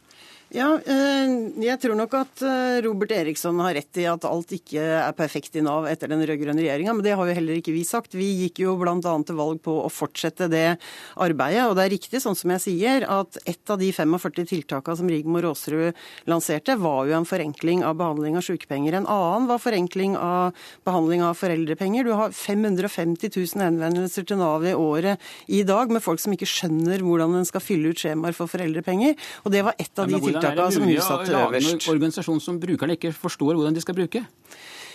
Ja, 0.52 0.74
eh, 0.84 1.30
jeg 1.64 1.80
tror 1.80 1.96
nok 1.96 2.12
at 2.18 2.42
eh, 2.44 2.82
Robert 2.84 3.12
Eriksson 3.16 3.56
har 3.64 3.72
rett 3.72 3.96
i 3.96 4.02
at 4.04 4.26
alt 4.28 4.50
ikke 4.52 4.82
er 4.98 5.14
perfekt 5.16 5.54
i 5.56 5.62
Nav 5.64 5.86
etter 5.88 6.10
den 6.12 6.20
rød-grønne 6.28 6.60
regjeringa, 6.60 6.92
men 6.92 7.06
det 7.06 7.14
har 7.16 7.24
jo 7.24 7.36
heller 7.38 7.56
ikke 7.56 7.72
vi 7.72 7.86
sagt. 7.88 8.12
Vi 8.12 8.26
gikk 8.42 8.60
jo 8.60 8.74
bl.a. 8.76 8.98
til 9.00 9.38
valg 9.38 9.62
på 9.64 9.78
å 9.80 9.88
fortsette 9.88 10.50
det 10.52 10.74
arbeidet. 11.16 11.62
Og 11.70 11.78
det 11.78 11.86
er 11.86 11.92
riktig, 11.94 12.20
sånn 12.20 12.36
som 12.36 12.52
jeg 12.52 12.64
sier, 12.66 13.06
at 13.08 13.38
et 13.48 13.72
av 13.72 13.80
de 13.80 13.88
45 13.96 14.50
tiltakene 14.50 14.98
som 15.00 15.08
Rigmor 15.08 15.48
Aasrud 15.48 15.96
lanserte, 16.28 16.76
var 16.76 17.08
jo 17.08 17.16
en 17.16 17.28
forenkling 17.28 17.80
av 17.88 17.96
behandling 18.02 18.36
av 18.36 18.44
sykepenger. 18.44 18.98
En 19.00 19.08
annen 19.08 19.48
var 19.48 19.62
forenkling 19.62 20.18
av 20.20 20.52
behandling 20.84 21.24
av 21.24 21.40
foreldrepenger. 21.40 22.04
Du 22.04 22.12
har 22.18 22.36
550 22.36 23.32
000 23.38 23.64
henvendelser 23.70 24.28
til 24.28 24.42
Nav 24.42 24.68
i 24.68 24.76
året 24.76 25.32
i 25.48 25.64
dag 25.64 25.88
med 25.88 26.04
folk 26.04 26.20
som 26.20 26.36
ikke 26.36 26.50
skjønner 26.52 27.00
hvordan 27.00 27.40
en 27.40 27.48
skal 27.48 27.64
fylle 27.64 27.96
ut 27.96 28.04
skjemaer 28.04 28.36
for 28.36 28.52
foreldrepenger. 28.52 29.16
Og 29.46 29.56
det 29.56 29.64
var 29.64 29.80
et 29.80 29.96
av 29.96 30.12
de 30.12 30.20
tiltakene 30.20 30.41
tiltakene 30.42 30.76
som 30.76 30.92
satte 31.08 31.38
øverst. 31.38 31.72
En 31.72 31.94
organisasjon 31.94 32.40
som 32.44 32.60
brukerne 32.62 32.98
ikke 32.98 33.14
forstår 33.16 33.54
hvordan 33.54 33.78
de 33.78 33.84
skal 33.84 33.96
bruke? 33.98 34.24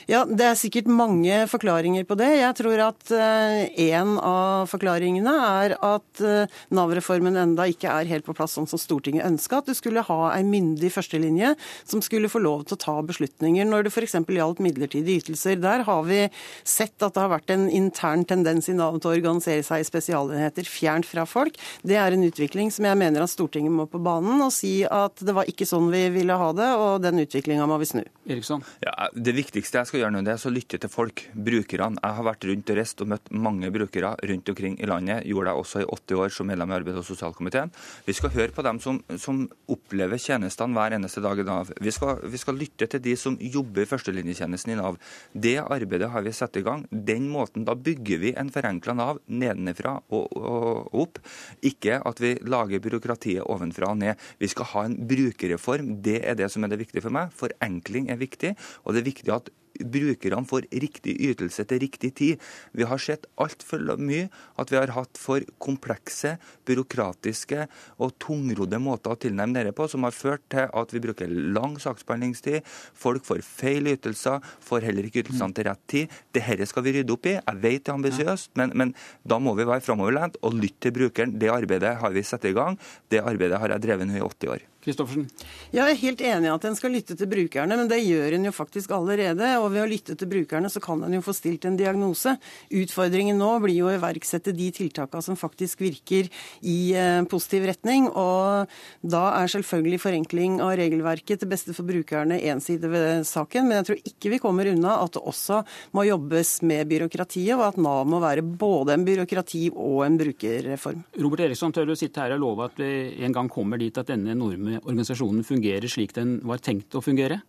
Ja, 0.07 0.21
Det 0.23 0.45
er 0.47 0.55
sikkert 0.55 0.85
mange 0.87 1.35
forklaringer 1.51 2.05
på 2.07 2.15
det. 2.15 2.29
Jeg 2.39 2.55
tror 2.55 2.79
at 2.79 3.09
uh, 3.11 3.57
en 3.67 4.13
av 4.23 4.69
forklaringene 4.71 5.33
er 5.35 5.73
at 5.83 6.21
uh, 6.23 6.53
Nav-reformen 6.71 7.35
enda 7.35 7.65
ikke 7.67 7.91
er 7.91 8.07
helt 8.07 8.23
på 8.23 8.35
plass 8.37 8.53
sånn 8.55 8.69
som 8.71 8.79
Stortinget 8.79 9.25
ønska. 9.27 9.59
At 9.59 9.67
du 9.67 9.75
skulle 9.75 10.05
ha 10.07 10.19
en 10.31 10.47
myndig 10.47 10.93
førstelinje 10.95 11.49
som 11.83 11.99
skulle 12.05 12.31
få 12.31 12.39
lov 12.39 12.63
til 12.63 12.77
å 12.77 12.79
ta 12.85 12.95
beslutninger 13.03 13.67
når 13.67 13.89
det 13.89 13.91
f.eks. 13.91 14.15
gjaldt 14.31 14.61
midlertidige 14.63 15.25
ytelser. 15.25 15.59
Der 15.59 15.83
har 15.89 16.07
vi 16.07 16.21
sett 16.63 17.03
at 17.03 17.17
det 17.17 17.25
har 17.25 17.33
vært 17.33 17.51
en 17.51 17.67
intern 17.67 18.23
tendens 18.29 18.71
i 18.71 18.77
Nav 18.79 19.01
til 19.01 19.11
å 19.11 19.17
organisere 19.17 19.65
seg 19.67 19.83
i 19.83 19.89
spesialenheter 19.89 20.71
fjernt 20.71 21.09
fra 21.09 21.27
folk. 21.27 21.59
Det 21.83 21.99
er 21.99 22.15
en 22.15 22.23
utvikling 22.23 22.71
som 22.71 22.87
jeg 22.87 23.01
mener 23.03 23.27
at 23.27 23.33
Stortinget 23.35 23.75
må 23.75 23.89
på 23.91 23.99
banen 23.99 24.39
og 24.39 24.55
si 24.55 24.77
at 24.87 25.19
det 25.19 25.35
var 25.35 25.51
ikke 25.51 25.67
sånn 25.67 25.91
vi 25.91 26.05
ville 26.15 26.39
ha 26.39 26.53
det, 26.55 26.71
og 26.79 27.03
den 27.03 27.27
utviklinga 27.27 27.67
må 27.67 27.81
vi 27.83 27.91
snu. 27.91 28.07
Eriksson? 28.27 28.63
Ja, 28.83 29.07
det 29.15 29.33
viktigste 29.37 29.79
jeg 29.79 29.89
skal 29.89 30.01
gjøre 30.01 30.13
nå, 30.15 30.21
det 30.25 30.33
er 30.33 30.45
å 30.49 30.51
lytte 30.51 30.79
til 30.81 30.91
folk, 30.91 31.23
brukerne. 31.31 31.99
Jeg 32.01 32.17
har 32.17 32.25
vært 32.27 32.47
rundt 32.49 32.71
og 32.73 32.79
reist 32.79 33.03
og 33.03 33.11
møtt 33.13 33.31
mange 33.31 33.69
brukere 33.73 34.13
rundt 34.29 34.51
omkring 34.51 34.75
i 34.81 34.89
landet. 34.89 35.23
Gjorde 35.29 35.53
jeg 35.53 35.63
også 35.63 35.83
i 35.83 35.87
80 35.87 36.21
år 36.25 36.33
som 36.35 36.49
medlem 36.51 36.73
i 36.73 36.77
arbeids- 36.77 36.99
og 37.01 37.07
sosialkomiteen. 37.07 37.71
Vi 38.07 38.15
skal 38.17 38.33
høre 38.35 38.55
på 38.55 38.65
dem 38.67 38.81
som, 38.83 38.99
som 39.21 39.45
opplever 39.71 40.19
tjenestene 40.19 40.75
hver 40.75 40.97
eneste 40.97 41.23
dag 41.23 41.39
i 41.39 41.45
Nav. 41.47 41.71
Vi 41.79 41.93
skal, 41.95 42.19
vi 42.27 42.41
skal 42.41 42.59
lytte 42.59 42.89
til 42.91 43.03
de 43.05 43.15
som 43.19 43.37
jobber 43.39 43.85
i 43.85 43.89
førstelinjetjenesten 43.89 44.75
i 44.75 44.79
Nav. 44.81 44.99
Det 45.31 45.57
arbeidet 45.63 46.11
har 46.11 46.25
vi 46.25 46.35
satt 46.35 46.59
i 46.59 46.65
gang. 46.67 46.85
Den 46.91 47.29
måten, 47.31 47.65
Da 47.67 47.75
bygger 47.75 48.21
vi 48.21 48.33
en 48.35 48.51
forenkla 48.53 48.95
Nav 48.97 49.21
nedenfra 49.27 49.97
og, 50.11 50.35
og 50.35 50.99
opp. 51.05 51.21
Ikke 51.65 52.01
at 52.03 52.21
vi 52.23 52.35
lager 52.47 52.83
byråkratiet 52.83 53.47
ovenfra 53.47 53.93
og 53.93 54.01
ned. 54.03 54.27
Vi 54.39 54.51
skal 54.51 54.71
ha 54.73 54.85
en 54.87 54.99
brukerreform. 55.07 55.95
Det 56.03 56.19
er 56.27 56.37
det 56.39 56.51
som 56.51 56.63
er 56.63 56.73
det 56.73 56.81
viktige 56.83 57.03
for 57.05 57.13
meg. 57.13 57.33
Forenkling 57.37 58.11
er 58.11 58.16
viktig, 58.21 58.53
og 58.83 58.93
det 58.93 59.01
er 59.01 59.09
viktig 59.11 59.33
at 59.33 59.49
brukerne 59.79 60.47
får 60.47 60.67
riktig 60.71 61.15
ytelse 61.29 61.65
til 61.67 61.81
riktig 61.83 62.13
tid. 62.17 62.43
Vi 62.77 62.87
har 62.87 63.01
sett 63.01 63.27
altfor 63.41 63.83
mye 63.97 64.27
at 64.57 64.71
vi 64.71 64.79
har 64.79 64.93
hatt 64.95 65.19
for 65.19 65.43
komplekse, 65.63 66.35
byråkratiske 66.67 67.67
og 68.03 68.15
tungrodde 68.21 68.79
måter 68.81 69.13
å 69.13 69.19
tilnærme 69.19 69.59
dette 69.59 69.75
på, 69.77 69.87
som 69.89 70.05
har 70.07 70.15
ført 70.15 70.45
til 70.53 70.67
at 70.67 70.93
vi 70.93 71.03
bruker 71.03 71.31
lang 71.31 71.77
saksbehandlingstid. 71.81 72.65
Folk 72.97 73.25
får 73.27 73.43
feil 73.45 73.91
ytelser, 73.93 74.43
får 74.63 74.87
heller 74.87 75.07
ikke 75.07 75.25
ytelsene 75.25 75.57
til 75.57 75.69
rett 75.69 75.83
tid. 75.89 76.17
Dette 76.35 76.69
skal 76.69 76.85
vi 76.85 76.97
rydde 76.97 77.15
opp 77.15 77.29
i. 77.29 77.37
Jeg 77.37 77.61
vet 77.63 77.83
det 77.83 77.93
er 77.93 77.97
ambisiøst, 77.97 78.53
men, 78.59 78.73
men, 78.77 78.95
da 79.27 79.39
må 79.43 79.53
vi 79.57 79.67
være 79.67 79.83
framoverlent 79.85 80.39
og 80.45 80.57
lytte 80.57 80.87
til 80.87 80.95
brukeren. 80.95 81.37
Det 81.39 81.51
arbeidet 81.51 81.97
har 82.01 82.15
vi 82.15 82.25
satt 82.25 82.47
i 82.47 82.55
gang. 82.55 82.79
Det 83.11 83.23
arbeidet 83.23 83.61
har 83.61 83.75
jeg 83.75 83.85
drevet 83.85 84.09
nå 84.09 84.19
i 84.19 84.25
80 84.25 84.53
år. 84.55 84.65
Kristoffersen? 84.87 85.25
Jeg 85.73 85.83
er 85.83 85.99
helt 85.99 86.21
enig 86.23 86.47
i 86.47 86.53
at 86.53 86.65
en 86.69 86.77
skal 86.77 86.93
lytte 86.95 87.17
til 87.19 87.27
brukerne, 87.27 87.75
men 87.75 87.89
det 87.91 87.97
gjør 88.05 88.37
en 88.37 88.47
jo 88.47 88.53
faktisk 88.55 88.93
allerede. 88.95 89.49
Og 89.59 89.66
ved 89.73 89.83
å 89.83 89.89
lytte 89.89 90.15
til 90.17 90.29
brukerne 90.31 90.69
så 90.71 90.81
kan 90.83 91.03
en 91.05 91.15
jo 91.17 91.23
få 91.25 91.35
stilt 91.35 91.65
en 91.67 91.77
diagnose. 91.79 92.35
Utfordringen 92.73 93.39
nå 93.39 93.49
blir 93.63 93.77
jo 93.79 93.89
å 93.89 93.95
iverksette 93.95 94.53
de 94.55 94.69
tiltakene 94.75 95.25
som 95.25 95.39
faktisk 95.39 95.81
virker 95.83 96.29
i 96.61 96.77
eh, 96.97 97.21
positiv 97.29 97.67
retning. 97.69 98.09
Og 98.11 98.69
da 99.01 99.23
er 99.39 99.51
selvfølgelig 99.51 100.01
forenkling 100.03 100.59
av 100.63 100.75
regelverket 100.79 101.43
til 101.43 101.51
beste 101.51 101.75
for 101.77 101.87
brukerne 101.87 102.39
én 102.39 102.61
side 102.63 102.89
ved 102.91 103.27
saken. 103.27 103.67
Men 103.67 103.81
jeg 103.81 103.89
tror 103.89 104.11
ikke 104.13 104.33
vi 104.35 104.41
kommer 104.43 104.71
unna 104.71 104.97
at 105.03 105.17
det 105.17 105.23
også 105.23 105.61
må 105.97 106.07
jobbes 106.07 106.57
med 106.67 106.87
byråkratiet, 106.91 107.55
og 107.57 107.65
at 107.71 107.81
Nav 107.81 108.07
må 108.09 108.21
være 108.23 108.45
både 108.45 108.95
en 108.95 109.05
byråkrati 109.07 109.67
og 109.73 110.03
en 110.05 110.17
brukerreform. 110.19 111.03
Robert 111.21 111.45
Eriksson, 111.47 111.75
tør 111.75 111.89
du 111.89 111.95
sitte 111.97 112.23
her 112.23 112.35
og 112.37 112.43
love 112.43 112.69
at 112.69 112.81
vi 112.81 112.91
en 113.25 113.35
gang 113.35 113.51
kommer 113.51 113.79
dit 113.81 113.97
at 113.97 114.09
denne 114.09 114.33
enorme 114.35 114.81
organisasjonen 114.83 115.45
fungerer 115.47 115.87
slik 115.91 116.15
den 116.17 116.37
var 116.47 116.63
tenkt 116.63 116.95
å 116.97 117.03
fungere? 117.03 117.41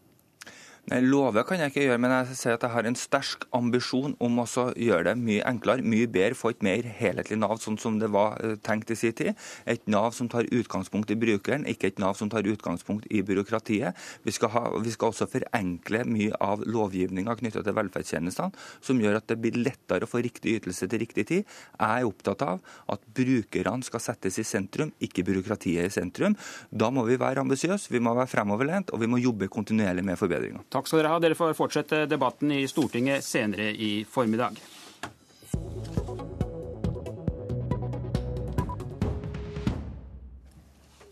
Love 0.89 1.43
kan 1.45 1.61
jeg 1.61 1.69
ikke 1.69 1.83
gjøre, 1.85 2.01
men 2.01 2.13
jeg 2.15 2.37
sier 2.39 2.55
at 2.57 2.63
jeg 2.65 2.73
har 2.73 2.87
en 2.89 2.97
sterk 2.97 3.45
ambisjon 3.53 4.15
om 4.25 4.39
å 4.41 4.47
gjøre 4.49 5.11
det 5.11 5.15
mye 5.21 5.43
enklere, 5.45 5.85
mye 5.85 6.09
bedre, 6.09 6.39
få 6.39 6.55
et 6.55 6.63
mer 6.65 6.87
helhetlig 6.97 7.37
Nav, 7.43 7.59
sånn 7.61 7.77
som 7.81 7.99
det 8.01 8.09
var 8.15 8.39
eh, 8.41 8.55
tenkt 8.65 8.95
i 8.95 8.97
sin 8.97 9.13
tid. 9.13 9.37
Et 9.69 9.83
Nav 9.91 10.15
som 10.17 10.31
tar 10.33 10.49
utgangspunkt 10.49 11.13
i 11.13 11.19
brukeren, 11.21 11.67
ikke 11.69 11.91
et 11.91 12.01
Nav 12.01 12.17
som 12.17 12.31
tar 12.33 12.49
utgangspunkt 12.49 13.05
i 13.13 13.21
byråkratiet. 13.27 13.99
Vi 14.25 14.33
skal, 14.33 14.53
ha, 14.55 14.63
vi 14.81 14.95
skal 14.95 15.13
også 15.13 15.29
forenkle 15.29 16.07
mye 16.09 16.41
av 16.41 16.65
lovgivninga 16.65 17.37
knytta 17.43 17.65
til 17.67 17.77
velferdstjenestene, 17.77 18.57
som 18.81 19.05
gjør 19.05 19.21
at 19.21 19.29
det 19.29 19.39
blir 19.43 19.61
lettere 19.61 20.09
å 20.09 20.11
få 20.11 20.23
riktig 20.25 20.57
ytelse 20.63 20.89
til 20.89 21.05
riktig 21.05 21.27
tid. 21.29 21.45
Jeg 21.77 21.85
er 21.85 22.09
opptatt 22.09 22.47
av 22.49 22.65
at 22.89 23.05
brukerne 23.13 23.85
skal 23.85 24.05
settes 24.07 24.41
i 24.41 24.47
sentrum, 24.49 24.95
ikke 25.05 25.27
byråkratiet 25.29 25.85
i 25.85 25.93
sentrum. 25.93 26.39
Da 26.73 26.89
må 26.89 27.05
vi 27.11 27.21
være 27.21 27.45
ambisiøse, 27.45 27.93
vi 27.93 28.01
må 28.01 28.17
være 28.17 28.33
fremoverlent, 28.33 28.97
og 28.97 29.05
vi 29.05 29.13
må 29.13 29.21
jobbe 29.21 29.53
kontinuerlig 29.53 30.09
med 30.09 30.17
forbedringer. 30.21 30.65
Takk 30.79 30.87
skal 30.87 31.01
dere 31.01 31.11
ha. 31.11 31.19
Dere 31.19 31.35
får 31.35 31.57
fortsette 31.59 32.05
debatten 32.07 32.53
i 32.55 32.61
Stortinget 32.71 33.25
senere 33.27 33.73
i 33.75 34.05
formiddag. 34.07 34.55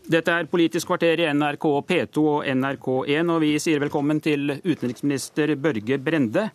Dette 0.07 0.37
er 0.39 0.47
Politisk 0.47 0.87
kvarter 0.87 1.19
i 1.19 1.27
NRK 1.35 1.67
P2 1.89 2.23
og 2.23 2.47
NRK1, 2.47 3.33
og 3.33 3.43
vi 3.43 3.51
sier 3.59 3.83
velkommen 3.83 4.23
til 4.23 4.55
utenriksminister 4.55 5.57
Børge 5.59 5.99
Brende. 5.99 6.47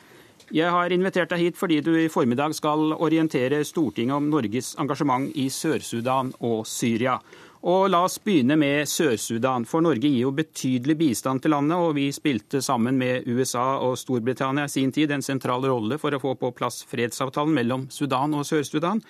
Jeg 0.48 0.72
har 0.72 0.96
invitert 0.96 1.34
deg 1.34 1.50
hit 1.50 1.60
fordi 1.60 1.82
du 1.84 1.92
i 2.00 2.08
formiddag 2.08 2.56
skal 2.56 2.96
orientere 2.96 3.60
Stortinget 3.68 4.16
om 4.16 4.32
Norges 4.32 4.72
engasjement 4.80 5.28
i 5.36 5.50
Sør-Sudan 5.52 6.32
og 6.40 6.64
Syria. 6.64 7.18
Og 7.62 7.84
La 7.92 8.00
oss 8.02 8.16
begynne 8.18 8.56
med 8.58 8.88
Sør-Sudan, 8.90 9.62
for 9.70 9.84
Norge 9.84 10.08
gir 10.08 10.24
jo 10.24 10.32
betydelig 10.34 10.96
bistand 10.98 11.44
til 11.44 11.52
landet, 11.54 11.78
og 11.78 11.94
vi 11.94 12.08
spilte 12.10 12.58
sammen 12.64 12.98
med 12.98 13.28
USA 13.30 13.76
og 13.86 13.94
Storbritannia 14.00 14.66
i 14.66 14.72
sin 14.72 14.90
tid 14.90 15.14
en 15.14 15.22
sentral 15.22 15.62
rolle 15.70 15.98
for 16.02 16.10
å 16.10 16.18
få 16.22 16.34
på 16.40 16.50
plass 16.58 16.80
fredsavtalen 16.90 17.54
mellom 17.54 17.86
Sudan 17.94 18.34
og 18.34 18.48
Sør-Sudan. 18.48 19.04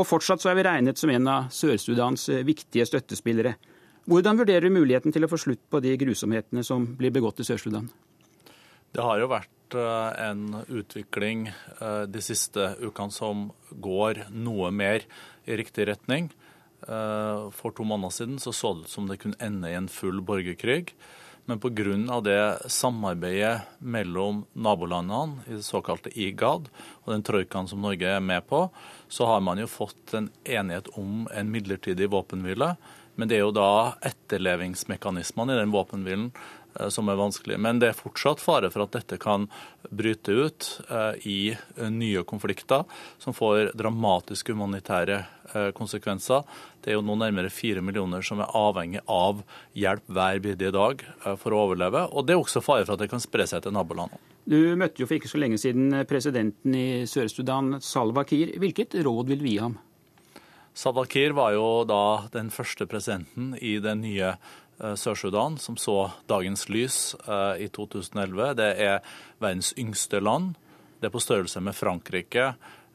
Og 0.00 0.08
fortsatt 0.08 0.40
så 0.40 0.52
er 0.52 0.56
vi 0.56 0.64
regnet 0.64 0.96
som 0.96 1.12
en 1.12 1.28
av 1.28 1.52
Sør-Sudans 1.52 2.30
viktige 2.48 2.88
støttespillere. 2.88 3.58
Hvordan 4.08 4.40
vurderer 4.40 4.64
du 4.64 4.78
muligheten 4.78 5.12
til 5.12 5.26
å 5.26 5.30
få 5.30 5.36
slutt 5.38 5.66
på 5.68 5.84
de 5.84 5.92
grusomhetene 6.00 6.64
som 6.64 6.88
blir 6.96 7.12
begått 7.12 7.44
i 7.44 7.46
Sør-Sudan? 7.50 7.90
Det 8.90 9.04
har 9.04 9.20
jo 9.20 9.28
vært 9.30 9.76
eh, 9.76 10.22
en 10.24 10.62
utvikling 10.66 11.50
eh, 11.52 12.04
de 12.08 12.22
siste 12.24 12.72
ukene 12.80 13.14
som 13.14 13.50
går 13.70 14.24
noe 14.32 14.72
mer 14.74 15.04
i 15.44 15.60
riktig 15.60 15.86
retning. 15.92 16.30
Eh, 16.88 17.48
for 17.56 17.74
to 17.76 17.84
måneder 17.84 18.14
siden 18.14 18.38
så, 18.38 18.52
så 18.52 18.74
det 18.74 18.88
ut 18.88 18.94
som 18.94 19.08
det 19.10 19.20
kunne 19.22 19.40
ende 19.40 19.70
i 19.70 19.78
en 19.78 19.88
full 19.88 20.20
borgerkrig. 20.20 20.94
Men 21.44 21.58
pga. 21.60 22.20
det 22.20 22.70
samarbeidet 22.70 23.60
mellom 23.78 24.44
nabolandene 24.52 25.42
i 25.48 25.56
det 25.56 25.64
såkalte 25.66 26.12
IGAD 26.14 26.68
og 27.02 27.12
den 27.12 27.24
troikaen 27.26 27.68
som 27.68 27.80
Norge 27.82 28.06
er 28.06 28.20
med 28.20 28.46
på, 28.46 28.68
så 29.08 29.26
har 29.26 29.40
man 29.40 29.58
jo 29.58 29.66
fått 29.66 30.14
en 30.14 30.30
enighet 30.44 30.88
om 30.94 31.26
en 31.34 31.50
midlertidig 31.50 32.10
våpenhvile 32.10 32.76
men 33.20 33.28
det 33.28 33.36
er 33.36 33.42
jo 33.44 33.52
da 33.52 33.98
etterlevingsmekanismene 34.08 35.52
i 35.52 35.58
den 35.58 35.74
våpenhvilen 35.74 36.30
som 36.88 37.08
er 37.10 37.18
vanskelig. 37.18 37.58
Men 37.60 37.80
det 37.82 37.90
er 37.90 37.98
fortsatt 37.98 38.42
fare 38.42 38.70
for 38.72 38.84
at 38.84 38.94
dette 38.96 39.18
kan 39.20 39.48
bryte 39.90 40.34
ut 40.34 40.68
eh, 40.88 41.26
i 41.26 41.38
eh, 41.52 41.90
nye 41.90 42.24
konflikter 42.28 42.86
som 43.18 43.36
får 43.36 43.72
dramatiske 43.78 44.54
humanitære 44.56 45.24
konsekvenser. 45.74 46.44
Det 46.78 46.92
er 46.92 46.94
jo 46.94 47.02
nå 47.02 47.16
nærmere 47.18 47.50
fire 47.50 47.82
millioner 47.82 48.22
som 48.22 48.38
er 48.38 48.52
avhengig 48.54 49.00
av 49.10 49.40
hjelp 49.74 50.04
hver 50.06 50.38
bidige 50.44 50.70
dag 50.76 51.02
for 51.42 51.50
å 51.50 51.64
overleve. 51.64 52.04
Og 52.14 52.28
det 52.28 52.36
er 52.36 52.42
også 52.44 52.62
fare 52.62 52.84
for 52.84 52.94
at 52.94 53.02
det 53.02 53.10
kan 53.10 53.22
spre 53.24 53.48
seg 53.50 53.64
til 53.64 53.74
nabolandene. 53.74 54.22
Du 54.46 54.76
møtte 54.78 55.02
jo 55.02 55.08
for 55.10 55.18
ikke 55.18 55.30
så 55.32 55.40
lenge 55.42 55.58
siden 55.58 55.90
presidenten 56.06 56.74
i 56.78 57.02
Sør-Sudan, 57.10 57.80
Salwa 57.82 58.22
Kiir. 58.26 58.54
Hvilket 58.62 58.94
råd 59.02 59.34
vil 59.34 59.42
du 59.42 59.50
gi 59.50 59.58
ham? 59.58 59.74
Salwa 60.74 61.04
Kiir 61.10 61.34
var 61.36 61.52
jo 61.52 61.84
da 61.84 62.28
den 62.32 62.50
første 62.54 62.86
presidenten 62.88 63.52
i 63.58 63.76
det 63.82 63.96
nye 64.00 64.32
eh, 64.32 64.50
Sør-Sudan 64.80 65.58
som 65.60 65.76
så 65.80 66.10
dagens 66.30 66.68
lys 66.72 67.14
eh, 67.26 67.66
i 67.66 67.68
2011. 67.68 68.54
Det 68.58 68.68
er 68.80 69.00
verdens 69.42 69.72
yngste 69.78 70.22
land. 70.22 70.54
Det 71.00 71.08
er 71.08 71.14
på 71.14 71.22
størrelse 71.22 71.62
med 71.64 71.76
Frankrike. 71.76 72.52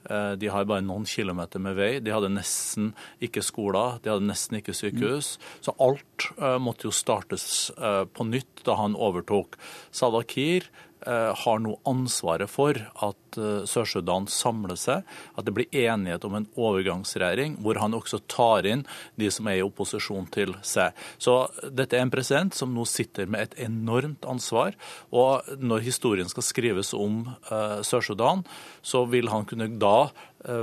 Eh, 0.10 0.32
de 0.42 0.50
har 0.54 0.68
bare 0.70 0.86
noen 0.86 1.06
kilometer 1.10 1.62
med 1.62 1.78
vei. 1.78 1.92
De 2.02 2.14
hadde 2.14 2.34
nesten 2.34 2.94
ikke 3.24 3.44
skoler, 3.46 4.00
de 4.02 4.14
hadde 4.14 4.30
nesten 4.30 4.60
ikke 4.60 4.76
sykehus. 4.78 5.36
Så 5.66 5.76
alt 5.82 6.30
måtte 6.62 6.90
jo 6.90 6.96
startes 6.96 7.70
på 7.76 8.28
nytt 8.28 8.66
da 8.66 8.78
han 8.80 8.98
overtok. 8.98 9.58
Salwa 9.94 10.24
Kiir 10.26 10.70
har 11.06 11.60
nå 11.62 11.76
ansvaret 11.86 12.50
for 12.50 12.80
at 13.06 13.26
Eh, 13.38 13.64
Sør-Sudan 13.70 14.28
samler 14.32 14.78
seg, 14.80 15.06
at 15.36 15.48
det 15.48 15.54
blir 15.56 15.72
enighet 15.76 16.26
om 16.28 16.38
en 16.40 16.48
overgangsregjering 16.56 17.58
hvor 17.64 17.80
han 17.82 17.96
også 17.98 18.22
tar 18.32 18.68
inn 18.70 18.86
de 19.20 19.30
som 19.34 19.50
er 19.50 19.60
i 19.60 19.66
opposisjon 19.66 20.28
til 20.34 20.56
seg. 20.66 20.96
Så 21.22 21.38
dette 21.66 21.98
er 21.98 22.06
en 22.06 22.14
president 22.14 22.56
som 22.56 22.74
nå 22.76 22.86
sitter 22.90 23.30
med 23.30 23.48
et 23.48 23.58
enormt 23.68 24.26
ansvar. 24.30 24.76
Og 25.12 25.48
når 25.60 25.86
historien 25.86 26.30
skal 26.32 26.46
skrives 26.46 26.94
om 26.98 27.24
uh, 27.50 27.82
Sør-Sudan, 27.86 28.46
så 28.86 29.06
vil 29.10 29.32
han 29.34 29.48
kunne 29.50 29.70
da 29.82 30.12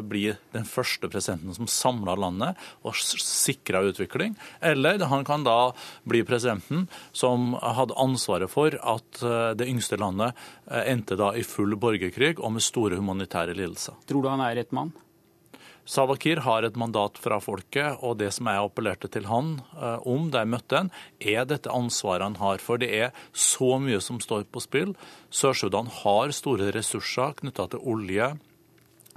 bli 0.04 0.28
den 0.54 0.66
første 0.68 1.08
presidenten 1.10 1.54
som 1.56 1.68
samla 1.70 2.14
landet 2.18 2.58
og 2.86 2.96
sikra 2.96 3.82
utvikling. 3.88 4.36
Eller 4.60 5.02
han 5.10 5.26
kan 5.28 5.44
da 5.46 5.72
bli 6.08 6.22
presidenten 6.26 6.86
som 7.12 7.52
hadde 7.60 7.98
ansvaret 8.00 8.50
for 8.52 8.74
at 8.76 9.22
uh, 9.24 9.52
det 9.58 9.68
yngste 9.70 9.98
landet 10.00 10.38
endte 10.86 11.18
da 11.18 11.32
i 11.36 11.44
full 11.46 11.76
borgerkrig 11.76 12.36
og 12.38 12.54
med 12.56 12.64
store 12.64 12.98
humanitære 13.00 13.56
lidelser. 13.58 13.98
Tror 14.08 14.24
du 14.24 14.30
han 14.32 14.44
er 14.44 14.56
rett 14.60 14.74
mann? 14.76 14.92
Salwa 15.84 16.14
Kiir 16.16 16.38
har 16.44 16.62
et 16.62 16.76
mandat 16.78 17.18
fra 17.18 17.40
folket, 17.42 17.98
og 18.06 18.20
det 18.20 18.28
som 18.36 18.46
jeg 18.46 18.62
appellerte 18.62 19.08
til 19.10 19.26
han 19.26 19.56
eh, 19.74 20.06
om 20.06 20.28
da 20.30 20.44
jeg 20.44 20.52
møtte 20.52 20.78
han, 20.78 20.92
er 21.18 21.48
dette 21.50 21.72
ansvaret 21.74 22.22
han 22.22 22.38
har. 22.38 22.62
For 22.62 22.78
det 22.78 22.92
er 22.94 23.10
så 23.34 23.74
mye 23.82 23.98
som 24.04 24.20
står 24.22 24.46
på 24.46 24.62
spill. 24.62 24.94
Sør-Sudan 25.34 25.90
har 26.02 26.34
store 26.36 26.70
ressurser 26.76 27.34
knytta 27.42 27.66
til 27.72 27.82
olje, 27.82 28.30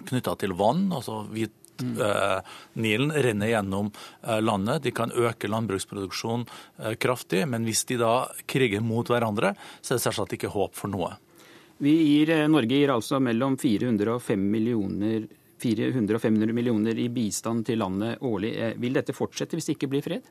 knytta 0.05 0.35
til 0.41 0.57
vann. 0.57 0.89
altså 0.93 1.23
hvit 1.31 1.61
Mm. 1.76 1.97
Uh, 1.99 2.39
Nilen 2.80 3.09
renner 3.11 3.49
gjennom 3.49 3.89
uh, 4.23 4.38
landet. 4.39 4.85
De 4.85 4.93
kan 4.95 5.11
øke 5.11 5.49
landbruksproduksjonen 5.51 6.45
uh, 6.80 6.93
kraftig. 6.95 7.41
Men 7.51 7.67
hvis 7.67 7.84
de 7.89 7.97
da 7.99 8.30
kriger 8.47 8.80
mot 8.80 9.11
hverandre, 9.11 9.51
så 9.81 9.91
er 9.91 9.99
det 9.99 10.05
selvsagt 10.05 10.38
ikke 10.38 10.53
håp 10.55 10.72
for 10.80 10.88
noe. 10.93 11.17
Gir, 11.77 12.30
eh, 12.30 12.47
Norge 12.47 12.72
gir 12.72 12.93
altså 12.93 13.19
mellom 13.19 13.57
400 13.59 14.13
og 14.13 14.22
500 14.23 14.51
millioner 14.51 15.27
400 15.59 16.15
og 16.15 16.22
500 16.22 16.53
millioner 16.55 16.99
i 16.99 17.09
bistand 17.09 17.65
til 17.67 17.80
landet 17.80 18.22
årlig. 18.23 18.55
Eh, 18.55 18.73
vil 18.80 18.95
dette 18.95 19.15
fortsette 19.15 19.57
hvis 19.57 19.67
det 19.67 19.76
ikke 19.76 19.91
blir 19.91 20.03
fred? 20.05 20.23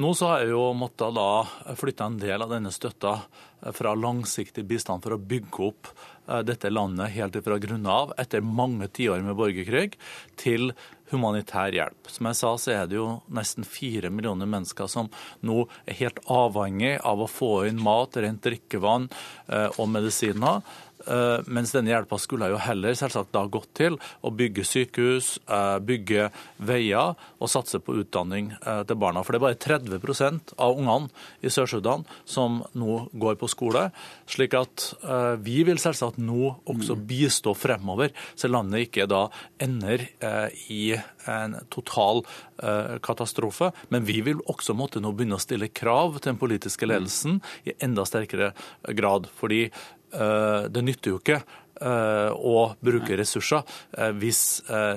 Nå 0.00 0.12
så 0.14 0.30
har 0.30 0.42
jeg 0.42 0.52
jo 0.52 0.68
måttet 0.74 1.14
da 1.16 1.74
flytte 1.78 2.06
en 2.06 2.18
del 2.18 2.42
av 2.42 2.50
denne 2.50 2.70
støtta 2.74 3.14
eh, 3.20 3.70
fra 3.74 3.94
langsiktig 3.94 4.64
bistand 4.66 5.06
for 5.06 5.14
å 5.14 5.22
bygge 5.22 5.66
opp 5.66 5.92
dette 6.46 6.70
landet 6.70 7.12
helt 7.16 7.38
fra 7.44 7.58
grunnen 7.62 7.90
av, 7.90 8.14
etter 8.20 8.44
mange 8.44 8.88
tiår 8.94 9.22
med 9.26 9.38
borgerkrig, 9.38 9.98
til 10.40 10.72
humanitær 11.10 11.74
hjelp. 11.74 12.10
Som 12.10 12.28
jeg 12.30 12.38
sa, 12.38 12.52
så 12.58 12.74
er 12.74 12.90
det 12.90 12.98
jo 12.98 13.08
nesten 13.34 13.66
fire 13.66 14.12
millioner 14.14 14.48
mennesker 14.50 14.90
som 14.90 15.10
nå 15.46 15.64
er 15.84 15.98
helt 16.00 16.20
avhengig 16.30 16.96
av 17.06 17.24
å 17.24 17.30
få 17.30 17.66
inn 17.70 17.82
mat, 17.82 18.18
rent 18.22 18.42
drikkevann 18.46 19.08
eh, 19.10 19.68
og 19.76 19.90
medisiner. 19.90 20.62
Eh, 21.06 21.40
mens 21.48 21.72
denne 21.74 21.92
hjelpa 21.92 22.18
skulle 22.20 22.50
jo 22.52 22.60
heller 22.60 22.96
selvsagt 22.98 23.32
da 23.34 23.44
gått 23.50 23.70
til 23.78 23.96
å 24.26 24.32
bygge 24.34 24.64
sykehus, 24.66 25.38
eh, 25.48 25.78
bygge 25.78 26.30
veier 26.58 27.16
og 27.40 27.48
satse 27.48 27.80
på 27.80 27.96
utdanning 28.02 28.50
til 28.60 28.96
barna. 28.96 29.22
For 29.24 29.32
det 29.32 29.40
er 29.40 29.46
bare 29.46 29.60
30% 29.60 30.52
av 30.58 30.76
ungene 30.76 31.10
i 31.42 31.48
Sør-Sudan 31.48 32.04
som 32.24 32.62
nå 32.74 33.08
går 33.18 33.36
på 33.40 33.48
skole. 33.48 33.90
Slik 34.26 34.54
at 34.54 34.94
vi 35.42 35.62
vil 35.64 35.80
selvsagt 35.80 36.18
nå 36.18 36.56
også 36.68 36.96
bistå 37.08 37.54
fremover, 37.56 38.10
så 38.36 38.50
landet 38.50 38.88
ikke 38.88 39.08
da 39.08 39.28
ender 39.60 40.06
i 40.68 40.94
en 41.26 41.56
total 41.70 42.22
katastrofe. 43.02 43.72
Men 43.90 44.04
vi 44.04 44.20
vil 44.20 44.42
også 44.50 44.76
måtte 44.76 45.02
nå 45.02 45.12
begynne 45.16 45.38
å 45.38 45.42
stille 45.42 45.70
krav 45.72 46.18
til 46.18 46.32
den 46.32 46.40
politiske 46.40 46.88
ledelsen 46.88 47.40
i 47.68 47.76
enda 47.80 48.04
sterkere 48.08 48.52
grad. 48.96 49.28
Fordi 49.40 49.70
det 50.10 50.82
nytter 50.84 51.14
jo 51.14 51.20
ikke 51.20 51.40
uh, 51.40 52.30
å 52.34 52.72
bruke 52.82 53.16
ressurser 53.20 53.62
hvis 54.18 54.42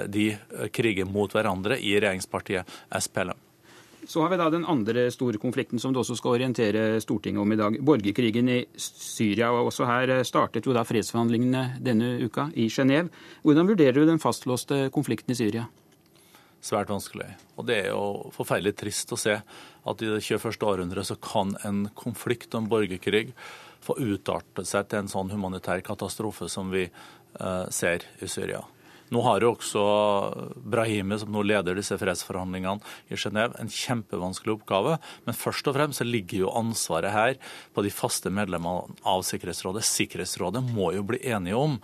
de 0.09 0.31
kriger 0.73 1.09
mot 1.09 1.31
hverandre 1.31 1.77
i 1.79 1.95
regjeringspartiet 1.99 2.77
SPLM. 2.99 3.39
Så 4.03 4.19
har 4.19 4.33
vi 4.33 4.39
da 4.41 4.49
den 4.51 4.65
andre 4.67 5.05
store 5.15 5.39
konflikten 5.39 5.79
som 5.79 5.93
du 5.93 6.01
også 6.01 6.17
skal 6.19 6.35
orientere 6.35 6.99
Stortinget 6.99 7.39
om 7.39 7.53
i 7.55 7.57
dag. 7.59 7.77
Borgerkrigen 7.79 8.49
i 8.51 8.57
Syria. 8.75 9.53
og 9.53 9.69
Også 9.69 9.87
her 9.87 10.11
startet 10.27 10.67
jo 10.67 10.75
da 10.75 10.83
fredsforhandlingene 10.83 11.77
denne 11.79 12.17
uka 12.19 12.49
i 12.59 12.67
Genéve. 12.67 13.13
Hvordan 13.47 13.69
vurderer 13.71 14.01
du 14.01 14.09
den 14.09 14.19
fastlåste 14.19 14.89
konflikten 14.91 15.31
i 15.31 15.39
Syria? 15.39 15.69
svært 16.63 16.91
vanskelig. 16.91 17.27
Og 17.59 17.67
det 17.67 17.79
er 17.81 17.91
jo 17.91 18.31
forferdelig 18.35 18.75
trist 18.79 19.11
å 19.13 19.19
se 19.19 19.35
at 19.35 20.03
i 20.03 20.09
det 20.09 20.21
21. 20.23 20.63
århundret 20.63 21.09
så 21.09 21.17
kan 21.19 21.53
en 21.67 21.85
konflikt 21.97 22.55
om 22.57 22.69
borgerkrig 22.71 23.33
få 23.83 23.97
utarte 23.99 24.65
seg 24.67 24.87
til 24.89 25.03
en 25.03 25.11
sånn 25.11 25.33
humanitær 25.33 25.83
katastrofe 25.85 26.49
som 26.51 26.71
vi 26.73 26.87
uh, 26.87 27.65
ser 27.73 28.07
i 28.23 28.29
Syria. 28.31 28.63
Nå 29.13 29.21
har 29.25 29.43
jo 29.43 29.51
også 29.53 29.81
Brahimi, 30.73 31.17
som 31.21 31.33
nå 31.33 31.43
leder 31.45 31.77
disse 31.77 31.97
fredsforhandlingene 32.01 32.81
i 33.13 33.19
Genéve, 33.19 33.57
en 33.61 33.69
kjempevanskelig 33.69 34.55
oppgave. 34.55 34.97
Men 35.27 35.37
først 35.37 35.69
og 35.69 35.77
fremst 35.77 36.01
så 36.01 36.07
ligger 36.07 36.45
jo 36.45 36.53
ansvaret 36.57 37.13
her 37.13 37.37
på 37.75 37.83
de 37.85 37.91
faste 37.93 38.31
medlemmene 38.33 38.97
av 39.09 39.25
Sikkerhetsrådet. 39.27 39.85
Sikkerhetsrådet 39.85 40.63
må 40.71 40.93
jo 40.97 41.05
bli 41.11 41.21
enige 41.29 41.59
om 41.59 41.77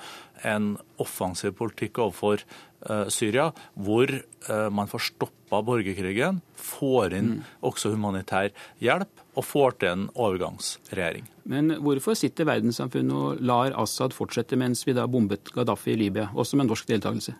en 0.47 0.71
offensiv 1.03 1.53
politikk 1.59 1.99
overfor 2.01 2.41
uh, 2.87 3.05
Syria, 3.11 3.49
hvor 3.75 4.09
uh, 4.09 4.69
man 4.73 4.89
får 4.89 5.09
stoppa 5.11 5.61
borgerkrigen, 5.67 6.41
får 6.55 7.17
inn 7.19 7.33
mm. 7.37 7.47
også 7.69 7.93
humanitær 7.93 8.53
hjelp 8.81 9.25
og 9.39 9.45
får 9.47 9.77
til 9.79 9.93
en 9.93 10.05
overgangsregjering. 10.19 11.27
Men 11.49 11.77
hvorfor 11.83 12.17
sitter 12.19 12.47
verdenssamfunnet 12.49 13.15
og 13.15 13.43
lar 13.45 13.75
Assad 13.79 14.13
fortsette 14.15 14.59
mens 14.59 14.83
vi 14.87 14.95
da 14.97 15.07
bombet 15.09 15.53
Gaddafi 15.55 15.93
i 15.95 15.99
Libya, 16.03 16.29
også 16.35 16.59
med 16.59 16.69
norsk 16.69 16.89
deltakelse? 16.91 17.35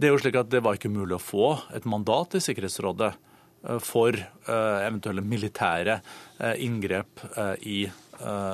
Det 0.00 0.08
er 0.08 0.14
jo 0.14 0.20
slik 0.22 0.38
at 0.40 0.48
det 0.48 0.62
var 0.64 0.78
ikke 0.78 0.92
mulig 0.92 1.18
å 1.18 1.22
få 1.22 1.50
et 1.76 1.84
mandat 1.88 2.38
i 2.38 2.42
Sikkerhetsrådet 2.42 3.12
for 3.84 4.16
eventuelle 4.48 5.20
militære 5.20 5.98
inngrep 6.64 7.20
i 7.68 7.82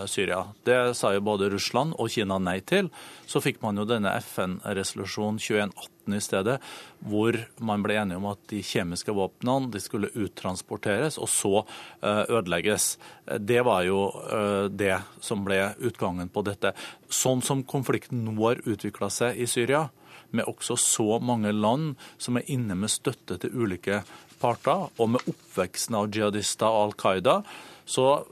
Syria. 0.07 0.45
Det 0.65 0.95
sa 0.95 1.11
jo 1.15 1.25
både 1.27 1.51
Russland 1.53 1.97
og 1.99 2.11
Kina 2.13 2.39
nei 2.39 2.61
til. 2.67 2.89
Så 3.27 3.43
fikk 3.43 3.59
man 3.65 3.79
jo 3.81 3.87
denne 3.89 4.13
FN-resolusjonen 4.23 5.41
2118 5.43 6.15
i 6.15 6.21
stedet, 6.23 6.57
hvor 7.03 7.39
man 7.59 7.83
ble 7.83 7.97
enige 7.99 8.21
om 8.21 8.29
at 8.31 8.43
de 8.53 8.61
kjemiske 8.63 9.11
våpnene 9.17 9.73
de 9.75 9.83
skulle 9.83 10.13
uttransporteres 10.15 11.19
og 11.19 11.31
så 11.33 11.65
ødelegges. 12.05 12.93
Det 13.43 13.59
var 13.67 13.83
jo 13.89 14.01
det 14.71 15.01
som 15.19 15.43
ble 15.47 15.73
utgangen 15.83 16.31
på 16.31 16.47
dette. 16.47 16.77
Sånn 17.11 17.43
som 17.43 17.67
konflikten 17.67 18.23
nå 18.29 18.37
har 18.39 18.63
utvikla 18.63 19.11
seg 19.11 19.41
i 19.43 19.51
Syria, 19.51 19.89
med 20.31 20.49
også 20.51 20.75
så 20.79 21.19
mange 21.23 21.53
land 21.55 21.95
som 22.19 22.39
er 22.39 22.49
inne 22.51 22.75
med 22.79 22.91
støtte 22.91 23.39
til 23.43 23.55
ulike 23.55 24.03
parter, 24.41 24.89
og 24.99 25.13
med 25.15 25.27
oppveksten 25.31 25.97
av 25.97 26.11
jihadister 26.13 26.67
og 26.67 26.89
Al 26.89 26.97
Qaida, 27.01 27.37
så 27.87 28.27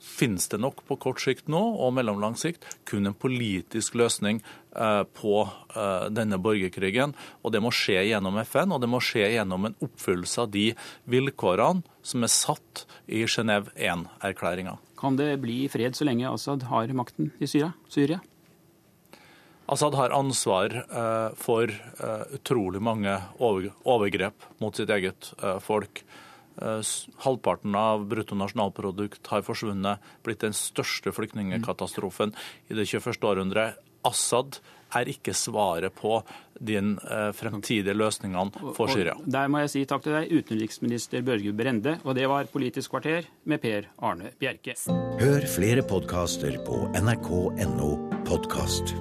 finnes 0.00 0.48
det 0.48 0.58
nok 0.60 0.82
på 0.88 0.96
kort 1.00 1.20
sikt 1.22 1.50
nå 1.52 1.60
og 1.60 1.92
mellomlang 1.96 2.36
sikt 2.38 2.64
kun 2.88 3.08
en 3.08 3.16
politisk 3.16 3.96
løsning 4.00 4.40
eh, 4.40 5.02
på 5.04 5.34
eh, 5.44 6.06
denne 6.12 6.40
borgerkrigen. 6.40 7.14
Og 7.44 7.54
det 7.54 7.60
må 7.62 7.72
skje 7.74 8.00
gjennom 8.08 8.40
FN, 8.42 8.72
og 8.72 8.80
det 8.82 8.90
må 8.90 9.02
skje 9.04 9.28
gjennom 9.36 9.68
en 9.68 9.76
oppfyllelse 9.84 10.46
av 10.46 10.54
de 10.54 10.66
vilkårene 11.10 11.84
som 12.02 12.24
er 12.24 12.32
satt 12.32 12.86
i 13.06 13.22
Genéve 13.28 13.72
1-erklæringa. 13.76 14.78
Kan 15.00 15.20
det 15.20 15.34
bli 15.44 15.62
fred 15.72 15.96
så 15.96 16.08
lenge 16.08 16.28
Assad 16.32 16.66
har 16.70 16.92
makten 16.96 17.32
i 17.38 17.48
Syria? 17.48 17.72
Syria? 17.92 18.20
Assad 19.70 19.94
har 19.94 20.16
ansvar 20.16 20.74
eh, 20.82 21.28
for 21.38 21.70
utrolig 22.34 22.80
mange 22.82 23.12
overgrep 23.38 24.48
mot 24.64 24.76
sitt 24.76 24.90
eget 24.90 25.30
folk. 25.62 26.02
Halvparten 27.24 27.76
av 27.78 28.06
bruttonasjonalprodukt 28.10 29.30
har 29.32 29.46
forsvunnet, 29.46 30.02
blitt 30.26 30.44
den 30.44 30.56
største 30.56 31.12
flyktningkatastrofen 31.16 32.34
i 32.68 32.76
det 32.78 32.88
21. 32.90 33.24
århundret. 33.24 33.80
Assad 34.06 34.60
er 34.96 35.10
ikke 35.12 35.34
svaret 35.36 35.94
på 35.94 36.20
de 36.60 36.80
fremtidige 37.36 37.94
løsningene 37.96 38.72
for 38.76 38.90
Syria. 38.90 39.14
Og 39.20 39.28
der 39.30 39.52
må 39.52 39.62
jeg 39.64 39.72
si 39.74 39.84
takk 39.88 40.06
til 40.06 40.16
deg, 40.16 40.32
utenriksminister 40.32 41.24
Børge 41.26 41.52
Brende. 41.56 41.98
Og 42.04 42.16
det 42.18 42.26
var 42.30 42.48
Politisk 42.50 42.96
kvarter 42.96 43.28
med 43.44 43.62
Per 43.62 43.90
Arne 44.02 44.32
Bjerke. 44.40 44.74
Hør 45.20 45.46
flere 45.52 45.86
podkaster 45.86 46.58
på 46.66 46.82
nrk.no 46.96 47.92
podkast. 48.26 48.96